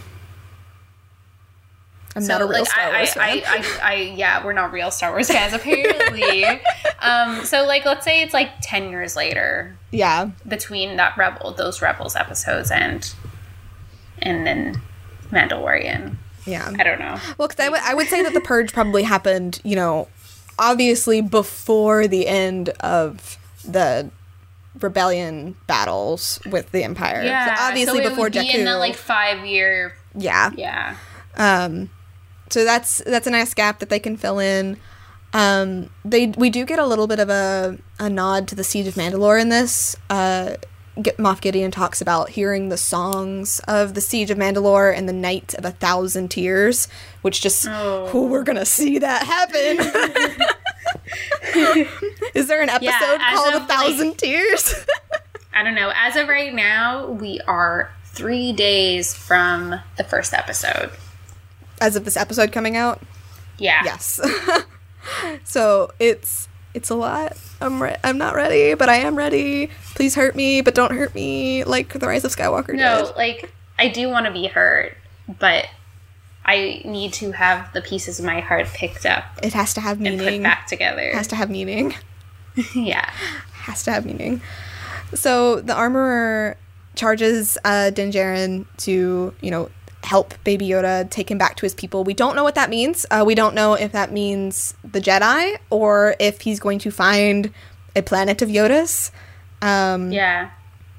I'm 2.16 2.22
so 2.22 2.32
not 2.32 2.42
a 2.42 2.46
real 2.46 2.60
like 2.60 2.70
Star 2.70 2.90
Wars 2.92 3.16
I, 3.16 3.40
fan. 3.40 3.42
I, 3.46 3.78
I, 3.82 3.92
I, 3.92 3.94
yeah, 4.16 4.44
we're 4.44 4.52
not 4.54 4.72
real 4.72 4.90
Star 4.90 5.10
Wars 5.12 5.28
fans 5.28 5.52
apparently. 5.54 6.44
um, 7.00 7.44
so 7.44 7.64
like, 7.66 7.84
let's 7.84 8.04
say 8.04 8.22
it's 8.22 8.32
like 8.34 8.50
ten 8.62 8.90
years 8.90 9.14
later 9.16 9.76
yeah. 9.90 10.30
between 10.48 10.96
that 10.96 11.16
rebel, 11.16 11.52
those 11.52 11.82
rebels 11.82 12.16
episodes, 12.16 12.70
and 12.70 13.14
and 14.20 14.46
then 14.46 14.80
Mandalorian. 15.30 16.16
Yeah. 16.46 16.72
I 16.78 16.82
don't 16.84 16.98
know. 17.00 17.18
Well, 17.38 17.48
because 17.48 17.64
I 17.64 17.68
would 17.68 17.80
I 17.80 17.94
would 17.94 18.06
say 18.08 18.22
that 18.22 18.32
the 18.32 18.40
purge 18.40 18.72
probably 18.72 19.02
happened, 19.02 19.60
you 19.64 19.76
know, 19.76 20.08
obviously 20.58 21.20
before 21.20 22.06
the 22.08 22.26
end 22.26 22.70
of 22.80 23.36
the 23.64 24.10
rebellion 24.80 25.56
battles 25.66 26.38
with 26.46 26.70
the 26.70 26.82
Empire. 26.84 27.22
So 27.22 27.26
Yeah, 27.26 27.56
obviously 27.58 27.98
so 27.98 28.06
it 28.06 28.08
before 28.10 28.24
would 28.24 28.32
be 28.32 28.38
Jakku. 28.38 28.54
in 28.60 28.64
the 28.64 28.78
like 28.78 28.94
five 28.94 29.44
year. 29.44 29.94
yeah. 30.14 30.50
Yeah. 30.56 30.96
Um, 31.36 31.90
so 32.50 32.64
that's 32.64 32.98
that's 33.06 33.26
a 33.26 33.30
nice 33.30 33.54
gap 33.54 33.78
that 33.80 33.88
they 33.88 33.98
can 33.98 34.16
fill 34.16 34.38
in. 34.38 34.78
Um, 35.32 35.90
they 36.04 36.28
we 36.28 36.50
do 36.50 36.64
get 36.64 36.78
a 36.78 36.86
little 36.86 37.06
bit 37.06 37.18
of 37.18 37.28
a, 37.28 37.78
a 37.98 38.08
nod 38.08 38.48
to 38.48 38.54
the 38.54 38.64
Siege 38.64 38.86
of 38.86 38.94
Mandalore 38.94 39.40
in 39.40 39.48
this. 39.48 39.96
Uh, 40.08 40.54
Moff 40.96 41.42
Gideon 41.42 41.70
talks 41.70 42.00
about 42.00 42.30
hearing 42.30 42.70
the 42.70 42.78
songs 42.78 43.60
of 43.68 43.92
the 43.92 44.00
Siege 44.00 44.30
of 44.30 44.38
Mandalore 44.38 44.96
and 44.96 45.06
the 45.06 45.12
Night 45.12 45.52
of 45.54 45.66
a 45.66 45.72
Thousand 45.72 46.30
Tears, 46.30 46.88
which 47.20 47.42
just 47.42 47.66
Oh. 47.68 48.08
oh, 48.14 48.26
we're 48.26 48.44
gonna 48.44 48.64
see 48.64 48.98
that 48.98 49.24
happen. 49.24 50.46
Is 52.34 52.48
there 52.48 52.62
an 52.62 52.70
episode 52.70 53.18
as 53.20 53.36
called 53.38 53.54
of, 53.54 53.62
A 53.62 53.66
Thousand 53.66 54.16
Tears? 54.18 54.86
I 55.52 55.62
don't 55.62 55.74
know. 55.74 55.92
As 55.94 56.16
of 56.16 56.28
right 56.28 56.54
now, 56.54 57.06
we 57.10 57.40
are 57.42 57.90
three 58.04 58.52
days 58.52 59.14
from 59.14 59.74
the 59.98 60.04
first 60.04 60.32
episode. 60.32 60.90
As 61.80 61.96
of 61.96 62.04
this 62.04 62.16
episode 62.16 62.52
coming 62.52 62.76
out, 62.76 63.00
Yeah. 63.58 63.82
Yes. 63.84 64.20
so 65.44 65.90
it's 65.98 66.48
it's 66.74 66.90
a 66.90 66.94
lot. 66.94 67.36
I'm 67.60 67.82
re- 67.82 67.96
I'm 68.04 68.18
not 68.18 68.34
ready, 68.34 68.74
but 68.74 68.88
I 68.88 68.96
am 68.96 69.16
ready. 69.16 69.70
Please 69.94 70.14
hurt 70.14 70.36
me, 70.36 70.60
but 70.60 70.74
don't 70.74 70.92
hurt 70.92 71.14
me 71.14 71.64
like 71.64 71.92
the 71.94 72.06
Rise 72.06 72.24
of 72.24 72.34
Skywalker 72.36 72.74
No, 72.74 73.06
did. 73.06 73.16
like 73.16 73.52
I 73.78 73.88
do 73.88 74.08
want 74.08 74.26
to 74.26 74.32
be 74.32 74.46
hurt, 74.46 74.96
but 75.38 75.66
I 76.44 76.82
need 76.84 77.12
to 77.14 77.32
have 77.32 77.72
the 77.72 77.80
pieces 77.82 78.18
of 78.18 78.24
my 78.24 78.40
heart 78.40 78.66
picked 78.68 79.04
up 79.06 79.24
It 79.42 79.52
has 79.54 79.74
to 79.74 79.80
have 79.80 79.98
and 80.00 80.18
put 80.18 80.24
meaning. 80.26 80.42
back 80.42 80.66
together. 80.66 81.02
It 81.02 81.14
Has 81.14 81.26
to 81.28 81.36
have 81.36 81.50
meaning. 81.50 81.94
yeah. 82.74 83.10
Has 83.52 83.82
to 83.84 83.92
have 83.92 84.04
meaning. 84.06 84.40
So 85.14 85.60
the 85.60 85.74
armorer 85.74 86.56
charges 86.94 87.58
uh, 87.64 87.90
Din 87.90 88.10
Djarin 88.10 88.66
to 88.78 89.34
you 89.40 89.50
know 89.50 89.70
help 90.06 90.34
Baby 90.44 90.68
Yoda 90.68 91.08
take 91.10 91.30
him 91.30 91.36
back 91.38 91.56
to 91.56 91.66
his 91.66 91.74
people. 91.74 92.04
We 92.04 92.14
don't 92.14 92.36
know 92.36 92.44
what 92.44 92.54
that 92.54 92.70
means. 92.70 93.04
Uh, 93.10 93.24
we 93.26 93.34
don't 93.34 93.54
know 93.54 93.74
if 93.74 93.90
that 93.92 94.12
means 94.12 94.74
the 94.84 95.00
Jedi 95.00 95.56
or 95.68 96.14
if 96.20 96.40
he's 96.42 96.60
going 96.60 96.78
to 96.80 96.90
find 96.90 97.50
a 97.96 98.02
planet 98.02 98.40
of 98.40 98.48
Yodas. 98.48 99.10
Um, 99.62 100.12
Yeah. 100.12 100.50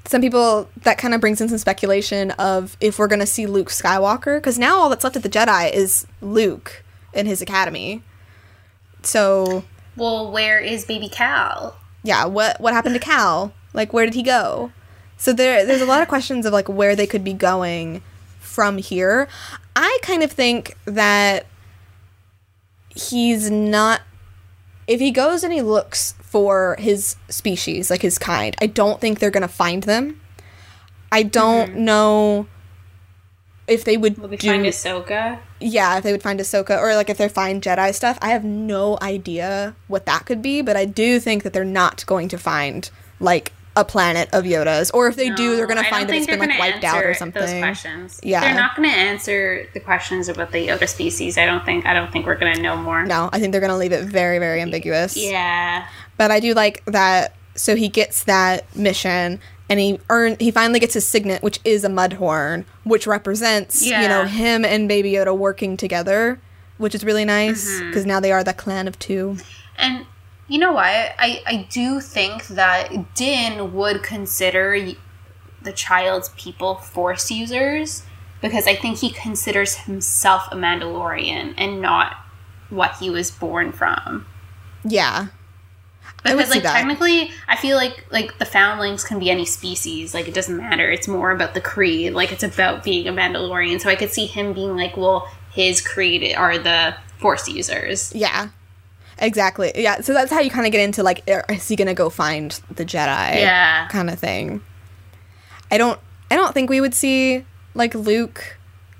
some 0.05 0.19
people 0.21 0.67
that 0.83 0.97
kind 0.97 1.13
of 1.13 1.21
brings 1.21 1.39
in 1.41 1.47
some 1.47 1.57
speculation 1.57 2.31
of 2.31 2.75
if 2.81 2.99
we're 2.99 3.07
going 3.07 3.19
to 3.19 3.25
see 3.25 3.45
Luke 3.47 3.69
Skywalker 3.69 4.37
because 4.39 4.59
now 4.59 4.77
all 4.77 4.89
that's 4.89 5.03
left 5.05 5.15
of 5.15 5.23
the 5.23 5.29
Jedi 5.29 5.71
is 5.71 6.05
Luke 6.21 6.83
in 7.13 7.25
his 7.25 7.41
academy. 7.41 8.03
So 9.03 9.63
Well, 9.95 10.31
where 10.31 10.59
is 10.59 10.85
baby 10.85 11.09
Cal? 11.09 11.77
yeah, 12.03 12.25
what 12.25 12.59
what 12.61 12.73
happened 12.73 12.95
to 12.95 12.99
Cal? 12.99 13.53
Like 13.73 13.93
where 13.93 14.05
did 14.05 14.15
he 14.15 14.23
go? 14.23 14.71
So 15.17 15.33
there 15.33 15.65
there's 15.65 15.81
a 15.81 15.85
lot 15.85 16.01
of 16.01 16.07
questions 16.07 16.45
of 16.45 16.53
like 16.53 16.67
where 16.67 16.95
they 16.95 17.07
could 17.07 17.23
be 17.23 17.33
going 17.33 18.01
from 18.57 18.79
here. 18.79 19.27
I 19.75 19.99
kind 20.01 20.23
of 20.23 20.31
think 20.31 20.75
that 20.85 21.45
he's 22.89 23.51
not 23.51 24.01
if 24.87 24.99
he 24.99 25.11
goes 25.11 25.43
and 25.43 25.53
he 25.53 25.61
looks 25.61 26.15
for 26.23 26.75
his 26.79 27.17
species, 27.29 27.91
like 27.91 28.01
his 28.01 28.17
kind, 28.17 28.55
I 28.59 28.65
don't 28.65 28.99
think 28.99 29.19
they're 29.19 29.29
gonna 29.29 29.47
find 29.47 29.83
them. 29.83 30.19
I 31.11 31.21
don't 31.21 31.69
mm-hmm. 31.69 31.85
know 31.85 32.47
if 33.67 33.83
they 33.83 33.95
would 33.95 34.17
Will 34.17 34.29
we 34.29 34.37
do 34.37 34.47
find 34.47 34.65
Ahsoka? 34.65 35.37
yeah, 35.59 35.95
if 35.97 36.03
they 36.03 36.11
would 36.11 36.23
find 36.23 36.39
Ahsoka 36.39 36.81
or 36.81 36.95
like 36.95 37.11
if 37.11 37.19
they 37.19 37.29
find 37.29 37.61
Jedi 37.61 37.93
stuff. 37.93 38.17
I 38.23 38.29
have 38.29 38.43
no 38.43 38.97
idea 39.03 39.75
what 39.87 40.07
that 40.07 40.25
could 40.25 40.41
be, 40.41 40.63
but 40.63 40.75
I 40.75 40.85
do 40.85 41.19
think 41.19 41.43
that 41.43 41.53
they're 41.53 41.63
not 41.63 42.03
going 42.07 42.27
to 42.29 42.39
find 42.39 42.89
like 43.19 43.53
a 43.77 43.85
planet 43.85 44.27
of 44.33 44.43
Yodas, 44.43 44.91
or 44.93 45.07
if 45.07 45.15
they 45.15 45.29
do, 45.29 45.55
they're 45.55 45.67
gonna 45.67 45.83
find 45.83 46.09
that 46.09 46.15
it's 46.15 46.25
been 46.25 46.39
like 46.39 46.57
wiped 46.59 46.83
out 46.83 47.05
or 47.05 47.13
something. 47.13 47.41
Yeah. 48.23 48.41
They're 48.41 48.55
not 48.55 48.75
to 48.89 48.95
answer 48.95 49.67
the 49.73 49.79
questions 49.79 50.27
about 50.27 50.51
the 50.51 50.67
Yoda 50.67 50.89
species. 50.89 51.37
I 51.37 51.45
don't 51.45 51.63
think. 51.63 51.85
I 51.85 51.93
don't 51.93 52.11
think 52.11 52.25
we're 52.25 52.35
to 52.55 52.61
know 52.61 52.75
more. 52.75 53.05
No, 53.05 53.29
I 53.31 53.39
think 53.39 53.51
they're 53.51 53.61
to 53.71 53.77
leave 53.77 53.91
it 53.93 54.03
very, 54.03 54.39
very 54.39 54.61
ambiguous. 54.61 55.15
Yeah. 55.15 55.87
But 56.17 56.31
I 56.31 56.39
do 56.39 56.53
like 56.55 56.83
that. 56.85 57.35
So 57.53 57.75
he 57.75 57.87
gets 57.87 58.23
that 58.25 58.75
mission, 58.75 59.39
and 59.69 59.79
he 59.79 59.99
earn 60.09 60.37
he 60.39 60.49
finally 60.51 60.79
gets 60.79 60.95
his 60.95 61.07
signet, 61.07 61.43
which 61.43 61.59
is 61.63 61.83
a 61.83 61.89
mudhorn, 61.89 62.65
which 62.83 63.05
represents 63.05 63.85
you 63.85 63.91
know 63.91 64.25
him 64.25 64.65
and 64.65 64.87
Baby 64.87 65.13
Yoda 65.13 65.37
working 65.37 65.77
together, 65.77 66.39
which 66.77 66.95
is 66.95 67.03
really 67.03 67.25
nice 67.25 67.67
Mm-hmm. 67.69 67.87
because 67.89 68.05
now 68.07 68.19
they 68.19 68.31
are 68.31 68.43
the 68.43 68.53
clan 68.53 68.87
of 68.87 68.97
two. 68.97 69.37
And 69.77 70.07
you 70.47 70.59
know 70.59 70.71
what? 70.71 70.85
I, 70.85 71.41
I 71.45 71.67
do 71.69 71.99
think 71.99 72.47
that 72.47 73.13
Din 73.15 73.73
would 73.73 74.03
consider 74.03 74.93
the 75.61 75.73
child's 75.73 76.29
people 76.29 76.75
force 76.75 77.29
users 77.29 78.03
because 78.41 78.67
I 78.67 78.75
think 78.75 78.99
he 78.99 79.09
considers 79.09 79.75
himself 79.75 80.47
a 80.51 80.55
Mandalorian 80.55 81.53
and 81.57 81.81
not 81.81 82.15
what 82.69 82.95
he 82.97 83.09
was 83.09 83.31
born 83.31 83.71
from. 83.71 84.25
Yeah, 84.83 85.27
Because 86.23 86.49
like 86.49 86.63
technically, 86.63 87.31
I 87.47 87.55
feel 87.55 87.75
like 87.75 88.05
like 88.11 88.37
the 88.37 88.45
foundlings 88.45 89.03
can 89.03 89.19
be 89.19 89.29
any 89.29 89.45
species. 89.45 90.13
Like 90.13 90.27
it 90.27 90.33
doesn't 90.33 90.57
matter. 90.57 90.89
It's 90.89 91.07
more 91.07 91.31
about 91.31 91.53
the 91.53 91.61
creed. 91.61 92.13
Like 92.13 92.31
it's 92.31 92.43
about 92.43 92.83
being 92.83 93.07
a 93.07 93.11
Mandalorian. 93.11 93.81
So 93.81 93.89
I 93.89 93.95
could 93.95 94.11
see 94.11 94.25
him 94.27 94.53
being 94.53 94.75
like, 94.75 94.95
well, 94.95 95.29
his 95.51 95.81
creed 95.81 96.35
are 96.35 96.57
the 96.57 96.95
Force 97.19 97.47
users. 97.47 98.13
Yeah. 98.13 98.49
Exactly. 99.19 99.71
Yeah. 99.75 100.01
So 100.01 100.13
that's 100.13 100.31
how 100.31 100.39
you 100.39 100.49
kind 100.49 100.65
of 100.65 100.71
get 100.71 100.81
into 100.81 101.03
like, 101.03 101.23
er- 101.29 101.45
is 101.49 101.67
he 101.67 101.75
gonna 101.75 101.93
go 101.93 102.09
find 102.09 102.51
the 102.71 102.85
Jedi? 102.85 103.35
Yeah. 103.35 103.87
Kind 103.89 104.09
of 104.09 104.19
thing. 104.19 104.61
I 105.71 105.77
don't. 105.77 105.99
I 106.29 106.35
don't 106.35 106.53
think 106.53 106.69
we 106.69 106.81
would 106.81 106.93
see 106.93 107.45
like 107.73 107.95
Luke 107.95 108.57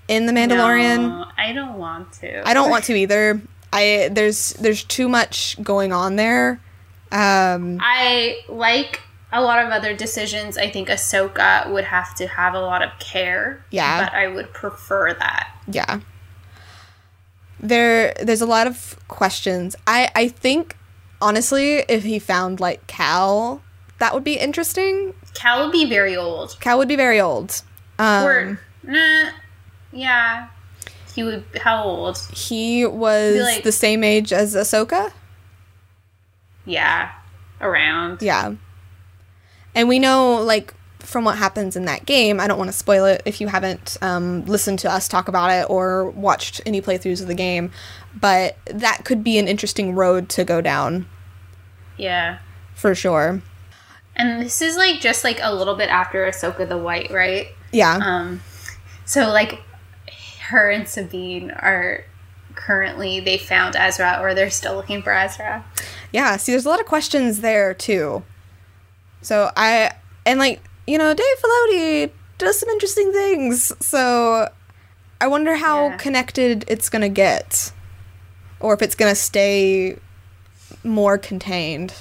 in 0.08 0.26
the 0.26 0.34
Mandalorian. 0.34 0.98
No, 1.10 1.26
I 1.38 1.54
don't 1.54 1.78
want 1.78 2.14
to. 2.14 2.48
I 2.48 2.54
don't 2.54 2.70
want 2.70 2.86
to 2.86 2.94
either. 2.98 3.42
I 3.74 4.10
there's 4.12 4.54
there's 4.54 4.84
too 4.84 5.10
much 5.10 5.62
going 5.62 5.92
on 5.94 6.16
there. 6.16 6.62
Um. 7.12 7.80
I 7.82 8.40
like 8.50 9.02
a 9.32 9.42
lot 9.42 9.64
of 9.66 9.72
other 9.72 9.94
decisions. 9.96 10.58
I 10.58 10.70
think 10.70 10.88
Ahsoka 10.90 11.70
would 11.72 11.84
have 11.84 12.16
to 12.16 12.28
have 12.28 12.54
a 12.54 12.60
lot 12.62 12.82
of 12.82 12.92
care. 13.00 13.66
Yeah. 13.72 14.06
But 14.06 14.14
I 14.14 14.28
would 14.28 14.54
prefer 14.54 15.14
that. 15.14 15.54
Yeah. 15.70 16.00
There 17.60 18.14
there's 18.22 18.42
a 18.42 18.46
lot 18.46 18.68
of 18.68 18.98
questions. 19.08 19.76
I 19.88 20.10
I 20.16 20.28
think 20.28 20.78
honestly, 21.22 21.84
if 21.88 22.04
he 22.04 22.20
found 22.20 22.60
like 22.60 22.86
Cal, 22.88 23.62
that 24.00 24.14
would 24.14 24.24
be 24.24 24.38
interesting. 24.38 25.14
Cal 25.34 25.64
would 25.64 25.72
be 25.72 25.86
very 25.86 26.16
old. 26.16 26.58
Cal 26.60 26.78
would 26.78 26.88
be 26.88 26.96
very 26.96 27.20
old. 27.20 27.62
Um, 28.00 28.26
or 28.26 28.60
nah. 28.84 29.30
Yeah. 29.92 30.48
He 31.16 31.24
would 31.24 31.44
how 31.64 31.84
old? 31.84 32.18
He 32.32 32.86
was 32.86 33.40
like- 33.42 33.64
the 33.64 33.72
same 33.72 34.04
age 34.04 34.32
as 34.32 34.56
Ahsoka. 34.56 35.12
Yeah. 36.66 37.12
Around. 37.60 38.22
Yeah. 38.22 38.54
And 39.74 39.88
we 39.88 40.00
know, 40.00 40.36
like, 40.44 40.74
from 41.08 41.24
what 41.24 41.38
happens 41.38 41.78
in 41.78 41.86
that 41.86 42.06
game, 42.06 42.38
I 42.38 42.48
don't 42.48 42.58
want 42.58 42.70
to 42.70 42.76
spoil 42.78 43.06
it 43.06 43.22
if 43.24 43.40
you 43.40 43.48
haven't 43.48 43.96
um, 44.02 44.44
listened 44.44 44.80
to 44.80 44.92
us 44.92 45.08
talk 45.08 45.30
about 45.30 45.50
it 45.52 45.66
or 45.70 46.10
watched 46.10 46.60
any 46.66 46.82
playthroughs 46.82 47.22
of 47.22 47.28
the 47.28 47.34
game, 47.34 47.72
but 48.14 48.58
that 48.66 49.06
could 49.06 49.24
be 49.24 49.38
an 49.38 49.48
interesting 49.48 49.96
road 49.96 50.28
to 50.30 50.44
go 50.44 50.60
down 50.60 51.08
Yeah. 51.96 52.40
for 52.76 52.94
sure. 52.94 53.42
And 54.18 54.42
this 54.42 54.62
is 54.62 54.76
like 54.76 55.00
just 55.00 55.24
like 55.24 55.40
a 55.42 55.54
little 55.56 55.76
bit 55.76 55.88
after 55.90 56.26
Ahsoka 56.26 56.68
the 56.68 56.78
White, 56.78 57.10
right? 57.10 57.48
Yeah. 57.72 58.00
Um, 58.04 58.42
so 59.06 59.30
like 59.30 59.62
her 60.50 60.70
and 60.70 60.90
Sabine 60.90 61.52
are 61.52 62.04
currently 62.56 63.22
they 63.22 63.38
found 63.38 63.78
Ezra 63.78 64.18
or 64.22 64.34
they're 64.34 64.50
still 64.50 64.76
looking 64.76 65.02
for 65.02 65.14
Ezra. 65.14 65.64
Yeah, 66.12 66.36
see, 66.36 66.52
there's 66.52 66.66
a 66.66 66.70
lot 66.70 66.82
of 66.82 66.86
questions 66.86 67.40
there 67.40 67.74
too. 67.74 68.24
So 69.22 69.52
I 69.56 69.94
and 70.26 70.38
like 70.40 70.62
you 70.88 70.98
know, 70.98 71.14
Dave 71.14 71.26
Filoni 71.44 72.12
does 72.38 72.60
some 72.60 72.70
interesting 72.70 73.12
things. 73.12 73.72
So 73.86 74.50
I 75.20 75.28
wonder 75.28 75.56
how 75.56 75.90
Yeah. 75.90 75.98
connected 75.98 76.64
it's 76.68 76.90
going 76.90 77.02
to 77.02 77.10
get 77.10 77.72
or 78.60 78.74
if 78.74 78.82
it's 78.82 78.96
going 78.96 79.12
to 79.12 79.16
stay 79.20 79.98
more 80.84 81.18
contained. 81.18 81.94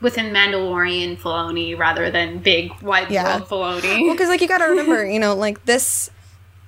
Within 0.00 0.32
Mandalorian 0.32 1.18
Filoni 1.18 1.78
rather 1.78 2.10
than 2.10 2.38
big 2.38 2.72
wide 2.82 3.10
Yeah. 3.10 3.38
world 3.38 3.48
Filoni. 3.48 4.02
Well, 4.06 4.14
because 4.14 4.28
like 4.28 4.40
you 4.40 4.48
got 4.48 4.58
to 4.58 4.64
remember, 4.64 5.04
you 5.10 5.18
know, 5.18 5.34
like 5.34 5.64
this 5.66 6.10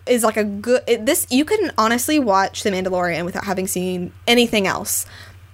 is 0.07 0.23
like 0.23 0.37
a 0.37 0.45
good. 0.45 0.83
It, 0.87 1.07
this 1.07 1.27
you 1.31 1.45
can 1.45 1.73
honestly 1.79 2.19
watch 2.19 2.63
The 2.63 2.71
Mandalorian 2.71 3.25
without 3.25 3.45
having 3.45 3.67
seen 3.67 4.13
anything 4.27 4.67
else, 4.67 5.07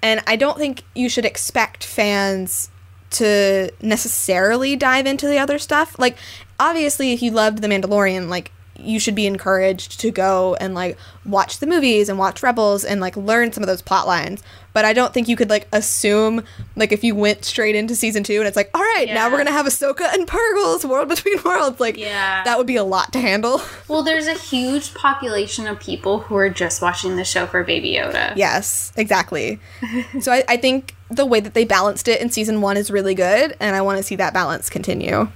and 0.02 0.22
I 0.26 0.36
don't 0.36 0.58
think 0.58 0.82
you 0.94 1.08
should 1.08 1.24
expect 1.24 1.84
fans 1.84 2.70
to 3.10 3.70
necessarily 3.80 4.76
dive 4.76 5.06
into 5.06 5.26
the 5.26 5.38
other 5.38 5.58
stuff. 5.58 5.98
Like, 5.98 6.16
obviously, 6.58 7.12
if 7.12 7.22
you 7.22 7.30
loved 7.30 7.62
The 7.62 7.68
Mandalorian, 7.68 8.28
like 8.28 8.52
you 8.78 9.00
should 9.00 9.14
be 9.16 9.26
encouraged 9.26 9.98
to 10.00 10.10
go 10.10 10.54
and 10.60 10.72
like 10.74 10.96
watch 11.26 11.58
the 11.58 11.66
movies 11.66 12.08
and 12.08 12.18
watch 12.18 12.42
Rebels 12.42 12.84
and 12.84 13.00
like 13.00 13.16
learn 13.16 13.52
some 13.52 13.62
of 13.62 13.66
those 13.66 13.82
plot 13.82 14.06
lines. 14.06 14.42
But 14.72 14.84
I 14.84 14.92
don't 14.92 15.12
think 15.12 15.26
you 15.26 15.34
could 15.34 15.50
like 15.50 15.66
assume 15.72 16.44
like 16.76 16.92
if 16.92 17.02
you 17.02 17.16
went 17.16 17.44
straight 17.44 17.74
into 17.74 17.96
season 17.96 18.22
two 18.22 18.38
and 18.38 18.46
it's 18.46 18.56
like, 18.56 18.70
all 18.74 18.80
right, 18.80 19.08
now 19.08 19.28
we're 19.30 19.38
gonna 19.38 19.50
have 19.50 19.66
Ahsoka 19.66 20.12
and 20.14 20.28
Purrgil's 20.28 20.84
World 20.86 21.08
Between 21.08 21.42
Worlds. 21.42 21.80
Like, 21.80 21.96
Yeah. 21.96 22.44
that 22.44 22.56
would 22.56 22.68
be 22.68 22.76
a 22.76 22.84
lot 22.84 23.12
to 23.14 23.20
handle. 23.20 23.60
Well, 23.88 24.02
there's 24.04 24.26
a 24.28 24.34
huge 24.34 24.94
population 24.94 25.66
of 25.66 25.80
people 25.80 26.20
who 26.20 26.36
are 26.36 26.48
just 26.50 26.80
watching 26.80 27.16
the 27.16 27.24
show 27.24 27.46
for 27.46 27.64
Baby 27.64 27.94
Yoda. 27.94 28.34
yes, 28.36 28.92
exactly. 28.96 29.58
so 30.20 30.30
I, 30.30 30.44
I 30.48 30.56
think 30.56 30.94
the 31.10 31.26
way 31.26 31.40
that 31.40 31.54
they 31.54 31.64
balanced 31.64 32.06
it 32.06 32.20
in 32.20 32.30
season 32.30 32.60
one 32.60 32.76
is 32.76 32.90
really 32.90 33.14
good, 33.14 33.56
and 33.58 33.74
I 33.74 33.80
want 33.82 33.96
to 33.96 34.02
see 34.04 34.14
that 34.16 34.32
balance 34.34 34.68
continue. 34.70 35.28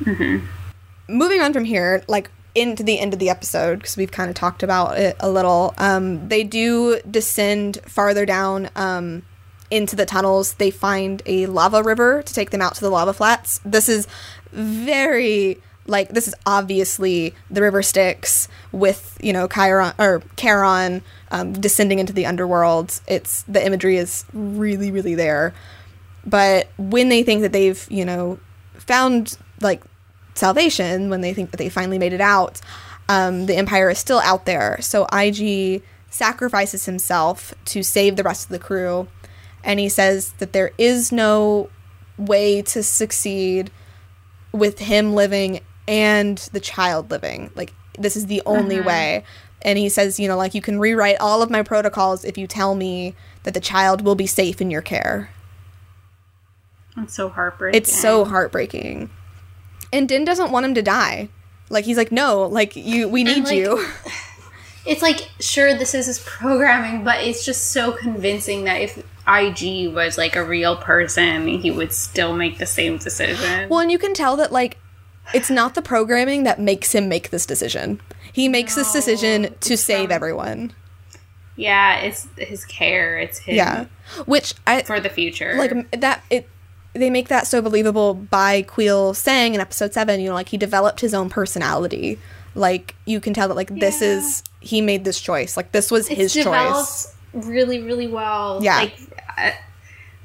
Mm-hmm. 0.00 0.46
Moving 1.08 1.40
on 1.40 1.52
from 1.52 1.64
here, 1.64 2.02
like 2.08 2.30
into 2.56 2.82
the 2.82 2.98
end 2.98 3.12
of 3.12 3.18
the 3.18 3.28
episode, 3.28 3.80
because 3.80 3.96
we've 3.96 4.10
kind 4.10 4.30
of 4.30 4.36
talked 4.36 4.62
about 4.62 4.98
it 4.98 5.16
a 5.20 5.30
little. 5.30 5.74
Um, 5.78 6.28
they 6.28 6.42
do 6.42 7.00
descend 7.08 7.78
farther 7.86 8.24
down 8.26 8.70
um, 8.74 9.22
into 9.70 9.96
the 9.96 10.06
tunnels. 10.06 10.54
They 10.54 10.70
find 10.70 11.22
a 11.26 11.46
lava 11.46 11.82
river 11.82 12.22
to 12.22 12.34
take 12.34 12.50
them 12.50 12.62
out 12.62 12.74
to 12.76 12.80
the 12.80 12.90
lava 12.90 13.12
flats. 13.12 13.60
This 13.64 13.88
is 13.88 14.08
very 14.52 15.60
like 15.88 16.08
this 16.08 16.26
is 16.26 16.34
obviously 16.44 17.34
the 17.50 17.60
river 17.60 17.82
Styx 17.82 18.48
with 18.72 19.16
you 19.20 19.32
know 19.32 19.46
Chiron 19.48 19.92
or 19.98 20.22
Charon 20.36 21.02
um, 21.30 21.52
descending 21.52 21.98
into 21.98 22.12
the 22.12 22.26
underworld. 22.26 23.00
It's 23.06 23.42
the 23.42 23.64
imagery 23.64 23.96
is 23.96 24.24
really 24.32 24.90
really 24.90 25.14
there. 25.14 25.54
But 26.24 26.68
when 26.76 27.08
they 27.08 27.22
think 27.22 27.42
that 27.42 27.52
they've 27.52 27.86
you 27.90 28.04
know 28.04 28.38
found 28.74 29.38
like 29.60 29.82
salvation, 30.38 31.10
when 31.10 31.20
they 31.20 31.34
think 31.34 31.50
that 31.50 31.56
they 31.56 31.68
finally 31.68 31.98
made 31.98 32.12
it 32.12 32.20
out, 32.20 32.60
um, 33.08 33.46
the 33.46 33.56
Empire 33.56 33.90
is 33.90 33.98
still 33.98 34.20
out 34.20 34.46
there. 34.46 34.78
So 34.80 35.06
IG 35.12 35.82
sacrifices 36.10 36.86
himself 36.86 37.54
to 37.66 37.82
save 37.82 38.16
the 38.16 38.22
rest 38.22 38.44
of 38.44 38.50
the 38.50 38.58
crew, 38.58 39.08
and 39.62 39.80
he 39.80 39.88
says 39.88 40.32
that 40.38 40.52
there 40.52 40.72
is 40.78 41.12
no 41.12 41.70
way 42.18 42.62
to 42.62 42.82
succeed 42.82 43.70
with 44.52 44.78
him 44.78 45.14
living 45.14 45.60
and 45.86 46.38
the 46.52 46.60
child 46.60 47.10
living. 47.10 47.50
Like 47.54 47.72
this 47.98 48.16
is 48.16 48.26
the 48.26 48.42
only 48.46 48.80
way. 48.80 49.24
And 49.62 49.78
he 49.78 49.88
says, 49.88 50.20
you 50.20 50.28
know, 50.28 50.36
like 50.36 50.54
you 50.54 50.62
can 50.62 50.78
rewrite 50.78 51.20
all 51.20 51.42
of 51.42 51.50
my 51.50 51.62
protocols 51.62 52.24
if 52.24 52.38
you 52.38 52.46
tell 52.46 52.74
me 52.74 53.14
that 53.42 53.54
the 53.54 53.60
child 53.60 54.02
will 54.02 54.14
be 54.14 54.26
safe 54.26 54.60
in 54.60 54.70
your 54.70 54.82
care. 54.82 55.30
It's 56.96 57.14
so 57.14 57.28
heartbreaking. 57.28 57.76
It's 57.76 57.94
so 57.94 58.24
heartbreaking. 58.24 59.10
And 59.92 60.08
Din 60.08 60.24
doesn't 60.24 60.50
want 60.50 60.66
him 60.66 60.74
to 60.74 60.82
die. 60.82 61.28
Like 61.70 61.84
he's 61.84 61.96
like, 61.96 62.12
no, 62.12 62.42
like 62.44 62.76
you, 62.76 63.08
we 63.08 63.24
need 63.24 63.44
like- 63.44 63.54
you. 63.56 63.86
It's 64.88 65.02
like, 65.02 65.28
sure, 65.40 65.74
this 65.74 65.94
is 65.96 66.06
his 66.06 66.20
programming, 66.20 67.02
but 67.02 67.24
it's 67.24 67.44
just 67.44 67.72
so 67.72 67.90
convincing 67.90 68.62
that 68.66 68.80
if 68.80 68.96
IG 69.26 69.92
was 69.92 70.16
like 70.16 70.36
a 70.36 70.44
real 70.44 70.76
person, 70.76 71.48
he 71.48 71.72
would 71.72 71.92
still 71.92 72.36
make 72.36 72.58
the 72.58 72.66
same 72.66 72.96
decision. 72.96 73.68
Well, 73.68 73.80
and 73.80 73.90
you 73.90 73.98
can 73.98 74.14
tell 74.14 74.36
that 74.36 74.52
like 74.52 74.78
it's 75.34 75.50
not 75.50 75.74
the 75.74 75.82
programming 75.82 76.44
that 76.44 76.60
makes 76.60 76.94
him 76.94 77.08
make 77.08 77.30
this 77.30 77.44
decision. 77.46 78.00
He 78.32 78.48
makes 78.48 78.76
this 78.76 78.92
decision 78.92 79.56
to 79.62 79.76
save 79.76 80.12
everyone. 80.12 80.72
yeah, 81.56 81.96
it's 82.02 82.28
his 82.38 82.64
care. 82.64 83.18
It's 83.18 83.38
his 83.38 83.56
Yeah, 83.56 83.86
which 84.24 84.54
I 84.68 84.82
for 84.84 85.00
the 85.00 85.08
future. 85.10 85.54
like 85.56 86.00
that 86.00 86.22
it 86.30 86.48
they 86.96 87.10
make 87.10 87.28
that 87.28 87.46
so 87.46 87.60
believable 87.62 88.14
by 88.14 88.62
Kuiil 88.62 89.14
saying 89.14 89.54
in 89.54 89.60
episode 89.60 89.92
7 89.92 90.20
you 90.20 90.28
know 90.28 90.34
like 90.34 90.48
he 90.48 90.56
developed 90.56 91.00
his 91.00 91.14
own 91.14 91.28
personality 91.30 92.18
like 92.54 92.94
you 93.04 93.20
can 93.20 93.34
tell 93.34 93.48
that 93.48 93.54
like 93.54 93.68
this 93.78 94.00
Yeah. 94.00 94.08
is 94.18 94.42
he 94.60 94.80
made 94.80 95.04
this 95.04 95.20
choice 95.20 95.56
like 95.56 95.72
this 95.72 95.90
was 95.90 96.08
it's 96.08 96.34
his 96.34 96.44
choice 96.44 97.14
really, 97.32 97.82
really 97.82 98.06
well. 98.08 98.60
Yeah. 98.62 98.78
Like, 98.78 98.96
uh, 99.36 99.50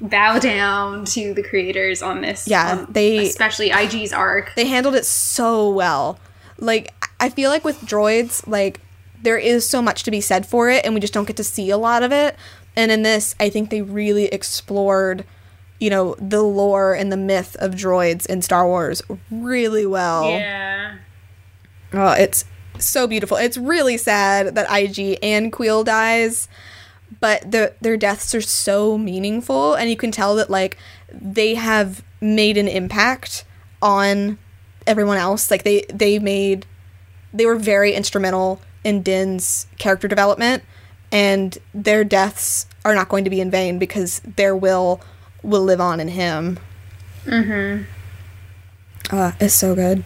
bow 0.00 0.38
down 0.38 1.04
to 1.04 1.34
the 1.34 1.42
creators 1.42 2.02
on 2.02 2.22
this. 2.22 2.48
Yeah, 2.48 2.72
um, 2.72 2.86
they- 2.90 3.18
especially 3.28 3.70
IG's 3.70 4.12
arc. 4.12 4.52
they 4.56 4.66
handled 4.66 4.94
it 4.94 5.04
so 5.04 5.68
well 5.70 6.18
like 6.58 6.92
i 7.18 7.28
feel 7.28 7.50
like 7.50 7.64
with 7.64 7.80
droids 7.80 8.46
like 8.46 8.80
there 9.22 9.38
is 9.38 9.68
so 9.68 9.80
much 9.82 10.02
to 10.04 10.10
be 10.10 10.20
said 10.20 10.46
for 10.46 10.68
it 10.70 10.84
and 10.84 10.94
we 10.94 11.00
just 11.00 11.12
don't 11.12 11.26
get 11.26 11.36
to 11.36 11.42
see 11.44 11.70
a 11.70 11.76
lot 11.76 12.02
of 12.02 12.12
it 12.12 12.36
and 12.76 12.92
in 12.92 13.02
this 13.02 13.34
i 13.40 13.48
think 13.48 13.70
they 13.70 13.82
really 13.82 14.26
explored 14.26 15.24
you 15.82 15.90
know 15.90 16.14
the 16.18 16.42
lore 16.42 16.94
and 16.94 17.10
the 17.10 17.16
myth 17.16 17.56
of 17.58 17.72
droids 17.72 18.24
in 18.26 18.40
star 18.40 18.66
wars 18.66 19.02
really 19.30 19.84
well 19.84 20.30
Yeah. 20.30 20.96
Oh, 21.92 22.12
it's 22.12 22.44
so 22.78 23.06
beautiful. 23.06 23.36
It's 23.36 23.58
really 23.58 23.96
sad 23.96 24.54
that 24.54 24.66
IG 24.72 25.18
and 25.22 25.52
Kuiil 25.52 25.84
dies, 25.84 26.48
but 27.20 27.50
the, 27.50 27.74
their 27.80 27.98
deaths 27.98 28.34
are 28.34 28.40
so 28.40 28.96
meaningful, 28.96 29.74
and 29.74 29.90
you 29.90 29.96
can 29.96 30.10
tell 30.10 30.34
that 30.36 30.48
like 30.48 30.78
they 31.12 31.54
have 31.54 32.02
made 32.20 32.56
an 32.56 32.68
impact 32.68 33.44
on 33.82 34.38
everyone 34.86 35.18
else. 35.18 35.50
Like 35.50 35.64
they 35.64 35.84
they 35.92 36.18
made 36.18 36.64
they 37.34 37.46
were 37.46 37.56
very 37.56 37.92
instrumental 37.92 38.60
in 38.84 39.02
Din's 39.02 39.66
character 39.78 40.08
development, 40.08 40.62
and 41.10 41.58
their 41.74 42.04
deaths 42.04 42.66
are 42.84 42.94
not 42.94 43.08
going 43.08 43.24
to 43.24 43.30
be 43.30 43.40
in 43.40 43.50
vain 43.50 43.78
because 43.78 44.20
their 44.36 44.56
will 44.56 45.00
will 45.42 45.62
live 45.62 45.80
on 45.80 46.00
in 46.00 46.08
him. 46.08 46.58
Mm-hmm. 47.24 47.84
Uh, 49.14 49.32
it's 49.40 49.54
so 49.54 49.74
good. 49.74 50.04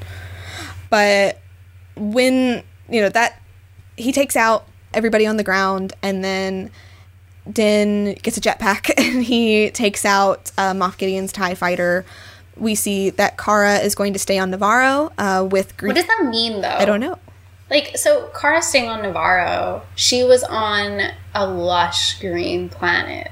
But 0.90 1.40
when 1.96 2.62
you 2.88 3.00
know 3.00 3.08
that 3.08 3.40
he 3.96 4.12
takes 4.12 4.36
out 4.36 4.66
everybody 4.94 5.26
on 5.26 5.36
the 5.36 5.44
ground 5.44 5.92
and 6.02 6.22
then 6.22 6.70
Din 7.50 8.14
gets 8.22 8.36
a 8.36 8.40
jetpack 8.40 8.90
and 8.96 9.22
he 9.22 9.70
takes 9.70 10.04
out 10.04 10.50
uh, 10.58 10.72
Moff 10.72 10.96
Gideon's 10.98 11.32
TIE 11.32 11.54
fighter. 11.54 12.04
We 12.56 12.74
see 12.74 13.10
that 13.10 13.36
Cara 13.36 13.76
is 13.76 13.94
going 13.94 14.14
to 14.14 14.18
stay 14.18 14.38
on 14.38 14.50
Nevarro 14.50 15.12
uh, 15.18 15.44
with. 15.44 15.80
What 15.82 15.94
does 15.94 16.06
that 16.06 16.26
mean, 16.30 16.62
though? 16.62 16.68
I 16.68 16.86
don't 16.86 17.00
know. 17.00 17.18
Like, 17.68 17.98
so 17.98 18.28
Cara 18.28 18.62
staying 18.62 18.88
on 18.88 19.00
Nevarro, 19.00 19.82
she 19.94 20.24
was 20.24 20.42
on 20.44 21.10
a 21.34 21.46
lush 21.46 22.18
green 22.20 22.68
planet. 22.68 23.30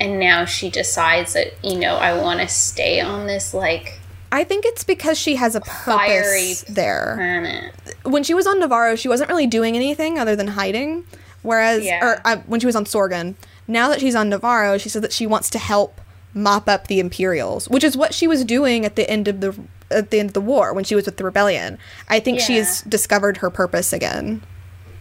And 0.00 0.18
now 0.18 0.46
she 0.46 0.70
decides 0.70 1.34
that, 1.34 1.52
you 1.62 1.78
know, 1.78 1.96
I 1.96 2.16
want 2.20 2.40
to 2.40 2.48
stay 2.48 3.00
on 3.00 3.26
this, 3.26 3.52
like, 3.54 4.00
I 4.32 4.44
think 4.44 4.64
it's 4.64 4.82
because 4.84 5.18
she 5.18 5.36
has 5.36 5.54
a 5.54 5.60
purpose 5.60 6.62
there. 6.68 7.14
planet. 7.16 7.74
When 8.04 8.22
she 8.22 8.32
was 8.32 8.46
on 8.46 8.60
Nevarro, 8.62 8.96
she 8.98 9.08
wasn't 9.08 9.28
really 9.28 9.46
doing 9.46 9.76
anything 9.76 10.18
other 10.18 10.34
than 10.36 10.46
hiding. 10.48 11.04
Whereas, 11.42 11.84
Yeah. 11.84 12.04
or 12.04 12.20
uh, 12.24 12.36
when 12.46 12.60
she 12.60 12.66
was 12.66 12.76
on 12.76 12.84
Sorgan, 12.84 13.34
now 13.66 13.88
that 13.88 14.00
she's 14.00 14.14
on 14.14 14.30
Nevarro, 14.30 14.80
she 14.80 14.88
said 14.88 15.02
that 15.02 15.12
she 15.12 15.26
wants 15.26 15.50
to 15.50 15.58
help 15.58 16.00
mop 16.32 16.68
up 16.68 16.86
the 16.86 17.00
Imperials, 17.00 17.68
which 17.68 17.82
is 17.82 17.96
what 17.96 18.14
she 18.14 18.26
was 18.28 18.44
doing 18.44 18.84
at 18.86 18.94
the 18.96 19.08
end 19.10 19.26
of 19.28 19.40
the 19.40 19.54
at 19.90 20.10
the 20.10 20.20
end 20.20 20.28
of 20.30 20.34
the 20.34 20.40
war 20.40 20.72
when 20.72 20.84
she 20.84 20.94
was 20.94 21.04
with 21.06 21.16
the 21.16 21.24
rebellion. 21.24 21.76
I 22.08 22.20
think 22.20 22.38
she 22.38 22.54
Yeah. 22.56 22.62
has 22.64 22.82
discovered 22.82 23.38
her 23.38 23.50
purpose 23.50 23.92
again. 23.92 24.40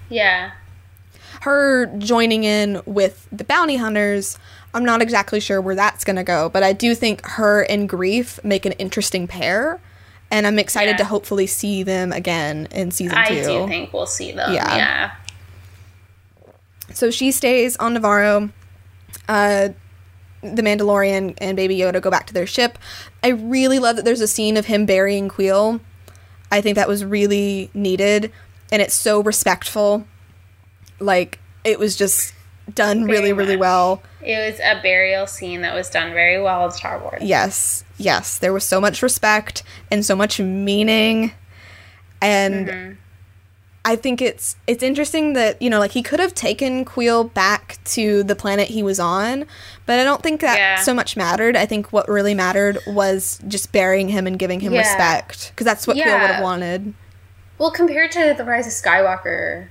Yeah. 0.09 0.51
Her 1.41 1.85
joining 1.99 2.43
in 2.43 2.81
with 2.85 3.27
the 3.31 3.43
bounty 3.43 3.75
hunters, 3.77 4.39
I'm 4.73 4.85
not 4.85 5.01
exactly 5.01 5.39
sure 5.39 5.59
where 5.61 5.75
that's 5.75 6.03
going 6.03 6.15
to 6.17 6.23
go, 6.23 6.49
but 6.49 6.61
I 6.63 6.73
do 6.73 6.93
think 6.95 7.25
her 7.25 7.61
and 7.63 7.89
Greef 7.89 8.43
make 8.43 8.65
an 8.65 8.73
interesting 8.73 9.27
pair, 9.27 9.79
and 10.29 10.45
I'm 10.45 10.59
excited 10.59 10.91
Yeah. 10.91 10.97
to 10.97 11.05
hopefully 11.05 11.47
see 11.47 11.81
them 11.83 12.11
again 12.11 12.67
in 12.71 12.91
season 12.91 13.17
I 13.17 13.29
two. 13.29 13.43
do 13.43 13.67
think 13.67 13.91
we'll 13.93 14.05
see 14.05 14.31
them. 14.31 14.53
Yeah. 14.53 14.75
Yeah. 14.75 15.11
So 16.93 17.11
she 17.11 17.31
stays 17.31 17.75
on 17.77 17.95
Nevarro. 17.95 18.51
Uh, 19.27 19.69
the 20.41 20.61
Mandalorian 20.61 21.35
and 21.39 21.57
Baby 21.57 21.77
Yoda 21.77 22.01
go 22.01 22.09
back 22.09 22.25
to 22.27 22.33
their 22.33 22.47
ship. 22.47 22.77
I 23.23 23.29
really 23.29 23.77
love 23.79 23.97
that 23.97 24.05
there's 24.05 24.21
a 24.21 24.27
scene 24.27 24.55
of 24.55 24.67
him 24.67 24.85
burying 24.85 25.27
Kuiil. 25.29 25.81
I 26.51 26.61
think 26.61 26.75
that 26.75 26.87
was 26.87 27.03
really 27.03 27.69
needed, 27.73 28.31
and 28.71 28.81
it's 28.81 28.93
so 28.93 29.21
respectful. 29.21 30.05
Like 30.99 31.39
it 31.63 31.77
was 31.77 31.95
just 31.95 32.33
done 32.75 33.05
really, 33.05 33.33
really 33.33 33.55
much. 33.55 33.61
well. 33.61 34.03
It 34.21 34.37
was 34.51 34.59
a 34.59 34.81
burial 34.81 35.27
scene 35.27 35.61
that 35.61 35.73
was 35.73 35.89
done 35.89 36.13
very 36.13 36.41
well 36.41 36.65
in 36.65 36.71
Star 36.71 36.99
Wars. 36.99 37.21
Yes, 37.21 37.83
yes. 37.97 38.37
There 38.37 38.53
was 38.53 38.65
so 38.65 38.81
much 38.81 39.01
respect 39.01 39.63
and 39.91 40.05
so 40.05 40.15
much 40.15 40.39
meaning. 40.39 41.31
And 42.21 42.67
mm-hmm. 42.67 42.93
I 43.85 43.95
think 43.95 44.21
it's 44.21 44.57
it's 44.67 44.83
interesting 44.83 45.33
that, 45.33 45.61
you 45.61 45.69
know, 45.69 45.79
like 45.79 45.91
he 45.91 46.03
could 46.03 46.19
have 46.19 46.35
taken 46.35 46.83
Kuiil 46.83 47.33
back 47.33 47.79
to 47.85 48.23
the 48.23 48.35
planet 48.35 48.67
he 48.67 48.83
was 48.83 48.99
on, 48.99 49.45
but 49.85 49.99
I 49.99 50.03
don't 50.03 50.21
think 50.21 50.41
that 50.41 50.57
Yeah. 50.57 50.75
so 50.81 50.93
much 50.93 51.15
mattered. 51.15 51.55
I 51.55 51.65
think 51.65 51.93
what 51.93 52.09
really 52.09 52.33
mattered 52.35 52.79
was 52.85 53.39
just 53.47 53.71
burying 53.71 54.09
him 54.09 54.27
and 54.27 54.37
giving 54.37 54.59
him 54.59 54.73
Yeah. 54.73 54.81
respect 54.81 55.51
because 55.51 55.65
that's 55.65 55.87
what 55.87 55.95
Kuiil 55.95 56.21
would 56.21 56.29
have 56.29 56.43
wanted. 56.43 56.93
Well, 57.57 57.71
compared 57.71 58.11
to 58.13 58.35
The 58.37 58.43
Rise 58.43 58.67
of 58.67 58.73
Skywalker, 58.73 59.69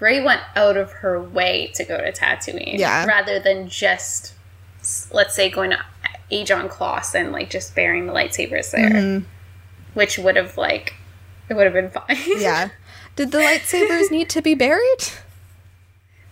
Rey 0.00 0.22
went 0.22 0.40
out 0.56 0.76
of 0.76 0.90
her 0.92 1.20
way 1.22 1.70
to 1.74 1.84
go 1.84 1.98
to 1.98 2.10
Tatooine. 2.10 2.78
Yeah. 2.78 3.04
Rather 3.04 3.38
than 3.38 3.68
just, 3.68 4.34
let's 5.12 5.34
say, 5.34 5.50
going 5.50 5.70
to 5.70 5.78
Ajan 6.32 6.68
Kloss 6.70 7.14
and, 7.14 7.32
like, 7.32 7.50
just 7.50 7.74
burying 7.74 8.06
the 8.06 8.12
lightsabers 8.12 8.70
there. 8.70 8.90
Mm-hmm. 8.90 9.24
Which 9.94 10.18
would 10.18 10.36
have, 10.36 10.56
like, 10.56 10.94
it 11.48 11.54
would 11.54 11.64
have 11.64 11.74
been 11.74 11.90
fine. 11.90 12.16
Yeah. 12.40 12.70
Did 13.16 13.32
the 13.32 13.38
lightsabers 13.38 14.10
need 14.10 14.30
to 14.30 14.40
be 14.40 14.54
buried? 14.54 15.08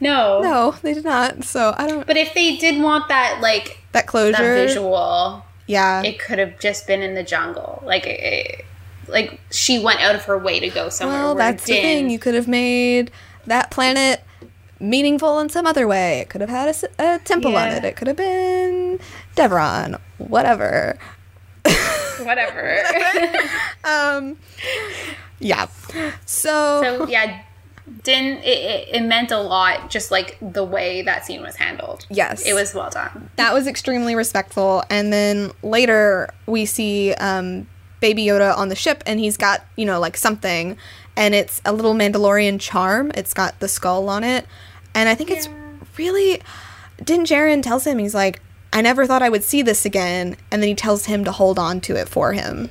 no. 0.00 0.40
No, 0.40 0.74
they 0.82 0.94
did 0.94 1.04
not. 1.04 1.44
So 1.44 1.74
I 1.76 1.86
don't 1.88 2.06
But 2.06 2.16
if 2.16 2.32
they 2.34 2.56
did 2.56 2.80
want 2.82 3.08
that, 3.08 3.40
like, 3.40 3.78
that 3.92 4.06
closure. 4.06 4.32
that 4.42 4.66
visual, 4.68 5.44
Yeah. 5.66 6.02
it 6.02 6.18
could 6.18 6.38
have 6.38 6.58
just 6.60 6.86
been 6.86 7.02
in 7.02 7.14
the 7.14 7.24
jungle. 7.24 7.82
Like, 7.84 8.06
it, 8.06 8.64
like 9.08 9.40
she 9.50 9.78
went 9.82 10.00
out 10.00 10.14
of 10.14 10.22
her 10.24 10.38
way 10.38 10.60
to 10.60 10.68
go 10.68 10.88
somewhere. 10.88 11.18
Well, 11.18 11.34
that's 11.34 11.64
Din, 11.64 11.76
the 11.76 11.82
thing. 11.82 12.10
You 12.10 12.18
could 12.18 12.34
have 12.34 12.46
made 12.48 13.10
that 13.48 13.70
planet 13.70 14.22
meaningful 14.80 15.40
in 15.40 15.48
some 15.48 15.66
other 15.66 15.86
way. 15.88 16.20
It 16.20 16.28
could 16.30 16.40
have 16.40 16.50
had 16.50 16.74
a 16.98 17.18
temple 17.24 17.56
on 17.56 17.68
it. 17.68 17.84
It 17.84 17.96
could 17.96 18.06
have 18.08 18.16
been 18.16 19.00
Devron, 19.36 19.98
whatever. 20.18 20.98
whatever. 22.22 22.82
Um, 23.84 24.36
yeah. 25.38 25.66
So, 26.26 26.82
so 26.82 27.08
yeah, 27.08 27.42
Din. 28.02 28.38
It, 28.38 28.46
it, 28.46 28.88
it 28.96 29.00
meant 29.02 29.30
a 29.30 29.38
lot. 29.40 29.88
Just 29.88 30.10
like 30.10 30.36
the 30.42 30.64
way 30.64 31.00
that 31.02 31.24
scene 31.24 31.40
was 31.42 31.56
handled. 31.56 32.04
yes, 32.10 32.44
It 32.44 32.52
was 32.52 32.74
well 32.74 32.90
done. 32.90 33.30
that 33.36 33.54
was 33.54 33.66
extremely 33.66 34.14
respectful. 34.14 34.82
And 34.90 35.10
then 35.12 35.52
later 35.62 36.28
we 36.46 36.66
see 36.66 37.14
um, 37.14 37.66
Baby 38.00 38.26
Yoda 38.26 38.54
on 38.58 38.68
the 38.68 38.76
ship, 38.76 39.02
and 39.06 39.18
he's 39.18 39.36
got 39.38 39.64
you 39.76 39.86
know 39.86 40.00
like 40.00 40.16
something, 40.18 40.76
and 41.18 41.34
it's 41.34 41.60
a 41.64 41.72
little 41.72 41.94
Mandalorian 41.94 42.60
charm. 42.60 43.10
It's 43.14 43.34
got 43.34 43.58
the 43.58 43.68
skull 43.68 44.08
on 44.08 44.24
it, 44.24 44.46
and 44.94 45.08
I 45.08 45.14
think 45.14 45.30
it's 45.30 45.48
really. 45.98 46.40
Din 47.04 47.24
Djarin 47.24 47.62
tells 47.62 47.86
him 47.86 47.98
he's 47.98 48.14
like, 48.14 48.40
I 48.72 48.80
never 48.80 49.06
thought 49.06 49.22
I 49.22 49.28
would 49.28 49.44
see 49.44 49.62
this 49.62 49.84
again, 49.84 50.36
and 50.50 50.62
then 50.62 50.68
he 50.68 50.74
tells 50.74 51.06
him 51.06 51.24
to 51.24 51.32
hold 51.32 51.58
on 51.58 51.80
to 51.82 51.96
it 51.96 52.08
for 52.08 52.32
him. 52.32 52.70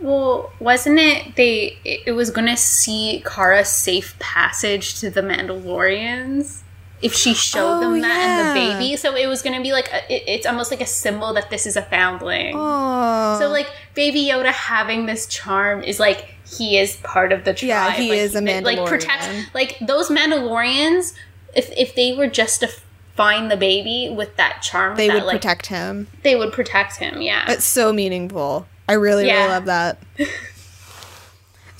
Well, 0.00 0.52
wasn't 0.60 0.98
it 0.98 1.36
they? 1.36 1.78
It 1.84 2.12
was 2.12 2.30
going 2.30 2.46
to 2.46 2.56
see 2.56 3.22
Cara's 3.26 3.68
safe 3.68 4.18
passage 4.18 5.00
to 5.00 5.10
the 5.10 5.20
Mandalorians 5.22 6.62
if 7.02 7.12
she 7.14 7.34
showed 7.34 7.78
Oh, 7.78 7.80
them 7.80 8.00
that 8.00 8.16
and 8.18 8.50
the 8.50 8.84
baby. 8.84 8.96
So 8.96 9.14
it 9.16 9.26
was 9.26 9.42
going 9.42 9.56
to 9.56 9.62
be 9.62 9.72
like 9.72 9.88
a, 9.92 10.12
it, 10.12 10.24
it's 10.26 10.46
almost 10.46 10.70
like 10.70 10.80
a 10.80 10.86
symbol 10.86 11.32
that 11.34 11.50
this 11.50 11.66
is 11.66 11.76
a 11.76 11.82
foundling. 11.82 12.52
So 12.54 13.48
like 13.50 13.68
Baby 13.94 14.24
Yoda 14.26 14.52
having 14.52 15.06
this 15.06 15.26
charm 15.26 15.82
is 15.82 15.98
like 16.00 16.33
he 16.56 16.78
is 16.78 16.96
part 16.96 17.32
of 17.32 17.44
the 17.44 17.54
tribe. 17.54 17.68
Yeah, 17.68 17.92
he 17.92 18.10
like, 18.10 18.18
is 18.18 18.34
a 18.34 18.40
Mandalorian. 18.40 18.64
Like 18.64 18.86
protects 18.86 19.26
Mandalorian. 19.26 19.54
like 19.54 19.78
those 19.80 20.08
Mandalorians. 20.08 21.14
If 21.54 21.70
if 21.76 21.94
they 21.94 22.14
were 22.14 22.26
just 22.26 22.60
to 22.60 22.68
find 23.14 23.50
the 23.50 23.56
baby 23.56 24.12
with 24.14 24.36
that 24.36 24.62
charm, 24.62 24.96
they 24.96 25.08
that, 25.08 25.14
would 25.14 25.24
like, 25.24 25.36
protect 25.36 25.66
him. 25.66 26.08
They 26.22 26.36
would 26.36 26.52
protect 26.52 26.96
him. 26.96 27.20
Yeah. 27.20 27.50
It's 27.50 27.64
so 27.64 27.92
meaningful. 27.92 28.66
I 28.88 28.94
really, 28.94 29.24
really 29.24 29.48
love 29.48 29.66
that. 29.66 29.98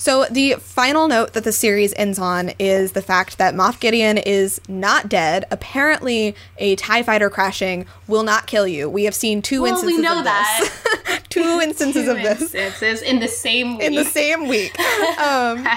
so 0.05 0.25
the 0.29 0.53
final 0.59 1.07
note 1.07 1.33
that 1.33 1.43
the 1.43 1.51
series 1.51 1.91
ends 1.97 2.19
on 2.19 2.51
is 2.59 2.91
the 2.91 3.01
fact 3.01 3.39
that 3.39 3.55
Moff 3.55 3.79
Gideon 3.79 4.19
is 4.19 4.61
not 4.67 5.09
dead. 5.09 5.45
Apparently, 5.49 6.35
a 6.59 6.75
Tie 6.75 7.01
Fighter 7.01 7.27
crashing 7.31 7.87
will 8.07 8.21
not 8.21 8.45
kill 8.45 8.67
you. 8.67 8.87
We 8.87 9.05
have 9.05 9.15
seen 9.15 9.41
two 9.41 9.63
Well, 9.63 9.71
instances 9.73 9.97
we 9.97 10.03
know 10.03 10.19
of 10.19 10.25
that. 10.25 10.69
this. 11.07 11.21
two 11.29 11.59
instances 11.59 12.05
Two 12.05 12.11
of 12.11 12.17
this 12.17 12.41
instances 12.53 13.01
in 13.01 13.19
the 13.19 13.27
same 13.27 13.77
week. 13.77 13.87
in 13.87 13.95
the 13.95 14.05
same 14.05 14.47
week. 14.47 14.77
Um, 15.17 15.67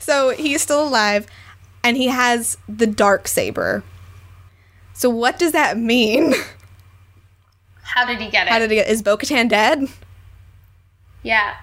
so 0.00 0.30
he's 0.30 0.60
still 0.60 0.82
alive, 0.82 1.28
and 1.84 1.96
he 1.96 2.08
has 2.08 2.56
the 2.68 2.86
dark 2.86 3.28
saber. 3.28 3.84
So 4.92 5.08
what 5.08 5.38
does 5.38 5.52
that 5.52 5.78
mean? 5.78 6.34
How 7.82 8.04
did 8.06 8.18
he 8.20 8.28
get 8.28 8.48
it? 8.48 8.50
How 8.50 8.58
did 8.58 8.70
he 8.72 8.76
get? 8.78 8.88
Is 8.88 9.02
Bo-Katan 9.02 9.48
dead? 9.48 9.86
yeah. 11.22 11.54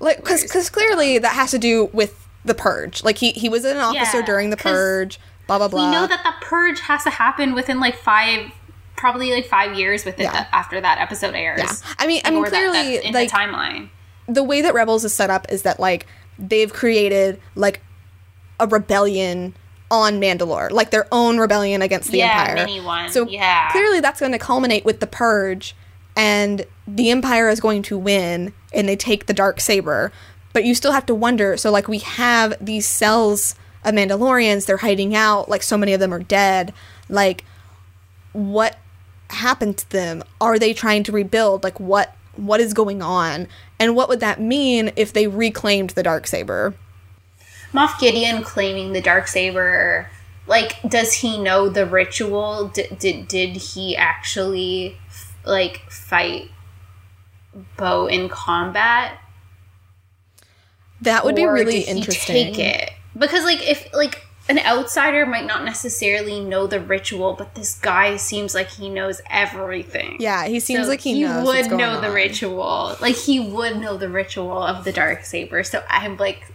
Like, 0.00 0.16
because 0.18 0.42
because 0.42 0.70
clearly 0.70 1.18
that 1.18 1.32
has 1.34 1.50
to 1.52 1.58
do 1.58 1.86
with 1.92 2.18
the 2.44 2.54
purge. 2.54 3.02
Like 3.04 3.18
he 3.18 3.32
he 3.32 3.48
was 3.48 3.64
an 3.64 3.76
officer 3.76 4.18
Yeah, 4.20 4.26
during 4.26 4.50
the 4.50 4.56
purge. 4.56 5.18
Blah 5.46 5.58
blah 5.58 5.68
blah. 5.68 5.86
We 5.86 5.92
know 5.92 6.06
that 6.06 6.22
the 6.24 6.46
purge 6.46 6.80
has 6.80 7.04
to 7.04 7.10
happen 7.10 7.54
within 7.54 7.80
like 7.80 7.96
five, 7.96 8.50
probably 8.96 9.32
like 9.32 9.46
five 9.46 9.76
years 9.78 10.04
within 10.04 10.24
Yeah. 10.24 10.32
the, 10.44 10.54
after 10.54 10.80
that 10.80 10.98
episode 10.98 11.34
airs. 11.34 11.60
Yeah. 11.60 11.94
I 11.98 12.06
mean, 12.06 12.20
I 12.24 12.30
mean, 12.30 12.42
that- 12.42 12.50
clearly, 12.50 12.94
that's 12.96 13.06
in 13.06 13.12
like 13.14 13.30
the 13.30 13.36
timeline. 13.36 13.88
the 14.28 14.42
way 14.42 14.60
that 14.62 14.74
Rebels 14.74 15.04
is 15.04 15.12
set 15.14 15.30
up 15.30 15.46
is 15.50 15.62
that 15.62 15.78
like 15.80 16.06
they've 16.38 16.72
created 16.72 17.40
like 17.54 17.80
a 18.60 18.66
rebellion 18.66 19.54
on 19.90 20.20
Mandalore, 20.20 20.70
like 20.70 20.90
their 20.90 21.06
own 21.12 21.38
rebellion 21.38 21.82
against 21.82 22.10
the 22.10 22.18
Yeah, 22.18 22.40
Empire. 22.48 22.54
mini 22.66 22.80
one. 22.80 23.10
So 23.10 23.26
Yeah. 23.28 23.70
clearly, 23.72 24.00
that's 24.00 24.20
going 24.20 24.32
to 24.32 24.38
culminate 24.38 24.84
with 24.84 25.00
the 25.00 25.06
purge, 25.06 25.76
and 26.16 26.64
the 26.88 27.10
Empire 27.10 27.48
is 27.50 27.60
going 27.60 27.82
to 27.82 27.98
win, 27.98 28.52
and 28.72 28.88
they 28.88 28.96
take 28.96 29.26
the 29.26 29.34
dark 29.34 29.60
saber. 29.60 30.12
But 30.52 30.64
you 30.64 30.74
still 30.74 30.92
have 30.92 31.06
to 31.06 31.14
wonder. 31.14 31.56
So 31.56 31.70
like 31.70 31.88
we 31.88 31.98
have 31.98 32.54
these 32.64 32.86
cells 32.86 33.54
of 33.84 33.94
Mandalorians, 33.94 34.66
they're 34.66 34.78
hiding 34.78 35.14
out. 35.14 35.48
Like 35.48 35.62
so 35.62 35.78
many 35.78 35.92
of 35.92 36.00
them 36.00 36.12
are 36.12 36.22
dead. 36.22 36.72
Like 37.08 37.44
what 38.32 38.78
happened 39.30 39.78
to 39.78 39.90
them? 39.90 40.22
Are 40.40 40.58
they 40.58 40.72
trying 40.74 41.02
to 41.04 41.12
rebuild? 41.12 41.64
Like 41.64 41.80
what 41.80 42.16
what 42.36 42.60
is 42.60 42.72
going 42.72 43.02
on? 43.02 43.46
And 43.78 43.94
what 43.94 44.08
would 44.08 44.20
that 44.20 44.40
mean 44.40 44.92
if 44.96 45.12
they 45.12 45.26
reclaimed 45.26 45.90
the 45.90 46.02
dark 46.02 46.26
saber? 46.26 46.74
Moff 47.72 47.98
Gideon 47.98 48.42
claiming 48.42 48.92
the 48.92 49.00
dark 49.00 49.28
saber. 49.28 50.10
Like, 50.46 50.76
does 50.86 51.14
he 51.14 51.38
know 51.38 51.68
the 51.68 51.86
ritual? 51.86 52.68
Did 52.68 52.98
did, 52.98 53.28
did 53.28 53.56
he 53.56 53.96
actually 53.96 54.98
like 55.44 55.90
fight 55.90 56.50
Bo 57.76 58.06
in 58.06 58.28
combat? 58.28 59.18
That 61.00 61.24
would 61.24 61.34
be 61.34 61.46
really 61.46 61.80
interesting. 61.80 62.54
Take 62.54 62.58
it 62.58 62.92
because, 63.16 63.44
like, 63.44 63.68
if 63.68 63.92
like 63.92 64.24
an 64.48 64.58
outsider 64.58 65.24
might 65.24 65.46
not 65.46 65.64
necessarily 65.64 66.40
know 66.40 66.66
the 66.66 66.80
ritual, 66.80 67.34
but 67.34 67.54
this 67.54 67.78
guy 67.78 68.16
seems 68.16 68.54
like 68.54 68.68
he 68.70 68.88
knows 68.88 69.20
everything. 69.30 70.16
Yeah, 70.18 70.46
he 70.46 70.60
seems 70.60 70.84
So 70.84 70.88
like 70.88 71.00
he, 71.00 71.22
knows 71.22 71.46
would 71.46 71.70
know 71.70 72.00
the 72.00 72.10
ritual. 72.10 72.96
Like 73.00 73.16
he 73.16 73.38
would 73.38 73.78
know 73.78 73.96
the 73.96 74.08
ritual 74.08 74.62
of 74.62 74.84
the 74.84 74.92
dark 74.92 75.24
saber. 75.24 75.62
So 75.62 75.82
I'm 75.88 76.16
like, 76.16 76.52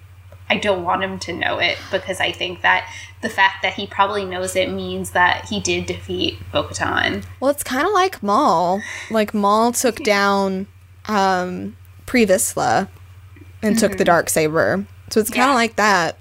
I 0.50 0.58
don't 0.58 0.84
want 0.84 1.04
him 1.04 1.20
to 1.20 1.34
know 1.34 1.60
it 1.60 1.78
because 1.92 2.20
I 2.20 2.32
think 2.32 2.62
that 2.62 2.92
the 3.22 3.30
fact 3.30 3.62
that 3.64 3.74
he 3.74 3.88
probably 3.88 4.26
knows 4.26 4.56
it 4.56 4.70
means 4.70 5.12
that 5.12 5.46
he 5.46 5.60
did 5.60 5.86
defeat 5.86 6.38
Bo-Katan. 6.52 7.26
Well, 7.40 7.52
it's 7.52 7.64
kind 7.64 7.88
of 7.88 7.94
like 7.94 8.22
Maul. 8.22 8.82
Like 9.10 9.34
Maul 9.34 9.72
took 9.72 10.04
down 10.04 10.68
um, 11.08 11.76
Pre 12.06 12.26
Vizsla 12.26 12.88
and 13.62 13.78
took 13.78 13.98
the 13.98 14.06
dark 14.06 14.30
saber. 14.30 14.86
So 15.10 15.20
it's 15.20 15.30
kind 15.30 15.44
of 15.44 15.50
Yeah. 15.50 15.56
like 15.56 15.76
that. 15.78 16.18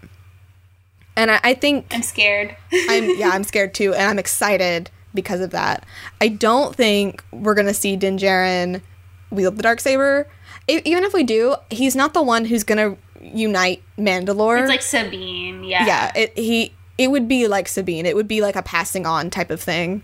And 1.17 1.31
I, 1.31 1.41
I 1.43 1.55
think 1.55 1.87
I'm 1.95 2.03
scared. 2.03 2.55
I'm 2.89 3.11
yeah, 3.19 3.31
I'm 3.31 3.45
scared 3.45 3.73
too, 3.75 3.95
and 3.95 4.03
I'm 4.09 4.19
excited 4.19 4.91
because 5.15 5.41
of 5.41 5.51
that. 5.51 5.85
I 6.21 6.29
don't 6.29 6.75
think 6.77 7.25
we're 7.33 7.55
gonna 7.55 7.73
see 7.75 7.97
Din 7.97 8.19
Djarin 8.19 8.83
wield 9.31 9.57
the 9.57 9.63
dark 9.63 9.81
saber. 9.81 10.29
Even 10.69 11.05
if 11.05 11.15
we 11.15 11.23
do, 11.25 11.55
he's 11.71 11.95
not 11.97 12.13
the 12.13 12.23
one 12.23 12.45
who's 12.45 12.65
gonna 12.65 12.97
unite 13.23 13.83
Mandalore. 13.99 14.61
it's 14.61 14.69
like 14.69 14.83
Sabine. 14.83 15.65
Yeah. 15.65 15.87
yeah, 15.87 16.13
it, 16.15 16.37
he 16.39 16.75
it 16.99 17.11
would 17.11 17.29
be 17.29 17.47
like 17.49 17.67
Sabine. 17.69 18.05
It 18.05 18.15
would 18.15 18.29
be 18.29 18.43
like 18.43 18.57
a 18.57 18.63
passing 18.63 19.07
on 19.07 19.31
type 19.31 19.51
of 19.51 19.61
thing. 19.61 20.03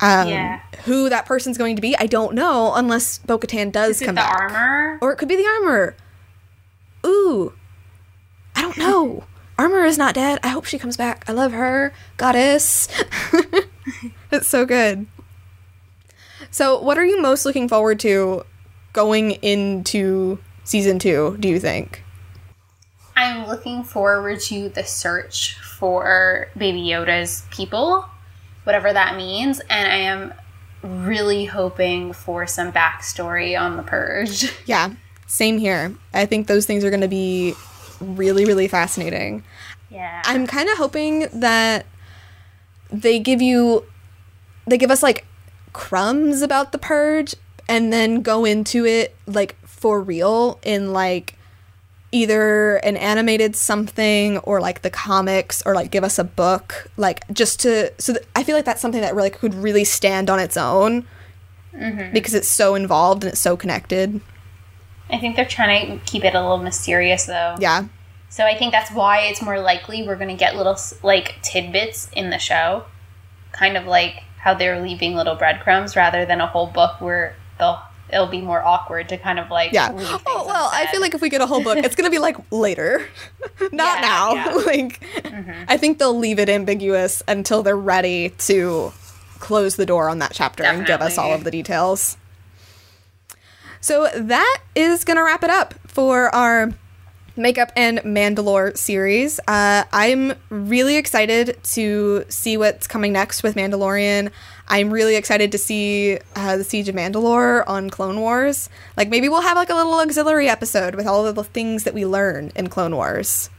Um, 0.00 0.28
Yeah. 0.28 0.60
Who 0.84 1.08
that 1.08 1.24
person's 1.26 1.56
going 1.56 1.76
to 1.76 1.82
be, 1.82 1.96
I 1.96 2.06
don't 2.06 2.34
know, 2.34 2.72
unless 2.74 3.18
Bo 3.18 3.38
Katan 3.38 3.72
does 3.72 3.96
Is 3.96 4.02
it 4.02 4.06
come 4.06 4.14
the 4.16 4.20
back. 4.20 4.40
armor? 4.40 4.98
Or 5.00 5.12
it 5.12 5.16
could 5.16 5.28
be 5.28 5.36
the 5.36 5.46
armor. 5.46 5.96
Ooh. 7.06 7.52
I 8.54 8.62
don't 8.62 8.76
know. 8.78 9.24
Armor 9.58 9.84
is 9.84 9.96
not 9.98 10.14
dead. 10.14 10.40
I 10.42 10.48
hope 10.48 10.64
she 10.64 10.78
comes 10.78 10.96
back. 10.96 11.24
I 11.28 11.32
love 11.32 11.52
her. 11.52 11.92
Goddess. 12.16 12.88
it's 14.32 14.48
so 14.48 14.66
good. 14.66 15.06
So, 16.50 16.80
what 16.80 16.98
are 16.98 17.04
you 17.04 17.20
most 17.22 17.44
looking 17.44 17.68
forward 17.68 17.98
to 18.00 18.44
going 18.92 19.32
into 19.42 20.38
season 20.64 20.98
two, 20.98 21.36
do 21.40 21.48
you 21.48 21.60
think? 21.60 22.02
I'm 23.16 23.46
looking 23.46 23.84
forward 23.84 24.40
to 24.42 24.68
the 24.70 24.82
search 24.84 25.56
for 25.58 26.48
Baby 26.56 26.82
Yoda's 26.82 27.44
people 27.50 28.08
whatever 28.64 28.92
that 28.92 29.16
means. 29.16 29.60
And 29.70 29.90
I 29.90 29.96
am 29.96 30.34
really 30.82 31.46
hoping 31.46 32.12
for 32.12 32.46
some 32.46 32.72
backstory 32.72 33.58
on 33.58 33.76
the 33.76 33.82
purge. 33.82 34.52
Yeah, 34.66 34.94
same 35.26 35.58
here. 35.58 35.94
I 36.12 36.26
think 36.26 36.46
those 36.46 36.66
things 36.66 36.84
are 36.84 36.90
going 36.90 37.00
to 37.00 37.08
be 37.08 37.54
really, 38.00 38.44
really 38.44 38.68
fascinating. 38.68 39.42
Yeah. 39.90 40.22
I'm 40.24 40.46
kind 40.46 40.68
of 40.68 40.78
hoping 40.78 41.28
that 41.32 41.86
they 42.90 43.18
give 43.18 43.40
you, 43.40 43.84
they 44.66 44.78
give 44.78 44.90
us 44.90 45.02
like 45.02 45.26
crumbs 45.72 46.42
about 46.42 46.72
the 46.72 46.78
purge 46.78 47.34
and 47.68 47.92
then 47.92 48.22
go 48.22 48.44
into 48.44 48.84
it 48.84 49.16
like 49.26 49.56
for 49.66 50.00
real 50.00 50.58
in 50.62 50.92
like 50.92 51.36
either 52.14 52.76
an 52.76 52.96
animated 52.96 53.56
something 53.56 54.38
or 54.38 54.60
like 54.60 54.82
the 54.82 54.90
comics 54.90 55.62
or 55.66 55.74
like 55.74 55.90
give 55.90 56.04
us 56.04 56.18
a 56.18 56.24
book 56.24 56.88
like 56.96 57.26
just 57.32 57.60
to 57.60 57.92
so 57.98 58.12
th- 58.12 58.24
i 58.36 58.42
feel 58.42 58.54
like 58.54 58.64
that's 58.64 58.80
something 58.80 59.00
that 59.00 59.14
really 59.14 59.30
could 59.30 59.54
really 59.54 59.84
stand 59.84 60.30
on 60.30 60.38
its 60.38 60.56
own 60.56 61.04
mm-hmm. 61.76 62.12
because 62.12 62.34
it's 62.34 62.48
so 62.48 62.74
involved 62.74 63.24
and 63.24 63.32
it's 63.32 63.40
so 63.40 63.56
connected. 63.56 64.20
I 65.10 65.18
think 65.18 65.36
they're 65.36 65.44
trying 65.44 65.98
to 65.98 66.04
keep 66.04 66.24
it 66.24 66.34
a 66.34 66.40
little 66.40 66.58
mysterious 66.58 67.26
though. 67.26 67.56
yeah. 67.58 67.86
So 68.30 68.44
I 68.44 68.56
think 68.56 68.72
that's 68.72 68.90
why 68.90 69.20
it's 69.26 69.40
more 69.40 69.60
likely 69.60 70.02
we're 70.02 70.16
going 70.16 70.28
to 70.28 70.34
get 70.36 70.56
little 70.56 70.76
like 71.02 71.40
tidbits 71.42 72.10
in 72.12 72.30
the 72.30 72.38
show, 72.38 72.84
kind 73.52 73.76
of 73.76 73.86
like 73.86 74.24
how 74.38 74.54
they're 74.54 74.80
leaving 74.80 75.14
little 75.14 75.36
breadcrumbs 75.36 75.94
rather 75.94 76.26
than 76.26 76.40
a 76.40 76.46
whole 76.46 76.66
book 76.66 77.00
where 77.00 77.36
they'll 77.58 77.80
it'll 78.14 78.26
be 78.28 78.40
more 78.40 78.62
awkward 78.64 79.08
to 79.08 79.18
kind 79.18 79.38
of 79.38 79.50
like 79.50 79.72
yeah. 79.72 79.90
oh 79.92 80.44
well 80.46 80.70
i 80.72 80.86
feel 80.86 81.00
like 81.00 81.14
if 81.14 81.20
we 81.20 81.28
get 81.28 81.40
a 81.40 81.46
whole 81.46 81.62
book 81.62 81.76
it's 81.78 81.96
gonna 81.96 82.10
be 82.10 82.18
like 82.20 82.36
later. 82.52 83.06
Not 83.72 83.96
Yeah, 83.96 84.00
now. 84.00 84.32
yeah. 84.34 84.44
Mm-hmm. 84.54 84.66
like 84.66 85.02
i 85.68 85.76
think 85.76 85.98
they'll 85.98 86.16
leave 86.16 86.38
it 86.38 86.48
ambiguous 86.48 87.22
until 87.28 87.62
they're 87.62 87.76
ready 87.76 88.30
to 88.30 88.92
close 89.40 89.76
the 89.76 89.84
door 89.86 90.08
on 90.08 90.20
that 90.20 90.32
chapter 90.32 90.62
and 90.64 90.86
give 90.86 91.00
us 91.02 91.18
all 91.18 91.34
of 91.34 91.44
the 91.44 91.50
details. 91.50 92.16
So 93.80 94.08
that 94.14 94.58
is 94.74 95.04
gonna 95.04 95.22
wrap 95.22 95.42
it 95.44 95.50
up 95.50 95.74
for 95.86 96.34
our 96.34 96.72
makeup 97.36 97.70
and 97.76 97.98
mandalore 97.98 98.74
series. 98.78 99.40
Uh, 99.46 99.84
i'm 99.92 100.32
really 100.50 100.96
excited 100.96 101.58
to 101.64 102.24
see 102.28 102.56
what's 102.56 102.86
coming 102.86 103.12
next 103.12 103.42
with 103.42 103.54
mandalorian 103.56 104.30
i'm 104.68 104.90
really 104.90 105.16
excited 105.16 105.52
to 105.52 105.58
see 105.58 106.18
uh, 106.36 106.56
the 106.56 106.64
siege 106.64 106.88
of 106.88 106.94
mandalore 106.94 107.64
on 107.66 107.90
clone 107.90 108.20
wars. 108.20 108.68
Like 108.96 109.08
maybe 109.08 109.28
we'll 109.28 109.42
have 109.42 109.56
like 109.56 109.70
a 109.70 109.74
little 109.74 109.94
auxiliary 109.94 110.48
episode 110.48 110.94
with 110.94 111.06
all 111.06 111.26
of 111.26 111.34
the 111.34 111.44
things 111.44 111.84
that 111.84 111.94
we 111.94 112.06
learn 112.06 112.50
in 112.56 112.68
clone 112.68 112.94
wars. 112.96 113.50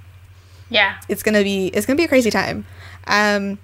Yeah, 0.69 0.97
it's 1.07 1.21
gonna 1.23 1.43
be 1.43 1.67
it's 1.67 1.85
gonna 1.85 1.97
be 1.97 2.05
a 2.05 2.07
crazy 2.07 2.31
time. 2.31 2.65
Um 3.07 3.59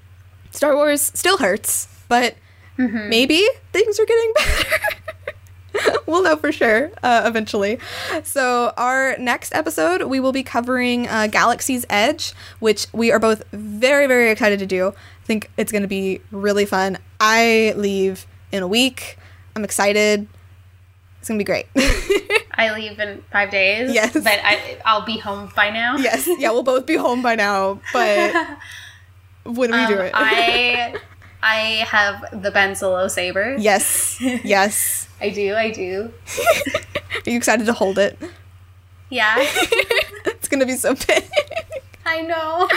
star 0.52 0.76
wars 0.76 1.02
still 1.16 1.38
hurts 1.38 1.88
but 2.08 2.36
maybe 2.78 3.48
things 3.74 4.00
are 4.00 4.06
getting 4.06 4.34
better. 4.36 6.02
We'll 6.06 6.24
know 6.24 6.36
for 6.36 6.52
sure 6.52 6.92
uh, 7.02 7.24
eventually. 7.26 7.80
So 8.24 8.74
our 8.76 9.16
next 9.18 9.56
episode 9.56 10.04
we 10.04 10.20
will 10.20 10.34
be 10.34 10.44
covering 10.44 11.08
uh, 11.08 11.28
galaxy's 11.28 11.86
edge 11.90 12.34
which 12.60 12.88
we 12.92 13.12
are 13.12 13.20
both 13.20 13.44
very 13.52 14.08
very 14.08 14.30
excited 14.30 14.60
to 14.60 14.66
do 14.66 14.94
think 15.32 15.50
it's 15.56 15.72
gonna 15.72 15.88
be 15.88 16.20
really 16.32 16.66
fun 16.66 16.98
i 17.22 17.74
leave 17.78 18.26
in 18.52 18.62
a 18.64 18.68
week 18.68 19.18
i'm 19.56 19.64
excited 19.64 20.28
it's 21.20 21.28
gonna 21.30 21.38
be 21.38 21.44
great 21.46 21.68
I 22.54 22.74
leave 22.76 23.00
in 23.00 23.24
five 23.32 23.50
days. 23.50 23.92
Yes. 23.92 24.14
but 24.14 24.28
I 24.28 24.78
I'll 24.86 25.06
be 25.06 25.18
home 25.18 25.50
by 25.56 25.70
now. 25.72 25.96
yes 25.98 26.28
yeah 26.38 26.52
we'll 26.52 26.62
both 26.74 26.86
be 26.86 26.96
home 26.96 27.22
by 27.24 27.34
now 27.36 27.80
but 27.94 28.36
when 29.46 29.72
we 29.72 29.78
Um, 29.78 29.88
do 29.88 29.98
it 30.00 30.12
I 30.14 30.94
I 31.42 31.58
have 31.90 32.44
the 32.44 32.52
Ben 32.52 32.76
Solo 32.76 33.08
saber. 33.08 33.56
Yes. 33.58 34.18
Yes. 34.44 35.08
I 35.20 35.30
do. 35.30 35.56
I 35.56 35.72
do. 35.72 36.14
Are 37.26 37.30
you 37.32 37.38
excited 37.38 37.66
to 37.66 37.74
hold 37.74 37.98
it? 37.98 38.14
Yeah, 39.10 39.36
It's 39.40 40.48
gonna 40.50 40.68
be 40.68 40.76
so 40.76 40.94
big. 40.94 41.24
I 42.06 42.22
know. 42.22 42.68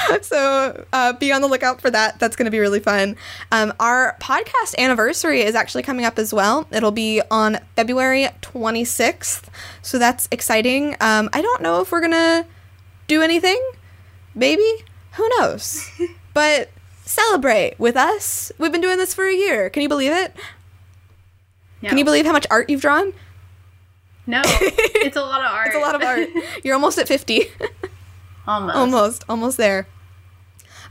so 0.22 0.84
uh, 0.92 1.12
be 1.14 1.32
on 1.32 1.40
the 1.40 1.48
lookout 1.48 1.80
for 1.80 1.90
that. 1.90 2.18
That's 2.18 2.36
gonna 2.36 2.50
be 2.50 2.58
really 2.58 2.80
fun. 2.80 3.16
Um, 3.50 3.72
our 3.80 4.16
podcast 4.20 4.76
anniversary 4.78 5.42
is 5.42 5.54
actually 5.54 5.82
coming 5.82 6.04
up 6.04 6.18
as 6.18 6.32
well. 6.32 6.66
It'll 6.70 6.90
be 6.90 7.22
on 7.30 7.58
February 7.76 8.28
26th. 8.40 9.44
So 9.82 9.98
that's 9.98 10.28
exciting. 10.30 10.96
Um, 11.00 11.30
I 11.32 11.42
don't 11.42 11.62
know 11.62 11.80
if 11.80 11.92
we're 11.92 12.00
gonna 12.00 12.46
do 13.08 13.22
anything. 13.22 13.60
Maybe. 14.34 14.84
Who 15.12 15.28
knows? 15.38 15.88
but 16.34 16.70
celebrate 17.04 17.78
with 17.78 17.96
us. 17.96 18.52
We've 18.58 18.72
been 18.72 18.80
doing 18.80 18.98
this 18.98 19.14
for 19.14 19.26
a 19.26 19.34
year. 19.34 19.68
Can 19.70 19.82
you 19.82 19.88
believe 19.88 20.12
it? 20.12 20.34
Can 21.82 21.98
you 21.98 22.04
believe 22.04 22.24
how 22.24 22.32
much 22.32 22.46
art 22.48 22.70
you've 22.70 22.80
drawn? 22.80 23.12
No, 24.26 24.40
it's 24.44 25.16
a 25.16 25.20
lot 25.20 25.40
of 25.40 25.50
art. 25.50 25.66
It's 25.66 25.76
a 25.76 25.80
lot 25.80 25.94
of 25.96 26.02
art. 26.02 26.28
You're 26.62 26.74
almost 26.74 26.98
at 26.98 27.08
50. 27.08 27.46
Almost. 28.46 28.76
almost, 28.76 29.24
almost 29.28 29.56
there. 29.56 29.86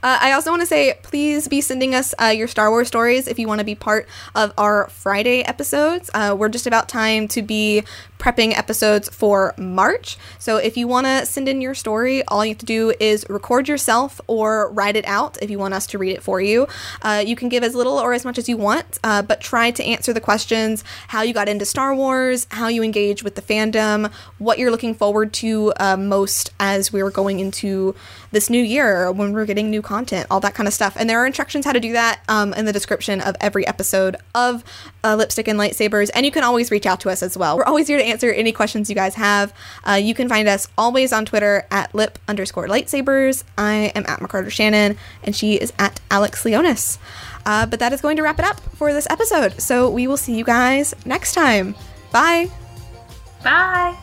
Uh, 0.02 0.18
I 0.20 0.32
also 0.32 0.50
want 0.50 0.62
to 0.62 0.66
say, 0.66 0.98
please 1.02 1.46
be 1.46 1.60
sending 1.60 1.94
us 1.94 2.12
uh, 2.20 2.26
your 2.26 2.48
Star 2.48 2.70
Wars 2.70 2.88
stories 2.88 3.28
if 3.28 3.38
you 3.38 3.46
want 3.46 3.60
to 3.60 3.64
be 3.64 3.76
part 3.76 4.08
of 4.34 4.52
our 4.58 4.88
Friday 4.88 5.42
episodes. 5.42 6.10
Uh, 6.12 6.34
we're 6.36 6.48
just 6.48 6.66
about 6.66 6.88
time 6.88 7.28
to 7.28 7.42
be 7.42 7.84
prepping 8.18 8.56
episodes 8.56 9.08
for 9.08 9.52
March. 9.56 10.16
So 10.38 10.56
if 10.56 10.76
you 10.76 10.86
want 10.86 11.06
to 11.06 11.26
send 11.26 11.48
in 11.48 11.60
your 11.60 11.74
story, 11.74 12.24
all 12.26 12.44
you 12.44 12.50
have 12.50 12.58
to 12.58 12.66
do 12.66 12.92
is 13.00 13.26
record 13.28 13.68
yourself 13.68 14.20
or 14.28 14.70
write 14.70 14.94
it 14.96 15.04
out 15.06 15.38
if 15.42 15.50
you 15.50 15.58
want 15.58 15.74
us 15.74 15.86
to 15.88 15.98
read 15.98 16.12
it 16.12 16.22
for 16.22 16.40
you. 16.40 16.68
Uh, 17.02 17.22
you 17.24 17.34
can 17.34 17.48
give 17.48 17.64
as 17.64 17.74
little 17.74 17.98
or 17.98 18.12
as 18.12 18.24
much 18.24 18.38
as 18.38 18.48
you 18.48 18.56
want, 18.56 19.00
uh, 19.02 19.22
but 19.22 19.40
try 19.40 19.72
to 19.72 19.84
answer 19.84 20.12
the 20.12 20.20
questions 20.20 20.84
how 21.08 21.22
you 21.22 21.34
got 21.34 21.48
into 21.48 21.64
Star 21.64 21.94
Wars, 21.94 22.46
how 22.52 22.68
you 22.68 22.82
engage 22.82 23.24
with 23.24 23.34
the 23.34 23.42
fandom, 23.42 24.12
what 24.38 24.58
you're 24.58 24.70
looking 24.70 24.94
forward 24.94 25.32
to 25.32 25.72
uh, 25.78 25.96
most 25.96 26.52
as 26.60 26.92
we're 26.92 27.10
going 27.10 27.40
into 27.40 27.94
this 28.32 28.50
new 28.50 28.62
year 28.62 29.12
when 29.12 29.32
we're 29.32 29.46
getting 29.46 29.70
new 29.70 29.82
content, 29.82 30.26
all 30.30 30.40
that 30.40 30.54
kind 30.54 30.66
of 30.66 30.74
stuff. 30.74 30.96
And 30.98 31.08
there 31.08 31.20
are 31.20 31.26
instructions 31.26 31.64
how 31.64 31.72
to 31.72 31.80
do 31.80 31.92
that 31.92 32.20
um, 32.28 32.52
in 32.54 32.64
the 32.64 32.72
description 32.72 33.20
of 33.20 33.36
every 33.40 33.66
episode 33.66 34.16
of 34.34 34.64
uh, 35.04 35.14
Lipstick 35.14 35.46
and 35.46 35.58
Lightsabers. 35.58 36.10
And 36.14 36.26
you 36.26 36.32
can 36.32 36.42
always 36.42 36.70
reach 36.70 36.86
out 36.86 37.00
to 37.00 37.10
us 37.10 37.22
as 37.22 37.36
well. 37.36 37.56
We're 37.56 37.64
always 37.64 37.86
here 37.86 37.98
to 37.98 38.04
answer 38.04 38.32
any 38.32 38.52
questions 38.52 38.88
you 38.88 38.96
guys 38.96 39.14
have. 39.14 39.52
Uh, 39.84 39.92
you 39.92 40.14
can 40.14 40.28
find 40.28 40.48
us 40.48 40.66
always 40.76 41.12
on 41.12 41.24
Twitter 41.24 41.66
at 41.70 41.94
lip 41.94 42.18
underscore 42.26 42.66
lightsabers. 42.66 43.44
I 43.56 43.92
am 43.94 44.04
at 44.08 44.20
McCarter 44.20 44.50
Shannon, 44.50 44.96
and 45.22 45.36
she 45.36 45.54
is 45.54 45.72
at 45.78 46.00
Alex 46.10 46.44
Leonis. 46.44 46.98
Uh, 47.44 47.66
but 47.66 47.80
that 47.80 47.92
is 47.92 48.00
going 48.00 48.16
to 48.16 48.22
wrap 48.22 48.38
it 48.38 48.44
up 48.44 48.60
for 48.76 48.92
this 48.92 49.06
episode. 49.10 49.60
So 49.60 49.90
we 49.90 50.06
will 50.06 50.16
see 50.16 50.36
you 50.36 50.44
guys 50.44 50.94
next 51.04 51.34
time. 51.34 51.74
Bye. 52.12 52.50
Bye. 53.42 54.01